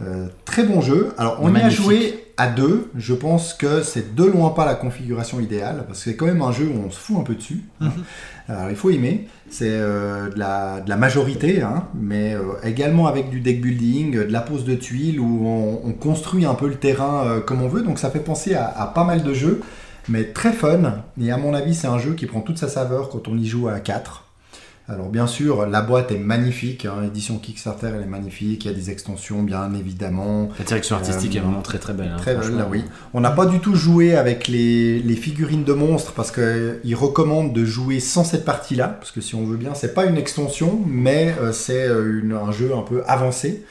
[0.01, 1.13] Euh, très bon jeu.
[1.19, 2.89] Alors, on y a joué à deux.
[2.97, 6.41] Je pense que c'est de loin pas la configuration idéale, parce que c'est quand même
[6.41, 7.65] un jeu où on se fout un peu dessus.
[7.81, 7.89] hein.
[8.49, 9.27] Alors, il faut aimer.
[9.51, 14.41] C'est euh, de, la, majorité, hein, mais euh, également avec du deck building, de la
[14.41, 17.83] pose de tuiles, où on, on construit un peu le terrain euh, comme on veut.
[17.83, 19.61] Donc, ça fait penser à, à pas mal de jeux,
[20.09, 21.03] mais très fun.
[21.21, 23.47] Et à mon avis, c'est un jeu qui prend toute sa saveur quand on y
[23.47, 24.28] joue à 4.
[24.91, 28.71] Alors bien sûr, la boîte est magnifique, hein, édition Kickstarter elle est magnifique, il y
[28.71, 32.09] a des extensions bien évidemment, La direction artistique Euh, est vraiment très très belle.
[32.15, 32.85] hein, très belle là oui.
[33.13, 37.53] On n'a pas du tout joué avec les, les figurines de monstres parce qu'ils recommandent
[37.53, 40.81] de jouer sans cette partie-là, parce que si on veut bien, c'est pas une extension,
[40.87, 43.65] mais euh, c'est euh, un jeu un peu avancé.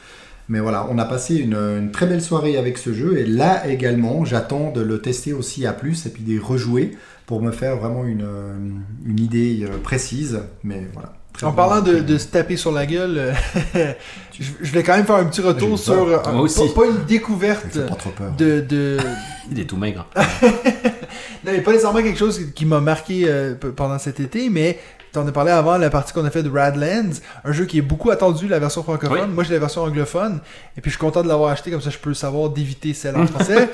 [0.48, 3.68] Mais voilà, on a passé une, une très belle soirée avec ce jeu et là
[3.68, 6.96] également, j'attends de le tester aussi à plus et puis d'y rejouer
[7.26, 8.54] pour me faire vraiment une, euh,
[9.04, 10.40] une idée euh, précise.
[10.64, 11.12] Mais voilà.
[11.42, 13.32] En parlant de, de se taper sur la gueule, euh,
[14.40, 16.66] je, je vais quand même faire un petit retour sur Moi aussi.
[16.74, 18.32] Pas, pas une découverte pas trop peur.
[18.36, 18.96] de, de
[19.50, 20.06] Il est tout maigre.
[20.42, 24.78] non, mais pas nécessairement quelque chose qui m'a marqué euh, pendant cet été, mais
[25.12, 27.10] t'en as parlé avant la partie qu'on a fait de Radlands,
[27.44, 29.18] un jeu qui est beaucoup attendu, la version francophone.
[29.28, 29.34] Oui.
[29.34, 30.40] Moi, j'ai la version anglophone,
[30.76, 33.16] et puis je suis content de l'avoir acheté, comme ça je peux savoir d'éviter celle
[33.16, 33.68] en français.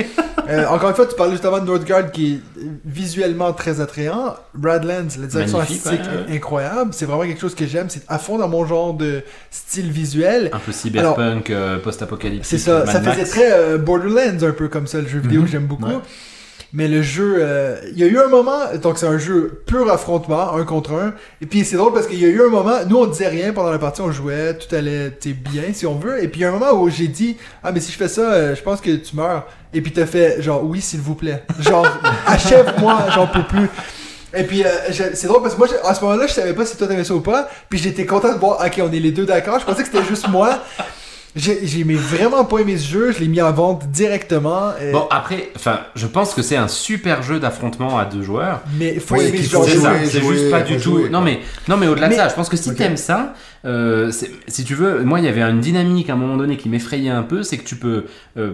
[0.48, 2.40] Euh, encore une fois, tu parlais justement de Northgard qui est
[2.84, 4.34] visuellement très attrayant.
[4.62, 6.32] Radlands, la direction Magnifique, artistique ouais, ouais.
[6.32, 6.90] est incroyable.
[6.92, 7.86] C'est vraiment quelque chose que j'aime.
[7.88, 10.50] C'est à fond dans mon genre de style visuel.
[10.52, 12.44] Un peu cyberpunk, euh, post-apocalyptique.
[12.46, 13.16] C'est ça, Mad ça Max.
[13.18, 15.46] faisait très euh, Borderlands un peu comme ça, le jeu vidéo Mhm.
[15.46, 15.86] que j'aime beaucoup.
[15.86, 15.98] Ouais.
[16.76, 19.88] Mais le jeu, euh, il y a eu un moment, donc c'est un jeu pur
[19.92, 21.14] affrontement, un contre un.
[21.40, 23.52] Et puis c'est drôle parce qu'il y a eu un moment, nous on disait rien
[23.52, 26.20] pendant la partie, on jouait, tout allait bien si on veut.
[26.20, 28.08] Et puis il y a un moment où j'ai dit, ah mais si je fais
[28.08, 29.46] ça, euh, je pense que tu meurs.
[29.72, 31.86] Et puis t'as fait genre oui s'il vous plaît, genre
[32.26, 33.68] achève-moi, j'en peux plus.
[34.36, 36.76] Et puis, euh, c'est drôle parce que moi, à ce moment-là, je savais pas si
[36.76, 37.48] toi t'aimais ça ou pas.
[37.68, 39.60] Puis j'étais content de voir, ok, on est les deux d'accord.
[39.60, 40.58] Je pensais que c'était juste moi.
[41.36, 43.12] J'ai vraiment pas aimé ce jeu.
[43.12, 44.70] Je l'ai mis en vente directement.
[44.80, 48.60] euh, Bon, après, enfin, je pense que c'est un super jeu d'affrontement à deux joueurs.
[48.78, 49.80] mais faut Oui, aimer ce genre de jeu.
[50.04, 51.08] c'est jouer, juste pas du tout.
[51.08, 53.34] Non mais, non mais au-delà Mais- de ça, je pense que si t'aimes ça,
[53.64, 54.12] euh,
[54.46, 57.10] si tu veux, moi il y avait une dynamique à un moment donné qui m'effrayait
[57.10, 58.04] un peu, c'est que tu peux,
[58.36, 58.52] euh,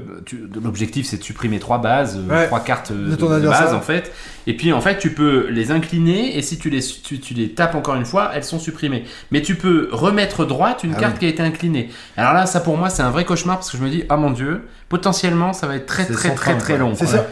[0.63, 2.47] l'objectif c'est de supprimer trois bases, euh, Ouais.
[2.47, 4.13] trois cartes euh, De de, base en fait,
[4.47, 7.51] et puis en fait tu peux les incliner et si tu les, tu, tu les
[7.51, 9.05] tapes encore une fois, elles sont supprimées.
[9.33, 11.19] Mais tu peux remettre droite une Ah carte oui.
[11.21, 11.89] qui a été inclinée.
[12.17, 14.17] Alors là, ça pour moi c'est un vrai cauchemar parce que je me dis, ah
[14.17, 16.95] mon dieu, potentiellement ça va être très très très très long.
[16.95, 17.27] C'est ça.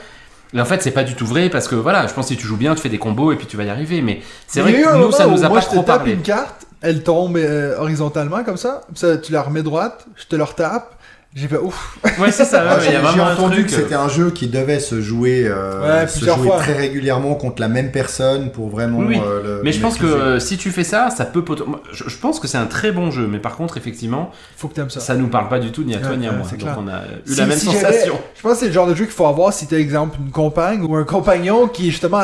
[0.54, 2.40] Et en fait, c'est pas du tout vrai parce que voilà, je pense que si
[2.40, 4.00] tu joues bien, tu fais des combos et puis tu vas y arriver.
[4.00, 6.12] Mais c'est vrai que nous, ça nous a pas trop parlé.
[6.12, 8.82] une carte, elle tombe euh, horizontalement comme ça.
[8.94, 9.16] ça.
[9.18, 10.94] Tu la remets droite, je te la retape.
[11.34, 11.98] J'ai fait ouf.
[12.18, 13.66] Ouais, c'est ça, ouais, Ah, mais il y a J'ai entendu truc.
[13.66, 16.56] que c'était un jeu qui devait se jouer, euh, Ouais, se plusieurs jouer fois.
[16.56, 19.20] très régulièrement contre la même personne pour vraiment Oui, oui.
[19.22, 21.44] euh, le Mais je pense que euh, si tu fais ça, ça peut
[21.92, 24.74] Je, je pense que c'est un très bon jeu, mais par contre, effectivement, Faut que
[24.74, 25.00] t'aimes ça.
[25.00, 26.46] ça nous parle pas du tout ni à toi Ouais, ni à ouais, moi.
[26.48, 26.78] c'est Donc clair.
[26.82, 28.18] on a eu Si- la même si sensation.
[28.34, 30.30] Je pense que c'est le genre de jeu qu'il faut avoir si t'as, exemple, une
[30.32, 32.22] compagne ou un compagnon qui, justement,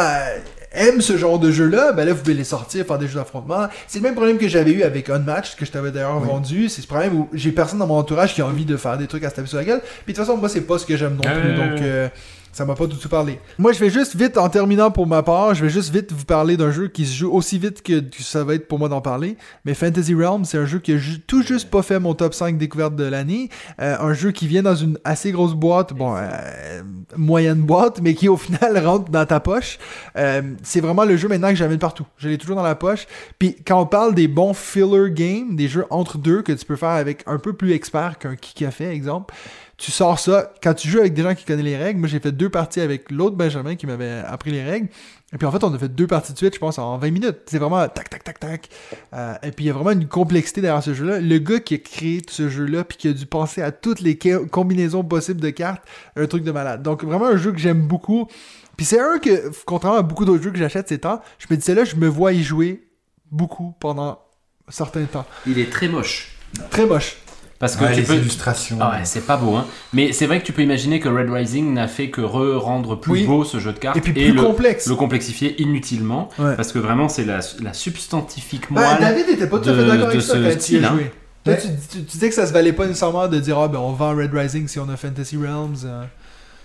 [0.77, 1.93] euh, aime ce genre de jeu-là.
[1.93, 3.69] Ben là, vous pouvez les sortir, faire des jeux d'affrontement.
[3.87, 6.29] C'est le même problème que j'avais eu avec Unmatched, que je t'avais d'ailleurs Oui.
[6.29, 6.69] vendu.
[6.69, 9.07] C'est ce problème où j'ai personne dans mon entourage qui a envie de faire des
[9.07, 9.81] trucs à se taper sur la gueule.
[10.05, 11.55] Puis de toute façon, moi, c'est pas ce que j'aime non Ah plus.
[11.55, 12.09] donc, euh,
[12.55, 13.41] ça m'a pas du tout parlé.
[13.59, 16.25] Moi, je vais juste vite, en terminant pour ma part, je vais juste vite vous
[16.25, 19.01] parler d'un jeu qui se joue aussi vite que, ça va être pour moi d'en
[19.01, 19.37] parler.
[19.65, 22.57] Mais Fantasy Realms, c'est un jeu qui a tout juste pas fait mon top 5
[22.57, 23.49] découverte de l'année.
[23.81, 26.83] Euh, un jeu qui vient dans une assez grosse boîte, bon, euh,
[27.17, 29.79] moyenne boîte, mais qui au final rentre dans ta poche.
[30.17, 32.07] Euh, c'est vraiment le jeu maintenant que j'amène partout.
[32.19, 33.09] Je l'ai toujours dans la poche.
[33.41, 36.77] Puis quand on parle des bons filler games, des jeux entre deux que tu peux
[36.77, 39.35] faire avec un peu plus expert qu'un Kika fait, exemple,
[39.77, 40.53] tu sors ça.
[40.63, 42.81] Quand tu joues avec des gens qui connaissent les règles, moi j'ai fait deux parties
[42.81, 44.89] avec l'autre Benjamin qui m'avait appris les règles.
[45.33, 47.11] Et puis en fait, on a fait deux parties de suite, je pense, en 20
[47.11, 47.39] minutes.
[47.47, 48.69] C'est vraiment tac, tac, tac, tac.
[49.13, 51.19] Euh, et puis il y a vraiment une complexité derrière ce jeu-là.
[51.19, 54.17] Le gars qui a créé ce jeu-là, puis qui a dû penser à toutes les
[54.17, 55.83] combinaisons possibles de cartes,
[56.15, 56.83] un truc de malade.
[56.83, 58.29] Donc vraiment un jeu que j'aime beaucoup.
[58.77, 61.57] Puis c'est un que, contrairement à beaucoup d'autres jeux que j'achète ces temps, je me
[61.57, 62.87] disais là, je me vois y jouer
[63.33, 64.21] beaucoup pendant
[64.69, 65.27] un certain temps.
[65.47, 66.31] Il est très moche.
[66.71, 67.17] Très moche.
[67.59, 68.15] Parce que Ouais, tu les peux.
[68.17, 68.79] illustrations.
[68.81, 69.65] Ah ouais, c'est pas beau, hein.
[69.93, 73.13] Mais c'est vrai que tu peux imaginer que Red Rising n'a fait que re-rendre plus
[73.13, 73.25] Oui.
[73.27, 74.87] beau ce jeu de cartes Et puis plus le, complexe.
[74.89, 76.29] le complexifier inutilement.
[76.39, 76.57] Ouais.
[76.57, 79.01] Parce que vraiment, c'est la, la substantifique Bah, moelle.
[79.01, 80.93] David était pas tout à de- fait d'accord avec ça ce quand style, hein.
[80.95, 81.11] joué.
[81.45, 83.79] Toi, tu, tu, tu disais que ça se valait pas nécessairement de dire ah ben
[83.79, 85.77] on vend Red Rising si on a Fantasy Realms.
[85.85, 86.05] euh.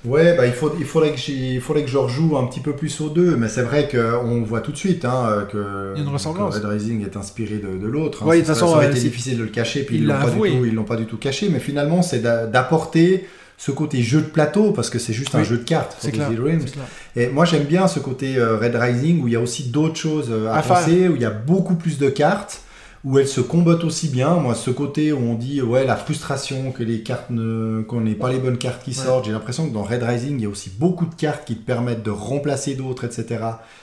[0.05, 2.73] Ouais, bah, il, faut, il, faudrait que il faudrait que je rejoue un petit peu
[2.73, 6.01] plus aux deux, mais c'est vrai qu'on voit tout de suite hein, que, Il y
[6.01, 6.57] a une ressemblance.
[6.57, 8.23] que Red Rising est inspiré de, de l'autre.
[8.23, 8.25] hein.
[8.39, 10.67] De Ça- toute façon, ça aurait euh, été difficile de le cacher, puis il ils
[10.67, 13.27] ils l'ont pas du tout caché, mais finalement c'est d'a- d'apporter
[13.57, 16.29] ce côté jeu de plateau, parce que c'est juste un jeu de cartes, C'est clair.
[16.29, 16.85] Clair.
[17.17, 19.97] Et moi j'aime bien ce côté euh, Red Rising où il y a aussi d'autres
[19.97, 22.61] choses euh, à, penser, où il y a beaucoup plus de cartes,
[23.05, 24.35] où elles se combattent aussi bien.
[24.35, 28.13] Moi ce côté où on dit ouais la frustration que les cartes ne qu'on n'ait
[28.15, 28.95] pas les bonnes cartes qui Ouais.
[29.05, 29.25] sortent.
[29.25, 31.65] J'ai l'impression que dans Red Rising il y a aussi beaucoup de cartes qui te
[31.65, 33.25] permettent de remplacer d'autres, etc.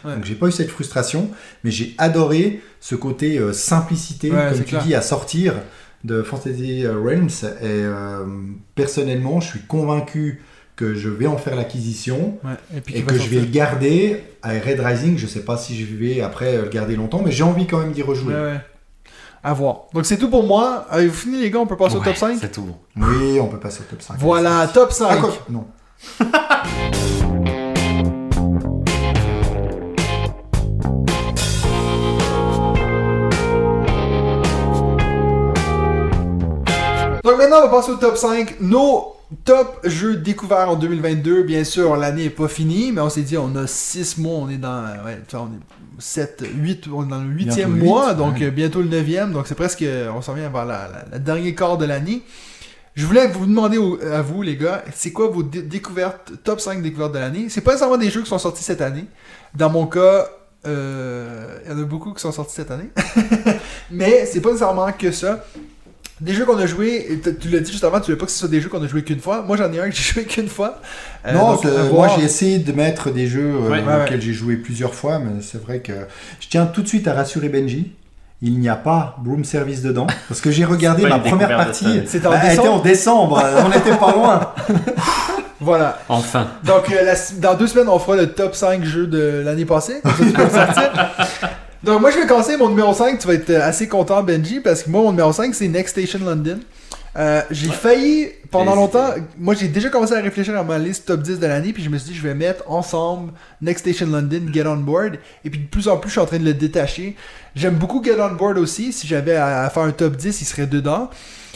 [0.05, 0.14] Ouais.
[0.14, 1.30] Donc j'ai pas eu cette frustration,
[1.64, 4.82] mais j'ai adoré ce côté euh, simplicité, Ouais, comme tu clair.
[4.84, 5.55] dis, à sortir
[6.05, 7.28] de Fantasy euh, Realms.
[7.62, 8.24] Et euh,
[8.74, 10.43] personnellement, je suis convaincu
[10.76, 12.52] que je vais en faire l'acquisition Ouais.
[12.76, 15.16] Et puis que je vais le garder à Red Rising.
[15.16, 17.93] Je sais pas si je vais après le garder longtemps, mais j'ai envie quand même
[17.93, 18.34] d'y rejouer.
[18.34, 18.60] Ouais, ouais.
[19.47, 19.82] À voir.
[19.94, 20.86] Donc c'est tout pour moi.
[20.90, 21.60] Avez-vous fini les gars?
[21.60, 22.66] On peut passer au Ouais, top 5 C'est tout.
[22.97, 24.16] Oui, on peut passer au top 5.
[24.18, 25.06] Voilà, top 5.
[25.09, 25.32] Ah, quoi?
[25.48, 25.66] Non.
[37.23, 38.60] Donc maintenant, on va passer au top 5.
[38.60, 39.14] Nos
[39.44, 41.44] top jeux découverts en 2022.
[41.44, 44.48] Bien sûr, l'année n'est pas finie, mais on s'est dit, on a 6 mois, on
[44.48, 44.82] est dans.
[45.05, 48.44] Ouais, on est 7, 8, on est dans le 8e Bientôt mois, donc ouais.
[48.47, 49.32] euh, bientôt le 9e.
[49.32, 49.85] Donc c'est presque.
[50.14, 52.23] On s'en vient vers la, la- la dernier quart de l'année.
[52.94, 56.60] Je voulais vous demander au- à vous, les gars, c'est quoi vos dé- découvertes, top
[56.60, 57.47] 5 découvertes de l'année?
[57.51, 59.05] C'est pas nécessairement des jeux qui sont sortis cette année.
[59.55, 60.27] Dans mon cas,
[60.66, 62.89] euh, il y en a beaucoup qui sont sortis cette année.
[63.90, 65.44] Mais c'est pas nécessairement que ça.
[66.20, 68.38] Des jeux qu'on a joués, tu l'as dit juste avant, tu veux pas que ce
[68.38, 69.43] soit des jeux qu'on a joués qu'une fois.
[69.43, 70.80] Moi j'en ai un que j'ai joué qu'une fois.
[71.26, 74.32] Euh, non, donc, moi j'ai essayé de mettre des jeux euh, Ouais, ouais, auxquels j'ai
[74.32, 75.93] joué plusieurs fois, mais c'est vrai que
[76.40, 77.93] je tiens tout de suite à rassurer Benji.
[78.43, 82.02] Il n'y a pas Broom Service dedans, parce que j'ai regardé ma première partie.
[82.06, 82.80] C'était en Bah, elle était décembre.
[82.80, 84.55] en décembre, on n'était pas loin.
[85.59, 85.98] Voilà.
[86.10, 86.48] Enfin.
[86.64, 90.02] Donc euh, la- dans deux semaines, on fera le top 5 jeux de l'année passée.
[91.82, 94.82] Donc moi je vais commencer mon numéro 5, tu vas être assez content Benji, parce
[94.82, 96.59] que moi mon numéro 5 c'est Next Station London.
[97.16, 99.09] Euh, j'ai failli pendant longtemps,
[99.39, 101.89] moi j'ai déjà commencé à réfléchir à ma liste top 10 de l'année, puis je
[101.89, 103.32] me suis dit je vais mettre ensemble
[103.62, 106.27] Next Station London, Get On Board, et puis de plus en plus je suis en
[106.27, 107.16] train de le détacher.
[107.55, 110.44] J'aime beaucoup Get On Board aussi, si j'avais à, à faire un top 10 il
[110.44, 111.09] serait dedans,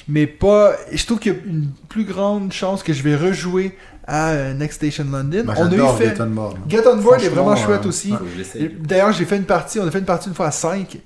[0.08, 3.76] mais pas, je trouve qu'il y a une plus grande chance que je vais rejouer
[4.06, 5.44] à euh, Next Station London.
[5.44, 6.16] Moi, On a eu fait...
[6.16, 6.56] Get On Board.
[6.68, 8.12] Get On Board est vraiment chouette euh, aussi.
[8.80, 10.98] D'ailleurs, j'ai fait une partie, on a fait une partie une fois à 5.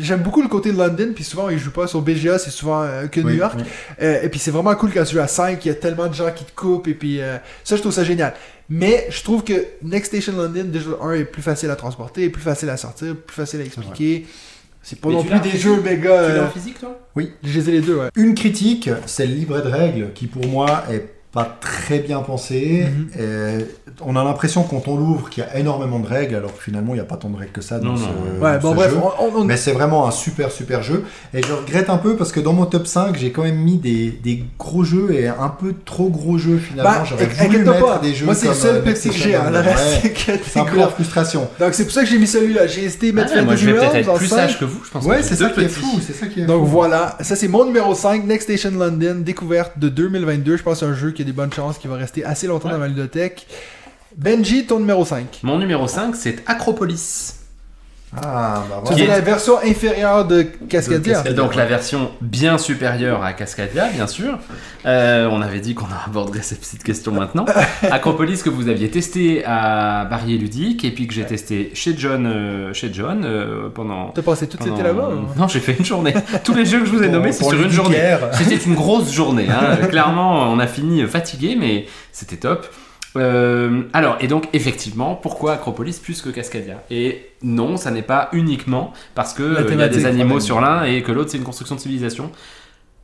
[0.00, 2.82] J'aime beaucoup le côté de London, puis souvent, ils jouent pas sur BGA, c'est souvent
[2.82, 3.56] euh, que New York.
[3.58, 3.64] oui.
[4.02, 6.06] Euh, et puis c'est vraiment cool quand tu joues à 5, il y a tellement
[6.06, 8.34] de gens qui te coupent, et puis euh, ça, je trouve ça génial.
[8.68, 9.52] Mais je trouve que
[9.82, 13.14] Next Station London, déjà, un, est plus facile à transporter, est plus facile à sortir,
[13.14, 14.26] plus facile à expliquer.
[14.88, 15.98] C'est pas non plus des jeux méga.
[15.98, 16.96] Tu l'as euh, en physique, toi?
[17.16, 18.08] Je les ai les deux, ouais.
[18.14, 22.86] Une critique, c'est le livret de règles qui pour moi est pas très bien pensé.
[22.86, 23.22] Mhm.
[23.22, 23.64] Et
[24.00, 26.92] on a l'impression quand on l'ouvre qu'il y a énormément de règles, alors que finalement
[26.94, 28.42] il n'y a pas tant de règles que ça dans Non, ce, non.
[28.44, 28.96] Ouais, dans bon, ce bref, jeu.
[29.02, 31.04] on, on- on- Mais c'est vraiment un super super jeu.
[31.34, 33.76] Et je regrette un peu parce que dans mon top 5, j'ai quand même mis
[33.76, 36.90] des, des gros jeux et un peu trop gros jeux finalement.
[36.90, 37.98] Bah, J'aurais voulu mettre pas.
[37.98, 39.34] des jeux Moi, c'est le seul euh, petit que j'ai.
[39.34, 39.44] hein.
[39.50, 39.74] Le Level.
[39.74, 40.40] reste, Ouais.
[40.50, 41.48] c'est un des peu la frustration.
[41.60, 42.66] Donc, c'est pour ça que j'ai mis celui-là.
[42.66, 44.36] J'ai hésité de mettre Ah, moi, Fantasy je vais peut-être Realms être en plus 5.
[44.36, 45.04] sage que vous, je pense.
[45.04, 46.00] Ouais, c'est ça qui est fou.
[46.06, 49.78] C'est ça qui est Donc voilà, ça c'est mon numéro 5, Next Station London, découverte
[49.78, 50.56] de 2022.
[50.56, 52.70] Je pense que c'est un jeu qui des bonnes chances, qui va rester assez longtemps
[52.70, 53.46] dans ma ludothèque.
[54.16, 55.40] Benji, ton numéro 5.
[55.42, 57.34] Mon numéro 5, c'est Acropolis.
[58.14, 58.96] Ah, bah voilà.
[58.96, 61.14] c'est la version inférieure de Cascadia.
[61.14, 61.32] Cascadia.
[61.36, 64.38] Donc la version bien supérieure à Cascadia, bien sûr.
[64.86, 67.44] Euh, on avait dit qu'on aborderait cette petite question maintenant.
[67.90, 72.26] Acropolis que vous aviez testé à Barrier Ludique et puis que j'ai testé chez John,
[72.26, 74.08] euh, chez John euh, pendant.
[74.14, 76.14] T'as passé toute pendant- là-bas ou- Non, j'ai fait une journée.
[76.44, 77.98] Tous les jeux que je vous ai nommés, c'est sur une journée.
[78.32, 79.48] C'était une grosse journée.
[79.50, 79.76] hein.
[79.88, 82.66] Clairement, on a fini fatigué, mais c'était top.
[83.16, 86.82] Euh, alors, et donc, effectivement, pourquoi Acropolis plus que Cascadia?
[86.90, 90.60] Et non, ça n'est pas uniquement parce que euh, il y a des animaux sur
[90.60, 92.30] l'un et que l'autre c'est une construction de civilisation.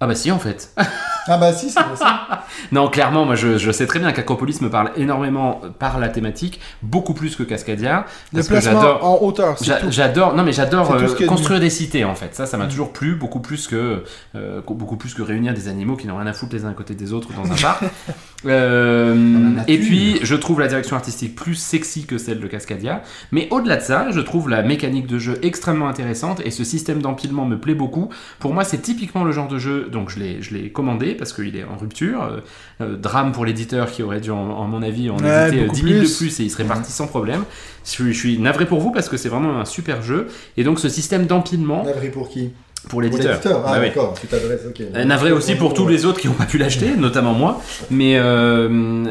[0.01, 0.71] Ah bah si en fait.
[1.29, 2.43] Ah bah si, c'est ça.
[2.73, 6.59] non clairement moi je, je sais très bien qu'Acropolis me parle énormément par la thématique,
[6.83, 8.07] beaucoup plus que Cascadia.
[8.33, 9.05] Le Parce que placement j'adore.
[9.05, 9.57] en hauteur.
[9.89, 12.35] J'adore, non mais j'adore euh, construire des cités en fait.
[12.35, 12.69] Ça, ça m'a Mm.
[12.71, 14.03] toujours plu, beaucoup plus que
[14.35, 16.75] euh, beaucoup plus que réunir des animaux qui n'ont rien à foutre les uns à
[16.75, 17.85] côté des autres dans un parc.
[18.47, 23.03] Euh, et puis, je trouve la direction artistique plus sexy que celle de Cascadia.
[23.31, 27.01] Mais au-delà de ça, je trouve la mécanique de jeu extrêmement intéressante et ce système
[27.03, 28.09] d'empilement me plaît beaucoup.
[28.39, 31.33] Pour moi, c'est typiquement le genre de jeu, donc je l'ai, je l'ai commandé parce
[31.33, 32.23] qu'il est en rupture.
[32.23, 32.41] Euh,
[32.81, 35.75] euh, drame pour l'éditeur qui aurait dû, en, en mon avis, en Ouais, éditer beaucoup
[35.77, 36.41] 10 000 de plus.
[36.41, 37.45] et il serait parti sans problème.
[37.85, 40.29] Je suis navré pour vous parce que c'est vraiment un super jeu.
[40.57, 42.51] Et donc, ce système d'empilement Navré pour qui?
[42.83, 43.41] Pour Pour l'éditeur.
[43.65, 43.87] Ah oui.
[43.89, 44.83] d'accord, tu t'adresses, ok.
[44.95, 47.61] Euh, Navré aussi pour tous les autres qui n'ont pas pu l'acheter, notamment moi.
[47.91, 48.69] Mais euh,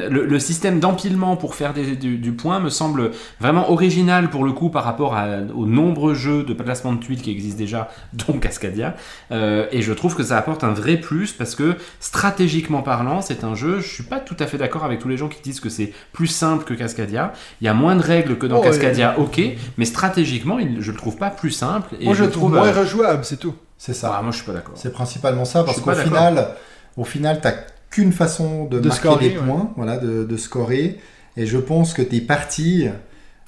[0.09, 4.43] le, le système d'empilement pour faire des- du, du point me semble vraiment original pour
[4.43, 7.89] le coup par rapport à- aux nombreux jeux de placement de tuiles qui existent déjà,
[8.13, 8.95] dont Cascadia.
[9.31, 13.43] Euh, et je trouve que ça apporte un vrai plus parce que stratégiquement parlant, c'est
[13.43, 13.79] un jeu.
[13.79, 15.93] Je suis pas tout à fait d'accord avec tous les gens qui disent que c'est
[16.11, 17.31] plus simple que Cascadia.
[17.61, 18.65] Il y a moins de règles que dans Oh, ouais.
[18.67, 19.41] Cascadia, ok,
[19.77, 21.95] mais stratégiquement, il- je le trouve pas plus simple.
[21.99, 23.53] Et Moi, je le trouve moins euh, rejouable, c'est tout.
[23.83, 24.13] C'est ça.
[24.15, 24.75] ah, moi, je suis pas d'accord.
[24.75, 26.49] C'est principalement ça, parce qu'au final,
[26.97, 27.53] au final, t'as
[27.89, 29.43] qu'une façon de, De marquer scorer, des ouais.
[29.45, 30.99] points, voilà, de, de scorer.
[31.35, 32.89] Et je pense que tes parties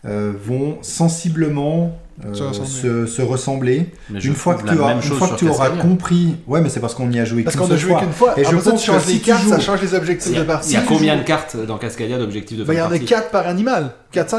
[0.05, 2.67] euh, vont sensiblement euh, Se ressembler.
[2.69, 3.89] se, se ressembler.
[4.09, 5.81] Mais je Une fois que tu, même une fois que tu auras Cascadia.
[5.83, 7.99] compris, ouais, mais c'est parce qu'on y a joué Parce qu'une a joué fois.
[8.01, 8.33] qu'une fois.
[8.39, 10.31] Et je pense tu changes que si les tu cartes, joues- ça change les objectifs
[10.31, 10.69] y de a, partie.
[10.71, 12.89] il y a combien de cartes dans Cascadia d'objectifs de Ben, il y en a
[12.89, 13.91] partie 4 par animal.
[14.11, 14.29] 4,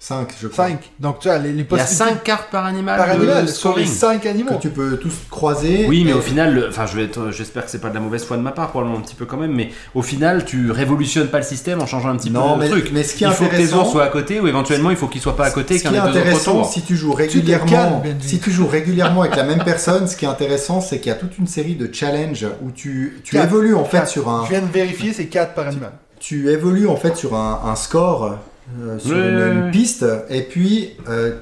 [0.00, 0.28] 5.
[0.30, 0.66] 5, je crois.
[0.68, 0.78] 5.
[1.00, 3.12] Donc, tu as les, les Il y a possibilités 5 cartes par animal par de
[3.12, 4.20] animal sur les scoring.
[4.22, 4.54] 5 animaux.
[4.56, 5.86] Que tu peux tous croiser.
[5.88, 6.98] Oui, mais et- au final, le- enfin, je
[7.32, 9.26] j'espère que c'est pas de la mauvaise foi de ma part, probablement un petit peu
[9.26, 12.54] quand même, mais au final, tu révolutionnes pas le système en changeant un petit Non,
[12.54, 12.90] peu mais- le truc.
[12.92, 14.96] mais ce qui est il faut que tes ours soient à côté, ou éventuellement, il
[14.96, 16.64] faut qu'ils soient pas à côté, Ce qu'il qui y est en ait deux intéressant,
[16.64, 20.28] si tu joues régulièrement, si tu joues régulièrement avec la même personne, ce qui est
[20.28, 23.84] intéressant, c'est qu'il y a toute une série de challenges où tu, tu évolues en
[23.84, 25.92] fait sur un, Je viens de vérifier, c'est 4 par animal.
[26.20, 28.36] tu évolues en fait sur un, un score
[28.80, 31.32] euh, sur une, piste, et puis euh,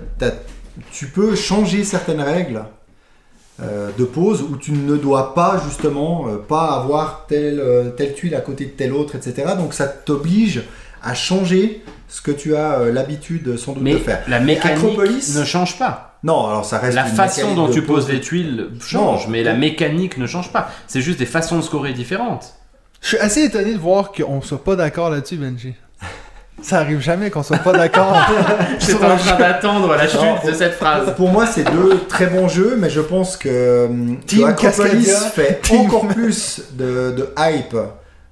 [0.93, 2.63] tu peux changer certaines règles.
[3.63, 8.13] euh, de pause où tu ne dois pas justement euh, pas avoir telle, euh, telle
[8.13, 9.55] tuile à côté de telle autre, etc.
[9.57, 10.63] Donc ça t'oblige
[11.03, 14.23] à changer ce que tu as euh, l'habitude sans doute Mais de faire.
[14.29, 16.19] la mécanique Acropolis- ne change pas.
[16.23, 19.33] Non, alors ça reste La une façon dont tu poses les tuiles change, Non.
[19.33, 20.69] mais la mécanique ne change pas.
[20.87, 22.55] C'est juste des façons de scorer différentes.
[23.01, 25.75] Je suis assez étonné de voir qu'on soit pas d'accord là-dessus, Benji.
[26.63, 28.17] Ça arrive jamais qu'on soit pas d'accord.
[28.79, 31.15] J'étais en train d'attendre la chute Non, de cette phrase.
[31.17, 35.61] Pour moi, c'est deux très bons jeux, mais je pense que, que Team Cascadia, fait
[35.63, 37.77] Team- encore plus de, de hype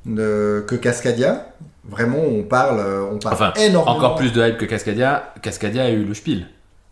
[0.06, 1.46] de- que Cascadia.
[1.88, 3.96] Vraiment, on parle, euh, on parle Enfin, énormément.
[3.96, 5.34] Encore plus de hype que Cascadia.
[5.42, 6.46] Cascadia a eu le spiel.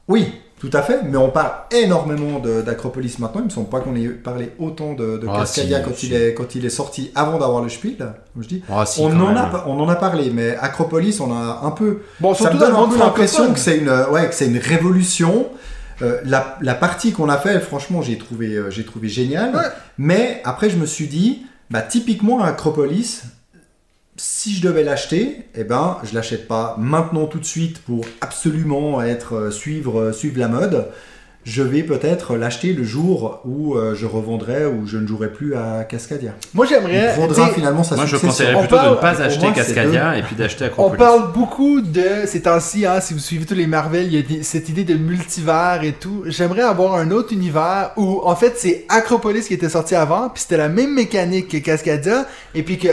[0.06, 3.40] Oui, tout à fait, mais on parle énormément d'Acropolis maintenant.
[3.40, 6.06] Il me semble pas qu'on ait parlé autant de, de Ah, Cascadia si, quand, si.
[6.06, 7.96] Il est, quand il est sorti avant d'avoir le Spiel.
[7.98, 8.62] Comme je dis.
[8.86, 12.02] Si, on, en a, pas- on en a parlé, mais Acropolis, on a un peu
[12.20, 15.48] Bon, ça me donne un peu l'impression que c'est une, ouais, que c'est une révolution.
[16.00, 19.54] Euh, la, la partie qu'on a fait, franchement, j'ai trouvé, euh, j'ai trouvé génial.
[19.54, 19.62] Ouais.
[19.98, 23.22] Mais après, je me suis dit, bah, typiquement, Acropolis,
[24.16, 29.02] si je devais l'acheter, eh ben, je l'achète pas maintenant tout de suite pour absolument
[29.02, 30.88] être euh, suivre, euh, suivre la mode.
[31.44, 35.56] Je vais peut-être l'acheter le jour où euh, je revendrai ou je ne jouerai plus
[35.56, 36.34] à Cascadia.
[36.54, 37.16] Moi, j'aimerais.
[37.16, 40.18] vendra finalement sa Moi, je conseillerais On plutôt de parle- ne pas acheter moi, Cascadia
[40.18, 40.98] et puis d'acheter On Acropolis.
[40.98, 44.22] parle beaucoup de ces temps-ci, hein, si vous suivez tous les Marvel, il y a
[44.22, 46.22] des- cette idée de multivers et tout.
[46.26, 50.42] J'aimerais avoir un autre univers où, en fait, c'est Acropolis qui était sorti avant, puis
[50.42, 52.88] c'était la même mécanique que Cascadia, et puis que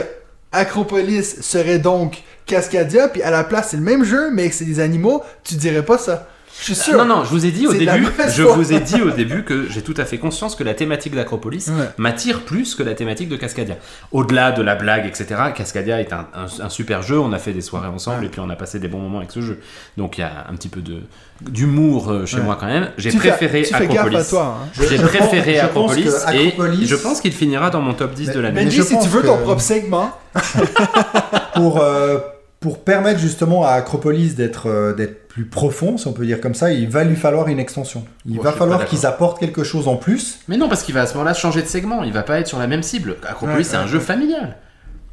[0.52, 4.80] Acropolis serait donc Cascadia, puis à la place c'est le même jeu, mais c'est des
[4.80, 6.28] animaux, tu dirais pas ça.
[6.60, 6.98] Je suis sûr.
[6.98, 9.44] Non, non, je vous ai dit au de début, je vous ai dit au début
[9.44, 11.86] que j'ai tout à fait conscience que la thématique d'Acropolis Ouais.
[11.96, 13.76] m'attire plus que la thématique de Cascadia.
[14.12, 17.18] Au-delà de la blague, etc., Cascadia est un, un- un super jeu.
[17.18, 19.30] On a fait des soirées ensemble et puis on a passé des bons moments avec
[19.32, 19.60] ce jeu.
[19.96, 20.98] Donc il y a un petit peu de
[21.40, 22.42] d'humour euh, chez Ouais.
[22.42, 22.90] moi quand même.
[22.98, 24.34] J'ai préféré fais Acropolis.
[24.34, 24.54] hein.
[24.78, 26.54] J'ai préféré je Acropolis, pense et
[26.86, 28.54] je pense qu'il finira dans mon top 10 de Mais- l'année.
[28.56, 30.10] mais Benji, si tu veux ton propre segment,
[31.54, 32.18] pour, euh,
[32.60, 36.54] pour permettre justement à Acropolis d'être euh, d'être plus profond, si on peut dire comme
[36.54, 38.04] ça, il va lui falloir une extension.
[38.26, 40.40] Il Moi, va falloir qu'ils apportent quelque chose en plus.
[40.48, 42.02] Mais non, parce qu'il va à ce moment-là changer de segment.
[42.02, 43.16] Il va pas être sur la même cible.
[43.26, 44.56] Acropolis, Ouais, c'est un ouais, jeu familial.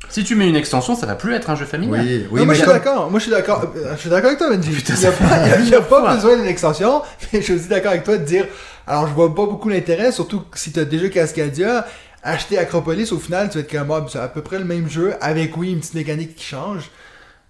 [0.10, 2.02] Si tu mets une extension, ça va plus être un jeu familial.
[2.03, 4.28] Oui, oui, Non, moi je suis d'accord, moi je suis d'accord, euh, je suis d'accord
[4.28, 4.72] avec toi Benji.
[4.90, 6.15] Il n'y a, pas, il y a- il y a pas fois.
[6.15, 7.02] besoin d'une extension,
[7.34, 8.45] mais je suis aussi d'accord avec toi de dire,
[8.86, 11.86] alors je vois pas beaucoup l'intérêt, surtout si t'as déjà Cascadia,
[12.24, 14.90] acheter Acropolis au final, tu vas être comme, ah, c'est à peu près le même
[14.90, 16.90] jeu, avec oui une petite mécanique qui change.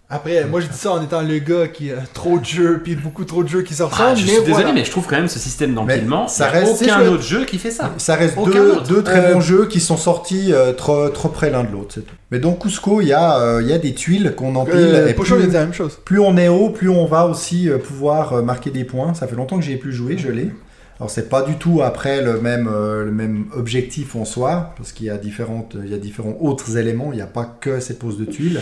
[0.09, 2.95] Après, moi je dis ça en étant le gars qui a trop de jeux, puis
[2.95, 4.71] beaucoup trop de jeux qui se Ah, je mais suis désolé, voilà.
[4.71, 7.23] mais je trouve quand même ce système d'empilement, ça il y a reste- aucun autre
[7.23, 7.93] jeu qui fait ça.
[7.97, 8.87] Ça reste Aucun deux, autre.
[8.87, 11.93] deux très Euh, bons jeux qui sont sortis euh, trop, trop près l'un de l'autre.
[11.95, 12.15] c'est tout.
[12.31, 14.75] Mais donc Cusco, il y, a, euh, il y a des tuiles qu'on empile.
[14.77, 15.99] Euh, et il plus, la même chose.
[16.05, 19.13] plus on est haut, plus on va aussi euh, pouvoir euh, marquer des points.
[19.13, 20.51] Ça fait longtemps que j'y ai plus joué, je l'ai.
[21.01, 24.93] Alors c'est pas du tout après le même, euh, le même objectif en soi, parce
[24.93, 27.81] qu'il y a, différentes, il y a différents autres éléments, il n'y a pas que
[27.81, 28.61] cette pose de tuiles.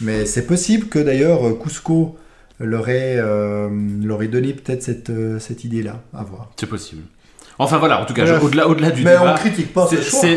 [0.00, 2.16] Mais c'est possible que d'ailleurs Cusco
[2.60, 3.68] leur ait, euh,
[4.02, 6.50] leur ait donné peut-être cette, euh, cette idée-là, à voir.
[6.56, 7.02] C'est possible.
[7.60, 9.88] Enfin voilà, en tout cas, je- au-delà au-delà du Mais débat, on critique pas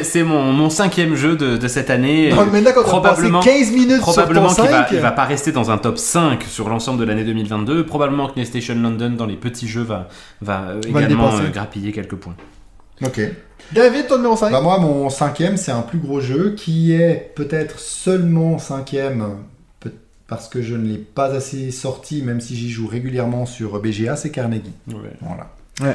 [0.03, 2.29] c'est- mon, mon cinquième jeu de, de cette année.
[2.31, 4.88] Donc maintenant quand on a passé probablement- 15 minutes sur Probablement ton qu'il va, 5,
[4.93, 7.85] il va pas rester dans un top 5 sur l'ensemble de l'année 2022.
[7.85, 10.07] Probablement que PlayStation London dans les petits jeux va,
[10.41, 12.35] va euh, Va le également grappiller quelques points.
[13.03, 13.21] Ok.
[13.73, 17.31] David, ton numéro 5 Bah moi, mon cinquième, c'est un plus gros jeu qui est
[17.35, 19.37] peut-être seulement cinquième
[20.27, 24.15] parce que je ne l'ai pas assez sorti, même si j'y joue régulièrement sur BGA,
[24.15, 24.71] c'est Carnegie.
[24.87, 25.51] Voilà.
[25.81, 25.93] Ouais.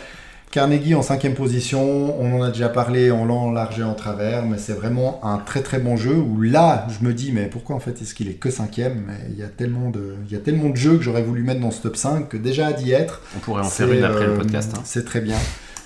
[0.51, 3.95] Carnegie en cinquième position, on en a déjà parlé en long, en large et en
[3.95, 7.47] travers, mais c'est vraiment un très très bon jeu où là, je me dis, mais
[7.47, 9.05] pourquoi en fait est-ce qu'il est que cinquième?
[9.07, 11.43] Mais il y a tellement de, il y a tellement de jeux que j'aurais voulu
[11.43, 14.25] mettre dans ce top 5 que déjà d'y être, On pourrait en faire une après
[14.25, 14.73] euh, le podcast.
[14.77, 14.83] hein.
[14.85, 15.37] C'est très bien.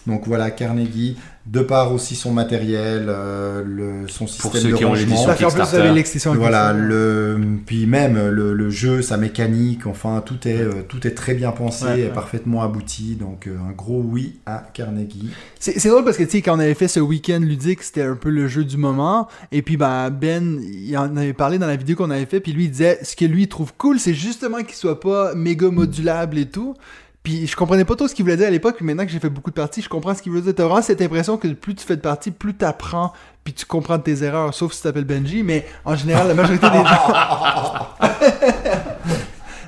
[0.07, 1.17] Donc voilà, Carnegie,
[1.47, 5.17] de par aussi son matériel, euh, le, son système ceux de qui rangement.
[5.17, 5.17] plus
[6.39, 11.13] Voilà, le, puis même le, le jeu, sa mécanique, enfin tout est, euh, tout est
[11.13, 12.13] très bien pensé Ouais, et ouais.
[12.13, 13.17] parfaitement abouti.
[13.17, 15.31] Donc euh, un gros oui à Carnegie.
[15.59, 18.03] C'est c'est drôle parce que tu sais quand on avait fait ce week-end ludique, c'était
[18.03, 19.29] un peu le jeu du moment.
[19.51, 22.53] Et puis ben Ben, il en avait parlé dans la vidéo qu'on avait fait, puis
[22.53, 25.71] lui il disait ce que lui il trouve cool, c'est justement qu'il soit pas méga
[25.71, 26.75] modulable et tout.
[27.23, 29.19] Puis je comprenais pas trop ce qu'il voulait dire à l'époque, mais maintenant que j'ai
[29.21, 30.55] fait beaucoup de parties, je comprends ce qu'il veut dire.
[30.55, 33.13] T'as vraiment cette impression que plus tu fais de parties, plus t'apprends,
[33.45, 36.71] puis tu comprends tes erreurs, sauf si tu t'appelles Benji, mais en général, la majorité
[36.71, 37.15] des gens.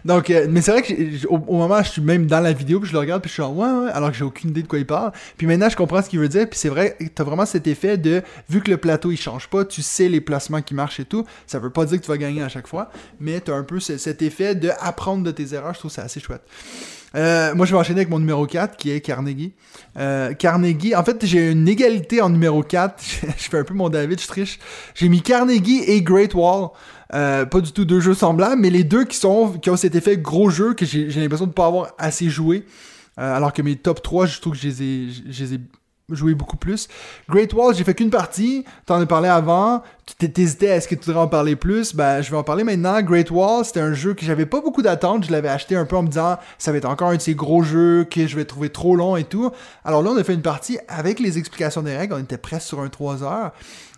[0.04, 2.88] Donc, euh, mais c'est vrai que au, moment, je suis même dans la vidéo, puis
[2.88, 4.66] je le regarde, puis je suis genre, ouais, ouais, alors que j'ai aucune idée de
[4.66, 5.12] quoi il parle.
[5.36, 7.96] Puis maintenant, je comprends ce qu'il veut dire, puis c'est vrai, t'as vraiment cet effet
[7.98, 11.04] de, vu que le plateau, il change pas, tu sais les placements qui marchent et
[11.04, 13.62] tout, ça veut pas dire que tu vas gagner à chaque fois, mais t'as un
[13.62, 16.42] peu ce- cet effet de apprendre de tes erreurs, je trouve ça assez chouette.
[17.14, 19.52] Euh, moi, je vais enchaîner avec mon numéro 4, qui est Carnegie.
[19.98, 22.94] Euh, Carnegie, en fait, j'ai une égalité en numéro 4.
[23.02, 24.59] je fais un peu mon David, je triche.
[24.94, 26.68] J'ai mis Carnegie et Great Wall.
[27.14, 29.94] Euh, pas du tout deux jeux semblables, mais les deux qui, sont, qui ont cet
[29.94, 32.64] effet gros jeu que j'ai l'impression de pas avoir assez joué.
[33.18, 35.60] Euh, alors que mes top 3, je trouve que je les ai, je les ai
[36.10, 36.88] joués beaucoup plus.
[37.28, 38.64] Great Wall, j'ai fait qu'une partie.
[38.86, 39.82] T'en as parlé avant.
[40.18, 41.94] Tu t'hésitais à est-ce que tu voudrais en parler plus?
[41.94, 43.00] Ben, je vais en parler maintenant.
[43.02, 45.24] Great Wall, c'était un jeu que j'avais pas beaucoup d'attentes.
[45.24, 47.34] Je l'avais acheté un peu en me disant ça va être encore un de ces
[47.34, 49.50] gros jeux que je vais trouver trop long et tout.
[49.84, 52.14] Alors là, on a fait une partie avec les explications des règles.
[52.14, 53.52] On était presque sur un 3 heures.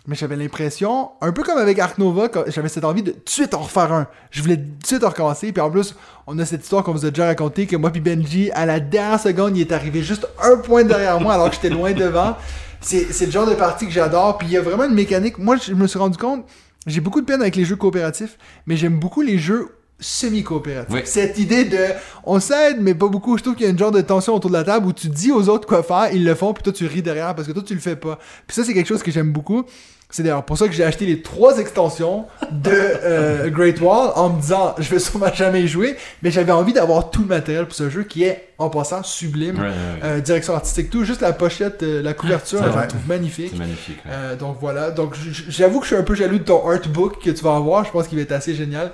[0.07, 3.29] Mais j'avais l'impression, un peu comme avec Ark Nova, j'avais cette envie de tout de
[3.29, 4.07] suite en refaire un.
[4.29, 5.51] Je voulais tout de suite en recommencer.
[5.51, 5.95] Puis en plus,
[6.27, 8.79] on a cette histoire qu'on vous a déjà racontée, que moi puis Benji, à la
[8.79, 12.35] dernière seconde, il est arrivé juste un point derrière moi alors que j'étais loin devant.
[12.81, 14.37] C'est le genre de partie que j'adore.
[14.37, 15.39] Puis il y a vraiment une mécanique.
[15.39, 16.45] Moi, je me suis rendu compte,
[16.85, 18.37] j'ai beaucoup de peine avec les jeux coopératifs,
[18.67, 19.69] mais j'aime beaucoup les jeux
[19.99, 20.93] semi-coopératifs.
[20.93, 21.01] Oui.
[21.05, 21.79] Cette idée de
[22.25, 23.37] on s'aide, mais pas beaucoup.
[23.37, 25.07] Je trouve qu'il y a une genre de tension autour de la table où tu
[25.07, 27.53] dis aux autres quoi faire, ils le font, puis toi tu ris derrière parce que
[27.53, 28.19] toi tu le fais pas.
[28.45, 29.63] Puis ça, c'est quelque chose que j'aime beaucoup.
[30.11, 34.29] C'est d'ailleurs pour ça que j'ai acheté les trois extensions de euh, Great Wall en
[34.29, 37.65] me disant je vais sûrement jamais y jouer, mais j'avais envie d'avoir tout le matériel
[37.65, 39.55] pour ce jeu qui est en passant sublime.
[39.55, 39.99] Ouais, ouais, ouais.
[40.03, 43.57] Euh, direction artistique, tout, juste la pochette, euh, la couverture, je la trouve magnifique.
[43.57, 43.97] Magnifique.
[44.39, 45.15] donc voilà, donc
[45.49, 47.91] j'avoue que je suis un peu jaloux de ton artbook que tu vas avoir, je
[47.91, 48.91] pense qu'il va être assez génial.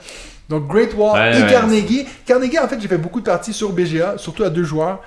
[0.50, 1.46] Donc Great Wall et.
[1.52, 2.06] Carnegie.
[2.26, 5.00] Carnegie, en fait, j'ai fait beaucoup de parties sur BGA, surtout à deux joueurs.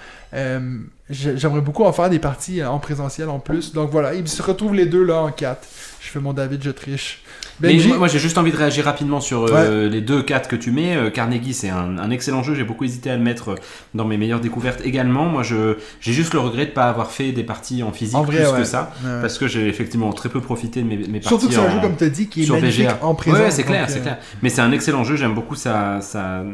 [1.11, 3.73] J'ai- J'aimerais beaucoup en faire des parties en présentiel en plus.
[3.75, 5.67] Donc voilà, ils se retrouvent les deux là en quatre.
[6.05, 7.23] Je fais mon David, je triche.
[7.61, 10.49] Mais Benji moi, moi, j'ai juste envie de réagir rapidement sur euh, les deux 4
[10.49, 10.95] que tu mets.
[10.97, 12.55] Euh, Carnegie, c'est un, un excellent jeu.
[12.55, 13.55] J'ai beaucoup hésité à le mettre euh,
[13.95, 15.25] dans mes meilleures découvertes également.
[15.27, 18.23] Moi, je j'ai juste le regret de pas avoir fait des parties en physique En
[18.23, 18.59] vrai, plus ouais.
[18.59, 19.21] que ça, Ouais.
[19.23, 21.29] parce que j'ai effectivement très peu profité de mes, mes parties.
[21.29, 22.99] Surtout que c'est un jeu, comme tu as dit, qui est magnifique VGA.
[23.01, 23.39] en présent.
[23.39, 24.19] Ouais, c'est clair, c'est clair.
[24.43, 26.45] Mais c'est un excellent jeu, j'aime beaucoup sa, sa,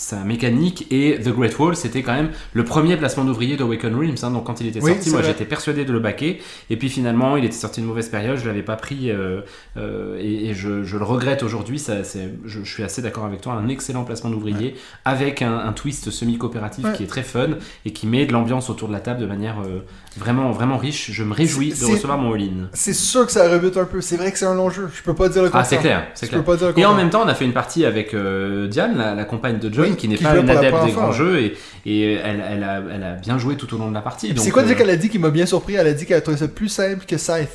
[0.00, 0.86] sa mécanique.
[0.90, 4.14] Et The Great Wall, c'était quand même le premier placement d'ouvrier d'Awaken Realms.
[4.22, 4.30] hein.
[4.30, 6.40] donc quand il était Oui, sorti, moi j'étais persuadé de le baquer.
[6.70, 9.10] Et puis finalement, il était sorti une mauvaise période, je l'avais pas pris.
[9.10, 9.42] euh,
[9.76, 11.78] euh, et et je, je le regrette aujourd'hui.
[11.78, 13.52] Ça, c'est- Je, je suis assez d'accord avec toi.
[13.52, 14.74] Un excellent placement d'ouvrier
[15.04, 16.92] avec un, un twist semi-coopératif Ouais.
[16.94, 17.50] qui est très fun
[17.84, 19.80] et qui met de l'ambiance autour de la table de manière euh,
[20.16, 21.10] vraiment, vraiment riche.
[21.12, 22.68] Je me réjouis de recevoir mon all-in.
[22.72, 24.00] C'est sûr que ça rebute un peu.
[24.00, 24.88] C'est vrai que c'est un long jeu.
[24.94, 25.62] Je peux pas dire le contraire.
[25.64, 26.42] Ah, c'est clair, c'est Je clair.
[26.42, 28.66] peux pas dire le Et en même temps, on a fait une partie avec euh,
[28.68, 31.14] Diane, la, la compagne de John, Oui, qui n'est pas une adepte des grands ouais.
[31.16, 31.56] jeux, et,
[31.86, 34.34] et elle, elle, a, elle a bien joué tout au long de la partie.
[34.36, 35.74] C'est quoi déjà euh, qu'elle a dit qui m'a bien surpris?
[35.74, 37.48] Elle a dit qu'elle a trouvé ça plus simple que Scythe.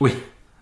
[0.00, 0.12] Oui.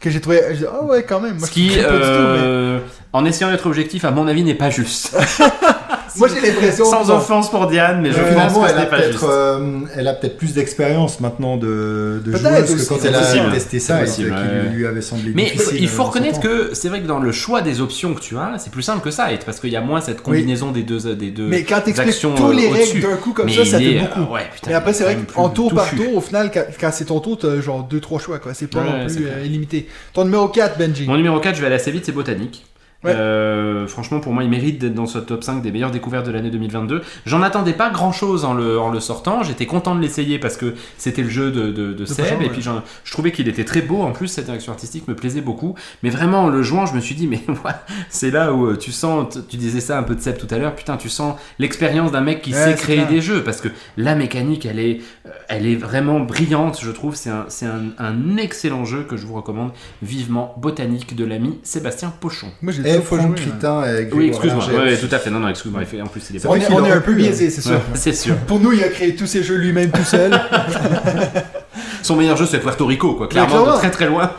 [0.00, 0.40] Que j'ai trouvé.
[0.68, 1.38] Ah ouais, quand même.
[1.38, 2.78] Moi, Ce qui, je trippe pas du tout, mais- euh,
[3.12, 5.16] en essayant d'être objectif, à mon avis, n'est pas juste.
[6.16, 6.84] Moi, j'ai l'impression.
[6.84, 9.22] Sans bon, offense pour Diane, mais je Euh, pense finalement, que elle a pas juste.
[9.24, 12.42] euh, elle a peut-être plus d'expérience maintenant de, de aussi,
[12.76, 13.52] que quand elle a possible.
[13.52, 14.34] testé C'est ça et possible, qui
[14.68, 14.74] ouais.
[14.74, 17.60] lui avait semblé Mais il faut euh, reconnaître que c'est vrai que dans le choix
[17.62, 19.80] des options que tu as, c'est plus simple que ça, et parce qu'il y a
[19.80, 23.16] moins cette combinaison des deux, des deux Mais quand t'expliques tous les euh, règles d'un
[23.16, 24.20] coup comme Mais ça, ça fait beaucoup.
[24.20, 27.06] euh, ouais, putain, Mais après, c'est vrai qu'en tour par tour, au final, quand, c'est
[27.06, 28.54] ton tour, t'as genre 2-3 choix, quoi.
[28.54, 29.86] C'est pas non plus euh, illimité.
[30.12, 31.06] Ton numéro 4, Benji.
[31.06, 32.64] Mon numéro 4, je vais aller assez vite, c'est Botanique.
[33.04, 33.12] Ouais.
[33.14, 36.30] Euh, franchement, pour moi, il mérite d'être dans ce top 5 des meilleures découvertes de
[36.30, 37.02] l'année 2022.
[37.26, 39.42] J'en attendais pas grand chose en le, en le sortant.
[39.42, 42.24] J'étais content de l'essayer parce que c'était le jeu de, de, de Seb.
[42.40, 42.48] Et ouais.
[42.50, 44.02] puis, j'en- je trouvais qu'il était très beau.
[44.02, 45.74] En plus, cette direction artistique me plaisait beaucoup.
[46.02, 47.72] Mais vraiment, en le jouant, je me suis dit, mais ouais,
[48.08, 50.58] c'est là où euh, tu sens, tu disais ça un peu de Seb tout à
[50.58, 53.08] l'heure, putain, tu sens l'expérience d'un mec qui Ouais, sait créer clair.
[53.08, 53.42] des jeux.
[53.42, 57.16] Parce que la mécanique, elle est, euh, elle est vraiment brillante, je trouve.
[57.16, 59.72] C'est un, c'est un, un excellent jeu que je vous recommande
[60.02, 60.54] vivement.
[60.58, 62.48] Botanique de l'ami Sébastien Pochon.
[62.62, 63.26] Moi, j'ai Et deux fois joué.
[63.26, 63.36] Franck.
[63.36, 64.64] Critin et Oui, excuse-moi.
[64.66, 64.78] Berger.
[64.78, 65.30] Ouais, ouais, tout à fait.
[65.30, 65.82] Non, non, excuse-moi.
[66.02, 66.46] En plus, il est.
[66.46, 67.80] On est, on est un peu biaisé, c'est sûr.
[67.94, 68.36] C'est sûr.
[68.46, 70.32] Pour nous, il a créé tous ses jeux lui-même tout seul.
[72.02, 73.28] Son meilleur jeu, c'est Puerto Rico, quoi.
[73.28, 74.32] Clairement, de très très loin.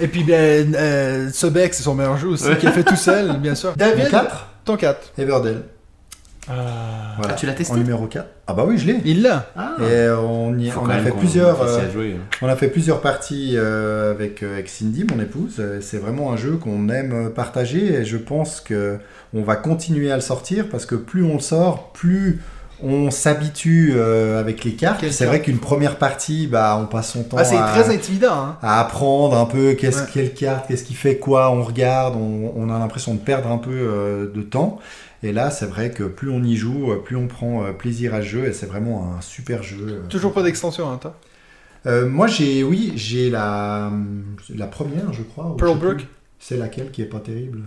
[0.00, 3.36] Et puis, ben, euh, Sobek, c'est son meilleur jeu aussi, qu'il a fait tout seul,
[3.38, 3.74] bien sûr.
[3.76, 5.12] David, Mon 4 ton 4.
[5.18, 5.62] Everdell.
[6.50, 6.54] Euh,
[7.18, 7.34] Voilà.
[7.34, 8.26] Ah, tu l'as testé En numéro 4.
[8.48, 8.96] Ah bah oui, je l'ai.
[9.04, 9.46] Il l'a.
[9.56, 9.76] Ah.
[9.80, 11.78] Et on, y- a fait plusieurs, euh,
[12.42, 15.62] on a fait plusieurs parties euh, avec, euh, avec Cindy, mon épouse.
[15.80, 18.98] C'est vraiment un jeu qu'on aime partager et je pense que
[19.34, 22.40] on va continuer à le sortir parce que plus on le sort, plus
[22.84, 25.04] on s'habitue euh, avec les cartes.
[25.12, 28.32] C'est vrai qu'une première partie, bah, on passe son temps Ah, c'est à, très intimidant,
[28.32, 28.56] hein.
[28.60, 30.08] à apprendre un peu qu'est-ce Ouais.
[30.12, 33.58] quelle carte, qu'est-ce qui fait quoi, on regarde, on, on a l'impression de perdre un
[33.58, 34.80] peu euh, de temps.
[35.22, 38.14] Et là, c'est vrai que plus on y joue, euh, plus on prend euh, plaisir
[38.14, 39.86] à ce jeu et c'est vraiment un super jeu.
[39.88, 40.08] euh.
[40.08, 41.16] Toujours pas d'extension, hein, toi?
[41.86, 43.92] Euh, moi, j'ai, oui, j'ai la,
[44.54, 45.56] la première, je crois.
[45.56, 46.06] Pearl Brook?
[46.38, 47.62] C'est laquelle qui est pas terrible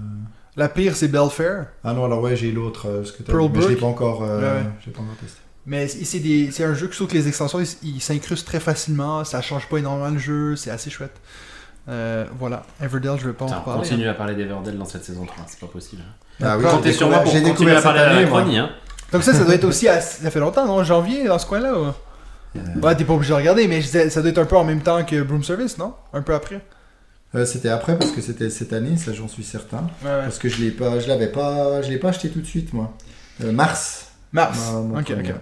[0.58, 1.68] La pire, c'est Belfair.
[1.84, 3.82] Ah non, alors ouais, j'ai l'autre, ce que Pearl dit, mais je l'ai Brook.
[3.82, 5.40] pas encore, euh, Ouais, j'ai pas encore testé.
[5.66, 8.02] Mais c'est c'est des- c'est un jeu que je trouve que les extensions, ils ils
[8.02, 11.16] s'incrustent très facilement, ça change pas énormément le jeu, c'est assez chouette.
[11.88, 13.82] Euh, voilà, Everdell, je vais pas en on parler.
[13.82, 15.46] continue à parler d'Everdell dans cette saison 3.
[15.48, 16.02] C'est pas possible.
[16.44, 16.64] Ah oui.
[16.66, 18.58] Comptez j'ai sur moi pour j'ai continuer découvert à parler cette à la année.
[18.58, 18.70] Hein.
[19.12, 20.84] Comme ça, ça doit être aussi, à- ça fait longtemps, non?
[20.84, 21.90] Janvier, dans ce coin-là ouais.
[22.58, 24.82] Euh, Ouais, t'es pas obligé de regarder, mais ça doit être un peu en même
[24.82, 25.94] temps que Broom Service, non?
[26.14, 26.62] Un peu après
[27.34, 29.88] euh, c'était après parce que c'était cette année, ça j'en suis certain.
[30.04, 30.22] Ouais, ouais.
[30.24, 32.72] Parce que je l'ai pas, je l'avais pas, je l'ai pas acheté tout de suite
[32.72, 32.94] moi.
[33.44, 34.08] Euh, mars.
[34.32, 34.58] Mars.
[34.72, 35.30] Ma- ok, premier.
[35.32, 35.36] ok.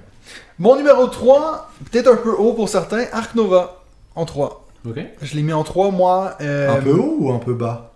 [0.57, 3.83] Mon numéro 3, peut-être un peu haut pour certains, Arc Nova,
[4.15, 4.62] en 3.
[4.85, 4.97] Ok.
[5.21, 6.37] Je l'ai mis en 3, moi.
[6.41, 7.89] euh, Un peu haut ou un peu bas?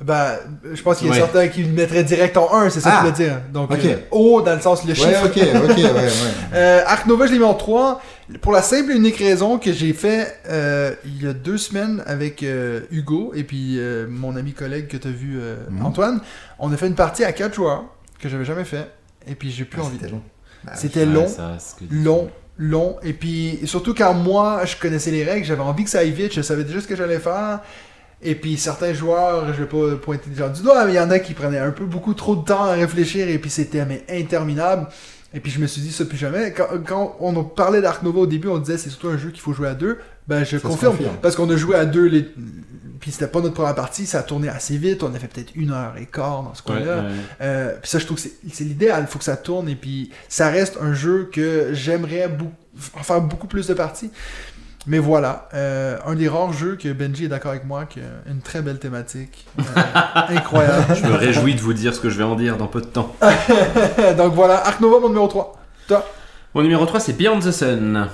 [0.00, 0.34] Ben,
[0.72, 1.18] je pense qu'il y a Ouais.
[1.18, 3.02] certains qui le mettraient direct en 1, c'est ça Ah.
[3.02, 3.40] que je voulais dire.
[3.52, 5.24] Donc, euh, haut dans le sens le Ouais, chiffre.
[5.26, 6.08] ok, ok, ouais, ouais.
[6.54, 8.00] Euh, Arc Nova, je l'ai mis en 3
[8.40, 12.04] pour la simple et unique raison que j'ai fait euh, il y a deux semaines
[12.06, 15.84] avec euh, Hugo et puis euh, mon ami collègue que tu as vu, euh, Mhm.
[15.86, 16.20] Antoine.
[16.60, 17.82] On a fait une partie à 4 joueurs
[18.20, 18.88] que j'avais jamais fait
[19.26, 19.96] et puis j'ai plus Ah, envie.
[19.98, 20.22] C'était long.
[20.64, 22.96] Bah, C'était long, ça, que- long, long.
[23.02, 26.34] Et puis surtout quand moi je connaissais les règles, j'avais envie que ça aille vite,
[26.34, 27.60] je savais déjà ce que j'allais faire.
[28.20, 31.00] Et puis certains joueurs, je vais pas pointer des gens du doigt, mais il y
[31.00, 33.86] en a qui prenaient un peu beaucoup trop de temps à réfléchir et puis c'était
[33.86, 34.88] mais interminable.
[35.34, 36.52] Et puis je me suis dit ça plus jamais.
[36.52, 39.40] Quand, quand on parlé d'Arc Nova au début, on disait c'est surtout un jeu qu'il
[39.40, 39.98] faut jouer à deux.
[40.26, 40.96] Ben je confirme.
[41.22, 42.26] Parce qu'on a joué à deux, les...
[43.00, 45.02] puis c'était pas notre première partie, ça a tourné assez vite.
[45.02, 46.96] On a fait peut-être une heure et quart dans ce coin-là.
[47.02, 47.08] ouais.
[47.40, 49.04] Euh, puis ça, je trouve que c'est- l'idéal.
[49.06, 52.28] Il faut que ça tourne et puis ça reste un jeu que j'aimerais
[52.98, 54.10] en faire beaucoup plus de parties.
[54.86, 58.30] Mais voilà, euh, un des rares jeux que Benji est d'accord avec moi, qui a
[58.30, 59.46] une très belle thématique.
[59.58, 59.62] Euh,
[60.28, 60.94] incroyable.
[60.94, 62.86] Je me réjouis de vous dire ce que je vais en dire dans peu de
[62.86, 63.14] temps.
[64.16, 65.60] Donc voilà, Arc Nova, mon numéro 3.
[66.54, 68.08] Mon numéro 3, c'est Beyond the Sun.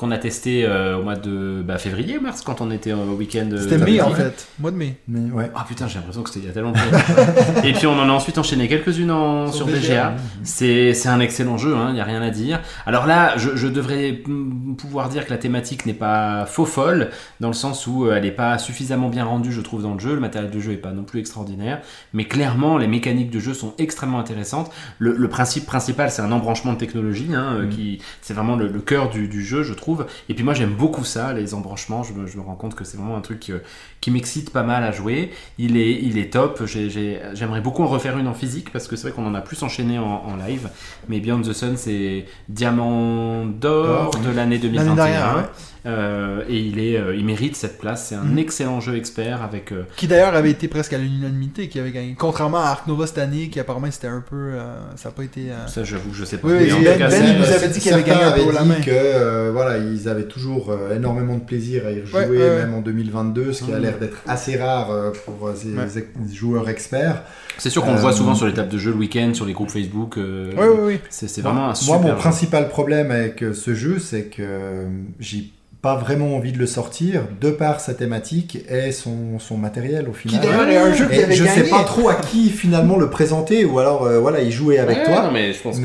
[0.00, 3.48] Qu'on a testé euh, au mois de bah, février, mars, quand on était au week-end.
[3.52, 4.48] euh, C'était mai en hein fait.
[4.58, 4.96] Mois de mai.
[5.06, 5.50] Mais ouais.
[5.54, 7.62] Ah putain, j'ai l'impression que c'était il y a tellement longtemps.
[7.64, 9.78] Et puis on en a ensuite enchaîné quelques-unes en- sur Sur VGA.
[9.78, 10.14] VGA.
[10.42, 12.60] C'est c'est un excellent jeu, il n'y a rien à dire.
[12.86, 17.10] Alors là, je, je devrais mm, pouvoir dire que la thématique n'est pas faux folle,
[17.40, 20.00] dans le sens où euh, elle n'est pas suffisamment bien rendue, je trouve, dans le
[20.00, 20.14] jeu.
[20.14, 21.80] Le matériel de jeu n'est pas non plus extraordinaire.
[22.14, 24.70] Mais clairement, les mécaniques de jeu sont extrêmement intéressantes.
[24.98, 28.66] Le, le principe principal, c'est un embranchement de technologie, hein, euh, qui c'est vraiment le,
[28.68, 29.89] le cœur du, du jeu, je trouve.
[30.28, 32.02] Et puis moi, j'aime beaucoup ça, les embranchements.
[32.02, 33.58] Je me, je me rends compte que c'est vraiment un truc euh,
[34.00, 35.30] qui m'excite pas mal à jouer.
[35.58, 36.62] Il est, il est top.
[36.66, 39.34] J'ai- j'ai- J'aimerais beaucoup en refaire une en physique parce que c'est vrai qu'on en
[39.34, 40.68] a plus enchaîné en, en live.
[41.08, 45.48] Mais Beyond the Sun, c'est diamant d'or de l'année L'année 2021.
[45.86, 48.08] Euh, et il, est, euh, il mérite cette place.
[48.08, 48.38] C'est un Mhm.
[48.38, 49.72] excellent jeu expert avec.
[49.72, 52.14] euh, Qui d'ailleurs avait été presque à l'unanimité, qui avait gagné.
[52.18, 54.36] Contrairement à Ark Nova cette année, qui apparemment c'était un peu.
[54.36, 55.50] euh, ça n'a pas été.
[55.50, 56.48] euh, ça, j'avoue, je sais pas.
[56.48, 58.64] Oui, oui, Ben- cas, Ben, il nous avait dit qu'il avait gagné un peu la
[58.64, 58.74] main.
[58.74, 62.74] que euh, voilà, ils avaient toujours euh, énormément de plaisir à y rejouer, Ouais, même
[62.74, 63.82] en 2022, ce qui a Mhm.
[63.82, 65.84] l'air d'être assez rare euh, pour ces Ouais.
[65.96, 67.22] ex- joueurs experts.
[67.58, 69.52] c'est sûr qu'on le voit souvent sur les tables de jeu le week-end, sur les
[69.52, 70.16] groupes Facebook.
[70.18, 71.00] euh, Oui, oui, oui.
[71.10, 72.00] C'est vraiment un Moi, super.
[72.00, 72.14] mon jeu.
[72.16, 74.84] principal problème avec ce jeu, c'est que
[75.18, 75.50] j'ai
[75.82, 80.12] pas vraiment envie de le sortir de par sa thématique et son, son matériel au
[80.12, 80.42] Qui final.
[80.42, 81.62] d'ailleurs est un jeu qui Et avait je gagné.
[81.64, 84.98] sais pas trop à qui finalement le présenter ou alors euh, voilà y jouer avec
[84.98, 85.22] Ouais, toi.
[85.22, 85.82] non, mais je pense que-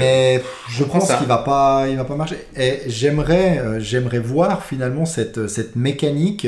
[0.70, 0.84] je
[1.18, 2.36] qu'il va pas, il va pas marcher.
[2.58, 6.48] Et j'aimerais, euh, j'aimerais voir finalement cette, cette mécanique.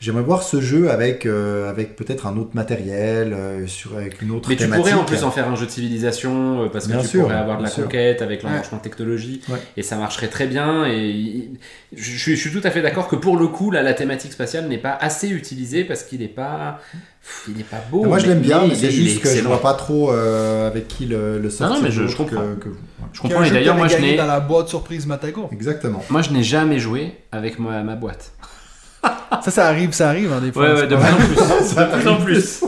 [0.00, 4.30] J'aimerais voir ce jeu avec, euh, avec peut-être un autre matériel, euh, sur, avec une
[4.30, 6.92] autre Mais tu pourrais en plus en faire un jeu de civilisation euh, parce que
[6.92, 7.82] Bien tu sûr, pourrais avoir de la sûr.
[7.82, 9.58] conquête avec l'embranchement de technologie Ouais.
[9.76, 10.86] et ça marcherait très bien.
[10.86, 11.50] Et
[11.96, 14.32] je, suis- je suis tout à fait d'accord que pour le coup, là, la thématique
[14.32, 16.78] spatiale n'est pas assez utilisée parce qu'il n'est pas,
[17.20, 18.04] pff, il est pas beau.
[18.04, 19.48] Moi je l'aime bien, mais c'est juste que je excellent.
[19.50, 21.76] vois pas trop euh, avec qui le, le sortir.
[21.76, 22.36] non, mais je- je comprends.
[22.36, 22.74] que- que vous.
[22.76, 23.08] Ouais.
[23.12, 23.42] Je comprends.
[23.42, 25.48] Et d'ailleurs, moi je gagné n'ai, dans la boîte surprise Matago.
[25.50, 26.04] Exactement.
[26.08, 28.30] moi je n'ai jamais joué avec ma, ma boîte.
[29.44, 30.62] Ça, ça arrive, ça arrive, hein, des fois.
[30.62, 31.74] Ouais, ouais, de plus en plus.
[31.74, 32.40] de plus en plus.
[32.42, 32.66] Ça,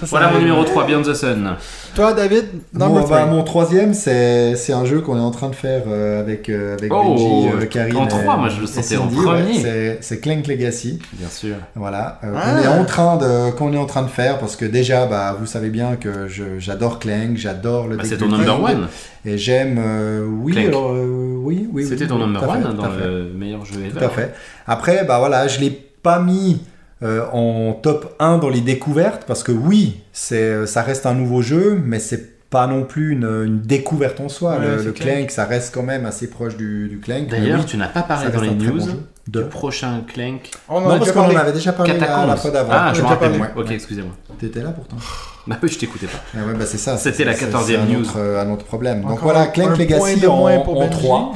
[0.00, 1.56] ça Voilà mon numéro 3, Beyond the Sun.
[1.94, 3.30] Toi, David, Mon, number bah, three.
[3.30, 6.74] mon troisième, c'est c'est un jeu qu'on est en train de faire euh, avec, euh,
[6.78, 7.96] avec Oh, Benji, euh, Karine.
[7.98, 9.42] en trois, moi, je le sentais en premier.
[9.42, 11.00] ouais, c'est- c'est Clank Legacy.
[11.12, 11.56] Bien sûr.
[11.74, 12.40] Voilà, euh, Ah.
[12.54, 15.36] qu'on est en train de qu'on est en train de faire parce que déjà bah
[15.38, 18.86] vous savez bien que je- j'adore Clank, j'adore le Bah, c'est ton number one.
[19.26, 22.68] et j'aime euh, oui alors, euh, oui oui C'était oui, ton oui, number one fait,
[22.68, 23.90] hein, dans le meilleur jeu ever.
[23.98, 24.32] tout à fait.
[24.66, 25.70] Après bah voilà, je l'ai
[26.02, 26.58] pas mis
[27.02, 31.42] euh, en top 1 dans les découvertes parce que oui, c'est ça reste un nouveau
[31.42, 34.58] jeu mais c'est pas non plus une, une découverte en soi.
[34.58, 35.08] Ouais, le le Clank.
[35.16, 37.28] Clank, ça reste quand même assez proche du, du Clank.
[37.28, 38.92] D'ailleurs, oui, tu n'as pas parlé dans les news bon jeu.
[38.92, 38.98] du
[39.38, 39.40] De...
[39.42, 42.68] prochain Clank a Non, parce qu'on en avait déjà parlé la, la fois d'avant.
[42.74, 43.38] Ah, je a me déjà rappelle.
[43.38, 43.52] parlé.
[43.56, 44.12] Ok, excusez-moi.
[44.38, 44.96] T'étais là pourtant.
[45.46, 46.18] Bah oui, je t'écoutais pas.
[46.36, 46.96] Ah ouais, bah c'est ça.
[46.98, 48.00] C'était la c'est- 14e c'est un news.
[48.02, 49.00] autre, euh, un autre problème.
[49.00, 50.90] Donc Encore voilà, un Clank Legacy de en, en Benji.
[50.90, 51.32] 3.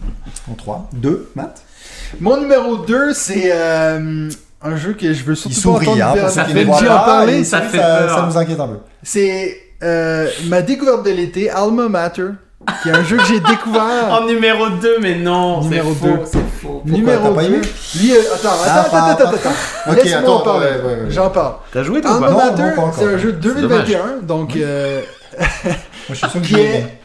[0.50, 0.88] en 3.
[0.94, 1.62] 2, Matt?
[2.20, 4.28] Mon numéro 2, c'est euh,
[4.64, 6.72] un jeu que je veux surtout Il pas sourit, entendre hein, ça fait en
[7.04, 7.44] parler.
[7.44, 8.10] ça sourit, fait ça, peur.
[8.18, 8.78] ça nous inquiète un peu.
[9.02, 12.28] C'est euh, ma découverte de l'été, Alma Matter,
[12.82, 13.82] qui est un jeu que j'ai découvert.
[14.10, 16.20] En numéro 2, mais non, c'est Numéro faux, deux.
[16.24, 16.82] c'est faux.
[16.86, 17.46] numéro t'as pas 2.
[17.48, 17.60] aimé
[18.00, 19.90] Lui, euh, attends, Ah, attends, attends, pas- attends, attends.
[19.90, 20.66] Ok, Laisse-moi attends, en parler.
[20.66, 21.10] ouais, ouais, ouais.
[21.10, 21.54] J'en parle.
[21.72, 25.00] T'as joué toi Alma Non, Matter, non, c'est un jeu de C'est 2021, donc euh,
[25.38, 25.74] Moi,
[26.10, 26.98] je suis sûr que qui j'ai est.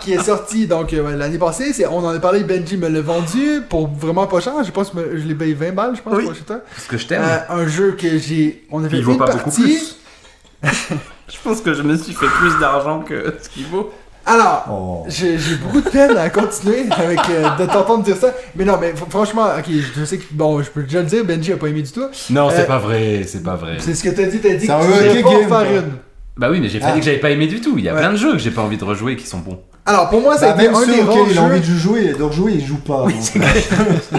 [0.00, 1.72] qui est sorti donc euh, ouais, l'année passée.
[1.72, 4.52] C'est, on en a parlé, Benji me l'a vendu pour vraiment pas cher.
[4.64, 6.24] Je pense que je l'ai payé 20 balles, je pense, Oui.
[6.24, 6.60] pour chez toi.
[6.74, 7.22] Parce que je t'aime.
[7.24, 8.64] Euh, un jeu que j'ai.
[8.70, 9.62] On avait fait vaut une pas beaucoup partie.
[9.62, 9.96] plus.
[11.28, 13.90] Je pense que je me suis fait plus d'argent que ce qu'il vaut.
[14.26, 15.04] Alors, Oh.
[15.08, 18.32] J'ai j'ai beaucoup de peine à continuer avec euh, de t'entendre dire ça.
[18.54, 19.64] Mais non, mais fr- franchement, ok,
[19.96, 22.04] je sais que bon, je peux déjà le dire, Benji a pas aimé du tout.
[22.30, 23.76] Non, c'est pas vrai, c'est pas vrai.
[23.80, 25.48] C'est ce que t'as dit, t'as dit C'est que un tu voulais pas en game,
[25.48, 25.92] faire une.
[26.36, 26.92] Bah oui, mais j'ai pas Ah.
[26.92, 27.74] dit que j'avais pas aimé du tout.
[27.78, 28.00] Il y a Ouais.
[28.00, 29.60] plein de jeux que j'ai pas envie de rejouer qui sont bons.
[29.84, 31.42] Alors pour moi, ça Bah, a été même un des ceux rares auxquels il a
[31.42, 33.04] envie de jouer de rejouer, il joue pas.
[33.06, 34.18] donc, euh,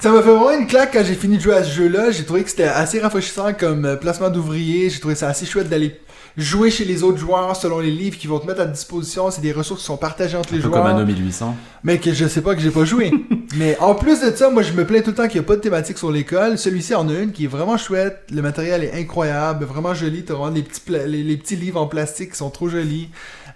[0.00, 2.10] Ça m'a fait vraiment une claque quand j'ai fini de jouer à ce jeu-là.
[2.10, 4.90] J'ai trouvé que c'était assez rafraîchissant comme euh, placement d'ouvriers.
[4.90, 5.98] J'ai trouvé ça assez chouette d'aller
[6.36, 9.30] jouer chez les autres joueurs selon les livres qui vont te mettre à disposition.
[9.30, 10.82] C'est des ressources qui sont partagées entre Un les peu joueurs.
[10.82, 11.56] comme Anno 1800.
[11.84, 13.12] Mais que je sais pas que j'ai pas joué.
[13.56, 15.48] mais en plus de ça, moi je me plains tout le temps qu'il n'y a
[15.48, 16.58] pas de thématique sur l'école.
[16.58, 18.18] Celui-ci en a une qui est vraiment chouette.
[18.30, 20.22] Le matériel est incroyable, vraiment joli.
[20.24, 23.08] T'as vraiment les petits, pla- les, les petits livres en plastique qui sont trop jolis.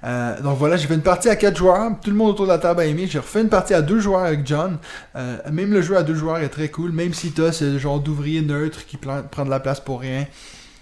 [0.05, 1.91] Euh, donc voilà, j'ai fait une partie à 4 joueurs.
[2.03, 3.07] Tout le monde autour de la table a aimé.
[3.11, 4.79] J'ai refait une partie à 2 joueurs avec John.
[5.17, 6.93] Euh, même le jeu à 2 joueurs est très cool.
[6.93, 10.27] Même si t'as ce genre d'ouvrier neutre qui prend de la place pour rien.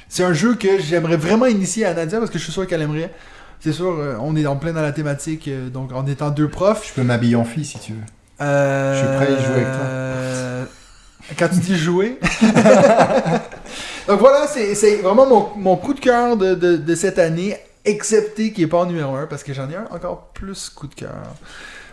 [0.08, 2.82] C'est un jeu que j'aimerais vraiment initier à Nadia parce que je suis sûr qu'elle
[2.82, 3.12] aimerait.
[3.60, 6.86] C'est sûr, euh, on est en plein dans la thématique, donc en étant deux profs.
[6.88, 7.98] Je peux m'habiller en fille si tu veux.
[8.42, 9.84] Euh, Je suis prêt à y jouer avec toi.
[9.86, 10.64] euh,
[11.38, 12.18] Quand tu dis jouer.
[14.08, 17.56] Donc voilà, c'est c'est vraiment mon, mon coup de cœur de, de, de cette année,
[17.86, 20.86] excepté qu'il n'est pas en numéro 1, parce que j'en ai un encore plus coup
[20.86, 21.22] de cœur.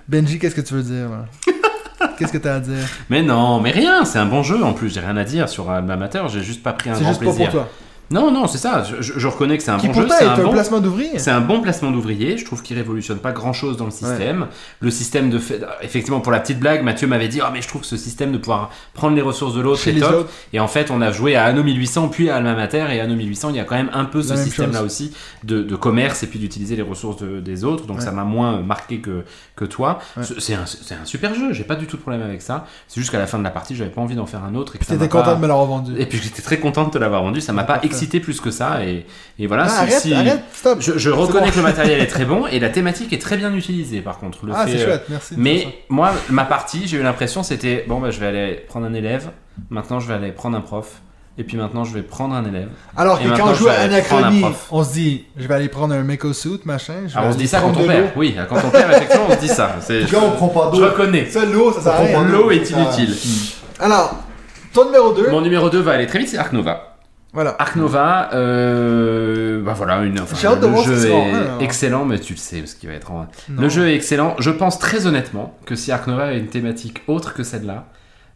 [0.08, 1.26] Benji, qu'est-ce que tu veux dire là?
[2.20, 2.86] Qu'est-ce que t'as à dire?
[3.10, 5.70] Mais non, mais rien, c'est un bon jeu en plus, j'ai rien à dire sur
[5.72, 7.46] Alma Mater, j'ai juste pas pris un grand juste pas plaisir.
[7.46, 7.70] pour toi.
[8.14, 10.34] Non, non, c'est ça, je, reconnais que c'est un Qui bon jeu, c'est est un,
[10.34, 11.18] un bon, placement d'ouvrier.
[11.20, 14.48] c'est un bon placement d'ouvrier, je trouve qu'il révolutionne pas grand chose dans le système.
[14.80, 17.68] Le système de fait, effectivement, pour la petite blague, Mathieu m'avait dit, oh mais je
[17.68, 20.14] trouve que ce système de pouvoir prendre les ressources de l'autre, c'est top.
[20.14, 20.30] autres.
[20.54, 23.04] Et en fait, on a joué à Anno 1800 puis à Alma Mater et à
[23.06, 25.14] Anno 1800, il y a quand même un peu ce système-là aussi
[25.44, 27.86] de, de commerce et puis d'utiliser les ressources de- des autres.
[27.88, 28.04] Donc Ouais.
[28.06, 29.24] ça m'a moins marqué que,
[29.56, 30.00] que toi.
[30.18, 30.24] Ouais.
[30.40, 30.66] C'est- un,
[31.06, 32.66] super jeu, j'ai pas du tout de problème avec ça.
[32.88, 34.76] C'est juste qu'à la fin de la partie, j'avais pas envie d'en faire un autre.
[34.76, 35.94] Et que m'a content pas- de me l'avoir vendu.
[35.98, 37.88] Et puis j'étais très content de te l'avoir vendu, ça m'a pas Parfait.
[38.04, 38.84] Excité plus que ça.
[38.86, 39.06] Et,
[39.40, 40.78] et voilà, Ah, si- arrête, si- arrête, stop.
[40.82, 41.52] Je, je reconnais bon.
[41.52, 44.46] que le matériel est très bon et la thématique est très bien utilisée par contre.
[44.46, 45.36] Le Ah, c'est euh, chouette, merci.
[45.36, 48.86] de mais moi, ma partie, j'ai eu l'impression c'était bon, bah, je vais aller prendre
[48.86, 49.30] un élève,
[49.70, 51.02] maintenant je vais aller prendre un prof,
[51.38, 52.70] et puis maintenant je vais prendre un élève.
[52.96, 55.94] Alors que quand on joue je à Anachronie, on se dit, je vais aller prendre
[55.96, 56.94] un meco suit, machin.
[57.08, 58.10] Je vais Alors on se dit ça quand on perd.
[58.16, 59.78] Oui, quand on perd, effectivement, on se dit ça.
[59.88, 60.86] Cas, on prend pas Je d'eau.
[60.86, 61.26] reconnais.
[61.30, 62.14] Ça, l'eau, ça sert à On rien.
[62.14, 63.16] prend L'eau est inutile.
[63.80, 64.16] Alors,
[64.74, 65.30] ton numéro 2.
[65.32, 66.93] Mon numéro 2 va aller très vite, c'est Ark Nova.
[67.34, 67.56] Voilà.
[67.60, 71.62] Ark Nova, euh, bah voilà, une, enfin, de le ce jeu est alors.
[71.62, 73.62] excellent, mais tu le sais ce qui va être en Non.
[73.62, 74.36] Le jeu est excellent.
[74.40, 77.88] Je pense très honnêtement que si Ark Nova avait une thématique autre que celle-là,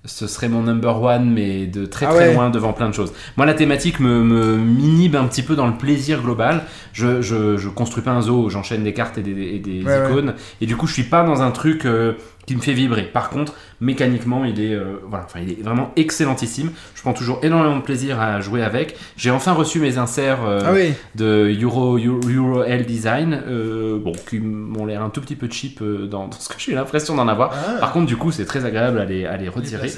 [0.06, 2.34] ce serait mon number one, mais de très Ah très ouais.
[2.34, 3.11] loin devant plein de choses.
[3.35, 6.61] Moi, la thématique me, me m'inhibe un petit peu dans le plaisir global.
[6.93, 10.00] Je, je, je construis pas un zoo, j'enchaîne des cartes et des, et des Ouais,
[10.00, 10.09] ouais.
[10.09, 12.14] icônes, et du coup, je suis pas dans un truc euh,
[12.45, 13.03] qui me fait vibrer.
[13.03, 16.72] Par contre, mécaniquement, il est, euh, voilà, enfin, il est vraiment excellentissime.
[16.95, 18.95] Je prends toujours énormément de plaisir à jouer avec.
[19.17, 20.39] J'ai enfin reçu mes inserts.
[20.45, 20.93] euh, Ah oui.
[21.15, 25.47] de Euro, Euro, Euro L Design, euh, bon, qui m'ont l'air un tout petit peu
[25.49, 27.53] cheap dans, dans ce que j'ai l'impression d'en avoir.
[27.53, 27.73] Ah.
[27.80, 29.89] Par contre, du coup, c'est très agréable à les, à les retirer.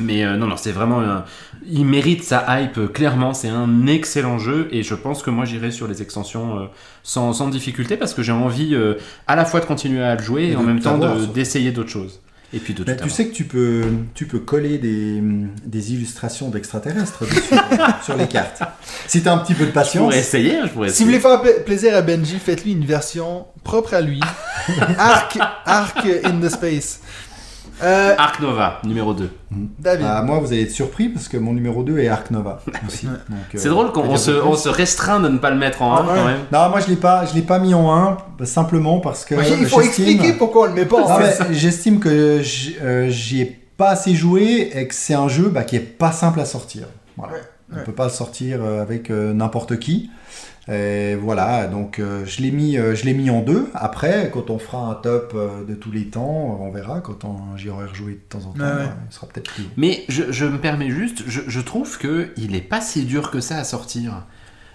[0.00, 1.00] Mais euh, non, non, c'est vraiment.
[1.02, 1.24] un-
[1.66, 3.32] Il mérite sa hype, euh, clairement.
[3.32, 6.62] C'est un excellent jeu et je pense que moi j'irai sur les extensions euh,
[7.02, 8.74] sans, sans difficulté parce que j'ai envie
[9.26, 11.70] à la fois de continuer à le jouer et, Et en même temps de- d'essayer
[11.70, 12.20] d'autres choses.
[12.54, 13.82] Et puis de tout Mais tu sais que tu peux,
[14.14, 15.20] tu peux coller des,
[15.64, 17.54] des illustrations d'extraterrestres dessus,
[18.04, 18.62] sur les cartes.
[19.08, 20.04] Si t'as un petit peu de Je patience.
[20.04, 21.18] pourrais essayer, hein, je pourrais Si vous essayer.
[21.18, 24.20] voulez faire pla- plaisir à Benji, faites-lui une version propre à lui.
[24.98, 27.00] Arc, Arc in the Space.
[27.82, 29.28] Euh, Ark Nova, numéro 2.
[29.78, 30.06] David.
[30.08, 33.06] Ah, moi, vous allez être surpris parce que mon numéro 2 est Ark Nova aussi.
[33.06, 35.94] Euh, C'est drôle qu'on on se, on se restreint de ne pas le mettre en
[35.94, 36.18] 1 Ah ouais.
[36.18, 36.40] quand même.
[36.52, 39.66] Non, moi je l'ai pas, je l'ai pas mis en 1 simplement parce que il
[39.66, 41.44] faut j'estime- expliquer pourquoi on le met pas en Non, fait.
[41.48, 42.40] mais j'estime que
[42.82, 46.12] euh, j'y ai pas assez joué et que c'est un jeu bah, qui est pas
[46.12, 46.86] simple à sortir.
[47.16, 47.32] Voilà.
[47.34, 47.40] Ouais,
[47.72, 47.84] On ouais.
[47.84, 50.10] peut pas le sortir euh, avec euh, n'importe qui.
[50.72, 53.68] Et voilà, donc euh, je l'ai mis, euh, je l'ai mis en deux.
[53.74, 57.00] Après, quand on fera un top euh, de tous les temps, on verra.
[57.00, 59.64] Quand on- j'y aurai rejoué de temps en temps, Ouais, euh, il sera peut-être plus.
[59.76, 63.30] Mais je, je me permets juste, je, je trouve que il est pas si dur
[63.30, 64.26] que ça à sortir.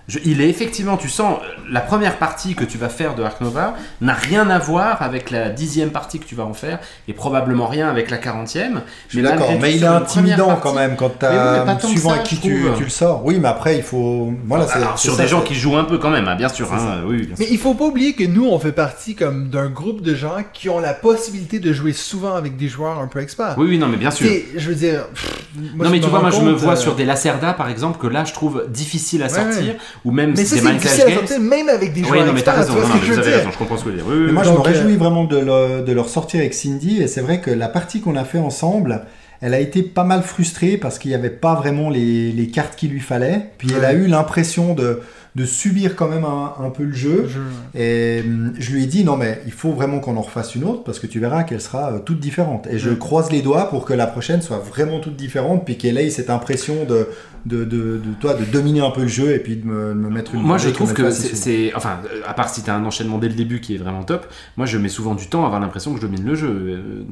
[0.10, 3.24] Je- il est effectivement, tu sens, euh, la première partie que tu vas faire de
[3.24, 6.80] Ark Nova n'a rien à voir avec la dixième partie que tu vas en faire,
[7.08, 8.82] et probablement rien avec la quarantième.
[9.08, 11.36] Je suis d'accord, mais il est intimidant partie- quand même quand Mais oui,
[11.84, 13.24] mais suivant ça, avec qui tu, le sors.
[13.24, 14.34] Oui, mais après il faut.
[14.46, 16.50] Voilà, c'est Alors, sur ça, des gens qui jouent un peu quand même, hein, bien
[16.50, 16.74] sûr.
[16.74, 17.46] Hein, oui, bien sûr.
[17.46, 20.38] Mais il faut pas oublier que nous, on fait partie comme d'un groupe de gens
[20.54, 23.54] qui ont la possibilité de jouer souvent avec des joueurs un peu experts.
[23.60, 24.26] Oui, oui, non, mais bien sûr.
[24.26, 25.06] T'sais, je veux dire.
[25.14, 27.70] pff, moi, non mais tu vois, moi je me vois euh, sur des Lacerda par
[27.70, 30.82] exemple que là je trouve difficile à Ouais, sortir, ou même Mais des c'est Minecraft
[30.82, 31.18] difficile à Games.
[31.20, 33.50] sortir même avec des joueurs Oui, non mais t'as raison, non, mais vous avez raison,
[33.52, 34.06] je comprends ce que vous dire.
[34.08, 37.02] Oui, oui, moi, je me réjouis euh, vraiment de le, de le ressortir avec Cindy,
[37.02, 39.06] et c'est vrai que la partie qu'on a fait ensemble,
[39.42, 42.76] elle a été pas mal frustrée parce qu'il n'y avait pas vraiment les, les cartes
[42.76, 43.52] qu'il lui fallait.
[43.58, 45.00] Puis elle a eu l'impression de,
[45.36, 47.30] de subir quand même un, un peu le jeu.
[47.30, 50.56] Je- Et hum, je lui ai dit, non mais il faut vraiment qu'on en refasse
[50.56, 52.68] une autre parce que tu verras qu'elle sera euh, toute différente.
[52.70, 55.98] Et je croise les doigts pour que la prochaine soit vraiment toute différente, puis qu'elle
[55.98, 57.08] ait cette impression de,
[57.46, 59.94] de, de, de, toi, de dominer un peu le jeu et puis de me, de
[59.94, 63.18] me mettre une Moi, je trouve que c'est, enfin, à part si t'as un enchaînement
[63.18, 64.26] dès le début qui est vraiment top,
[64.58, 66.48] moi, je mets souvent du temps à avoir l'impression que je domine le jeu.
[66.50, 67.04] Euh,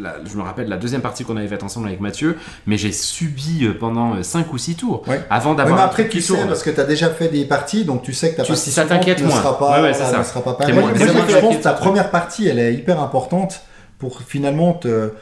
[0.00, 2.36] la- je me rappelle la deuxième partie qu'on avait faite ensemble avec Mathieu,
[2.66, 5.20] mais j'ai subi euh, pendant 5 ou 6 tours Ouais.
[5.30, 7.61] avant Ouais, d'avoir un après, tu sais, parce que tu as déjà fait des parties,
[7.84, 9.36] donc tu sais que ta Tu- partie ça t'inquiète ne moins.
[9.36, 10.18] sera pas, Ouais, ouais, c'est voilà, ça.
[10.18, 10.74] ne sera pas pareil.
[10.74, 13.60] Moi, t'es je pense que ta première partie, elle est hyper importante
[13.98, 15.12] pour finalement te,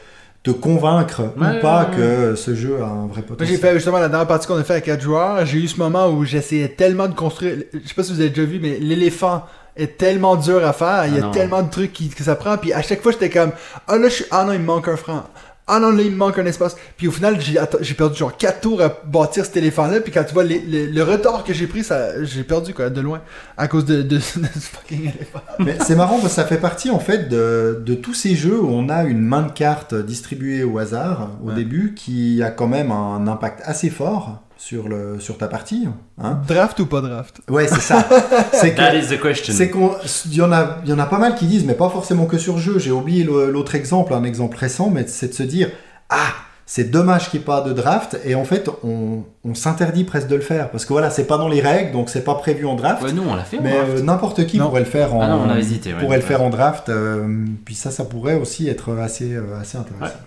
[0.43, 3.59] te convaincre Ouais, ou pas ouais, que ce jeu a un vrai Moi, j'ai potentiel.
[3.59, 5.45] fait justement la dernière partie qu'on a fait à 4 joueurs.
[5.47, 7.57] J'ai eu ce moment où j'essayais tellement de construire.
[7.73, 9.43] Je sais pas si vous avez déjà vu, mais l'éléphant
[9.77, 11.05] est tellement dur à faire.
[11.07, 11.31] Il y Ah a non.
[11.31, 12.57] tellement de trucs qui- que ça prend.
[12.57, 13.53] Puis à chaque fois, j'étais comme
[13.87, 14.25] Ah là, je suis...
[14.31, 15.25] ah non, il me manque un franc.
[15.73, 16.77] Ah non, là, il me manque un espace.
[16.97, 20.01] Puis au final, j'ai perdu genre 4 tours à bâtir cet éléphant-là.
[20.01, 22.91] Puis quand tu vois les- les- le retard que j'ai pris, ça j'ai perdu quoi,
[22.91, 23.21] de loin.
[23.57, 25.41] À cause de, de, de ce fucking éléphant.
[25.61, 28.61] Mais c'est marrant parce que ça fait partie en fait de, de tous ces jeux
[28.61, 31.55] où on a une main de cartes distribuée au hasard au Ouais.
[31.55, 35.89] début qui a quand même un impact assez fort sur, le, sur ta partie.
[36.23, 37.41] Hein Draft ou pas draft?
[37.49, 38.07] Ouais, c'est ça.
[38.53, 39.55] c'est que That is the question.
[39.55, 39.93] c'est qu'on
[40.27, 42.27] il y en a il y en a pas mal qui disent mais pas forcément
[42.27, 45.71] que sur jeu j'ai oublié l'autre exemple un exemple récent mais c'est de se dire
[46.11, 46.33] ah
[46.67, 50.29] c'est dommage qu'il n'y ait pas de draft et en fait on, on s'interdit presque
[50.29, 52.67] de le faire parce que voilà c'est pas dans les règles donc c'est pas prévu
[52.67, 53.59] en draft Ouais, nous, on l'a fait.
[53.63, 54.67] mais on l'a euh, n'importe qui Non.
[54.69, 56.01] pourrait le faire en Ah non, on a hésité, ouais.
[56.01, 57.27] pourrait le faire en draft euh,
[57.65, 60.19] puis ça ça pourrait aussi être assez euh, assez intéressant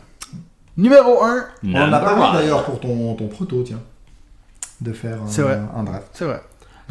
[0.76, 2.34] Numéro 1, on en a Number parlé one.
[2.34, 3.80] d'ailleurs pour ton, ton proto tiens
[4.84, 5.60] de faire un, C'est vrai.
[5.76, 6.42] un draft c'est vrai.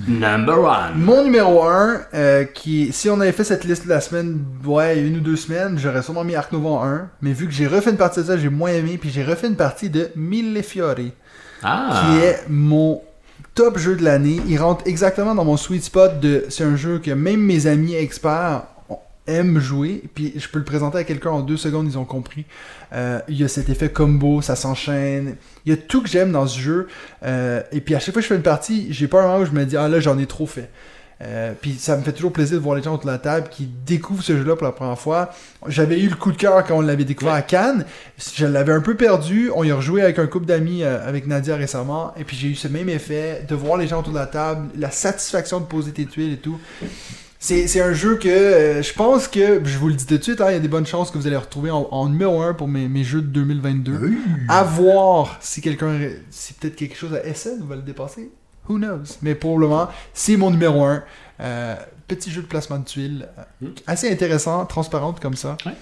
[0.09, 0.93] Number one.
[0.97, 5.21] Mon numéro 1, qui, si on avait fait cette liste la semaine, ouais, une ou
[5.21, 7.09] deux semaines, j'aurais sûrement mis Arc Nova en 1.
[7.21, 9.47] Mais vu que j'ai refait une partie de ça, j'ai moins aimé, puis j'ai refait
[9.49, 11.13] une partie de Millefiori,
[11.63, 12.03] Ah.
[12.07, 13.03] qui est mon
[13.55, 14.41] top jeu de l'année.
[14.49, 16.47] Il rentre exactement dans mon sweet spot de.
[16.49, 18.63] C'est un jeu que même mes amis experts
[19.27, 22.45] aiment jouer, puis je peux le présenter à quelqu'un en deux secondes, ils ont compris.
[22.93, 25.37] Euh, il y a cet effet combo, ça s'enchaîne.
[25.65, 26.89] Il y a tout que j'aime dans ce jeu.
[27.25, 29.39] Euh, et puis à chaque fois que je fais une partie, j'ai pas un moment
[29.39, 30.71] où je me dis ah là j'en ai trop fait.
[31.23, 33.49] Euh, puis ça me fait toujours plaisir de voir les gens autour de la table
[33.49, 35.31] qui découvrent ce jeu-là pour la première fois.
[35.69, 37.87] J'avais eu le coup de cœur quand on l'avait découvert à Cannes.
[38.35, 39.49] Je l'avais un peu perdu.
[39.55, 42.13] On y a rejoué avec un couple d'amis, avec Nadia récemment.
[42.17, 44.71] Et puis j'ai eu ce même effet de voir les gens autour de la table,
[44.77, 46.59] la satisfaction de poser tes tuiles et tout.
[47.45, 50.41] C'est un jeu que euh, je pense que, je vous le dis tout de suite,
[50.41, 52.41] hein, il y a des bonnes chances que vous allez le retrouver en, en numéro
[52.41, 53.99] 1 pour mes, mes jeux de 2022.
[54.01, 54.17] Oui.
[54.49, 55.99] À voir si quelqu'un.
[56.31, 58.31] Si peut-être quelque chose à SN va le dépasser.
[58.69, 59.03] Who knows?
[59.23, 61.03] Mais pour le moment, c'est mon numéro 1.
[62.07, 63.27] petit jeu de placement de tuiles.
[63.37, 63.75] euh, Mm.
[63.89, 65.57] Assez intéressant, transparente comme ça.
[65.67, 65.73] Ouais.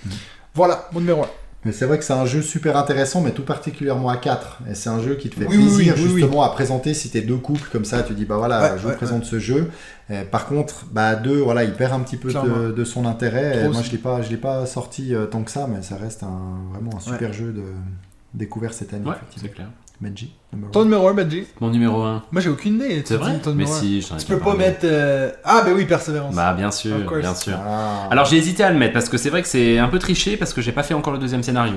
[0.55, 1.27] Voilà, mon numéro 1.
[1.67, 4.61] Mais c'est vrai que c'est un jeu super intéressant, mais tout particulièrement à 4.
[4.71, 7.11] Et c'est un jeu qui te fait Oui, plaisir oui, oui, justement à présenter si
[7.11, 9.39] t'es deux couples comme ça, tu dis bah voilà, Ouais, je ouais, vous présente ce
[9.39, 9.71] jeu.
[10.11, 13.65] Et par contre, bah à deux, voilà, il perd un petit peu de, son intérêt.
[13.65, 15.97] Et moi je l'ai pas, je l'ai pas sorti euh, tant que ça, mais ça
[15.97, 17.63] reste un, vraiment un super jeu de
[18.35, 19.09] découvert cette année.
[19.09, 19.69] Ouais, c'est clair.
[20.01, 22.23] Benji, number Ton numéro 1, Benji Mon numéro 1.
[22.33, 23.03] Moi, j'ai aucune idée.
[23.05, 24.81] C'est vrai Mais numéro si, j'en ai Tu peux pas mettre.
[24.85, 26.35] euh, Ah, ben oui, Persévérance.
[26.35, 27.59] Bah, bien sûr, bien sûr.
[27.63, 28.09] Ah.
[28.11, 30.39] Alors j'ai hésité à le mettre parce que c'est vrai que c'est un peu triché
[30.39, 31.75] parce que j'ai pas fait encore le deuxième scénario.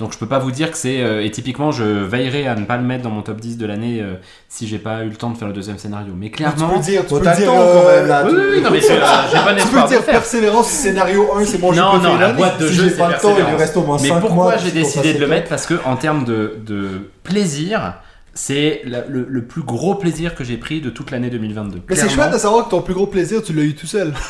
[0.00, 2.64] Donc je peux pas vous dire que c'est euh, et typiquement je veillerai à ne
[2.64, 4.14] pas le mettre dans mon top 10 de l'année euh,
[4.48, 6.14] si j'ai pas eu le temps de faire le deuxième scénario.
[6.16, 7.46] Mais tu clairement peux dire, tu peux t'as le dire.
[7.46, 8.22] temps euh, quand même là.
[8.24, 10.02] Oui, tu- oui, oui, non mais c'est, euh, j'ai pas Tu peux dire.
[10.02, 13.10] Persévérance, scénario 1, c'est mon jeu Non, non, la boîte de Si jeu c'est pas
[13.10, 14.20] le temps, il reste au moins Mais 5 mois.
[14.22, 15.48] pourquoi j'ai décidé de le mettre?
[15.50, 17.96] Parce que en termes de, de plaisir,
[18.32, 21.82] c'est le, le plus gros plaisir que j'ai pris de toute l'année 2022.
[21.90, 24.14] Mais c'est chouette de savoir que ton plus gros plaisir, tu l'as eu tout seul.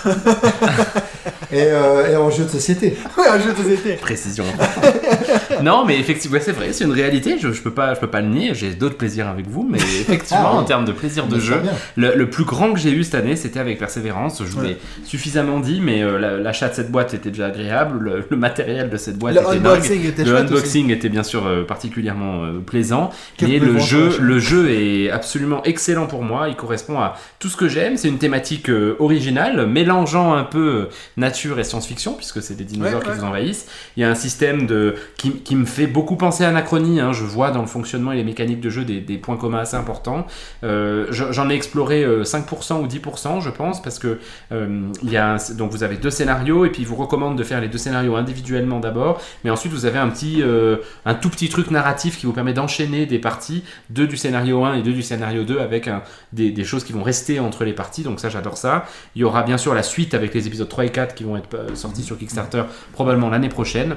[1.53, 2.97] Et, euh, et en jeu de société.
[3.19, 3.95] Ouais, un jeu de société.
[3.95, 4.45] Précision.
[5.63, 7.37] non, mais effectivement, ouais, c'est vrai, c'est une réalité.
[7.41, 8.55] Je, je peux pas, je peux pas le nier.
[8.55, 11.61] J'ai d'autres plaisirs avec vous, mais effectivement, Ah en termes de plaisir de Mais jeu,
[11.97, 14.43] le, le plus grand que j'ai eu cette année, c'était avec Persévérance.
[14.45, 17.99] Je vous l'ai suffisamment dit, mais euh, la- l'achat de cette boîte était déjà agréable.
[18.01, 20.43] Le, le matériel de cette boîte Le était unboxing était Le aussi.
[20.43, 25.11] unboxing était bien sûr euh, particulièrement euh, plaisant, Que mais le jeu, le jeu est
[25.11, 26.49] absolument excellent pour moi.
[26.49, 27.97] Il correspond à tout ce que j'aime.
[27.97, 33.13] C'est une thématique originale, mélangeant un peu nature et science-fiction, puisque c'est des dinosaures Ouais,
[33.13, 33.67] qui vous envahissent.
[33.97, 37.01] Il y a un système de qui, qui me fait beaucoup penser à Anachronie.
[37.01, 37.13] hein.
[37.13, 40.25] Je vois dans le fonctionnement et les mécaniques de jeu des, points communs assez importants.
[40.63, 44.21] Euh, je- J'en ai exploré euh, 5% ou 10%, je pense, parce que
[44.53, 47.43] euh, il y a donc vous avez deux scénarios et puis il vous recommande de
[47.43, 51.31] faire les deux scénarios individuellement d'abord, mais ensuite vous avez un petit, euh, un tout
[51.31, 54.93] petit truc narratif qui vous permet d'enchaîner des parties, deux du scénario 1 et deux
[54.93, 55.91] du scénario 2 avec
[56.33, 58.05] des, des choses qui vont rester entre les parties.
[58.05, 58.85] Donc ça j'adore ça.
[59.17, 61.37] Il y aura bien sûr la suite avec les épisodes 3 et 4 qui vont
[61.37, 62.63] être euh, sortis sur Kickstarter
[62.93, 63.97] probablement l'année prochaine.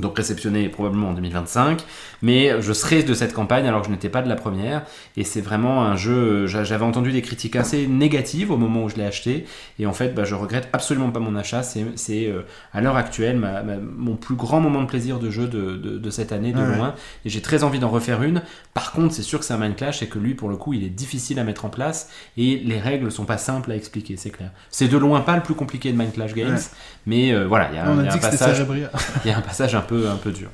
[0.00, 1.84] Donc réceptionné probablement en 2025,
[2.20, 4.82] mais je serai de cette campagne alors que je n'étais pas de la première,
[5.16, 8.88] et c'est vraiment un jeu, j'a- j'avais entendu des critiques assez négatives au moment où
[8.88, 9.44] je l'ai acheté,
[9.78, 12.42] et en fait bah, je regrette absolument pas mon achat, c'est euh,
[12.72, 15.98] à l'heure actuelle ma- ma- mon plus grand moment de plaisir de jeu de, de-
[15.98, 16.76] de cette année de Ouais.
[16.76, 18.42] loin, et j'ai très envie d'en refaire une,
[18.74, 20.72] par contre c'est sûr que c'est un Mind Clash, et que lui pour le coup
[20.72, 24.16] il est difficile à mettre en place, et les règles sont pas simples à expliquer,
[24.16, 24.50] c'est clair.
[24.70, 26.60] C'est de loin pas le plus compliqué de Mind Clash Games, Ouais.
[27.06, 28.66] mais euh, voilà, il y a, un passage
[29.24, 30.48] il y a un passage un peu, un peu dur.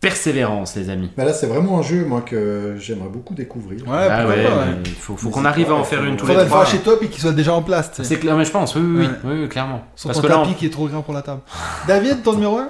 [0.00, 1.10] Persévérance, les amis.
[1.16, 3.82] Bah là, c'est vraiment un jeu, moi, que j'aimerais beaucoup découvrir.
[3.86, 4.64] Ouais, Ah pourquoi ouais, pas, ouais.
[4.82, 6.78] mais il faut, qu'on arrive à en faire une tous les Faudrait le faire chez
[6.78, 7.92] toi puis qu'il soit déjà en place.
[8.02, 9.12] C'est clair, mais je pense, oui, oui, oui, Ouais.
[9.24, 9.82] oui, oui, clairement.
[9.94, 11.42] Sur Parce ton que là, tapis on- qui est trop grand pour la table.
[11.86, 12.68] David, ton numéro 1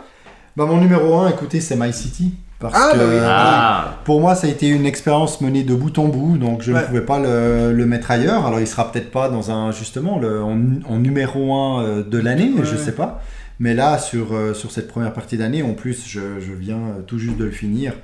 [0.59, 2.35] Bah, mon numéro 1, écoutez, c'est My City.
[2.59, 3.17] Parce Ah, que bah oui.
[3.23, 6.71] Ah, pour moi, ça a été une expérience menée de bout en bout, donc je
[6.71, 6.81] Ouais.
[6.83, 8.45] ne pouvais pas le, le mettre ailleurs.
[8.47, 12.53] Alors, il sera peut-être pas dans un, justement, le, en, en numéro 1 de l'année,
[12.55, 12.63] Ouais.
[12.65, 13.23] je sais pas.
[13.61, 17.03] Mais là, sur, euh, sur cette première partie d'année, en plus, je, je viens euh,
[17.03, 17.95] tout juste de le finir.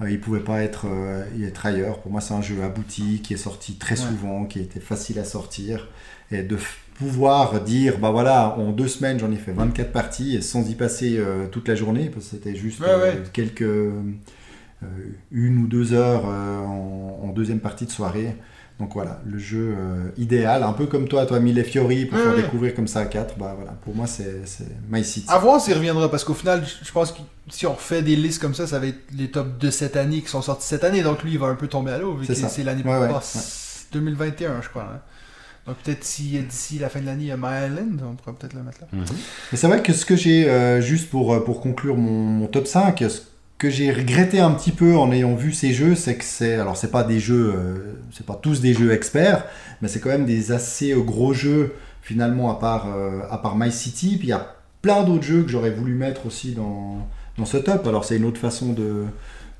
[0.00, 2.00] Euh, il pouvait pas être, euh, être ailleurs.
[2.00, 4.06] Pour moi, c'est un jeu abouti, qui est sorti très Ouais.
[4.08, 5.88] souvent, qui était facile à sortir.
[6.30, 6.56] Et de
[6.94, 10.74] pouvoir dire, bah voilà, en deux semaines, j'en ai fait 24 parties, et sans y
[10.74, 13.22] passer toute la journée, parce que c'était juste Ouais, ouais.
[13.34, 13.64] quelques
[15.30, 18.34] une ou deux heures en, en deuxième partie de soirée.
[18.82, 22.24] Donc voilà, le jeu euh, idéal, un peu comme toi, toi, Mille Fiori, pour Ouais,
[22.24, 23.38] faire découvrir comme ça à 4.
[23.38, 25.26] Bah voilà, pour moi, c'est c'est My City.
[25.28, 28.42] À voir s'il reviendra, parce qu'au final, je- pense que si on refait des listes
[28.42, 31.02] comme ça, ça va être les tops de cette année qui sont sortis cette année,
[31.02, 32.48] donc lui, il va un peu tomber à l'eau, vu C'est que ça.
[32.48, 34.82] c'est l'année Ouais, ouais, passe- 2021, je crois.
[34.92, 35.00] hein.
[35.68, 38.34] Donc peut-être si d'ici la fin de l'année, il y a My Island, on pourrait
[38.36, 38.88] peut-être le mettre là.
[38.92, 39.04] Mhm.
[39.52, 42.46] Mais c'est vrai que ce que j'ai, euh, juste pour, euh, pour conclure mon, mon
[42.48, 43.20] top 5, ce
[43.62, 46.76] que j'ai regretté un petit peu en ayant vu ces jeux, c'est que c'est, alors
[46.76, 49.44] c'est pas des jeux, euh, c'est pas tous des jeux experts,
[49.80, 53.56] mais c'est quand même des assez euh, gros jeux finalement à part, euh, à part
[53.56, 54.16] My City.
[54.18, 57.06] Puis il y a plein d'autres jeux que j'aurais voulu mettre aussi dans,
[57.38, 57.86] dans ce top.
[57.86, 59.04] Alors c'est une autre façon de,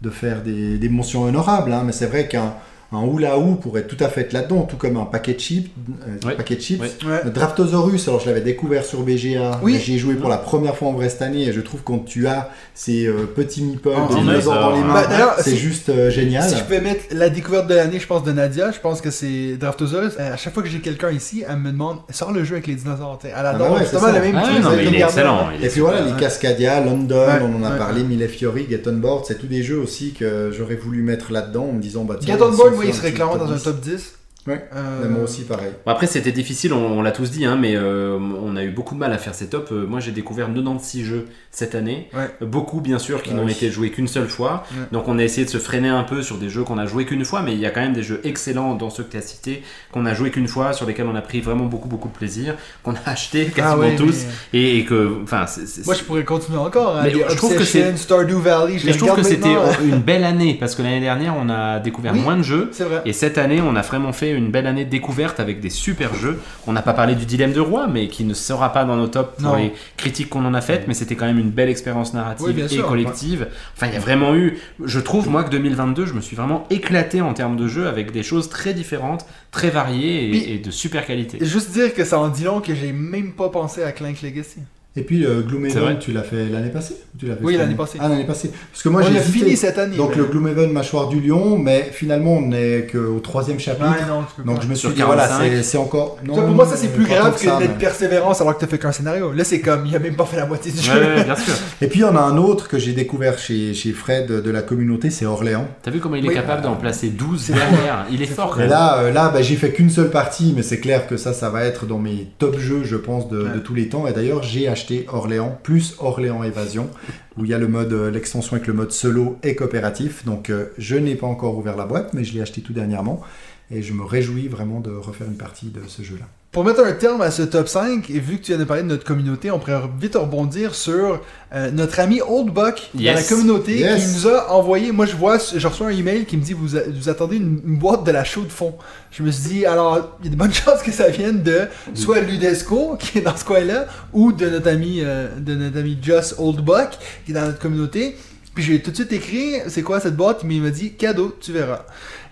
[0.01, 2.55] de faire des, des mentions honorables, hein, mais c'est vrai qu'un
[2.93, 5.71] un hula hoop pourrait tout à fait être là-dedans, tout comme un paquet de chips.
[6.07, 6.35] euh, Ouais.
[6.35, 6.81] paquet de chips.
[6.83, 7.31] Ouais.
[7.31, 9.75] Draftosaurus, alors je l'avais découvert sur BGA, Oui.
[9.75, 11.83] mais j'y ai joué pour la première fois en vrai cette année et je trouve
[11.83, 14.85] quand tu as ces euh, petits meeples Oh, dans les hein.
[14.85, 16.49] mains, Bah, c'est juste euh, génial.
[16.49, 19.11] Si je pouvais mettre la découverte de l'année, je pense, de Nadia, je pense que
[19.11, 20.13] c'est Draftosaurus.
[20.21, 22.67] Euh, À chaque fois que j'ai quelqu'un ici, elle me demande sors le jeu avec
[22.67, 23.19] les dinosaures.
[23.25, 25.01] Elle Ah adore bah ouais, justement le même Ah truc, oui, non, mais il est
[25.01, 25.49] excellent.
[25.59, 28.83] il est Et puis voilà, les Cascadia, London, on en a parlé, Mille Fiori, Get
[28.87, 32.05] On Board, c'est tous des jeux aussi que j'aurais voulu mettre là-dedans en me disant
[32.05, 32.37] bah tiens,
[32.85, 33.63] Il serait clairement dans un 10.
[33.63, 34.13] top 10.
[34.47, 34.65] Ouais.
[34.75, 35.71] Euh, moi aussi pareil.
[35.87, 38.71] Bon, après, c'était difficile, on, on l'a tous dit, hein, mais euh, on a eu
[38.71, 39.71] beaucoup de mal à faire ces tops.
[39.71, 42.09] Euh, moi, j'ai découvert 96 jeux cette année.
[42.13, 42.29] Ouais.
[42.47, 43.53] Beaucoup, bien sûr, qui Ah n'ont oui.
[43.53, 44.65] été joués qu'une seule fois.
[44.73, 44.87] Ouais.
[44.91, 47.05] Donc, on a essayé de se freiner un peu sur des jeux qu'on a joués
[47.05, 49.17] qu'une fois, mais il y a quand même des jeux excellents dans ceux que tu
[49.17, 49.63] as cités,
[49.93, 52.57] qu'on a joués qu'une fois, sur lesquels on a pris vraiment beaucoup, beaucoup de plaisir,
[52.83, 55.47] qu'on a acheté Ah quasiment ouais, tous, mais- et, et que, enfin,
[55.87, 56.97] Moi, je pourrais continuer encore.
[56.97, 59.69] Hein, Mais je trouve que c'est- Stardew Valley, je mais les je trouve que regarde
[59.73, 62.21] c'était une belle année, parce que l'année dernière, on a découvert Oui.
[62.21, 62.71] moins de jeux.
[62.73, 63.03] C'est vrai.
[63.05, 66.15] Et cette année, on a vraiment fait une belle année de découverte avec des super
[66.15, 66.41] jeux.
[66.67, 69.07] On n'a pas parlé du dilemme de roi, mais qui ne sera pas dans nos
[69.09, 69.57] tops pour Non.
[69.57, 72.61] les critiques qu'on en a faites, mais c'était quand même une belle expérience narrative Oui,
[72.63, 73.49] et sûr, collective.
[73.77, 76.67] Enfin, il y a vraiment eu, je trouve, moi, que 2022, je me suis vraiment
[76.71, 80.71] éclaté en termes de jeux avec des choses très différentes, très variées et, et de
[80.71, 81.39] super qualité.
[81.45, 84.61] Juste dire que ça en dit long que j'ai même pas pensé à Clank Legacy.
[84.95, 87.99] Et puis euh, Gloomhaven, tu l'as fait l'année passée tu fait Oui, l'année année passée.
[88.01, 88.51] Ah, l'année passée.
[88.71, 89.97] Parce que moi j'ai fini cette année.
[89.97, 93.87] Donc mais- le Gloomhaven Mâchoire du Lion, mais finalement on n'est qu'au troisième chapitre.
[93.87, 95.63] Ouais, non, tu peux Donc je me suis dit, voilà, 45.
[95.65, 96.17] c'est encore.
[96.27, 98.93] Pour moi, ça c'est plus grave que d'être mais- persévérance alors que t'as fait qu'un
[98.93, 99.33] scénario.
[99.33, 100.93] Là, c'est comme, il a même pas fait la moitié du jeu.
[100.93, 101.55] ouais, bien sûr.
[101.81, 104.51] Et puis il y en a un autre que j'ai découvert chez, chez Fred de
[104.51, 105.69] la communauté, c'est Orléans.
[105.83, 106.35] T'as vu comment il est Oui.
[106.35, 108.07] capable d'en placer 12 derrière?
[108.11, 108.51] Il est fort.
[108.51, 108.71] quand Et même.
[108.71, 111.49] là, euh, là bah, j'ai fait qu'une seule partie, mais c'est clair que ça, ça
[111.49, 114.07] va être dans mes top jeux, je pense, de tous les temps.
[114.07, 116.89] Et d'ailleurs, j'ai acheté Orléans, plus Orléans Évasion,
[117.37, 120.25] où il y a le mode, euh, l'extension avec le mode solo et coopératif.
[120.25, 123.23] Donc euh, je n'ai pas encore ouvert la boîte, mais je l'ai acheté tout dernièrement.
[123.71, 126.27] Et je me réjouis vraiment de refaire une partie de ce jeu-là.
[126.53, 128.83] Pour mettre un terme à ce top 5, et vu que tu viens de parler
[128.83, 131.19] de notre communauté, on pourrait vite rebondir sur
[131.55, 133.17] euh, notre ami Old Buck dans Yes.
[133.31, 134.05] la communauté Yes.
[134.05, 134.93] qui nous a envoyé.
[134.93, 137.59] Moi, je vois, je reçois un email qui me dit vous, a- vous attendez une,
[137.67, 138.75] une boîte de la chaux de fond.
[139.11, 141.69] Je me suis dit alors il y a de bonnes chances que ça vienne de
[141.95, 145.97] soit Ludesco qui est dans ce coin-là ou de notre ami euh, de notre ami
[146.03, 146.91] Just Old Buck
[147.25, 148.15] qui est dans notre communauté.
[148.55, 151.35] Puis j'ai tout de suite écrit c'est quoi cette boîte, mais il m'a dit cadeau,
[151.41, 151.81] tu verras.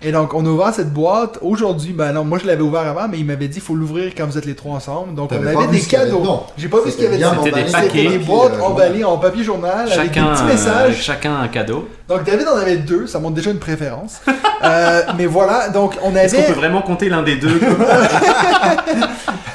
[0.03, 1.93] Et donc on a ouvert cette boîte aujourd'hui.
[1.95, 4.37] Ben non, moi je l'avais ouvert avant, mais il m'avait dit faut l'ouvrir quand vous
[4.37, 5.15] êtes les trois ensemble.
[5.15, 6.21] Donc on avait des avait cadeaux.
[6.21, 6.47] dedans.
[6.59, 7.43] J'ai pas vu ce qu'il y avait dedans.
[7.43, 8.09] C'était des C'était paquets.
[8.09, 11.03] des boîtes euh, emballées en papier journal Chacun, avec des petits euh, messages.
[11.03, 11.89] chacun un cadeau.
[12.09, 14.21] Donc David en avait deux, ça montre déjà une préférence.
[14.63, 16.49] Euh, mais voilà, donc on Est-ce qu'on avait.
[16.53, 17.61] peut vraiment compter l'un des deux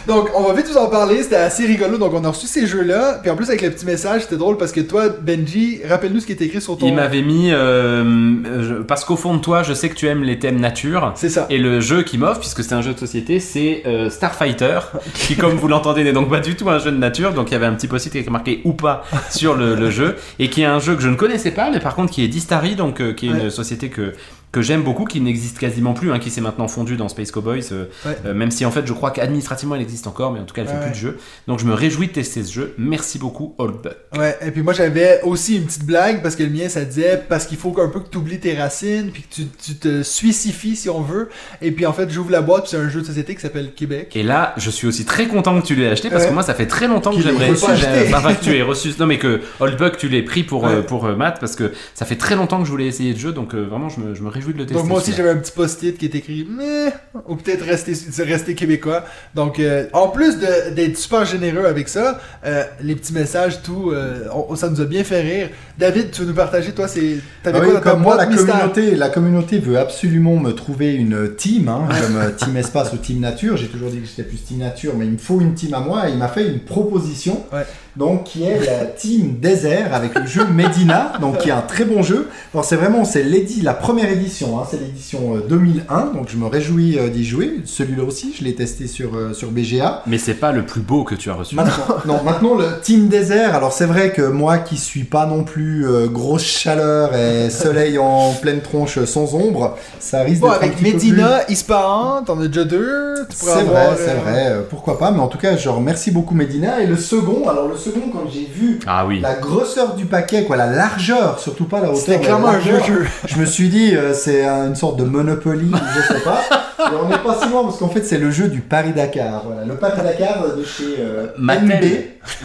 [0.07, 1.97] Donc on va vite vous en parler, c'était assez rigolo.
[1.97, 4.57] Donc on a reçu ces jeux-là, puis en plus avec le petit message, c'était drôle
[4.57, 6.87] parce que toi, Benji, rappelle-nous ce qui est écrit sur ton.
[6.87, 10.37] Il m'avait mis euh, parce qu'au fond de toi, je sais que tu aimes les
[10.39, 11.11] thèmes nature.
[11.15, 11.47] C'est ça.
[11.49, 14.79] Et le jeu qui m'offre, puisque c'est un jeu de société, c'est euh, Starfighter,
[15.13, 17.33] qui, comme vous l'entendez, n'est donc pas du tout un jeu de nature.
[17.33, 19.89] Donc il y avait un petit post-it qui était marqué ou pas sur le, le
[19.89, 22.23] jeu, et qui est un jeu que je ne connaissais pas, mais par contre qui
[22.23, 24.13] est d'Istari, donc euh, qui est une société que
[24.55, 27.59] que j'aime beaucoup, qui n'existe quasiment plus, hein, qui s'est maintenant fondue dans Space Cowboys,
[27.73, 28.17] euh, Ouais.
[28.25, 30.61] euh, même si en fait je crois qu'administrativement elle existe encore, mais en tout cas
[30.61, 31.17] elle fait Ouais, plus de jeux.
[31.47, 32.73] Donc je me réjouis de tester ce jeu.
[32.77, 33.97] Merci beaucoup, Old Buck.
[34.17, 37.21] Ouais, et puis moi j'avais aussi une petite blague parce que le mien ça disait
[37.27, 40.01] parce qu'il faut un peu que tu oublies tes racines puis que tu, tu te
[40.03, 41.29] suicifies si on veut.
[41.61, 44.15] Et puis en fait j'ouvre la boîte c'est un jeu de société qui s'appelle Québec.
[44.15, 46.29] Et là, je suis aussi très content que tu l'aies acheté parce Ouais.
[46.29, 47.51] que moi, ça fait très longtemps que j'aimerais.
[47.51, 48.93] Enfin, que tu aies reçu.
[48.99, 52.05] Non, mais que Oldbuck, tu l'aies pris pour, euh, pour euh, Matt parce que ça
[52.05, 54.29] fait très longtemps que je voulais essayer le jeu donc vraiment, je me, je me
[54.29, 54.79] réjouis réjouis de le tester.
[54.81, 56.93] Donc moi aussi j'avais un petit post-it qui est écrit mais
[57.27, 57.93] ou peut-être rester
[58.23, 59.03] rester québécois.
[59.33, 64.27] Donc euh, en plus d'être super généreux avec ça, euh, les petits messages tout euh,
[64.33, 65.49] on- ça nous a bien fait rire.
[65.77, 68.47] David, tu veux nous partager toi c'est t'avais Ah quoi oui, comme moi, la mystère?
[68.55, 72.97] communauté, la communauté veut absolument me trouver une team, hein, comme euh, Team Espace ou
[72.97, 73.57] Team Nature.
[73.57, 75.79] J'ai toujours dit que j'étais plus Team Nature, mais il me faut une team à
[75.79, 76.07] moi.
[76.07, 77.65] Et il m'a fait une proposition, Ouais.
[77.97, 81.85] Donc qui est la Team Désert avec le jeu Medina, donc qui est un très
[81.85, 82.29] bon jeu.
[82.53, 83.23] Alors c'est vraiment c'est
[83.61, 87.61] la première édition, hein, c'est l'édition euh, 2001, donc je me réjouis euh, d'y jouer.
[87.65, 90.03] Celui-là aussi, je l'ai testé sur euh, sur BGA.
[90.07, 91.55] Mais c'est pas le plus beau que tu as reçu.
[91.55, 93.55] Maintenant, non, maintenant le Team Désert.
[93.55, 97.97] Alors c'est vrai que moi qui suis pas non plus euh, grosse chaleur et soleil
[97.97, 101.39] en pleine tronche sans ombre, ça risque Bon, d'être un avec petit peu plus- Medina,
[101.49, 103.15] Ispahan, t'en as déjà deux.
[103.29, 104.45] Tu pourrais C'est vrai, c'est euh, vrai.
[104.49, 106.81] euh, Pourquoi pas Mais en tout cas, je remercie beaucoup Medina.
[106.81, 107.77] Et le second, alors le
[108.11, 109.19] quand j'ai vu Ah oui.
[109.19, 111.97] la grosseur du paquet, quoi, la largeur, surtout pas la hauteur.
[112.01, 113.05] C'était clairement la un jeu.
[113.27, 116.41] Je me suis dit, euh, c'est un- une sorte de Monopoly, je sais pas.
[116.79, 119.43] Et on n'est pas si loin parce qu'en fait, c'est le jeu du Paris-Dakar.
[119.45, 121.65] Voilà, le Paris-Dakar de chez euh, Mattel.
[121.65, 121.85] MB.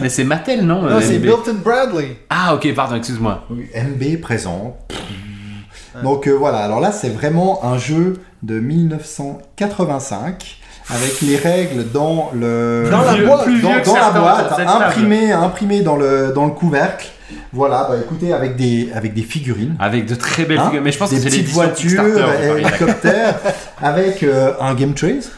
[0.01, 1.19] Mais c'est Mattel, non, Non, euh, c'est?
[1.19, 2.15] Milton Bradley.
[2.29, 3.43] Ah ok, pardon, excuse-moi.
[3.51, 4.77] Oui, MB présent.
[6.03, 8.13] Donc euh, voilà, alors là c'est vraiment un jeu
[8.43, 10.57] de 1985
[10.93, 14.53] avec les règles dans le Dans la boîte, dans, dans la certains autour de boîte,
[14.57, 14.83] cette table.
[14.85, 17.07] imprimé, imprimé dans le dans le couvercle.
[17.53, 19.75] Voilà, bah écoutez avec des avec des figurines.
[19.79, 20.81] Avec de très belles Hein figures.
[20.81, 22.03] Mais je pense que des c'est petites voitures,
[22.57, 23.35] hélicoptères,
[23.81, 25.31] avec euh, un game trace.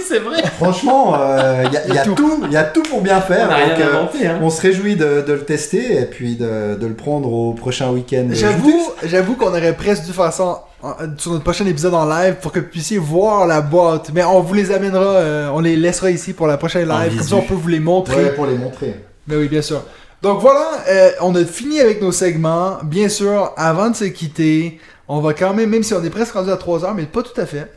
[0.00, 0.42] Oui, c'est vrai.
[0.56, 3.20] Franchement, euh, il y a, il y a tout, il y a tout pour bien
[3.20, 3.46] faire.
[3.46, 4.38] On n'a rien donc, euh, inventé, hein.
[4.42, 7.90] on se réjouit de, de le tester et puis de, de le prendre au prochain
[7.90, 8.28] week-end.
[8.32, 12.36] J'avoue, j'avoue qu'on aurait presque dû faire ça en- sur notre prochain épisode en live
[12.40, 14.10] pour que vous puissiez voir la boîte.
[14.14, 17.16] Mais on vous les amènera, euh, on les laissera ici pour la prochaine live.
[17.18, 18.24] Comme ça, on peut vous les montrer.
[18.24, 18.94] Ouais, pour les montrer.
[19.26, 19.82] Mais oui, bien sûr.
[20.22, 22.78] Donc voilà, euh, on a fini avec nos segments.
[22.84, 26.34] Bien sûr, avant de se quitter, on va quand même, même si on est presque
[26.34, 27.70] rendu à 3 heures, mais pas tout à fait.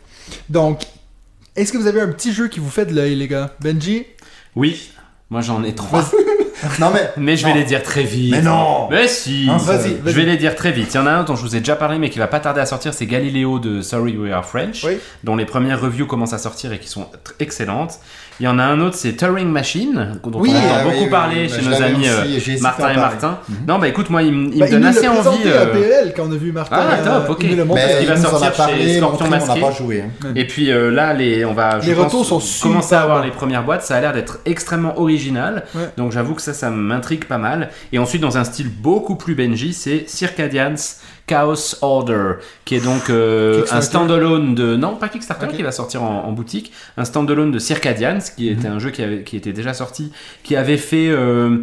[0.50, 0.80] Donc,
[1.56, 3.54] est-ce que vous avez un petit jeu qui vous fait de l'œil, les gars?
[3.62, 4.06] Benji?
[4.56, 4.92] Oui,
[5.30, 6.04] moi j'en ai trois.
[6.80, 7.12] Non mais.
[7.18, 7.60] Mais je vais Non.
[7.60, 8.32] les dire très vite.
[8.32, 10.02] Mais non Mais si Vas-y, seul.
[10.06, 10.94] Je vais les dire très vite.
[10.94, 12.40] Il y en a un dont je vous ai déjà parlé, mais qui va pas
[12.40, 14.94] tarder à sortir, c'est Galileo de Sorry We Are French, Oui.
[15.26, 17.10] dont les premières reviews commencent à sortir et qui sont
[17.42, 18.00] excellentes.
[18.40, 21.04] Il y en a un autre, c'est Turing Machine, dont Oui, on entend oui, beaucoup
[21.06, 21.50] oui, parler oui.
[21.50, 22.96] chez Bah, nos amis aussi, euh, à Martin et.
[22.96, 23.38] Martin.
[23.48, 23.56] Mhm.
[23.68, 25.20] Non, bah écoute, moi, il, me- il Bah, me donne assez envie.
[25.20, 26.76] présenté euh, à PL quand on a vu Martin.
[26.80, 27.44] Ah, euh, top, ok.
[27.44, 27.58] il.
[27.58, 29.62] Parce va il nous en a sortir chez parlé, Scorpion montré, on n'a Masqué.
[29.62, 30.02] pas joué.
[30.26, 30.28] hein.
[30.36, 33.24] Et puis euh, là, les, on va je Les pense, retours sont commencer à avoir
[33.24, 33.84] les premières boîtes.
[33.84, 35.64] Ça a l'air d'être extrêmement original.
[35.76, 35.82] Ouais.
[35.98, 37.70] Donc j'avoue que ça, ça m'intrigue pas mal.
[37.92, 40.74] Et ensuite, dans un style beaucoup plus Benji, c'est Circadians
[41.26, 42.34] Chaos Order,
[42.66, 46.32] qui est donc euh, un standalone de non pas Kickstarter qui va sortir en, en
[46.32, 50.12] boutique, un standalone de Circadians, qui était un jeu qui, avait, qui était déjà sorti,
[50.44, 51.60] qui avait fait euh,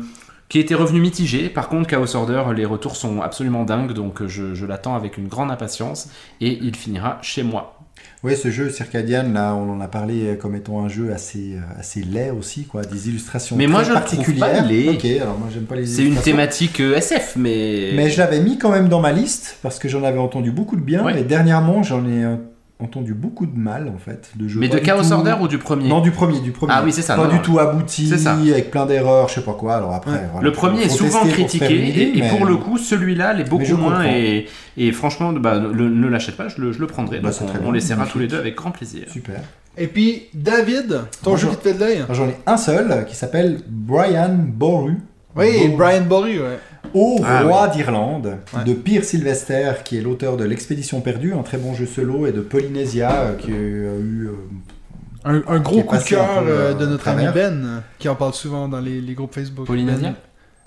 [0.49, 1.49] qui était revenu mitigé.
[1.49, 5.29] Par contre, Chaos Order, les retours sont absolument dingues, donc je, je l'attends avec une
[5.29, 6.09] grande impatience
[6.41, 7.80] et il finira chez moi.
[8.23, 11.81] Oui, ce jeu Circadian, là, on en a parlé comme étant un jeu assez, euh,
[11.81, 12.83] assez laid aussi, quoi.
[12.83, 14.53] Des illustrations Mais très moi, je particulières.
[14.53, 14.89] pas laid.
[14.91, 17.93] Ok, alors moi, j'aime pas les C'est une thématique euh, SF, mais.
[17.95, 20.77] Mais je l'avais mis quand même dans ma liste parce que j'en avais entendu beaucoup
[20.77, 21.03] de bien.
[21.03, 21.19] Ouais.
[21.19, 22.37] Et dernièrement, j'en ai euh,
[22.83, 24.61] entendu beaucoup de mal, en fait, de jeux.
[24.61, 26.73] Mais de Chaos tout- Order ou du premier Non, du premier, du premier.
[26.75, 27.43] Ah oui, c'est ça, Pas non, du non.
[27.43, 28.33] tout abouti, C'est ça.
[28.35, 29.77] avec plein d'erreurs, je sais pas quoi.
[29.77, 30.29] Alors après, Ouais.
[30.33, 34.05] voilà, Le premier est souvent critiqué idée, et, pour le coup, celui-là l'est beaucoup moins
[34.05, 37.21] et, et franchement, bah, le- ne l'achète pas, je le, je le prendrai.
[37.21, 39.05] Bah, Donc on, très on l'essaiera tous les deux avec grand plaisir.
[39.13, 39.41] Super.
[39.79, 43.15] Et puis, David, ton jeu qui te fait de l'œil J'en ai un seul qui
[43.17, 44.97] s'appelle Brian Boru.
[45.37, 45.77] Oui, Boru.
[45.77, 46.59] Brian Bory, ouais.
[46.95, 48.65] Au Ah, roi d'Irlande, Ouais.
[48.65, 52.33] de Pierre Sylvester, qui est l'auteur de L'Expédition perdue, un très bon jeu solo, et
[52.33, 57.07] de Polynesia, euh, qui a eu euh, Un, gros coup de cœur euh, de notre
[57.09, 57.25] ami.
[57.35, 59.67] Ben, qui en parle souvent dans les, les groupes Facebook.
[59.67, 60.15] Polynesia Ben.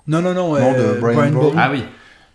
[0.06, 1.32] Non, non, non, Non, euh, de Brian.
[1.56, 1.82] Ah oui,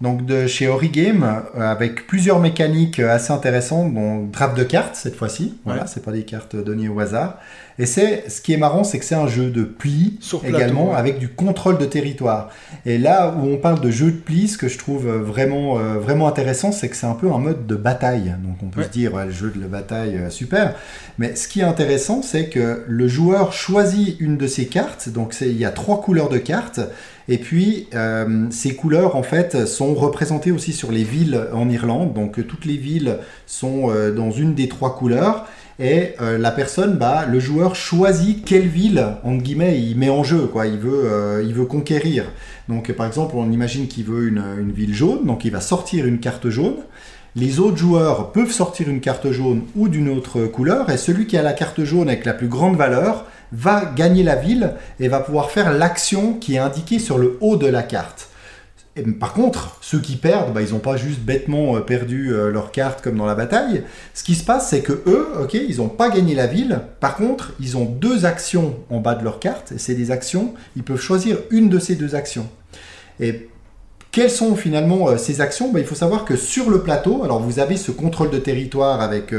[0.01, 4.95] donc de chez Origame, euh, avec plusieurs mécaniques euh, assez intéressantes, dont drape de cartes
[4.95, 5.57] cette fois-ci.
[5.65, 5.87] Voilà, Ouais.
[5.93, 7.37] c'est pas des cartes données au hasard.
[7.81, 10.55] Et c'est ce qui est marrant, c'est que c'est un jeu de pli Sur plateau,
[10.57, 10.95] également, ouais.
[10.97, 12.49] avec du contrôle de territoire.
[12.85, 15.77] Et là où on parle de jeu de pli, ce que je trouve euh, vraiment
[15.79, 18.35] euh, vraiment intéressant, c'est que c'est un peu un mode de bataille.
[18.43, 18.85] Donc on peut Ouais.
[18.87, 20.75] se dire ouais, le jeu de la bataille euh, super.
[21.17, 25.07] Mais ce qui est intéressant, c'est que le joueur choisit une de ses cartes.
[25.09, 26.79] Donc c'est- il y a trois couleurs de cartes.
[27.31, 32.11] Et puis, euh, ces couleurs, en fait, sont représentées aussi sur les villes en Irlande.
[32.15, 35.45] Donc, euh, toutes les villes sont euh, dans une des trois couleurs.
[35.81, 40.47] Et la personne, bah, le joueur choisit quelle ville, entre guillemets, il met en jeu.
[40.47, 40.67] Quoi.
[40.67, 42.25] Il, veut, il veut conquérir.
[42.67, 45.25] Donc, par exemple, on imagine qu'il veut une, une ville jaune.
[45.25, 46.75] Donc, il va sortir une carte jaune.
[47.37, 50.89] Les autres joueurs peuvent sortir une carte jaune ou d'une autre couleur.
[50.89, 54.35] Et celui qui a la carte jaune avec la plus grande valeur va gagner la
[54.35, 58.29] ville et va pouvoir faire l'action qui est indiquée sur le haut de la carte.
[58.95, 62.51] Et, par contre, ceux qui perdent, bah, ils n'ont pas juste bêtement euh, perdu euh,
[62.51, 63.83] leur carte comme dans la bataille.
[64.13, 66.81] Ce qui se passe, c'est que eux, ok, ils n'ont pas gagné la ville.
[66.99, 69.73] Par contre, ils ont deux actions en bas de leur carte.
[69.77, 70.53] C'est des actions.
[70.75, 72.47] Ils peuvent choisir une de ces deux actions.
[73.19, 73.49] Et
[74.11, 75.71] quelles sont finalement euh, ces actions?
[75.71, 79.01] Ben, Il faut savoir que sur le plateau, alors vous avez ce contrôle de territoire
[79.01, 79.33] avec,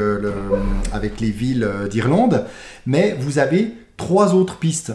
[0.93, 2.45] avec les villes d'Irlande,
[2.85, 4.93] mais vous avez trois autres pistes.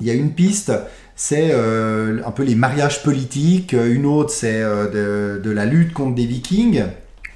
[0.00, 0.72] Il y a une piste,
[1.16, 5.92] c'est euh, un peu les mariages politiques, une autre c'est euh, de, de la lutte
[5.92, 6.84] contre des vikings,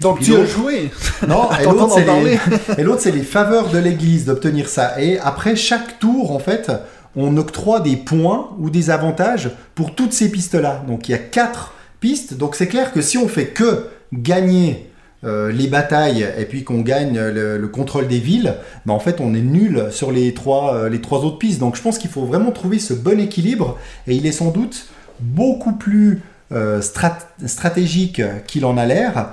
[0.01, 0.91] Donc Puis tu as joué.
[1.27, 2.39] non, et l'autre, c'est les,
[2.79, 5.01] et l'autre, c'est les faveurs de l'église d'obtenir ça.
[5.01, 6.71] Et après chaque tour, en fait,
[7.17, 10.85] on octroie des points ou des avantages pour toutes ces pistes-là.
[10.87, 12.35] Donc il y a quatre pistes.
[12.35, 14.92] Donc c'est clair que si on fait que gagner
[15.25, 18.55] euh, les batailles et puis qu'on gagne le, le contrôle des villes,
[18.87, 21.61] ben en fait on est nul sur les trois, euh, les trois autres pistes.
[21.61, 24.87] Donc je pense qu'il faut vraiment trouver ce bon équilibre et il est sans doute
[25.21, 29.33] beaucoup plus euh, strat- stratégique qu'il en a l'air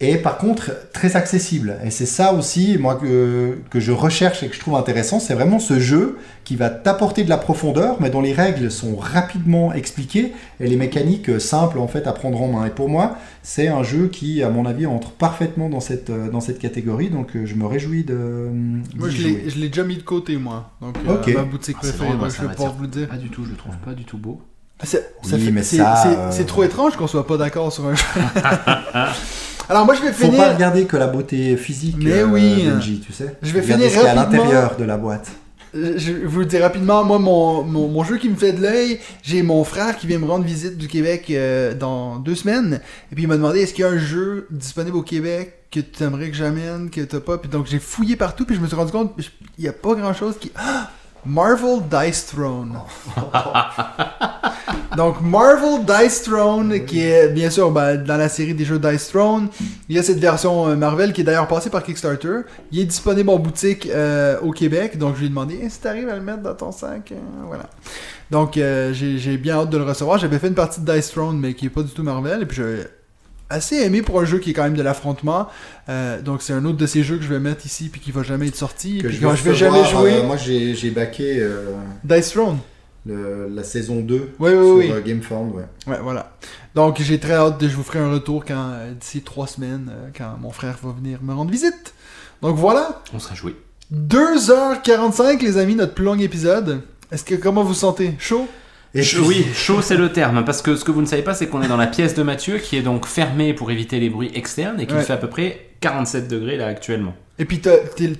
[0.00, 1.76] et par contre très accessible.
[1.84, 5.34] Et c'est ça aussi, moi, que, que je recherche et que je trouve intéressant, c'est
[5.34, 9.72] vraiment ce jeu qui va t'apporter de la profondeur, mais dont les règles sont rapidement
[9.72, 12.66] expliquées et les mécaniques euh, simples en fait à prendre en main.
[12.66, 16.30] Et pour moi, c'est un jeu qui, à mon avis, entre parfaitement dans cette, euh,
[16.30, 18.50] dans cette catégorie, donc euh, je me réjouis de.
[18.96, 19.30] Moi, je jouer.
[19.44, 20.70] l'ai- je l'ai déjà mis de côté, moi.
[20.80, 21.34] Donc, euh, Ok.
[21.34, 23.08] ma boutique Ah, préférée, drôle, moi, je vous le dire.
[23.08, 24.40] Pas du tout, je le trouve pas du tout beau.
[24.84, 27.36] C'est ça Oui, fait- mais c'est- ça, c'est- euh, c'est trop étrange qu'on soit pas
[27.36, 28.04] d'accord sur un jeu.
[29.68, 30.38] Alors, moi, je vais Faut finir.
[30.38, 32.64] pas regarder que la beauté physique, Mais euh, oui.
[32.66, 33.36] Benji, tu sais.
[33.42, 34.42] Je vais finir ce qu'il y a à rapidement.
[34.44, 35.28] l'intérieur de la boîte.
[35.74, 38.98] Je vous le dire rapidement, moi, mon, mon, mon jeu qui me fait de l'œil,
[39.22, 42.80] j'ai mon frère qui vient me rendre visite du Québec euh, dans deux semaines.
[43.12, 45.80] Et puis il m'a demandé est-ce qu'il y a un jeu disponible au Québec que
[45.80, 47.36] tu aimerais que j'amène, que t'as pas?
[47.36, 49.12] Puis donc j'ai fouillé partout, puis je me suis rendu compte,
[49.58, 50.50] il y a pas grand chose qui.
[50.56, 50.90] Ah!
[51.28, 52.78] Marvel Dice Throne.
[54.96, 59.08] Donc Marvel Dice Throne, qui est bien sûr ben, dans la série des jeux Dice
[59.08, 59.48] Throne,
[59.88, 62.40] il y a cette version euh, Marvel qui est d'ailleurs passée par Kickstarter.
[62.72, 65.80] Il est disponible en boutique euh, au Québec, donc je lui ai demandé Eh, si
[65.80, 67.16] t'arrives à le mettre dans ton sac, euh,
[67.46, 67.68] voilà.
[68.30, 70.18] Donc euh, j'ai bien hâte de le recevoir.
[70.18, 72.46] J'avais fait une partie de Dice Throne, mais qui est pas du tout Marvel, et
[72.46, 72.86] puis j'ai
[73.50, 75.48] assez aimé pour un jeu qui est quand même de l'affrontement.
[75.88, 78.12] Euh, donc c'est un autre de ces jeux que je vais mettre ici puis qui
[78.12, 80.14] va jamais être sorti, Que puis je vais je vais jamais recevoir, jouer.
[80.16, 81.72] euh, moi, j'ai j'ai backé euh,
[82.04, 82.58] Dice Throne.
[83.06, 84.90] le- la saison 2 Oui, oui, sur oui.
[84.92, 85.54] euh, GameFound.
[85.54, 85.62] Ouais.
[85.86, 86.32] Ouais, voilà.
[86.74, 90.36] Donc j'ai très hâte de je vous ferai un retour quand d'ici trois semaines quand
[90.40, 91.94] mon frère va venir me rendre visite.
[92.42, 93.56] Donc voilà, On sera joué.
[93.92, 96.82] 2h45 les amis, notre plus long épisode.
[97.10, 98.14] Est-ce que comment vous sentez?
[98.18, 98.46] Chaud?
[98.94, 101.46] Et Oui, chaud c'est le terme, parce que ce que vous ne savez pas, c'est
[101.48, 104.30] qu'on est dans la pièce de Mathieu qui est donc fermée pour éviter les bruits
[104.34, 105.02] externes et Ouais.
[105.02, 107.14] fait à peu près 47 degrés là actuellement.
[107.40, 107.70] Et puis t'as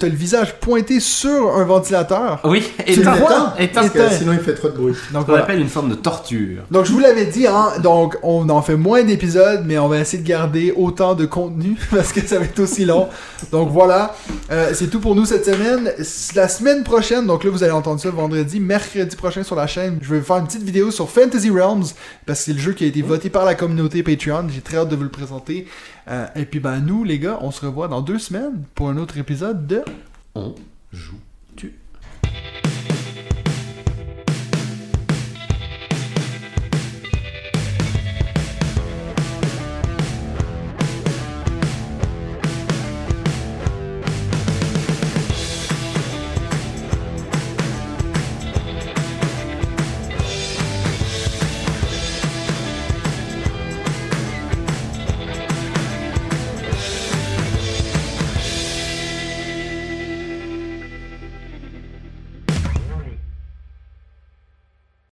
[0.07, 2.41] le visage pointé sur un ventilateur.
[2.45, 3.81] Oui, Tu le éteint, éteint.
[3.81, 4.95] Parce que sinon il fait trop de bruit.
[5.13, 5.43] Donc voilà.
[5.43, 6.63] appelle une forme de torture.
[6.71, 9.99] Donc je vous l'avais dit, hein, donc on en fait moins d'épisodes, mais on va
[9.99, 13.09] essayer de garder autant de contenu parce que ça va être aussi long.
[13.51, 14.15] Donc voilà,
[14.51, 15.93] Euh, c'est tout pour nous cette semaine.
[16.35, 19.99] La semaine prochaine, donc là vous allez entendre ça vendredi, mercredi prochain sur la chaîne,
[20.01, 21.85] je vais faire une petite vidéo sur Fantasy Realms
[22.25, 24.47] parce que c'est le jeu qui a été voté par la communauté Patreon.
[24.49, 25.67] J'ai très hâte de vous le présenter.
[26.09, 28.97] Euh, et puis, ben, nous, les gars, on se revoit dans deux semaines pour un
[28.97, 29.83] autre épisode de
[30.35, 30.55] On
[30.93, 31.75] joue-tu.